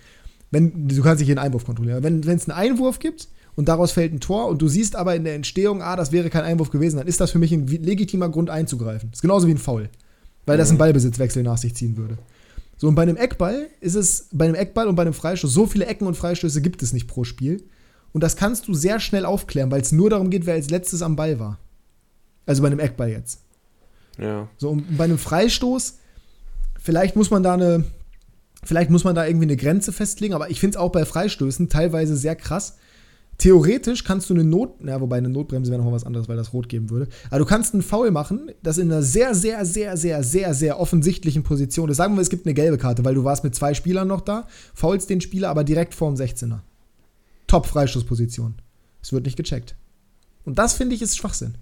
Wenn, 0.51 0.89
du 0.89 1.03
kannst 1.03 1.21
nicht 1.21 1.29
jeden 1.29 1.39
Einwurf 1.39 1.65
kontrollieren. 1.65 2.03
Wenn 2.03 2.21
es 2.21 2.49
einen 2.49 2.59
Einwurf 2.59 2.99
gibt 2.99 3.29
und 3.61 3.69
daraus 3.69 3.93
fällt 3.93 4.15
ein 4.15 4.21
Tor 4.21 4.49
und 4.49 4.63
du 4.63 4.69
siehst 4.69 4.97
aber 4.97 5.15
in 5.15 5.25
der 5.25 5.35
Entstehung, 5.35 5.83
ah, 5.83 5.95
das 5.95 6.13
wäre 6.13 6.31
kein 6.31 6.45
Einwurf 6.45 6.71
gewesen, 6.71 6.97
dann 6.97 7.07
ist 7.07 7.21
das 7.21 7.31
für 7.31 7.39
mich 7.39 7.53
ein 7.53 7.67
legitimer 7.67 8.31
Grund 8.31 8.49
einzugreifen. 8.49 9.11
Das 9.11 9.19
ist 9.19 9.23
genauso 9.23 9.47
wie 9.47 9.51
ein 9.51 9.59
Foul, 9.59 9.91
weil 10.47 10.57
das 10.57 10.69
einen 10.69 10.77
mhm. 10.77 10.81
Ballbesitzwechsel 10.81 11.43
nach 11.43 11.59
sich 11.59 11.75
ziehen 11.75 11.99
würde. 11.99 12.17
So, 12.79 12.89
und 12.89 12.95
bei 12.95 13.03
einem 13.03 13.19
Eckball 13.19 13.67
ist 13.83 13.97
es, 13.97 14.29
bei 14.33 14.47
einem 14.47 14.55
Eckball 14.55 14.89
und 14.89 14.97
bei 14.97 15.03
einem 15.03 15.13
Freistoß, 15.13 15.53
so 15.53 15.67
viele 15.67 15.85
Ecken 15.85 16.07
und 16.07 16.17
Freistöße 16.17 16.63
gibt 16.63 16.83
es 16.83 16.95
nicht 16.95 17.07
pro 17.07 17.25
Spiel. 17.25 17.63
Und 18.13 18.23
das 18.23 18.35
kannst 18.35 18.67
du 18.67 18.73
sehr 18.73 18.99
schnell 18.99 19.27
aufklären, 19.27 19.71
weil 19.71 19.83
es 19.83 19.93
nur 19.93 20.09
darum 20.09 20.31
geht, 20.31 20.47
wer 20.47 20.55
als 20.55 20.71
letztes 20.71 21.03
am 21.03 21.15
Ball 21.15 21.39
war. 21.39 21.59
Also 22.47 22.63
bei 22.63 22.69
einem 22.69 22.81
Eckball 22.81 23.11
jetzt. 23.11 23.41
Ja. 24.19 24.49
So, 24.57 24.71
und 24.71 24.97
bei 24.97 25.05
einem 25.05 25.19
Freistoß, 25.19 25.99
vielleicht 26.81 27.15
muss 27.15 27.31
man 27.31 27.43
da 27.43 27.53
eine, 27.53 27.85
vielleicht 28.65 28.89
muss 28.89 29.05
man 29.05 29.15
da 29.15 29.27
irgendwie 29.27 29.45
eine 29.45 29.57
Grenze 29.59 29.93
festlegen, 29.93 30.33
aber 30.33 30.49
ich 30.49 30.59
finde 30.59 30.79
es 30.79 30.81
auch 30.81 30.91
bei 30.91 31.05
Freistößen 31.05 31.69
teilweise 31.69 32.17
sehr 32.17 32.35
krass, 32.35 32.79
Theoretisch 33.41 34.05
kannst 34.05 34.29
du 34.29 34.35
eine 34.35 34.45
Not, 34.45 34.75
ja, 34.85 35.01
wobei 35.01 35.17
eine 35.17 35.31
Notbremse 35.31 35.71
wäre 35.71 35.83
noch 35.83 35.91
was 35.91 36.05
anderes, 36.05 36.29
weil 36.29 36.37
das 36.37 36.53
rot 36.53 36.69
geben 36.69 36.91
würde. 36.91 37.09
Aber 37.31 37.39
du 37.39 37.47
kannst 37.47 37.73
einen 37.73 37.83
Foul 37.83 38.11
machen, 38.11 38.51
das 38.63 38.77
in 38.77 38.93
einer 38.93 39.03
sehr, 39.03 39.35
sehr, 39.35 39.65
sehr, 39.65 39.97
sehr, 39.97 40.23
sehr, 40.23 40.53
sehr 40.53 40.79
offensichtlichen 40.79 41.43
Position 41.43 41.89
ist. 41.89 41.97
Sagen 41.97 42.17
wir, 42.17 42.21
es 42.21 42.29
gibt 42.29 42.45
eine 42.45 42.53
gelbe 42.53 42.77
Karte, 42.77 43.03
weil 43.03 43.15
du 43.15 43.25
warst 43.25 43.43
mit 43.43 43.55
zwei 43.55 43.73
Spielern 43.73 44.09
noch 44.09 44.21
da, 44.21 44.47
faulst 44.75 45.09
den 45.09 45.23
Spieler 45.23 45.49
aber 45.49 45.65
direkt 45.65 45.95
vorm 45.95 46.17
16er. 46.17 46.59
Top-Freistoßposition. 47.47 48.57
Es 49.03 49.11
wird 49.11 49.25
nicht 49.25 49.39
gecheckt. 49.39 49.75
Und 50.45 50.59
das 50.59 50.75
finde 50.75 50.95
ich 50.95 51.01
ist 51.01 51.17
Schwachsinn. 51.17 51.55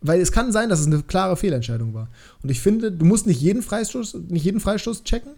Weil 0.00 0.20
es 0.20 0.32
kann 0.32 0.50
sein, 0.50 0.70
dass 0.70 0.80
es 0.80 0.86
eine 0.86 1.04
klare 1.04 1.36
Fehlentscheidung 1.36 1.94
war. 1.94 2.08
Und 2.42 2.50
ich 2.50 2.58
finde, 2.58 2.90
du 2.90 3.04
musst 3.04 3.28
nicht 3.28 3.40
jeden 3.40 3.62
Freistoß, 3.62 4.14
nicht 4.28 4.44
jeden 4.44 4.58
Freistoß 4.58 5.04
checken, 5.04 5.34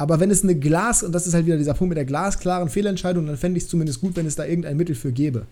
aber 0.00 0.18
wenn 0.18 0.30
es 0.30 0.42
eine 0.42 0.54
Glas, 0.54 1.02
und 1.02 1.12
das 1.12 1.26
ist 1.26 1.34
halt 1.34 1.44
wieder 1.44 1.58
dieser 1.58 1.74
Punkt 1.74 1.90
mit 1.90 1.98
der 1.98 2.06
glasklaren 2.06 2.70
Fehlentscheidung, 2.70 3.26
dann 3.26 3.36
fände 3.36 3.58
ich 3.58 3.64
es 3.64 3.68
zumindest 3.68 4.00
gut, 4.00 4.16
wenn 4.16 4.24
es 4.24 4.34
da 4.34 4.46
irgendein 4.46 4.78
Mittel 4.78 4.94
für 4.94 5.12
gäbe. 5.12 5.44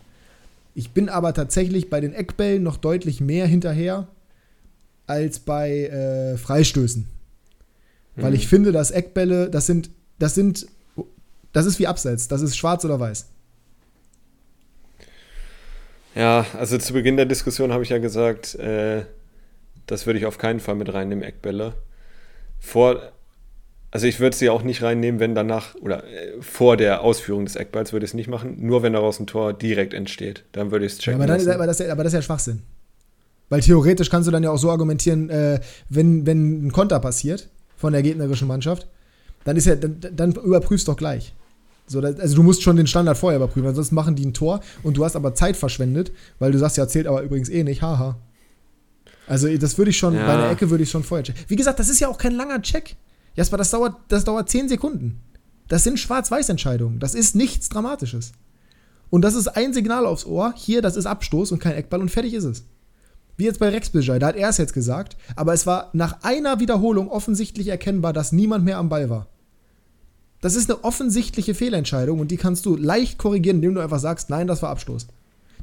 Ich 0.75 0.93
bin 0.93 1.11
aber 1.11 1.35
tatsächlich 1.35 1.91
bei 1.91 2.01
den 2.01 2.15
Eckbällen 2.15 2.63
noch 2.63 2.79
deutlich 2.79 3.21
mehr 3.21 3.47
hinterher 3.47 4.09
als 5.07 5.39
bei 5.39 5.89
äh, 5.89 6.39
Freistößen. 6.39 7.07
Mhm. 8.17 8.23
Weil 8.23 8.33
ich 8.33 8.49
finde, 8.49 8.73
dass 8.73 8.91
Eckbälle, 8.91 9.51
das 9.51 9.67
sind, 9.67 9.91
das 10.19 10.35
sind, 10.35 10.67
das 11.53 11.67
ist 11.67 11.79
wie 11.79 11.87
Abseits, 11.87 12.27
das 12.29 12.41
ist 12.41 12.57
schwarz 12.57 12.87
oder 12.87 12.99
weiß. 12.99 13.27
Ja, 16.15 16.47
also 16.59 16.79
zu 16.79 16.95
Beginn 16.95 17.19
der 17.19 17.27
Diskussion 17.27 17.71
habe 17.71 17.83
ich 17.83 17.91
ja 17.91 17.99
gesagt, 17.99 18.55
äh, 18.55 19.05
das 19.85 20.07
würde 20.07 20.19
ich 20.19 20.25
auf 20.25 20.39
keinen 20.39 20.61
Fall 20.61 20.77
mit 20.77 20.91
reinnehmen, 20.91 21.23
Eckbälle. 21.23 21.75
Vor, 22.59 23.13
also 23.91 24.07
ich 24.07 24.21
würde 24.21 24.37
sie 24.37 24.51
auch 24.51 24.63
nicht 24.63 24.83
reinnehmen, 24.83 25.19
wenn 25.19 25.35
danach 25.35 25.75
oder 25.77 26.05
äh, 26.05 26.41
vor 26.41 26.77
der 26.77 27.03
Ausführung 27.03 27.47
des 27.47 27.57
Eckballs 27.57 27.93
würde 27.93 28.05
ich 28.05 28.11
es 28.11 28.15
nicht 28.15 28.29
machen, 28.29 28.57
nur 28.59 28.83
wenn 28.83 28.93
daraus 28.93 29.19
ein 29.19 29.27
Tor 29.27 29.53
direkt 29.55 29.95
entsteht. 29.95 30.45
Dann 30.53 30.71
würde 30.71 30.85
ich 30.85 30.93
es 30.93 30.99
checken. 30.99 31.21
Ja, 31.21 31.25
aber, 31.25 31.39
dann, 31.39 31.55
aber, 31.55 31.67
das, 31.67 31.81
aber 31.81 32.05
das 32.05 32.13
ist 32.13 32.17
ja 32.17 32.23
Schwachsinn. 32.23 32.63
Weil 33.49 33.63
theoretisch 33.63 34.11
kannst 34.11 34.27
du 34.27 34.33
dann 34.33 34.43
ja 34.43 34.51
auch 34.51 34.59
so 34.59 34.71
argumentieren, 34.71 35.31
äh, 35.31 35.61
wenn, 35.89 36.27
wenn 36.27 36.67
ein 36.67 36.73
Konter 36.73 37.01
passiert 37.01 37.49
von 37.77 37.93
der 37.93 38.03
gegnerischen 38.03 38.47
Mannschaft, 38.47 38.87
dann 39.45 39.57
ist 39.57 39.67
ja, 39.67 39.75
dann, 39.75 39.99
dann 40.15 40.33
überprüfst 40.33 40.87
doch 40.87 40.97
gleich. 40.97 41.35
So, 41.87 42.01
also 42.01 42.37
du 42.37 42.43
musst 42.43 42.63
schon 42.63 42.77
den 42.77 42.87
Standard 42.87 43.17
vorher 43.17 43.39
überprüfen, 43.39 43.69
ansonsten 43.69 43.95
machen 43.95 44.15
die 44.15 44.27
ein 44.27 44.35
Tor 44.35 44.61
und 44.83 44.99
du 44.99 45.05
hast 45.07 45.17
aber 45.17 45.35
Zeit 45.35 45.57
verschwendet, 45.57 46.13
weil 46.39 46.53
du 46.53 46.59
sagst, 46.59 46.77
ja, 46.77 46.87
zählt 46.87 47.07
aber 47.07 47.23
übrigens 47.23 47.49
eh 47.49 47.65
nicht, 47.65 47.81
haha. 47.81 48.19
Also 49.27 49.49
das 49.57 49.79
würde 49.79 49.91
ich 49.91 49.97
schon, 49.97 50.15
ja. 50.15 50.27
bei 50.27 50.35
einer 50.35 50.51
Ecke 50.51 50.69
würde 50.69 50.85
ich 50.85 50.91
schon 50.91 51.03
vorher 51.03 51.25
checken. 51.25 51.43
Wie 51.49 51.57
gesagt, 51.57 51.79
das 51.79 51.89
ist 51.89 52.01
ja 52.01 52.09
auch 52.09 52.19
kein 52.19 52.33
langer 52.33 52.61
Check. 52.61 52.97
Jasper, 53.39 53.57
das 53.57 53.71
dauert, 53.71 53.95
das 54.09 54.25
dauert 54.25 54.51
10 54.51 54.69
Sekunden. 54.69 55.21
Das 55.69 55.85
sind 55.85 56.01
Schwarz-Weiß-Entscheidungen. 56.01 56.99
Das 56.99 57.15
ist 57.15 57.37
nichts 57.37 57.69
Dramatisches. 57.69 58.33
Und 59.11 59.23
das 59.23 59.37
ist 59.37 59.47
ein 59.47 59.73
Signal 59.73 60.07
aufs 60.07 60.27
Ohr. 60.27 60.55
Hier, 60.57 60.83
das 60.83 60.97
ist 60.97 61.07
Abstoß 61.07 61.53
und 61.53 61.61
kein 61.61 61.75
Eckball 61.75 62.01
und 62.01 62.11
fertig 62.11 62.35
ist 62.35 62.43
es. 62.43 62.65
Wie 63.37 63.45
jetzt 63.45 63.61
bei 63.61 63.69
Rex 63.69 63.91
Bijay, 63.91 64.19
da 64.19 64.27
hat 64.27 64.35
er 64.35 64.49
es 64.49 64.57
jetzt 64.57 64.73
gesagt, 64.73 65.17
aber 65.37 65.53
es 65.55 65.69
war 65.69 65.91
nach 65.93 66.25
einer 66.25 66.59
Wiederholung 66.59 67.09
offensichtlich 67.09 67.69
erkennbar, 67.69 68.13
dass 68.13 68.33
niemand 68.33 68.65
mehr 68.65 68.79
am 68.79 68.89
Ball 68.89 69.09
war. 69.09 69.29
Das 70.41 70.57
ist 70.57 70.69
eine 70.69 70.83
offensichtliche 70.83 71.55
Fehlentscheidung 71.55 72.19
und 72.19 72.33
die 72.33 72.39
kannst 72.39 72.67
du 72.67 72.75
leicht 72.75 73.19
korrigieren, 73.19 73.59
indem 73.59 73.77
du 73.77 73.81
einfach 73.81 74.01
sagst, 74.01 74.31
nein, 74.31 74.49
das 74.49 74.63
war 74.63 74.71
Abstoß. 74.71 75.07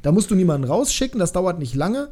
Da 0.00 0.12
musst 0.12 0.30
du 0.30 0.34
niemanden 0.34 0.66
rausschicken, 0.66 1.20
das 1.20 1.32
dauert 1.32 1.58
nicht 1.58 1.74
lange. 1.74 2.08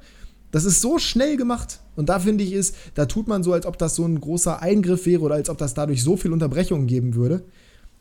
Das 0.54 0.64
ist 0.64 0.80
so 0.80 1.00
schnell 1.00 1.36
gemacht. 1.36 1.80
Und 1.96 2.08
da 2.08 2.20
finde 2.20 2.44
ich 2.44 2.52
es, 2.52 2.74
da 2.94 3.06
tut 3.06 3.26
man 3.26 3.42
so, 3.42 3.52
als 3.52 3.66
ob 3.66 3.76
das 3.76 3.96
so 3.96 4.04
ein 4.04 4.20
großer 4.20 4.62
Eingriff 4.62 5.04
wäre 5.04 5.22
oder 5.22 5.34
als 5.34 5.50
ob 5.50 5.58
das 5.58 5.74
dadurch 5.74 6.04
so 6.04 6.16
viel 6.16 6.32
Unterbrechungen 6.32 6.86
geben 6.86 7.16
würde. 7.16 7.42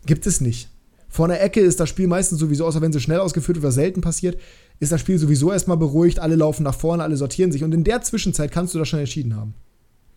Gibt 0.05 0.27
es 0.27 0.39
nicht. 0.39 0.69
Vor 1.09 1.25
einer 1.25 1.41
Ecke 1.41 1.61
ist 1.61 1.79
das 1.79 1.89
Spiel 1.89 2.05
meistens 2.05 2.37
sowieso, 2.37 2.67
außer 2.67 2.79
wenn 2.79 2.93
sie 2.93 2.99
schnell 2.99 3.21
ausgeführt 3.21 3.57
wird, 3.57 3.65
was 3.65 3.73
selten 3.73 4.01
passiert, 4.01 4.39
ist 4.79 4.91
das 4.91 5.01
Spiel 5.01 5.17
sowieso 5.17 5.51
erstmal 5.51 5.77
beruhigt, 5.77 6.19
alle 6.19 6.35
laufen 6.35 6.61
nach 6.61 6.75
vorne, 6.75 7.01
alle 7.01 7.17
sortieren 7.17 7.51
sich. 7.51 7.63
Und 7.63 7.73
in 7.73 7.83
der 7.83 8.03
Zwischenzeit 8.03 8.51
kannst 8.51 8.75
du 8.75 8.77
das 8.77 8.87
schon 8.87 8.99
entschieden 8.99 9.35
haben. 9.35 9.55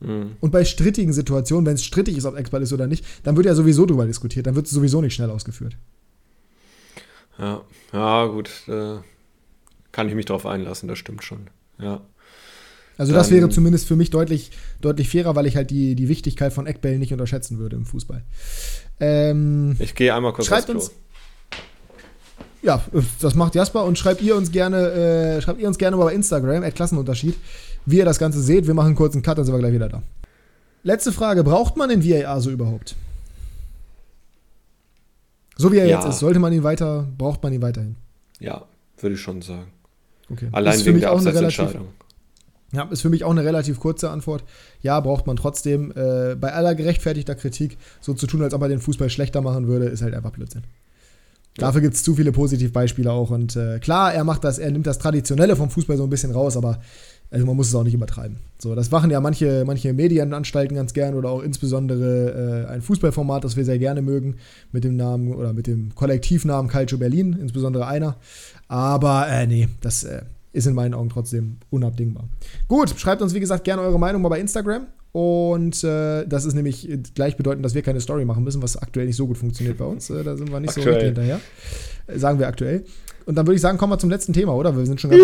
Mhm. 0.00 0.36
Und 0.40 0.50
bei 0.50 0.66
strittigen 0.66 1.14
Situationen, 1.14 1.64
wenn 1.64 1.76
es 1.76 1.86
strittig 1.86 2.18
ist, 2.18 2.26
ob 2.26 2.36
Eckball 2.36 2.60
ist 2.60 2.72
oder 2.74 2.86
nicht, 2.86 3.02
dann 3.22 3.36
wird 3.36 3.46
ja 3.46 3.54
sowieso 3.54 3.86
drüber 3.86 4.04
diskutiert, 4.04 4.46
dann 4.46 4.56
wird 4.56 4.66
es 4.66 4.72
sowieso 4.72 5.00
nicht 5.00 5.14
schnell 5.14 5.30
ausgeführt. 5.30 5.78
Ja, 7.38 7.62
ja 7.94 8.26
gut, 8.26 8.50
äh, 8.68 8.98
kann 9.90 10.10
ich 10.10 10.14
mich 10.14 10.26
darauf 10.26 10.44
einlassen, 10.44 10.86
das 10.86 10.98
stimmt 10.98 11.24
schon. 11.24 11.48
Ja. 11.78 12.02
Also 12.98 13.12
das 13.12 13.30
wäre 13.30 13.48
zumindest 13.50 13.86
für 13.86 13.96
mich 13.96 14.10
deutlich, 14.10 14.50
deutlich 14.80 15.10
fairer, 15.10 15.36
weil 15.36 15.46
ich 15.46 15.56
halt 15.56 15.70
die, 15.70 15.94
die 15.94 16.08
Wichtigkeit 16.08 16.52
von 16.52 16.66
Eckbällen 16.66 16.98
nicht 16.98 17.12
unterschätzen 17.12 17.58
würde 17.58 17.76
im 17.76 17.84
Fußball. 17.84 18.22
Ähm, 19.00 19.76
ich 19.78 19.94
gehe 19.94 20.14
einmal 20.14 20.32
kurz 20.32 20.46
schreibt 20.46 20.70
uns. 20.70 20.92
Ja, 22.62 22.82
das 23.20 23.34
macht 23.34 23.54
Jasper 23.54 23.84
und 23.84 23.98
schreibt 23.98 24.22
ihr 24.22 24.34
uns 24.34 24.50
gerne, 24.50 24.90
äh, 24.90 25.42
schreibt 25.42 25.60
ihr 25.60 25.68
uns 25.68 25.78
gerne 25.78 25.96
bei 25.98 26.12
Instagram, 26.12 26.62
at 26.62 26.74
Klassenunterschied, 26.74 27.36
wie 27.84 27.98
ihr 27.98 28.04
das 28.04 28.18
Ganze 28.18 28.40
seht. 28.40 28.66
Wir 28.66 28.74
machen 28.74 28.88
einen 28.88 28.96
kurzen 28.96 29.22
Cut, 29.22 29.38
dann 29.38 29.44
sind 29.44 29.54
wir 29.54 29.58
gleich 29.58 29.74
wieder 29.74 29.88
da. 29.88 30.02
Letzte 30.82 31.12
Frage: 31.12 31.44
Braucht 31.44 31.76
man 31.76 31.90
den 31.90 32.02
VAR 32.02 32.40
so 32.40 32.50
überhaupt? 32.50 32.96
So 35.56 35.70
wie 35.70 35.78
er 35.78 35.86
ja. 35.86 35.96
jetzt 35.96 36.08
ist, 36.08 36.18
sollte 36.18 36.38
man 36.38 36.52
ihn 36.52 36.62
weiter, 36.62 37.06
braucht 37.16 37.42
man 37.42 37.52
ihn 37.52 37.62
weiterhin? 37.62 37.96
Ja, 38.40 38.64
würde 38.98 39.14
ich 39.14 39.20
schon 39.20 39.42
sagen. 39.42 39.70
Okay. 40.30 40.48
Allein 40.52 40.84
wegen 40.84 41.00
der 41.00 41.10
Abseitsentscheidung. 41.10 41.88
Ja, 42.72 42.84
ist 42.90 43.02
für 43.02 43.10
mich 43.10 43.24
auch 43.24 43.30
eine 43.30 43.44
relativ 43.44 43.78
kurze 43.78 44.10
Antwort. 44.10 44.44
Ja, 44.82 44.98
braucht 45.00 45.26
man 45.26 45.36
trotzdem. 45.36 45.92
Äh, 45.92 46.34
bei 46.34 46.52
aller 46.52 46.74
gerechtfertigter 46.74 47.34
Kritik, 47.34 47.78
so 48.00 48.12
zu 48.14 48.26
tun, 48.26 48.42
als 48.42 48.54
ob 48.54 48.62
er 48.62 48.68
den 48.68 48.80
Fußball 48.80 49.08
schlechter 49.08 49.40
machen 49.40 49.68
würde, 49.68 49.86
ist 49.86 50.02
halt 50.02 50.14
einfach 50.14 50.32
Blödsinn. 50.32 50.62
Ja. 51.58 51.66
Dafür 51.66 51.80
gibt 51.80 51.94
es 51.94 52.02
zu 52.02 52.14
viele 52.16 52.32
Positivbeispiele 52.32 53.10
auch. 53.10 53.30
Und 53.30 53.56
äh, 53.56 53.78
klar, 53.78 54.12
er 54.12 54.24
macht 54.24 54.44
das, 54.44 54.58
er 54.58 54.70
nimmt 54.70 54.86
das 54.86 54.98
Traditionelle 54.98 55.56
vom 55.56 55.70
Fußball 55.70 55.96
so 55.96 56.04
ein 56.04 56.10
bisschen 56.10 56.32
raus, 56.32 56.56
aber 56.56 56.80
also 57.30 57.44
man 57.46 57.56
muss 57.56 57.68
es 57.68 57.74
auch 57.74 57.82
nicht 57.82 57.94
übertreiben. 57.94 58.38
So, 58.58 58.74
das 58.74 58.90
machen 58.90 59.10
ja 59.10 59.20
manche, 59.20 59.64
manche 59.66 59.92
Medienanstalten 59.92 60.76
ganz 60.76 60.92
gern 60.92 61.14
oder 61.14 61.30
auch 61.30 61.42
insbesondere 61.42 62.66
äh, 62.68 62.72
ein 62.72 62.82
Fußballformat, 62.82 63.44
das 63.44 63.56
wir 63.56 63.64
sehr 63.64 63.78
gerne 63.78 64.02
mögen, 64.02 64.36
mit 64.70 64.84
dem 64.84 64.96
Namen 64.96 65.34
oder 65.34 65.52
mit 65.52 65.66
dem 65.66 65.94
Kollektivnamen 65.94 66.70
Calcio 66.70 66.98
Berlin, 66.98 67.36
insbesondere 67.40 67.86
einer. 67.86 68.16
Aber 68.68 69.28
äh, 69.28 69.46
nee, 69.46 69.68
das 69.80 70.04
äh, 70.04 70.22
ist 70.56 70.66
in 70.66 70.74
meinen 70.74 70.94
Augen 70.94 71.10
trotzdem 71.10 71.58
unabdingbar. 71.70 72.28
Gut, 72.66 72.98
schreibt 72.98 73.20
uns 73.20 73.34
wie 73.34 73.40
gesagt 73.40 73.64
gerne 73.64 73.82
eure 73.82 73.98
Meinung 73.98 74.22
mal 74.22 74.30
bei 74.30 74.40
Instagram. 74.40 74.86
Und 75.12 75.82
äh, 75.84 76.26
das 76.26 76.44
ist 76.44 76.54
nämlich 76.54 76.88
gleichbedeutend, 77.14 77.64
dass 77.64 77.74
wir 77.74 77.82
keine 77.82 78.00
Story 78.00 78.24
machen 78.24 78.44
müssen, 78.44 78.62
was 78.62 78.76
aktuell 78.76 79.06
nicht 79.06 79.16
so 79.16 79.26
gut 79.26 79.38
funktioniert 79.38 79.78
bei 79.78 79.84
uns. 79.84 80.10
Äh, 80.10 80.24
da 80.24 80.36
sind 80.36 80.50
wir 80.50 80.60
nicht 80.60 80.70
aktuell. 80.70 80.84
so 80.84 80.90
richtig 80.90 81.06
hinterher. 81.06 81.40
Äh, 82.06 82.18
sagen 82.18 82.38
wir 82.38 82.48
aktuell. 82.48 82.84
Und 83.24 83.34
dann 83.36 83.46
würde 83.46 83.56
ich 83.56 83.60
sagen, 83.60 83.78
kommen 83.78 83.92
wir 83.92 83.98
zum 83.98 84.10
letzten 84.10 84.32
Thema, 84.32 84.54
oder? 84.54 84.76
Wir 84.76 84.84
sind 84.84 85.00
schon 85.00 85.10
ganz 85.10 85.22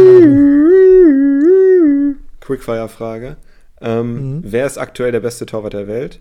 Quickfire-Frage. 2.41 3.37
Ähm, 3.81 4.37
mhm. 4.37 4.43
Wer 4.45 4.67
ist 4.67 4.79
aktuell 4.79 5.13
der 5.13 5.21
beste 5.21 5.47
Torwart 5.47 5.73
der 5.73 5.89
Welt? 5.89 6.21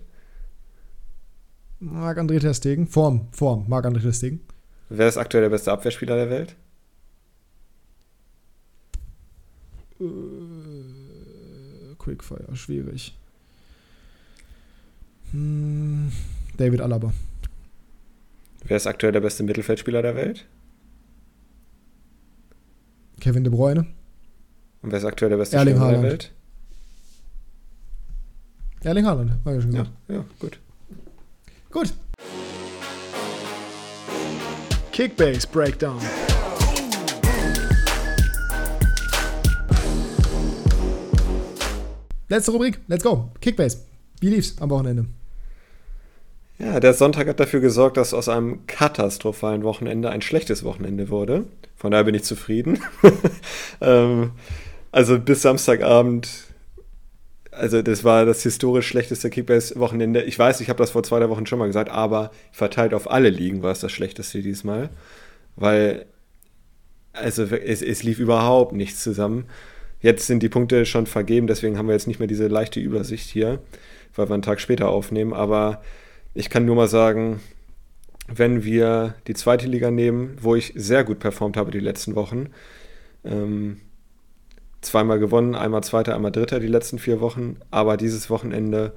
Marc-André 1.80 2.40
Testegen. 2.40 2.88
Form, 2.88 3.28
Form. 3.32 3.66
Marc-André 3.68 4.02
Testegen. 4.02 4.42
Wer 4.90 5.08
ist 5.08 5.18
aktuell 5.18 5.44
der 5.44 5.50
beste 5.50 5.72
Abwehrspieler 5.72 6.16
der 6.16 6.30
Welt? 6.30 6.56
Äh, 10.02 11.96
Quickfire, 11.98 12.56
schwierig. 12.56 13.16
Hm, 15.32 16.12
David 16.58 16.82
Alaba. 16.82 17.14
Wer 18.66 18.78
ist 18.78 18.88
aktuell 18.88 19.12
der 19.14 19.22
beste 19.22 19.44
Mittelfeldspieler 19.44 20.02
der 20.02 20.16
Welt? 20.16 20.46
Kevin 23.20 23.44
De 23.44 23.52
Bruyne. 23.54 23.86
Und 24.82 24.92
wer 24.92 24.98
ist 24.98 25.06
aktuell 25.06 25.30
der 25.30 25.38
beste 25.38 25.56
Erling 25.58 25.76
Spieler 25.76 25.86
Haaland. 25.86 26.04
der 26.04 26.12
Welt? 26.12 26.32
Erling 28.84 29.06
Haaland, 29.06 29.46
war 29.46 29.54
ja 29.54 29.62
schon 29.62 29.72
Ja, 29.74 29.84
gesagt. 29.84 29.98
ja, 30.10 30.26
gut. 30.40 30.60
Gut. 31.72 31.94
Kickbase 34.92 35.48
Breakdown. 35.48 36.00
Letzte 42.32 42.52
Rubrik, 42.52 42.80
let's 42.88 43.04
go. 43.04 43.30
Kickbase. 43.42 43.80
Wie 44.22 44.30
lief's 44.30 44.56
am 44.62 44.70
Wochenende? 44.70 45.06
Ja, 46.60 46.80
der 46.80 46.94
Sonntag 46.94 47.28
hat 47.28 47.42
dafür 47.42 47.60
gesorgt, 47.60 47.98
dass 47.98 48.14
aus 48.14 48.30
einem 48.30 48.66
katastrophalen 48.68 49.64
Wochenende 49.64 50.10
ein 50.10 50.22
schlechtes 50.22 50.64
Wochenende 50.64 51.10
wurde. 51.10 51.44
Von 51.76 51.92
daher 51.92 52.06
bin 52.06 52.16
ich 52.16 52.24
zufrieden. 52.24 52.80
ähm, 53.82 54.32
also 54.94 55.20
bis 55.20 55.42
Samstagabend, 55.42 56.30
also 57.52 57.82
das 57.82 58.06
war 58.06 58.24
das 58.26 58.44
historisch 58.44 58.88
schlechteste 58.88 59.30
Kickbase-Wochenende. 59.30 60.24
Ich 60.24 60.40
weiß, 60.40 60.62
ich 60.62 60.70
habe 60.70 60.78
das 60.78 60.92
vor 60.92 61.04
zwei 61.04 61.20
drei 61.20 61.28
Wochen 61.28 61.48
schon 61.48 61.60
mal 61.60 61.68
gesagt, 61.68 61.92
aber 61.92 62.32
verteilt 62.54 62.94
auf 62.94 63.12
alle 63.12 63.30
Ligen 63.30 63.62
war 63.62 63.74
es 63.74 63.82
das 63.82 63.92
schlechteste 63.92 64.42
diesmal. 64.42 64.90
Weil, 65.58 66.06
also 67.12 67.44
es, 67.44 67.82
es 67.82 68.04
lief 68.04 68.20
überhaupt 68.20 68.72
nichts 68.72 69.04
zusammen. 69.04 69.48
Jetzt 70.02 70.28
sind 70.28 70.42
die 70.42 70.50
Punkte 70.50 70.86
schon 70.86 71.06
vergeben, 71.06 71.48
deswegen 71.48 71.78
haben 71.78 71.88
wir 71.88 71.94
jetzt 71.94 72.08
nicht 72.08 72.20
mehr 72.20 72.28
diese 72.28 72.48
leichte 72.48 72.80
Übersicht 72.80 73.30
hier, 73.30 73.60
weil 74.16 74.30
wir 74.30 74.34
einen 74.34 74.42
Tag 74.42 74.60
später 74.60 74.90
aufnehmen. 74.90 75.34
Aber 75.34 75.82
ich 76.34 76.50
kann 76.50 76.66
nur 76.66 76.76
mal 76.76 76.88
sagen, 76.88 77.40
wenn 78.28 78.64
wir 78.64 79.16
die 79.28 79.34
zweite 79.34 79.68
Liga 79.68 79.92
nehmen, 79.92 80.38
wo 80.42 80.56
ich 80.56 80.74
sehr 80.76 81.04
gut 81.04 81.20
performt 81.20 81.58
habe 81.58 81.72
die 81.72 81.80
letzten 81.80 82.16
Wochen, 82.16 82.50
ähm, 83.24 83.78
zweimal 84.82 85.20
gewonnen, 85.20 85.56
einmal 85.56 85.84
Zweiter, 85.84 86.16
einmal 86.16 86.32
Dritter 86.32 86.60
die 86.60 86.68
letzten 86.68 86.98
vier 86.98 87.22
Wochen, 87.22 87.58
aber 87.70 87.98
dieses 87.98 88.30
Wochenende, 88.30 88.94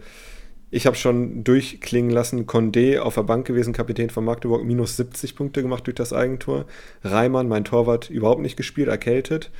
ich 0.71 0.87
habe 0.87 0.97
schon 0.97 1.45
durchklingen 1.45 2.11
lassen, 2.11 2.47
Condé 2.47 2.99
auf 2.99 3.15
der 3.15 3.23
Bank 3.23 3.47
gewesen, 3.47 3.75
Kapitän 3.75 4.11
von 4.11 4.25
Magdeburg, 4.25 4.65
minus 4.65 4.97
70 4.97 5.37
Punkte 5.37 5.63
gemacht 5.63 5.87
durch 5.87 5.97
das 5.97 6.13
Eigentor, 6.13 6.65
Reimann, 7.03 7.49
mein 7.49 7.65
Torwart, 7.65 8.09
überhaupt 8.09 8.41
nicht 8.41 8.57
gespielt, 8.57 8.89
erkältet, 8.89 9.51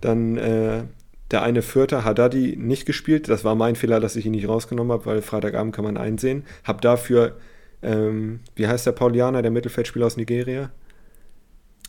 dann 0.00 0.36
äh, 0.36 0.82
der 1.30 1.42
eine 1.42 1.62
Vierter, 1.62 2.04
Haddadi, 2.04 2.56
nicht 2.56 2.86
gespielt. 2.86 3.28
Das 3.28 3.44
war 3.44 3.54
mein 3.54 3.76
Fehler, 3.76 4.00
dass 4.00 4.16
ich 4.16 4.26
ihn 4.26 4.32
nicht 4.32 4.48
rausgenommen 4.48 4.92
habe, 4.92 5.06
weil 5.06 5.22
Freitagabend 5.22 5.74
kann 5.74 5.84
man 5.84 5.96
einsehen. 5.96 6.44
Hab 6.64 6.80
dafür, 6.80 7.36
ähm, 7.82 8.40
wie 8.54 8.66
heißt 8.66 8.86
der 8.86 8.92
Paulianer, 8.92 9.42
der 9.42 9.50
Mittelfeldspieler 9.50 10.06
aus 10.06 10.16
Nigeria? 10.16 10.70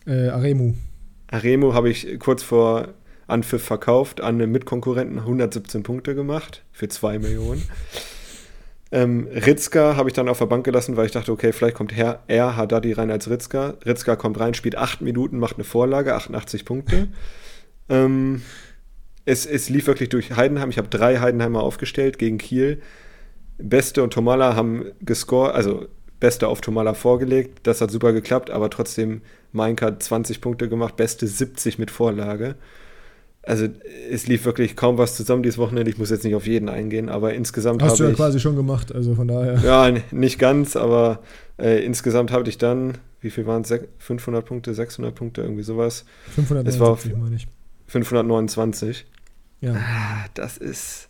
Äh, 0.06 0.30
Aremu. 0.30 0.74
Aremu 1.28 1.74
habe 1.74 1.90
ich 1.90 2.20
kurz 2.20 2.44
vor 2.44 2.90
Anpfiff 3.28 3.64
verkauft, 3.64 4.22
an 4.22 4.42
einen 4.42 4.52
Mitkonkurrenten 4.52 5.20
117 5.20 5.84
Punkte 5.84 6.16
gemacht 6.16 6.64
für 6.72 6.90
2 6.90 7.20
Millionen. 7.20 7.64
Ähm, 8.92 9.28
Ritzka 9.32 9.96
habe 9.96 10.10
ich 10.10 10.16
dann 10.16 10.28
auf 10.28 10.40
der 10.40 10.48
Bank 10.48 10.66
gelassen, 10.66 10.98
weil 10.98 11.06
ich 11.06 11.12
dachte, 11.12 11.32
okay, 11.32 11.54
vielleicht 11.54 11.76
kommt 11.76 11.96
Herr 11.96 12.24
er 12.28 12.58
Haddadi 12.58 12.94
rein 12.94 13.12
als 13.12 13.30
Ritzka. 13.30 13.76
Ritzka 13.86 14.16
kommt 14.16 14.40
rein, 14.40 14.56
spielt 14.56 14.76
8 14.76 15.02
Minuten, 15.02 15.38
macht 15.38 15.56
eine 15.56 15.64
Vorlage, 15.64 16.16
88 16.16 16.66
Punkte. 16.66 17.08
Ähm, 17.90 18.42
es, 19.26 19.46
es 19.46 19.70
lief 19.70 19.88
wirklich 19.88 20.10
durch 20.10 20.36
Heidenheim. 20.36 20.70
Ich 20.70 20.78
habe 20.78 20.88
drei 20.88 21.20
Heidenheimer 21.20 21.62
aufgestellt 21.62 22.18
gegen 22.18 22.38
Kiel. 22.38 22.82
Beste 23.58 24.04
und 24.04 24.14
Tomala 24.14 24.56
haben 24.56 24.86
gescored, 25.02 25.54
also 25.54 25.88
Beste 26.20 26.48
auf 26.48 26.62
Tomala 26.62 26.94
vorgelegt. 26.94 27.60
Das 27.64 27.82
hat 27.82 27.92
super 27.92 28.14
geklappt, 28.14 28.50
aber 28.50 28.70
trotzdem 28.70 29.22
Mainka 29.52 29.88
hat 29.88 30.04
20 30.04 30.42
Punkte 30.42 30.70
gemacht, 30.70 30.96
Beste 30.96 31.28
70 31.28 31.80
mit 31.80 31.92
Vorlage. 31.92 32.56
Also 33.44 33.68
es 34.12 34.28
lief 34.28 34.46
wirklich 34.46 34.76
kaum 34.76 34.98
was 34.98 35.16
zusammen 35.16 35.44
dieses 35.44 35.58
Wochenende. 35.58 35.90
Ich 35.90 35.98
muss 35.98 36.10
jetzt 36.10 36.26
nicht 36.26 36.36
auf 36.36 36.46
jeden 36.46 36.68
eingehen, 36.68 37.10
aber 37.10 37.34
insgesamt 37.34 37.82
Hast 37.82 38.00
du 38.00 38.04
habe 38.04 38.04
ja 38.06 38.10
ich... 38.12 38.18
quasi 38.18 38.40
schon 38.40 38.56
gemacht, 38.56 38.94
also 38.94 39.16
von 39.16 39.28
daher. 39.28 39.60
Ja, 39.64 39.92
nicht 40.12 40.40
ganz, 40.40 40.76
aber 40.76 41.20
äh, 41.58 41.84
insgesamt 41.84 42.32
habe 42.32 42.48
ich 42.50 42.58
dann, 42.58 42.98
wie 43.22 43.30
viel 43.30 43.48
waren 43.48 43.62
es? 43.62 43.74
500 44.00 44.46
Punkte, 44.46 44.74
600 44.74 45.16
Punkte, 45.16 45.42
irgendwie 45.42 45.64
sowas. 45.64 46.06
579 46.36 47.16
meine 47.16 47.36
ich. 47.38 47.48
529. 47.90 49.06
Ja. 49.62 49.74
Ah, 49.74 50.26
das 50.36 50.58
ist 50.58 51.10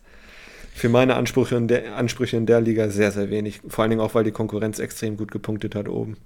für 0.72 0.88
meine 0.88 1.14
Ansprüche 1.14 1.56
in, 1.56 1.68
der, 1.68 1.96
Ansprüche 1.96 2.36
in 2.36 2.46
der 2.46 2.60
Liga 2.60 2.88
sehr, 2.88 3.12
sehr 3.12 3.30
wenig. 3.30 3.60
Vor 3.68 3.82
allen 3.82 3.90
Dingen 3.90 4.00
auch, 4.00 4.14
weil 4.14 4.24
die 4.24 4.32
Konkurrenz 4.32 4.78
extrem 4.78 5.16
gut 5.16 5.30
gepunktet 5.30 5.74
hat 5.74 5.88
oben. 5.88 6.16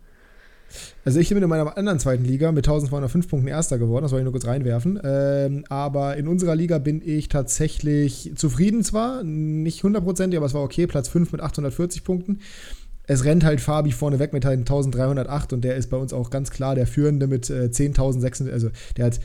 Also 1.05 1.21
ich 1.21 1.29
bin 1.29 1.43
in 1.43 1.49
meiner 1.49 1.77
anderen 1.77 1.99
zweiten 1.99 2.25
Liga 2.25 2.51
mit 2.51 2.67
1205 2.67 3.29
Punkten 3.29 3.49
Erster 3.49 3.79
geworden, 3.79 4.05
das 4.05 4.13
wollte 4.13 4.23
ich 4.23 4.25
nur 4.25 4.33
kurz 4.33 4.47
reinwerfen. 4.47 4.99
Ähm, 5.05 5.65
aber 5.69 6.17
in 6.17 6.27
unserer 6.27 6.57
Liga 6.57 6.79
bin 6.79 7.03
ich 7.05 7.29
tatsächlich 7.29 8.33
zufrieden 8.37 8.83
zwar, 8.83 9.23
nicht 9.23 9.83
hundertprozentig, 9.83 10.37
aber 10.37 10.47
es 10.47 10.55
war 10.55 10.63
okay, 10.63 10.87
Platz 10.87 11.09
5 11.09 11.33
mit 11.33 11.41
840 11.41 12.05
Punkten. 12.05 12.41
Es 13.07 13.25
rennt 13.25 13.45
halt 13.45 13.61
Fabi 13.61 13.93
vorne 13.93 14.19
weg 14.19 14.33
mit 14.33 14.45
halt 14.45 14.61
1308 14.61 15.53
und 15.53 15.63
der 15.63 15.77
ist 15.77 15.91
bei 15.91 15.97
uns 15.97 16.13
auch 16.13 16.31
ganz 16.31 16.51
klar 16.51 16.75
der 16.75 16.87
Führende 16.87 17.27
mit 17.27 17.51
äh, 17.51 17.69
10.600, 17.71 18.51
also 18.51 18.71
der 18.97 19.07
hat 19.07 19.21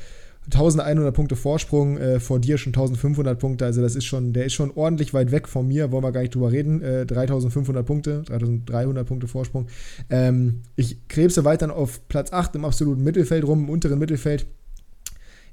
1100 0.54 1.14
Punkte 1.14 1.36
Vorsprung, 1.36 1.98
äh, 1.98 2.20
vor 2.20 2.40
dir 2.40 2.58
schon 2.58 2.74
1500 2.74 3.40
Punkte, 3.40 3.66
also 3.66 3.82
das 3.82 3.96
ist 3.96 4.06
schon, 4.06 4.34
der 4.34 4.46
ist 4.46 4.54
schon 4.54 4.72
ordentlich 4.72 5.14
weit 5.14 5.32
weg 5.32 5.48
von 5.48 5.68
mir, 5.68 5.92
wollen 5.92 6.04
wir 6.04 6.12
gar 6.12 6.22
nicht 6.22 6.36
drüber 6.36 6.52
reden, 6.52 6.82
äh, 6.82 7.06
3500 7.06 7.86
Punkte, 7.86 8.24
3300 8.24 9.08
Punkte 9.08 9.28
Vorsprung. 9.28 9.68
Ähm, 10.10 10.62
ich 10.76 11.08
krebse 11.08 11.46
weiterhin 11.46 11.74
auf 11.74 12.08
Platz 12.08 12.34
8 12.34 12.56
im 12.56 12.66
absoluten 12.66 13.04
Mittelfeld 13.04 13.46
rum, 13.46 13.64
im 13.64 13.70
unteren 13.70 14.00
Mittelfeld. 14.00 14.46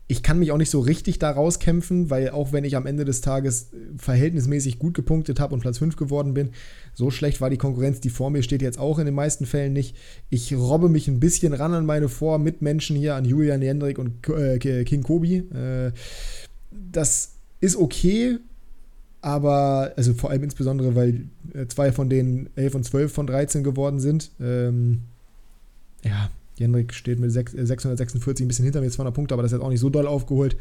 Ich 0.08 0.22
kann 0.22 0.38
mich 0.38 0.52
auch 0.52 0.58
nicht 0.58 0.70
so 0.70 0.80
richtig 0.80 1.18
da 1.18 1.30
rauskämpfen, 1.30 2.10
weil 2.10 2.30
auch 2.30 2.52
wenn 2.52 2.64
ich 2.64 2.76
am 2.76 2.86
Ende 2.86 3.04
des 3.04 3.20
Tages 3.22 3.72
äh, 3.72 3.76
verhältnismäßig 3.98 4.78
gut 4.78 4.94
gepunktet 4.94 5.40
habe 5.40 5.54
und 5.54 5.60
Platz 5.60 5.78
5 5.78 5.96
geworden 5.96 6.34
bin, 6.34 6.50
so 6.94 7.10
schlecht 7.10 7.40
war 7.40 7.50
die 7.50 7.56
Konkurrenz, 7.56 8.00
die 8.00 8.10
vor 8.10 8.30
mir 8.30 8.42
steht, 8.42 8.62
jetzt 8.62 8.78
auch 8.78 8.98
in 8.98 9.06
den 9.06 9.14
meisten 9.14 9.46
Fällen 9.46 9.72
nicht. 9.72 9.96
Ich 10.30 10.54
robbe 10.54 10.88
mich 10.88 11.08
ein 11.08 11.18
bisschen 11.18 11.52
ran 11.52 11.74
an 11.74 11.86
meine 11.86 12.08
Vor-Mitmenschen 12.08 12.96
hier, 12.96 13.16
an 13.16 13.24
Julian 13.24 13.62
Jendrik 13.62 13.98
und 13.98 14.28
äh, 14.28 14.84
King 14.84 15.02
Kobi. 15.02 15.38
Äh, 15.38 15.92
das 16.70 17.32
ist 17.60 17.76
okay, 17.76 18.38
aber, 19.22 19.92
also 19.96 20.14
vor 20.14 20.30
allem 20.30 20.44
insbesondere, 20.44 20.94
weil 20.94 21.26
äh, 21.52 21.66
zwei 21.66 21.90
von 21.90 22.08
denen 22.08 22.48
11 22.54 22.74
und 22.76 22.84
12 22.84 23.12
von 23.12 23.26
13 23.26 23.64
geworden 23.64 23.98
sind. 23.98 24.30
Ähm, 24.40 25.02
ja, 26.04 26.30
Jendrik 26.58 26.94
steht 26.94 27.20
mit 27.20 27.30
6, 27.32 27.54
äh, 27.54 27.66
646 27.66 28.44
ein 28.44 28.48
bisschen 28.48 28.64
hinter 28.64 28.80
mir, 28.80 28.90
200 28.90 29.14
Punkte, 29.14 29.34
aber 29.34 29.42
das 29.42 29.52
ist 29.52 29.58
jetzt 29.58 29.64
auch 29.64 29.70
nicht 29.70 29.80
so 29.80 29.90
doll 29.90 30.06
aufgeholt. 30.06 30.56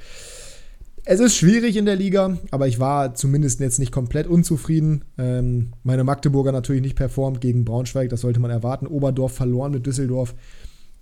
Es 1.08 1.20
ist 1.20 1.36
schwierig 1.36 1.78
in 1.78 1.86
der 1.86 1.96
Liga, 1.96 2.40
aber 2.50 2.68
ich 2.68 2.80
war 2.80 3.14
zumindest 3.14 3.60
jetzt 3.60 3.78
nicht 3.78 3.92
komplett 3.92 4.26
unzufrieden. 4.26 5.06
Ähm, 5.20 5.74
meine 5.84 6.04
Magdeburger 6.04 6.52
natürlich 6.52 6.82
nicht 6.82 6.96
performt 6.96 7.42
gegen 7.42 7.64
Braunschweig, 7.64 8.10
das 8.10 8.22
sollte 8.22 8.40
man 8.40 8.50
erwarten. 8.50 8.88
Oberdorf 8.88 9.34
verloren 9.34 9.72
mit 9.72 9.86
Düsseldorf 9.86 10.34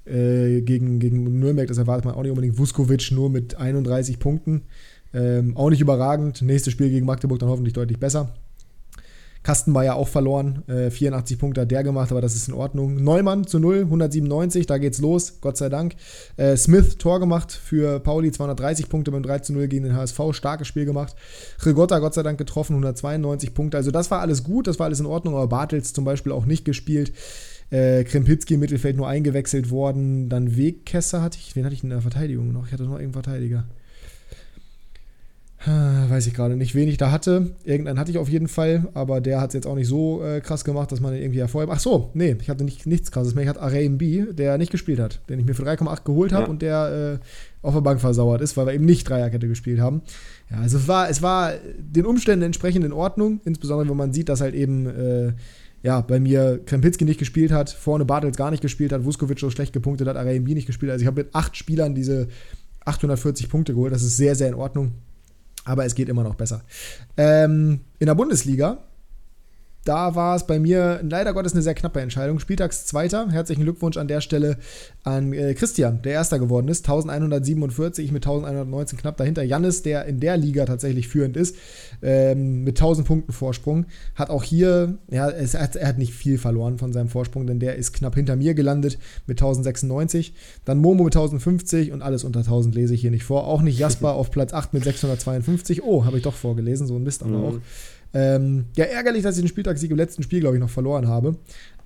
äh, 0.06 0.62
gegen, 0.62 1.00
gegen 1.00 1.40
Nürnberg, 1.40 1.70
das 1.70 1.78
erwartet 1.78 2.04
man 2.04 2.16
auch 2.16 2.22
nicht 2.22 2.32
unbedingt. 2.32 2.58
Vuskovic 2.58 3.12
nur 3.12 3.30
mit 3.30 3.56
31 3.56 4.20
Punkten. 4.20 4.64
Ähm, 5.14 5.56
auch 5.56 5.70
nicht 5.70 5.82
überragend. 5.82 6.42
Nächstes 6.42 6.74
Spiel 6.74 6.90
gegen 6.90 7.06
Magdeburg 7.06 7.40
dann 7.40 7.50
hoffentlich 7.50 7.74
deutlich 7.74 8.00
besser. 8.00 8.34
Kastenmeier 9.44 9.96
auch 9.96 10.08
verloren. 10.08 10.64
Äh, 10.68 10.90
84 10.90 11.38
Punkte 11.38 11.62
hat 11.62 11.72
der 11.72 11.84
gemacht, 11.84 12.12
aber 12.12 12.22
das 12.22 12.36
ist 12.36 12.48
in 12.48 12.54
Ordnung. 12.54 13.04
Neumann 13.04 13.46
zu 13.46 13.60
0, 13.60 13.82
197, 13.82 14.66
da 14.66 14.78
geht's 14.78 15.00
los, 15.00 15.42
Gott 15.42 15.58
sei 15.58 15.70
Dank. 15.70 15.96
Äh, 16.38 16.56
Smith 16.56 16.98
Tor 16.98 17.20
gemacht 17.20 17.52
für 17.52 18.00
Pauli, 18.00 18.32
230 18.32 18.90
Punkte 18.90 19.12
beim 19.12 19.24
3 19.24 19.40
zu 19.40 19.54
0 19.54 19.68
gegen 19.68 19.84
den 19.84 19.96
HSV, 19.96 20.20
starkes 20.32 20.68
Spiel 20.68 20.86
gemacht. 20.86 21.16
Rigotta 21.66 22.00
Gott 22.00 22.14
sei 22.14 22.24
Dank 22.24 22.38
getroffen, 22.38 22.74
192 22.74 23.54
Punkte. 23.54 23.78
Also 23.78 23.92
das 23.92 24.10
war 24.10 24.22
alles 24.22 24.44
gut, 24.44 24.68
das 24.68 24.80
war 24.80 24.86
alles 24.86 25.00
in 25.00 25.06
Ordnung, 25.06 25.36
aber 25.36 25.48
Bartels 25.48 25.94
zum 25.94 26.06
Beispiel 26.06 26.32
auch 26.32 26.46
nicht 26.46 26.66
gespielt. 26.66 27.12
Äh, 27.70 28.04
Krempitski 28.04 28.54
im 28.54 28.60
Mittelfeld 28.60 28.96
nur 28.96 29.08
eingewechselt 29.08 29.72
worden. 29.72 30.30
Dann 30.30 30.56
Wegkesser 30.56 31.22
hatte 31.22 31.38
ich. 31.42 31.56
Wen 31.56 31.66
hatte 31.66 31.74
ich 31.74 31.84
in 31.84 31.90
der 31.90 32.02
Verteidigung 32.02 32.52
noch? 32.52 32.68
Ich 32.68 32.74
hatte 32.74 32.84
noch 32.84 33.00
irgendeinen 33.00 33.24
Verteidiger. 33.24 33.66
Weiß 35.66 36.28
ich 36.28 36.34
gerade 36.34 36.58
nicht, 36.58 36.76
wen 36.76 36.90
ich 36.90 36.98
da 36.98 37.12
hatte. 37.12 37.56
Irgendeinen 37.64 37.98
hatte 37.98 38.12
ich 38.12 38.18
auf 38.18 38.28
jeden 38.28 38.48
Fall, 38.48 38.90
aber 38.94 39.22
der 39.22 39.40
hat 39.40 39.52
es 39.52 39.54
jetzt 39.54 39.68
auch 39.68 39.76
nicht 39.76 39.88
so 39.88 40.24
äh, 40.24 40.42
krass 40.42 40.66
gemacht, 40.66 40.92
dass 40.92 41.00
man 41.00 41.16
irgendwie 41.16 41.40
hervorhebt. 41.40 41.72
Ach 41.74 41.80
so, 41.80 42.12
nee, 42.14 42.36
ich 42.42 42.50
hatte 42.50 42.64
nicht, 42.64 42.86
nichts 42.86 43.12
krasses 43.12 43.34
mehr. 43.34 43.44
Ich 43.44 43.50
hatte 43.50 43.62
Araim 43.62 43.98
B, 43.98 44.26
der 44.34 44.58
nicht 44.58 44.72
gespielt 44.72 45.00
hat, 45.00 45.22
den 45.30 45.40
ich 45.40 45.46
mir 45.46 45.54
für 45.54 45.64
3,8 45.64 46.04
geholt 46.04 46.34
habe 46.34 46.46
ja. 46.46 46.50
und 46.50 46.62
der 46.62 47.20
äh, 47.22 47.66
auf 47.66 47.74
der 47.74 47.82
Bank 47.82 48.02
versauert 48.02 48.42
ist, 48.42 48.58
weil 48.58 48.66
wir 48.66 48.74
eben 48.74 48.86
nicht 48.86 49.08
Dreierkette 49.08 49.48
gespielt 49.48 49.80
haben. 49.80 50.02
Ja, 50.52 50.58
also 50.58 50.78
es 50.78 50.88
war, 50.88 51.10
es 51.10 51.22
war 51.22 51.54
den 51.78 52.06
Umständen 52.06 52.44
entsprechend 52.44 52.84
in 52.84 52.92
Ordnung, 52.92 53.40
insbesondere 53.46 53.90
wenn 53.90 53.98
man 53.98 54.12
sieht, 54.12 54.28
dass 54.30 54.42
halt 54.42 54.56
eben 54.56 54.88
äh, 54.88 55.34
ja, 55.82 56.02
bei 56.02 56.20
mir 56.20 56.62
Krempinski 56.66 57.06
nicht 57.06 57.20
gespielt 57.20 57.52
hat, 57.52 57.70
vorne 57.70 58.06
Bartels 58.06 58.38
gar 58.38 58.52
nicht 58.52 58.62
gespielt 58.62 58.92
hat, 58.92 59.06
Vuskovic 59.06 59.40
so 59.40 59.50
schlecht 59.50 59.74
gepunktet 59.74 60.08
hat, 60.08 60.18
Araim 60.18 60.44
B 60.44 60.54
nicht 60.54 60.68
gespielt. 60.68 60.92
Also 60.92 61.04
ich 61.04 61.08
habe 61.08 61.24
mit 61.24 61.36
acht 61.36 61.56
Spielern 61.56 61.96
diese 61.96 62.28
840 62.86 63.50
Punkte 63.50 63.74
geholt. 63.74 63.94
Das 63.94 64.04
ist 64.04 64.18
sehr, 64.18 64.36
sehr 64.36 64.50
in 64.50 64.56
Ordnung. 64.56 64.94
Aber 65.66 65.86
es 65.86 65.96
geht 65.96 66.10
immer 66.10 66.24
noch 66.24 66.36
besser. 66.36 66.62
Ähm, 67.18 67.82
in 68.00 68.08
der 68.08 68.16
Bundesliga 68.16 68.80
da 69.84 70.16
war 70.16 70.36
es 70.36 70.48
bei 70.48 70.60
mir 70.60 71.02
leider 71.04 71.34
Gottes 71.34 71.54
eine 71.54 71.62
sehr 71.62 71.74
knappe 71.74 72.00
Entscheidung. 72.00 72.40
Spieltagszweiter. 72.40 73.30
Herzlichen 73.30 73.64
Glückwunsch 73.64 73.98
an 73.98 74.08
der 74.08 74.22
Stelle 74.22 74.58
an 75.04 75.34
äh, 75.34 75.54
Christian, 75.54 76.02
der 76.02 76.14
Erster 76.14 76.40
geworden 76.40 76.70
ist. 76.70 76.86
1147 76.86 78.12
mit 78.12 78.26
1119 78.26 78.98
knapp 78.98 79.18
dahinter. 79.18 79.44
Jannis, 79.44 79.84
der 79.84 80.06
in 80.06 80.22
der 80.22 80.38
Liga 80.38 80.66
tatsächlich 80.66 81.10
führend 81.10 81.36
ist, 81.36 81.58
ähm, 82.02 82.64
mit 82.64 82.78
1000 82.78 83.06
Punkten 83.06 83.34
Vorsprung. 83.34 83.86
Hat 84.16 84.30
auch 84.30 84.44
hier, 84.44 84.98
ja, 85.12 85.30
es, 85.30 85.54
er, 85.54 85.64
hat, 85.64 85.76
er 85.76 85.90
hat 85.90 85.98
nicht 85.98 86.14
viel 86.14 86.38
verloren 86.38 86.78
von 86.78 86.94
seinem 86.94 87.10
Vorsprung, 87.10 87.46
denn 87.46 87.60
der 87.60 87.76
ist 87.76 87.92
knapp 87.92 88.16
hinter 88.16 88.38
mir 88.38 88.54
gelandet 88.54 88.98
mit 89.28 89.38
1096. 89.38 90.34
Dann 90.64 90.80
Momo 90.80 91.04
mit 91.04 91.16
1050 91.16 91.92
und 91.92 92.02
alles 92.02 92.24
unter 92.24 92.40
1000 92.40 92.74
lese 92.74 92.94
ich 92.94 93.02
hier 93.02 93.12
nicht 93.12 93.26
vor. 93.26 93.48
Auch 93.48 93.62
nicht 93.62 93.78
Jasper 93.78 94.14
auf 94.14 94.32
Platz 94.32 94.54
8 94.54 94.74
mit 94.74 94.86
652. 94.86 95.84
Oh, 95.84 96.06
habe 96.06 96.18
ich 96.18 96.24
doch 96.24 96.36
vorgelesen, 96.36 96.88
so 96.88 96.96
ein 96.96 97.04
Mist 97.04 97.22
aber 97.22 97.38
mhm. 97.38 97.46
auch. 97.46 97.60
Ähm, 98.14 98.66
ja, 98.76 98.86
ärgerlich, 98.86 99.24
dass 99.24 99.38
ich 99.38 99.44
den 99.44 99.48
Spieltagssieg 99.48 99.90
im 99.90 99.98
letzten 99.98 100.22
Spiel, 100.22 100.40
glaube 100.40 100.56
ich, 100.56 100.62
noch 100.62 100.70
verloren 100.70 101.08
habe. 101.08 101.36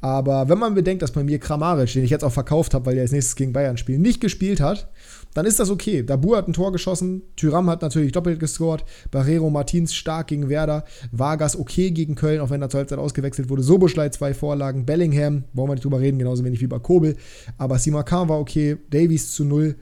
Aber 0.01 0.47
wenn 0.49 0.59
man 0.59 0.75
bedenkt, 0.75 1.01
dass 1.01 1.11
bei 1.11 1.23
mir 1.23 1.39
Kramaric, 1.39 1.91
den 1.93 2.03
ich 2.03 2.11
jetzt 2.11 2.23
auch 2.23 2.31
verkauft 2.31 2.73
habe, 2.73 2.85
weil 2.85 2.95
der 2.95 3.03
als 3.03 3.11
nächstes 3.11 3.35
gegen 3.35 3.53
Bayern 3.53 3.77
spielt, 3.77 3.99
nicht 3.99 4.21
gespielt 4.21 4.59
hat, 4.59 4.89
dann 5.33 5.45
ist 5.45 5.59
das 5.59 5.69
okay. 5.69 6.03
Dabur 6.03 6.37
hat 6.37 6.47
ein 6.47 6.53
Tor 6.53 6.71
geschossen, 6.71 7.23
Tyram 7.35 7.69
hat 7.69 7.81
natürlich 7.81 8.11
doppelt 8.11 8.39
gescored, 8.39 8.83
Barrero 9.09 9.49
Martins 9.49 9.95
stark 9.95 10.27
gegen 10.27 10.49
Werder, 10.49 10.83
Vargas 11.11 11.57
okay 11.57 11.91
gegen 11.91 12.15
Köln, 12.15 12.41
auch 12.41 12.49
wenn 12.49 12.61
er 12.61 12.69
zur 12.69 12.79
Halbzeit 12.79 12.99
ausgewechselt 12.99 13.49
wurde, 13.49 13.63
Soboschlei 13.63 14.09
zwei 14.09 14.33
Vorlagen, 14.33 14.85
Bellingham, 14.85 15.45
wollen 15.53 15.69
wir 15.69 15.73
nicht 15.75 15.85
drüber 15.85 15.99
reden, 15.99 16.19
genauso 16.19 16.43
wenig 16.43 16.61
wie 16.61 16.67
bei 16.67 16.79
Kobel, 16.79 17.15
aber 17.57 17.79
Simakan 17.79 18.29
war 18.29 18.39
okay, 18.39 18.77
Davies 18.91 19.31
zu 19.31 19.45
null. 19.45 19.75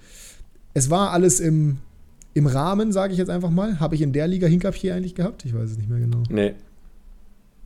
Es 0.74 0.90
war 0.90 1.12
alles 1.12 1.40
im 1.40 1.78
im 2.36 2.48
Rahmen, 2.48 2.92
sage 2.92 3.14
ich 3.14 3.18
jetzt 3.18 3.30
einfach 3.30 3.50
mal. 3.50 3.80
Habe 3.80 3.96
ich 3.96 4.02
in 4.02 4.12
der 4.14 4.28
Liga 4.28 4.46
Hinkapier 4.46 4.94
eigentlich 4.94 5.16
gehabt? 5.16 5.46
Ich 5.46 5.56
weiß 5.56 5.72
es 5.72 5.78
nicht 5.78 5.90
mehr 5.90 6.00
genau. 6.00 6.22
Nee. 6.30 6.54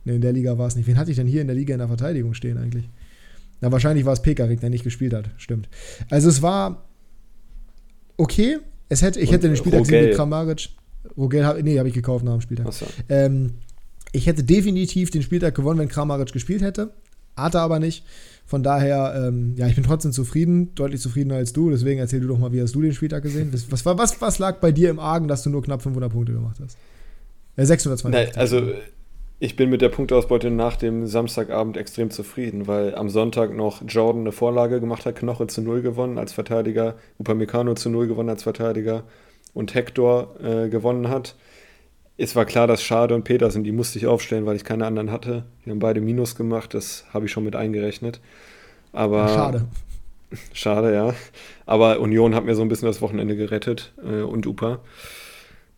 Nee, 0.04 0.14
in 0.14 0.20
der 0.22 0.32
Liga 0.32 0.56
war 0.56 0.68
es 0.68 0.76
nicht. 0.76 0.86
Wen 0.86 0.96
hatte 0.96 1.10
ich 1.10 1.16
denn 1.16 1.26
hier 1.26 1.42
in 1.42 1.48
der 1.48 1.56
Liga 1.56 1.74
in 1.74 1.80
der 1.80 1.88
Verteidigung 1.88 2.34
stehen 2.34 2.56
eigentlich? 2.56 2.88
Na, 3.60 3.70
wahrscheinlich 3.72 4.06
war 4.06 4.12
es 4.12 4.22
Pekarik, 4.22 4.60
der 4.60 4.70
nicht 4.70 4.84
gespielt 4.84 5.12
hat. 5.12 5.28
Stimmt. 5.36 5.68
Also 6.08 6.28
es 6.28 6.40
war 6.40 6.84
okay. 8.16 8.58
Es 8.88 9.02
hätte, 9.02 9.20
ich 9.20 9.28
Und 9.28 9.34
hätte 9.34 9.48
den 9.48 9.56
Spieltag 9.56 9.80
Rogel. 9.80 10.06
mit 10.06 10.14
Kramaric. 10.14 10.68
Rogel, 11.16 11.62
nee, 11.62 11.78
habe 11.78 11.88
ich 11.88 11.94
gekauft 11.94 12.24
nach 12.24 12.32
dem 12.32 12.40
Spieltag. 12.40 12.72
So. 12.72 12.86
Ähm, 13.08 13.54
ich 14.12 14.26
hätte 14.28 14.44
definitiv 14.44 15.10
den 15.10 15.22
Spieltag 15.22 15.54
gewonnen, 15.56 15.80
wenn 15.80 15.88
Kramaric 15.88 16.32
gespielt 16.32 16.62
hätte. 16.62 16.92
Hat 17.36 17.54
er 17.54 17.62
aber 17.62 17.78
nicht. 17.78 18.04
Von 18.46 18.64
daher, 18.64 19.14
ähm, 19.28 19.54
ja, 19.56 19.68
ich 19.68 19.76
bin 19.76 19.84
trotzdem 19.84 20.10
zufrieden, 20.10 20.74
deutlich 20.74 21.00
zufriedener 21.00 21.36
als 21.36 21.52
du. 21.52 21.70
Deswegen 21.70 22.00
erzähl 22.00 22.20
du 22.20 22.26
doch 22.26 22.38
mal, 22.38 22.52
wie 22.52 22.60
hast 22.60 22.74
du 22.74 22.82
den 22.82 22.92
Spieltag 22.92 23.22
gesehen? 23.22 23.52
Was, 23.52 23.70
was, 23.70 23.86
was, 23.86 24.20
was 24.20 24.38
lag 24.40 24.58
bei 24.58 24.72
dir 24.72 24.90
im 24.90 24.98
Argen, 24.98 25.28
dass 25.28 25.44
du 25.44 25.50
nur 25.50 25.62
knapp 25.62 25.82
500 25.82 26.10
Punkte 26.10 26.32
gemacht 26.32 26.56
hast? 26.60 26.76
Ja, 27.56 27.64
620. 27.64 28.12
Nein, 28.12 28.36
also 28.36 28.72
ich 29.38 29.54
bin 29.54 29.70
mit 29.70 29.82
der 29.82 29.88
Punkteausbeute 29.88 30.50
nach 30.50 30.76
dem 30.76 31.06
Samstagabend 31.06 31.76
extrem 31.76 32.10
zufrieden, 32.10 32.66
weil 32.66 32.94
am 32.94 33.08
Sonntag 33.08 33.54
noch 33.54 33.82
Jordan 33.86 34.22
eine 34.22 34.32
Vorlage 34.32 34.80
gemacht 34.80 35.06
hat, 35.06 35.14
Knoche 35.14 35.46
zu 35.46 35.62
Null 35.62 35.80
gewonnen 35.80 36.18
als 36.18 36.32
Verteidiger, 36.32 36.96
Upamecano 37.18 37.74
zu 37.74 37.88
Null 37.88 38.08
gewonnen 38.08 38.30
als 38.30 38.42
Verteidiger 38.42 39.04
und 39.54 39.74
Hector 39.74 40.34
äh, 40.42 40.68
gewonnen 40.68 41.08
hat 41.08 41.36
es 42.22 42.36
war 42.36 42.44
klar, 42.44 42.66
dass 42.66 42.82
Schade 42.82 43.14
und 43.14 43.24
Petersen, 43.24 43.64
die 43.64 43.72
musste 43.72 43.98
ich 43.98 44.06
aufstellen, 44.06 44.44
weil 44.44 44.56
ich 44.56 44.64
keine 44.64 44.86
anderen 44.86 45.10
hatte. 45.10 45.44
Die 45.64 45.70
haben 45.70 45.78
beide 45.78 46.02
Minus 46.02 46.34
gemacht, 46.34 46.74
das 46.74 47.04
habe 47.14 47.26
ich 47.26 47.32
schon 47.32 47.44
mit 47.44 47.56
eingerechnet. 47.56 48.20
Aber 48.92 49.28
schade. 49.28 49.66
Schade, 50.52 50.94
ja. 50.94 51.14
Aber 51.66 51.98
Union 51.98 52.34
hat 52.34 52.44
mir 52.44 52.54
so 52.54 52.62
ein 52.62 52.68
bisschen 52.68 52.86
das 52.86 53.00
Wochenende 53.00 53.36
gerettet 53.36 53.92
äh, 54.04 54.20
und 54.20 54.46
Upa. 54.46 54.80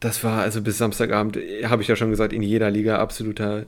Das 0.00 0.24
war 0.24 0.42
also 0.42 0.60
bis 0.60 0.78
Samstagabend, 0.78 1.38
habe 1.64 1.80
ich 1.80 1.88
ja 1.88 1.96
schon 1.96 2.10
gesagt, 2.10 2.32
in 2.32 2.42
jeder 2.42 2.70
Liga 2.70 2.98
absoluter 2.98 3.64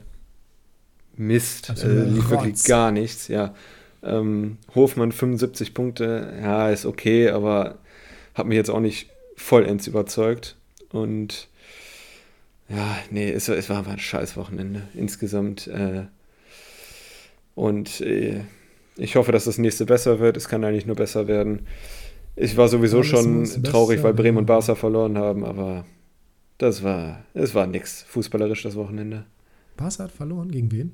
Mist. 1.15 1.69
Also 1.69 1.87
äh, 1.87 2.03
lief 2.03 2.29
wirklich 2.29 2.63
gar 2.65 2.91
nichts, 2.91 3.29
ja. 3.29 3.55
Ähm, 4.03 4.57
Hofmann 4.75 5.13
75 5.13 5.73
Punkte, 5.73 6.33
ja, 6.41 6.69
ist 6.69 6.85
okay, 6.85 7.29
aber 7.29 7.77
hat 8.33 8.45
mich 8.45 8.57
jetzt 8.57 8.69
auch 8.69 8.81
nicht 8.81 9.09
vollends 9.37 9.87
überzeugt. 9.87 10.57
Und 10.91 11.47
ja, 12.69 12.97
nee, 13.11 13.31
es, 13.31 13.47
es 13.47 13.69
war 13.69 13.77
einfach 13.79 13.93
ein 13.93 13.99
scheiß 13.99 14.37
Wochenende 14.37 14.83
insgesamt. 14.93 15.67
Äh, 15.67 16.05
und 17.53 18.01
äh, 18.01 18.41
ich 18.97 19.15
hoffe, 19.15 19.31
dass 19.31 19.45
das 19.45 19.57
nächste 19.57 19.85
besser 19.85 20.19
wird. 20.19 20.37
Es 20.37 20.47
kann 20.47 20.63
eigentlich 20.63 20.85
nur 20.85 20.95
besser 20.95 21.27
werden. 21.27 21.67
Ich 22.35 22.57
war 22.57 22.67
sowieso 22.67 23.03
schon 23.03 23.45
traurig, 23.63 24.03
weil 24.03 24.13
Bremen 24.13 24.39
und 24.39 24.45
Barca 24.45 24.75
verloren 24.75 25.17
haben, 25.17 25.45
aber 25.45 25.85
das 26.57 26.83
war, 26.83 27.23
es 27.33 27.55
war 27.55 27.65
nix 27.65 28.03
fußballerisch 28.03 28.63
das 28.63 28.75
Wochenende. 28.75 29.25
Barca 29.77 30.05
hat 30.05 30.11
verloren 30.11 30.51
gegen 30.51 30.71
wen? 30.71 30.93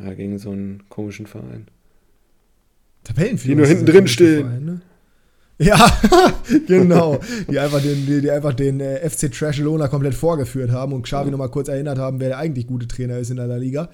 Ja, 0.00 0.14
gegen 0.14 0.38
so 0.38 0.50
einen 0.50 0.84
komischen 0.88 1.26
Verein. 1.26 1.66
Tabellenführer. 3.02 3.54
Die 3.54 3.56
nur 3.56 3.66
hinten 3.66 3.86
drin 3.86 4.06
stehen. 4.06 4.46
Verein, 4.46 4.64
ne? 4.64 4.80
Ja, 5.60 6.00
genau. 6.66 7.20
Die 7.50 7.58
einfach 7.58 7.82
den, 7.82 8.06
die, 8.06 8.22
die 8.22 8.30
einfach 8.30 8.54
den 8.54 8.80
äh, 8.80 9.08
FC 9.08 9.30
Trashelona 9.30 9.88
komplett 9.88 10.14
vorgeführt 10.14 10.70
haben 10.70 10.94
und 10.94 11.02
Xavi 11.02 11.26
ja. 11.26 11.30
nochmal 11.32 11.50
kurz 11.50 11.68
erinnert 11.68 11.98
haben, 11.98 12.18
wer 12.18 12.28
der 12.28 12.38
eigentlich 12.38 12.66
gute 12.66 12.88
Trainer 12.88 13.18
ist 13.18 13.30
in 13.30 13.36
der 13.36 13.58
Liga. 13.58 13.90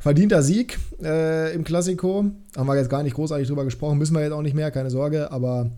Verdienter 0.00 0.42
Sieg 0.42 0.76
äh, 1.00 1.54
im 1.54 1.62
Klassiko. 1.62 2.24
Haben 2.56 2.66
wir 2.66 2.76
jetzt 2.76 2.90
gar 2.90 3.04
nicht 3.04 3.14
großartig 3.14 3.46
drüber 3.46 3.64
gesprochen. 3.64 3.96
Müssen 3.96 4.14
wir 4.14 4.22
jetzt 4.22 4.32
auch 4.32 4.42
nicht 4.42 4.54
mehr, 4.54 4.72
keine 4.72 4.90
Sorge. 4.90 5.30
Aber 5.30 5.70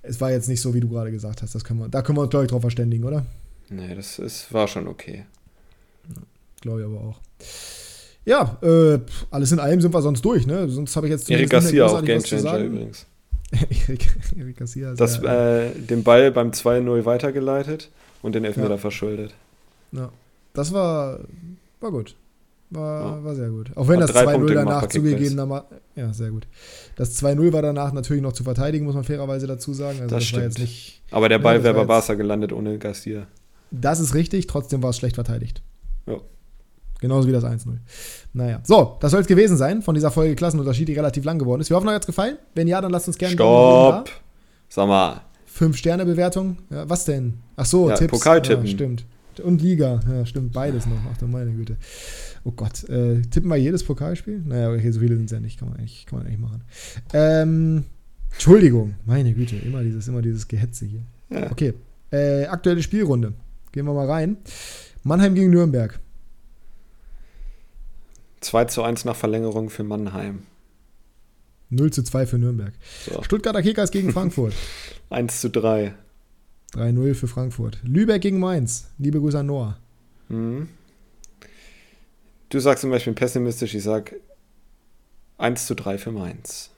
es 0.00 0.18
war 0.22 0.30
jetzt 0.30 0.48
nicht 0.48 0.62
so, 0.62 0.72
wie 0.72 0.80
du 0.80 0.88
gerade 0.88 1.10
gesagt 1.10 1.42
hast. 1.42 1.54
Das 1.54 1.62
können 1.62 1.80
wir, 1.80 1.88
da 1.90 2.00
können 2.00 2.16
wir 2.16 2.22
uns, 2.22 2.30
glaube 2.30 2.46
ich, 2.46 2.50
drauf 2.50 2.62
verständigen, 2.62 3.04
oder? 3.04 3.26
Nee, 3.68 3.94
das 3.94 4.18
ist, 4.18 4.50
war 4.52 4.66
schon 4.66 4.88
okay. 4.88 5.26
Glaube 6.62 6.80
ich 6.80 6.86
aber 6.86 7.00
auch. 7.00 7.20
Ja, 8.24 8.56
äh, 8.62 8.98
alles 9.30 9.52
in 9.52 9.58
allem 9.58 9.82
sind 9.82 9.92
wir 9.92 10.00
sonst 10.00 10.24
durch, 10.24 10.46
ne? 10.46 10.66
Sonst 10.70 10.96
habe 10.96 11.06
ich 11.06 11.10
jetzt 11.10 11.30
Erik 11.30 11.50
Garcia 11.50 11.84
auch 11.84 12.02
Gamechanger 12.02 12.58
übrigens. 12.60 13.06
Erik, 13.88 14.06
Erik 14.38 14.56
Garcia. 14.56 14.94
Das, 14.94 15.22
äh, 15.22 15.70
den 15.70 16.02
Ball 16.02 16.30
beim 16.30 16.50
2-0 16.50 17.04
weitergeleitet 17.04 17.90
und 18.22 18.34
den 18.34 18.44
Elfmeter 18.44 18.70
ja. 18.70 18.76
verschuldet. 18.76 19.34
Ja. 19.92 20.10
Das 20.52 20.72
war, 20.72 21.20
war 21.80 21.90
gut. 21.90 22.14
War, 22.70 23.16
ja. 23.16 23.24
war 23.24 23.34
sehr 23.34 23.50
gut. 23.50 23.70
Auch 23.76 23.88
wenn 23.88 24.02
Hat 24.02 24.08
das 24.08 24.16
2-0 24.16 24.54
danach 24.54 24.88
zugegebenermaßen. 24.88 25.68
Ja, 25.96 26.12
sehr 26.12 26.30
gut. 26.30 26.46
Das 26.96 27.22
2-0 27.22 27.52
war 27.52 27.62
danach 27.62 27.92
natürlich 27.92 28.22
noch 28.22 28.32
zu 28.32 28.44
verteidigen, 28.44 28.84
muss 28.84 28.94
man 28.94 29.04
fairerweise 29.04 29.46
dazu 29.46 29.72
sagen. 29.72 30.00
Also 30.00 30.14
das, 30.14 30.24
das 30.24 30.24
stimmt. 30.24 30.58
Nicht, 30.58 31.02
Aber 31.10 31.28
der 31.28 31.38
Ball 31.38 31.62
wäre 31.62 31.74
bei 31.74 31.84
Barca 31.84 32.14
gelandet 32.14 32.52
ohne 32.52 32.78
Garcia. 32.78 33.26
Das 33.70 34.00
ist 34.00 34.14
richtig, 34.14 34.46
trotzdem 34.46 34.82
war 34.82 34.90
es 34.90 34.96
schlecht 34.96 35.16
verteidigt. 35.16 35.62
Ja. 36.06 36.20
Genauso 37.04 37.28
wie 37.28 37.32
das 37.32 37.44
1-0. 37.44 37.66
Naja. 38.32 38.60
So, 38.64 38.96
das 38.98 39.10
soll 39.10 39.20
es 39.20 39.26
gewesen 39.26 39.58
sein 39.58 39.82
von 39.82 39.94
dieser 39.94 40.10
Folge 40.10 40.34
Klassenunterschied, 40.34 40.88
die 40.88 40.94
relativ 40.94 41.22
lang 41.26 41.38
geworden 41.38 41.60
ist. 41.60 41.68
Wir 41.68 41.76
hoffen, 41.76 41.86
euch 41.88 41.96
hat 41.96 42.00
es 42.00 42.06
gefallen. 42.06 42.38
Wenn 42.54 42.66
ja, 42.66 42.80
dann 42.80 42.90
lasst 42.90 43.08
uns 43.08 43.18
gerne. 43.18 43.34
Stopp! 43.34 44.10
Sag 44.70 44.88
mal. 44.88 45.20
Fünf-Sterne-Bewertung. 45.44 46.56
Ja, 46.70 46.88
was 46.88 47.04
denn? 47.04 47.34
Ach 47.56 47.66
so, 47.66 47.90
ja, 47.90 47.94
Tipps. 47.94 48.10
Pokaltippen. 48.10 48.64
Ja, 48.64 48.72
stimmt. 48.72 49.04
Und 49.42 49.60
Liga. 49.60 50.00
Ja, 50.10 50.24
stimmt. 50.24 50.54
Beides 50.54 50.86
noch. 50.86 50.96
Ach 51.12 51.18
du 51.18 51.26
meine 51.26 51.52
Güte. 51.52 51.76
Oh 52.42 52.52
Gott. 52.52 52.88
Äh, 52.88 53.20
tippen 53.20 53.50
wir 53.50 53.56
jedes 53.56 53.84
Pokalspiel? 53.84 54.42
Naja, 54.42 54.70
okay, 54.70 54.90
so 54.90 55.00
viele 55.00 55.16
sind 55.16 55.26
es 55.26 55.32
ja 55.32 55.40
nicht. 55.40 55.58
Kann 55.58 55.68
man 55.68 55.76
eigentlich, 55.76 56.06
kann 56.06 56.20
man 56.20 56.26
eigentlich 56.26 56.40
machen. 56.40 56.62
Ähm, 57.12 57.84
Entschuldigung. 58.32 58.94
Meine 59.04 59.34
Güte. 59.34 59.56
Immer 59.56 59.82
dieses, 59.82 60.08
immer 60.08 60.22
dieses 60.22 60.48
Gehetze 60.48 60.86
hier. 60.86 61.02
Ja. 61.28 61.50
Okay. 61.50 61.74
Äh, 62.10 62.46
aktuelle 62.46 62.82
Spielrunde. 62.82 63.34
Gehen 63.72 63.84
wir 63.84 63.92
mal 63.92 64.06
rein. 64.06 64.38
Mannheim 65.02 65.34
gegen 65.34 65.50
Nürnberg. 65.50 66.00
2 68.44 68.66
zu 68.66 68.82
1 68.82 69.04
nach 69.04 69.16
Verlängerung 69.16 69.70
für 69.70 69.84
Mannheim. 69.84 70.44
0 71.70 71.92
zu 71.92 72.02
2 72.02 72.26
für 72.26 72.38
Nürnberg. 72.38 72.72
So. 73.04 73.22
Stuttgarter 73.22 73.62
Kickers 73.62 73.90
gegen 73.90 74.12
Frankfurt. 74.12 74.54
1 75.10 75.40
zu 75.40 75.50
3. 75.50 75.94
3-0 76.74 77.14
für 77.14 77.28
Frankfurt. 77.28 77.78
Lübeck 77.84 78.22
gegen 78.22 78.38
Mainz. 78.38 78.88
Liebe 78.98 79.20
Grüße 79.20 79.38
an 79.38 79.46
Noah. 79.46 79.78
Mhm. 80.28 80.68
Du 82.48 82.60
sagst 82.60 82.82
zum 82.82 82.90
Beispiel 82.90 83.12
pessimistisch, 83.12 83.74
ich 83.74 83.82
sag 83.82 84.14
1 85.38 85.66
zu 85.66 85.74
3 85.74 85.98
für 85.98 86.12
Mainz. 86.12 86.70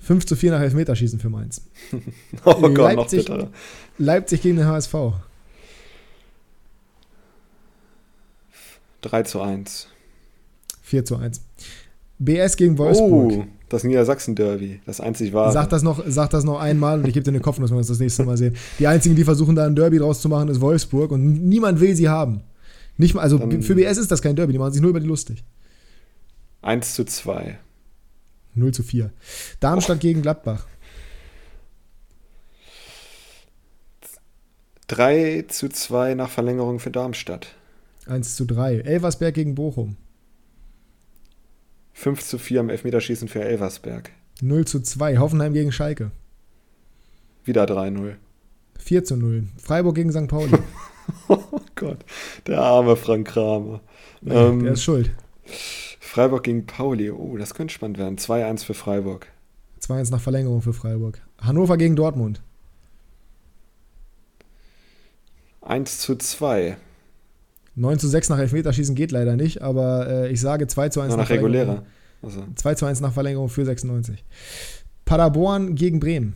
5 0.00 0.26
zu 0.26 0.36
4 0.36 0.52
nach 0.52 0.60
Elfmeterschießen 0.60 1.20
für 1.20 1.28
Mainz. 1.28 1.62
oh 2.44 2.54
Gott, 2.54 2.60
noch 2.62 2.76
Leipzig, 2.76 3.26
bitterer. 3.26 3.50
Leipzig 3.98 4.42
gegen 4.42 4.56
den 4.56 4.66
HSV. 4.66 4.94
3 9.02 9.22
zu 9.22 9.40
1. 9.40 9.88
4 10.82 11.04
zu 11.04 11.16
1. 11.16 11.40
BS 12.18 12.56
gegen 12.56 12.76
Wolfsburg. 12.76 13.32
Oh, 13.32 13.44
das 13.70 13.84
Niedersachsen-Derby. 13.84 14.80
Das 14.84 15.00
einzig 15.00 15.32
wahre. 15.32 15.52
Sag 15.52 15.70
das, 15.70 15.82
noch, 15.82 16.02
sag 16.06 16.30
das 16.30 16.44
noch 16.44 16.60
einmal 16.60 16.98
und 16.98 17.06
ich 17.08 17.14
gebe 17.14 17.24
dir 17.24 17.32
den 17.32 17.40
Kopf, 17.40 17.58
dass 17.58 17.70
wir 17.70 17.76
uns 17.78 17.86
das 17.86 17.98
nächste 17.98 18.24
Mal 18.24 18.36
sehen. 18.36 18.56
Die 18.78 18.86
einzigen, 18.86 19.14
die 19.16 19.24
versuchen, 19.24 19.54
da 19.56 19.64
ein 19.64 19.74
Derby 19.76 19.98
draus 19.98 20.20
zu 20.20 20.28
machen, 20.28 20.48
ist 20.48 20.60
Wolfsburg 20.60 21.12
und 21.12 21.48
niemand 21.48 21.80
will 21.80 21.94
sie 21.94 22.08
haben. 22.08 22.42
Nicht 22.98 23.14
mal, 23.14 23.22
also 23.22 23.38
Dann- 23.38 23.62
für 23.62 23.74
BS 23.74 23.96
ist 23.96 24.10
das 24.10 24.20
kein 24.20 24.36
Derby, 24.36 24.52
die 24.52 24.58
machen 24.58 24.72
sich 24.72 24.82
nur 24.82 24.90
über 24.90 25.00
die 25.00 25.06
lustig. 25.06 25.42
1 26.62 26.94
zu 26.94 27.04
2. 27.04 27.58
0 28.54 28.72
zu 28.72 28.82
4. 28.82 29.10
Darmstadt 29.60 30.00
gegen 30.00 30.20
Gladbach. 30.20 30.66
3 34.88 35.44
zu 35.48 35.68
2 35.68 36.14
nach 36.14 36.28
Verlängerung 36.28 36.80
für 36.80 36.90
Darmstadt. 36.90 37.54
1 38.06 38.36
zu 38.36 38.44
3. 38.46 38.78
Elversberg 38.80 39.34
gegen 39.34 39.54
Bochum. 39.54 39.96
5 41.92 42.22
zu 42.22 42.38
4 42.38 42.60
im 42.60 42.70
Elfmeterschießen 42.70 43.28
für 43.28 43.42
Elversberg. 43.42 44.10
0 44.40 44.64
zu 44.66 44.80
2. 44.80 45.18
Hoffenheim 45.18 45.52
gegen 45.52 45.72
Schalke. 45.72 46.10
Wieder 47.44 47.64
3-0. 47.64 48.14
4 48.78 49.04
zu 49.04 49.16
0. 49.16 49.44
Freiburg 49.58 49.94
gegen 49.94 50.12
St. 50.12 50.28
Pauli. 50.28 50.52
Oh 51.26 51.60
Gott, 51.74 52.04
der 52.46 52.60
arme 52.60 52.94
Frank 52.94 53.26
Kramer. 53.26 53.80
Ähm, 54.24 54.62
Der 54.62 54.74
ist 54.74 54.84
schuld. 54.84 55.10
Freiburg 55.98 56.44
gegen 56.44 56.66
Pauli. 56.66 57.10
Oh, 57.10 57.36
das 57.36 57.52
könnte 57.52 57.74
spannend 57.74 57.98
werden. 57.98 58.16
2-1 58.16 58.64
für 58.64 58.74
Freiburg. 58.74 59.26
2-1 59.82 60.12
nach 60.12 60.20
Verlängerung 60.20 60.62
für 60.62 60.72
Freiburg. 60.72 61.20
Hannover 61.40 61.76
gegen 61.78 61.96
Dortmund. 61.96 62.42
1 65.62 65.98
zu 65.98 66.14
2. 66.16 66.76
9 67.76 67.98
zu 67.98 68.08
6 68.08 68.28
nach 68.28 68.38
Elfmeterschießen 68.38 68.94
geht 68.94 69.12
leider 69.12 69.36
nicht, 69.36 69.62
aber 69.62 70.08
äh, 70.08 70.32
ich 70.32 70.40
sage 70.40 70.66
2 70.66 70.88
zu 70.88 71.00
1 71.00 71.10
Noch 71.10 71.18
nach, 71.18 71.24
nach 71.24 71.30
regulärer. 71.30 71.84
Also 72.22 72.44
2 72.54 72.74
zu 72.74 72.86
1 72.86 73.00
nach 73.00 73.12
Verlängerung 73.12 73.48
für 73.48 73.64
96. 73.64 74.24
Paderborn 75.04 75.74
gegen 75.74 76.00
Bremen. 76.00 76.34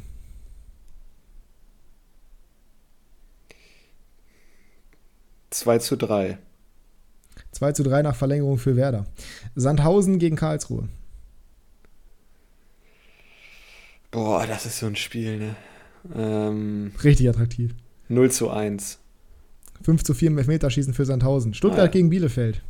2 5.51 5.79
zu 5.79 5.97
3. 5.97 6.39
2 7.53 7.73
zu 7.73 7.83
3 7.85 8.03
nach 8.03 8.17
Verlängerung 8.17 8.59
für 8.59 8.77
Werder. 8.77 9.07
Sandhausen 9.55 10.19
gegen 10.19 10.37
Karlsruhe. 10.37 10.89
Boah, 14.11 14.47
das 14.47 14.67
ist 14.67 14.79
so 14.79 14.87
ein 14.87 14.97
Spiel, 14.97 15.39
ne? 15.39 15.57
Ähm, 16.15 16.93
Richtig 17.03 17.29
attraktiv. 17.29 17.75
0 18.09 18.31
zu 18.31 18.51
1. 18.51 18.99
5 19.85 20.03
zu 20.03 20.15
4 20.15 20.29
im 20.29 20.39
Elfmeterschießen 20.39 20.95
für 20.95 21.05
Sandhausen. 21.05 21.55
Stuttgart 21.55 21.81
Ah, 21.81 21.85
ja. 21.85 21.91
gegen 21.91 22.11
Bielefeld. 22.11 22.63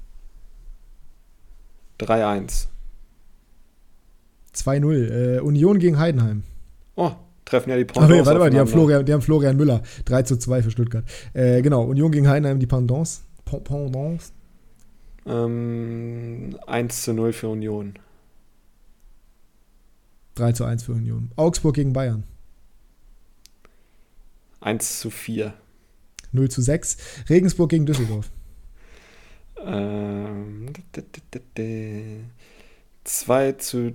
3-1. 2.01 2.67
2-0. 4.55 5.37
Äh, 5.37 5.41
Union 5.41 5.79
gegen 5.79 5.99
Heidenheim. 5.99 6.43
Oh, 6.97 7.13
treffen 7.45 7.71
ja 7.71 7.77
die 7.77 7.83
nee, 7.83 7.87
Pendants 7.87 8.27
warte 8.27 8.39
mal, 8.41 8.51
die 8.51 8.59
haben. 8.59 8.69
Florian, 8.69 9.05
die 9.07 9.13
haben 9.13 9.23
Florian 9.23 9.57
Müller. 9.57 9.83
3 10.05 10.23
zu 10.23 10.37
2 10.39 10.63
für 10.63 10.71
Stuttgart. 10.71 11.05
Äh, 11.33 11.63
genau, 11.63 11.85
Union 11.85 12.11
gegen 12.13 12.29
Heidenheim, 12.29 12.59
die 12.59 12.67
Pendants. 12.67 13.25
Pen- 13.45 13.63
Pendants. 13.65 14.33
Ähm, 15.27 16.57
1 16.67 17.03
zu 17.03 17.15
0 17.15 17.33
für 17.33 17.49
Union. 17.49 17.95
3 20.35 20.53
zu 20.53 20.65
1 20.65 20.83
für 20.83 20.93
Union. 20.93 21.31
Augsburg 21.37 21.75
gegen 21.77 21.93
Bayern. 21.93 22.25
1 24.61 25.01
zu 25.01 25.11
4. 25.11 25.55
0 26.35 26.51
zu 26.51 26.63
6. 26.63 26.97
Regensburg 27.29 27.71
gegen 27.71 27.87
Düsseldorf. 27.87 28.31
Ähm, 29.65 30.67
2 33.05 33.53
zu 33.53 33.93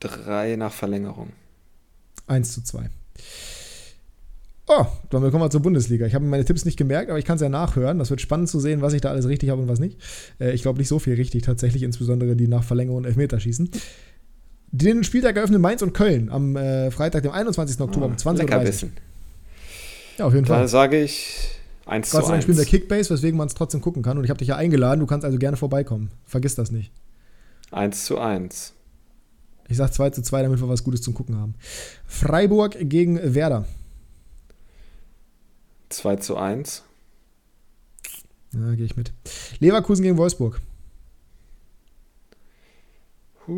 3 0.00 0.56
nach 0.56 0.72
Verlängerung. 0.72 1.30
1 2.26 2.52
zu 2.52 2.62
2. 2.62 2.90
Oh, 4.68 4.84
dann 5.10 5.22
kommen 5.30 5.44
wir 5.44 5.50
zur 5.50 5.62
Bundesliga. 5.62 6.06
Ich 6.06 6.14
habe 6.14 6.24
meine 6.24 6.44
Tipps 6.44 6.64
nicht 6.64 6.76
gemerkt, 6.76 7.08
aber 7.08 7.20
ich 7.20 7.24
kann 7.24 7.36
es 7.36 7.42
ja 7.42 7.48
nachhören. 7.48 8.00
Das 8.00 8.10
wird 8.10 8.20
spannend 8.20 8.48
zu 8.48 8.58
sehen, 8.58 8.82
was 8.82 8.94
ich 8.94 9.00
da 9.00 9.10
alles 9.10 9.28
richtig 9.28 9.50
habe 9.50 9.62
und 9.62 9.68
was 9.68 9.78
nicht. 9.78 10.00
Äh, 10.40 10.52
ich 10.52 10.62
glaube 10.62 10.78
nicht 10.78 10.88
so 10.88 10.98
viel 10.98 11.14
richtig 11.14 11.44
tatsächlich, 11.44 11.84
insbesondere 11.84 12.34
die 12.34 12.48
nach 12.48 12.64
Verlängerung 12.64 12.98
und 12.98 13.04
Elfmeterschießen. 13.04 13.70
Den 14.72 15.04
Spieltag 15.04 15.36
eröffnen 15.36 15.60
Mainz 15.60 15.82
und 15.82 15.92
Köln 15.94 16.28
am 16.30 16.56
äh, 16.56 16.90
Freitag, 16.90 17.22
dem 17.22 17.30
21. 17.30 17.80
Oktober 17.80 18.06
um 18.06 18.14
20.30 18.14 18.84
Uhr. 18.84 18.90
Ja, 20.18 20.26
auf 20.26 20.34
jeden 20.34 20.46
Da 20.46 20.54
Fall. 20.54 20.68
sage 20.68 21.02
ich 21.02 21.50
1 21.86 22.10
Gott 22.10 22.22
zu 22.22 22.26
sei 22.26 22.32
Dank 22.32 22.34
1. 22.36 22.42
spielen 22.44 22.58
wir 22.58 22.64
Kickbase, 22.64 23.10
weswegen 23.10 23.36
man 23.36 23.48
es 23.48 23.54
trotzdem 23.54 23.80
gucken 23.80 24.02
kann. 24.02 24.18
Und 24.18 24.24
ich 24.24 24.30
habe 24.30 24.38
dich 24.38 24.48
ja 24.48 24.56
eingeladen, 24.56 25.00
du 25.00 25.06
kannst 25.06 25.24
also 25.24 25.38
gerne 25.38 25.56
vorbeikommen. 25.56 26.10
Vergiss 26.24 26.54
das 26.54 26.70
nicht. 26.70 26.90
1 27.70 28.04
zu 28.04 28.18
1. 28.18 28.72
Ich 29.68 29.76
sage 29.76 29.90
2 29.92 30.10
zu 30.10 30.22
2, 30.22 30.42
damit 30.42 30.60
wir 30.60 30.68
was 30.68 30.84
Gutes 30.84 31.02
zum 31.02 31.14
Gucken 31.14 31.36
haben. 31.36 31.54
Freiburg 32.06 32.76
gegen 32.80 33.34
Werder. 33.34 33.66
2 35.88 36.16
zu 36.16 36.36
1. 36.36 36.82
Ja, 38.52 38.74
gehe 38.74 38.86
ich 38.86 38.96
mit. 38.96 39.12
Leverkusen 39.58 40.02
gegen 40.02 40.16
Wolfsburg. 40.16 40.60
Oh. 43.48 43.52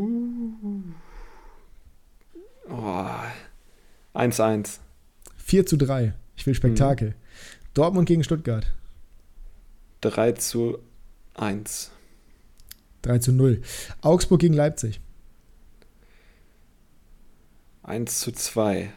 1 4.14 4.40
1. 4.40 4.80
4 5.36 5.66
zu 5.66 5.76
3. 5.76 6.12
Ich 6.38 6.46
will 6.46 6.54
Spektakel. 6.54 7.16
Dortmund 7.74 8.06
gegen 8.06 8.22
Stuttgart. 8.22 8.64
3 10.02 10.32
zu 10.32 10.78
1. 11.34 11.90
3 13.02 13.18
zu 13.18 13.32
0. 13.32 13.60
Augsburg 14.02 14.40
gegen 14.40 14.54
Leipzig. 14.54 15.00
1 17.82 18.20
zu 18.20 18.30
2. 18.30 18.92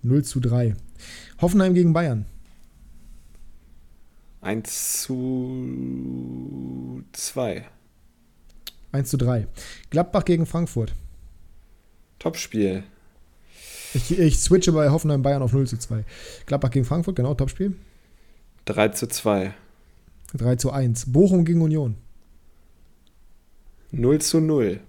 0 0.00 0.24
zu 0.24 0.40
3. 0.40 0.74
Hoffenheim 1.42 1.74
gegen 1.74 1.92
Bayern. 1.92 2.24
1 4.40 5.02
zu 5.02 7.04
2. 7.12 7.68
1 8.92 9.10
zu 9.10 9.18
3. 9.18 9.46
Gladbach 9.90 10.24
gegen 10.24 10.46
Frankfurt. 10.46 10.94
Topspiel. 12.18 12.84
Ich, 13.94 14.18
ich 14.18 14.38
switche 14.38 14.72
bei 14.72 14.90
Hoffenheim 14.90 15.22
Bayern 15.22 15.42
auf 15.42 15.52
0 15.52 15.66
zu 15.66 15.78
2. 15.78 16.04
Gladbach 16.46 16.70
gegen 16.70 16.84
Frankfurt, 16.84 17.16
genau, 17.16 17.34
Topspiel. 17.34 17.76
3 18.64 18.88
zu 18.88 19.06
2. 19.08 19.54
3 20.34 20.56
zu 20.56 20.70
1. 20.70 21.12
Bochum 21.12 21.44
gegen 21.44 21.60
Union. 21.60 21.96
0 23.90 24.20
zu 24.20 24.40
0. 24.40 24.80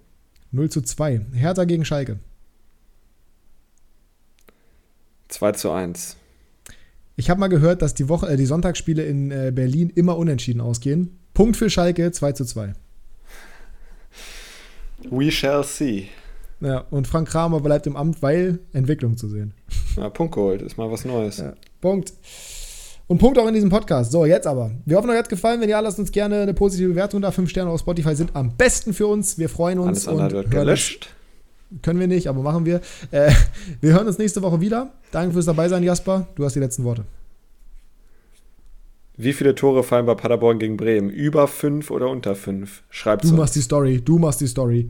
0 0.52 0.70
zu 0.70 0.82
2. 0.82 1.26
Hertha 1.34 1.66
gegen 1.66 1.84
Schalke. 1.84 2.20
2 5.28 5.52
zu 5.54 5.72
1. 5.72 6.16
Ich 7.16 7.30
habe 7.30 7.40
mal 7.40 7.48
gehört, 7.48 7.82
dass 7.82 7.94
die, 7.94 8.10
Woche, 8.10 8.28
äh, 8.28 8.38
die 8.38 8.46
Sonntagsspiele 8.46 9.04
in 9.04 9.32
äh, 9.32 9.52
Berlin 9.54 9.92
immer 9.94 10.18
unentschieden 10.18 10.62
ausgehen. 10.62 11.20
Punkt 11.34 11.58
für 11.58 11.70
Schalke, 11.70 12.12
2 12.12 12.32
zu 12.32 12.46
2. 12.46 12.74
We 15.10 15.32
shall 15.32 15.64
see. 15.64 16.10
Ja, 16.64 16.86
und 16.92 17.08
Frank 17.08 17.28
Kramer 17.28 17.60
bleibt 17.60 17.88
im 17.88 17.98
Amt, 17.98 18.22
weil 18.22 18.60
Entwicklung 18.72 19.18
zu 19.18 19.28
sehen. 19.28 19.54
Ja, 19.98 20.10
Punkt 20.10 20.34
geholt. 20.34 20.62
Ist 20.62 20.78
mal 20.78 20.90
was 20.90 21.04
Neues. 21.04 21.38
Ja. 21.38 21.54
Punkt. 21.82 22.14
Und 23.08 23.18
Punkt 23.18 23.38
auch 23.38 23.48
in 23.48 23.54
diesem 23.54 23.70
Podcast. 23.70 24.12
So, 24.14 24.26
jetzt 24.26 24.48
aber. 24.48 24.72
Wir 24.86 24.96
hoffen, 24.98 25.10
euch 25.10 25.18
hat 25.18 25.28
gefallen. 25.28 25.60
Wenn 25.60 25.68
ja, 25.70 25.82
lasst 25.82 26.00
uns 26.00 26.12
gerne 26.12 26.42
eine 26.42 26.54
positive 26.54 26.90
Bewertung 26.90 27.22
da. 27.22 27.32
Fünf 27.32 27.50
Sterne 27.50 27.70
auf 27.70 27.82
Spotify 27.82 28.16
sind 28.16 28.34
am 28.34 28.56
besten 28.56 28.94
für 28.94 29.08
uns. 29.08 29.38
Wir 29.38 29.50
freuen 29.50 29.78
uns. 29.80 30.08
Alles 30.08 30.08
andere 30.08 30.32
wird 30.32 30.52
gelöscht. 30.52 31.10
Können 31.82 32.00
wir 32.00 32.08
nicht, 32.08 32.28
aber 32.28 32.42
machen 32.44 32.66
wir. 32.66 32.80
Äh, 33.12 33.32
wir 33.82 33.94
hören 33.94 34.08
uns 34.08 34.18
nächste 34.18 34.42
Woche 34.42 34.62
wieder. 34.62 34.94
Danke 35.12 35.34
fürs 35.34 35.46
dabei 35.46 35.68
sein, 35.68 35.84
Jasper. 35.84 36.28
Du 36.36 36.46
hast 36.46 36.54
die 36.56 36.60
letzten 36.60 36.86
Worte. 36.86 37.04
Wie 39.18 39.34
viele 39.34 39.54
Tore 39.54 39.84
fallen 39.84 40.06
bei 40.06 40.16
Paderborn 40.16 40.60
gegen 40.60 40.78
Bremen? 40.78 41.10
Über 41.10 41.48
5 41.48 41.92
oder 41.92 42.10
unter 42.10 42.36
5? 42.36 42.84
Schreibt's 42.90 43.28
Du 43.28 43.34
uns. 43.34 43.38
machst 43.40 43.56
die 43.56 43.62
Story. 43.62 44.02
Du 44.02 44.18
machst 44.18 44.40
die 44.42 44.48
Story. 44.48 44.90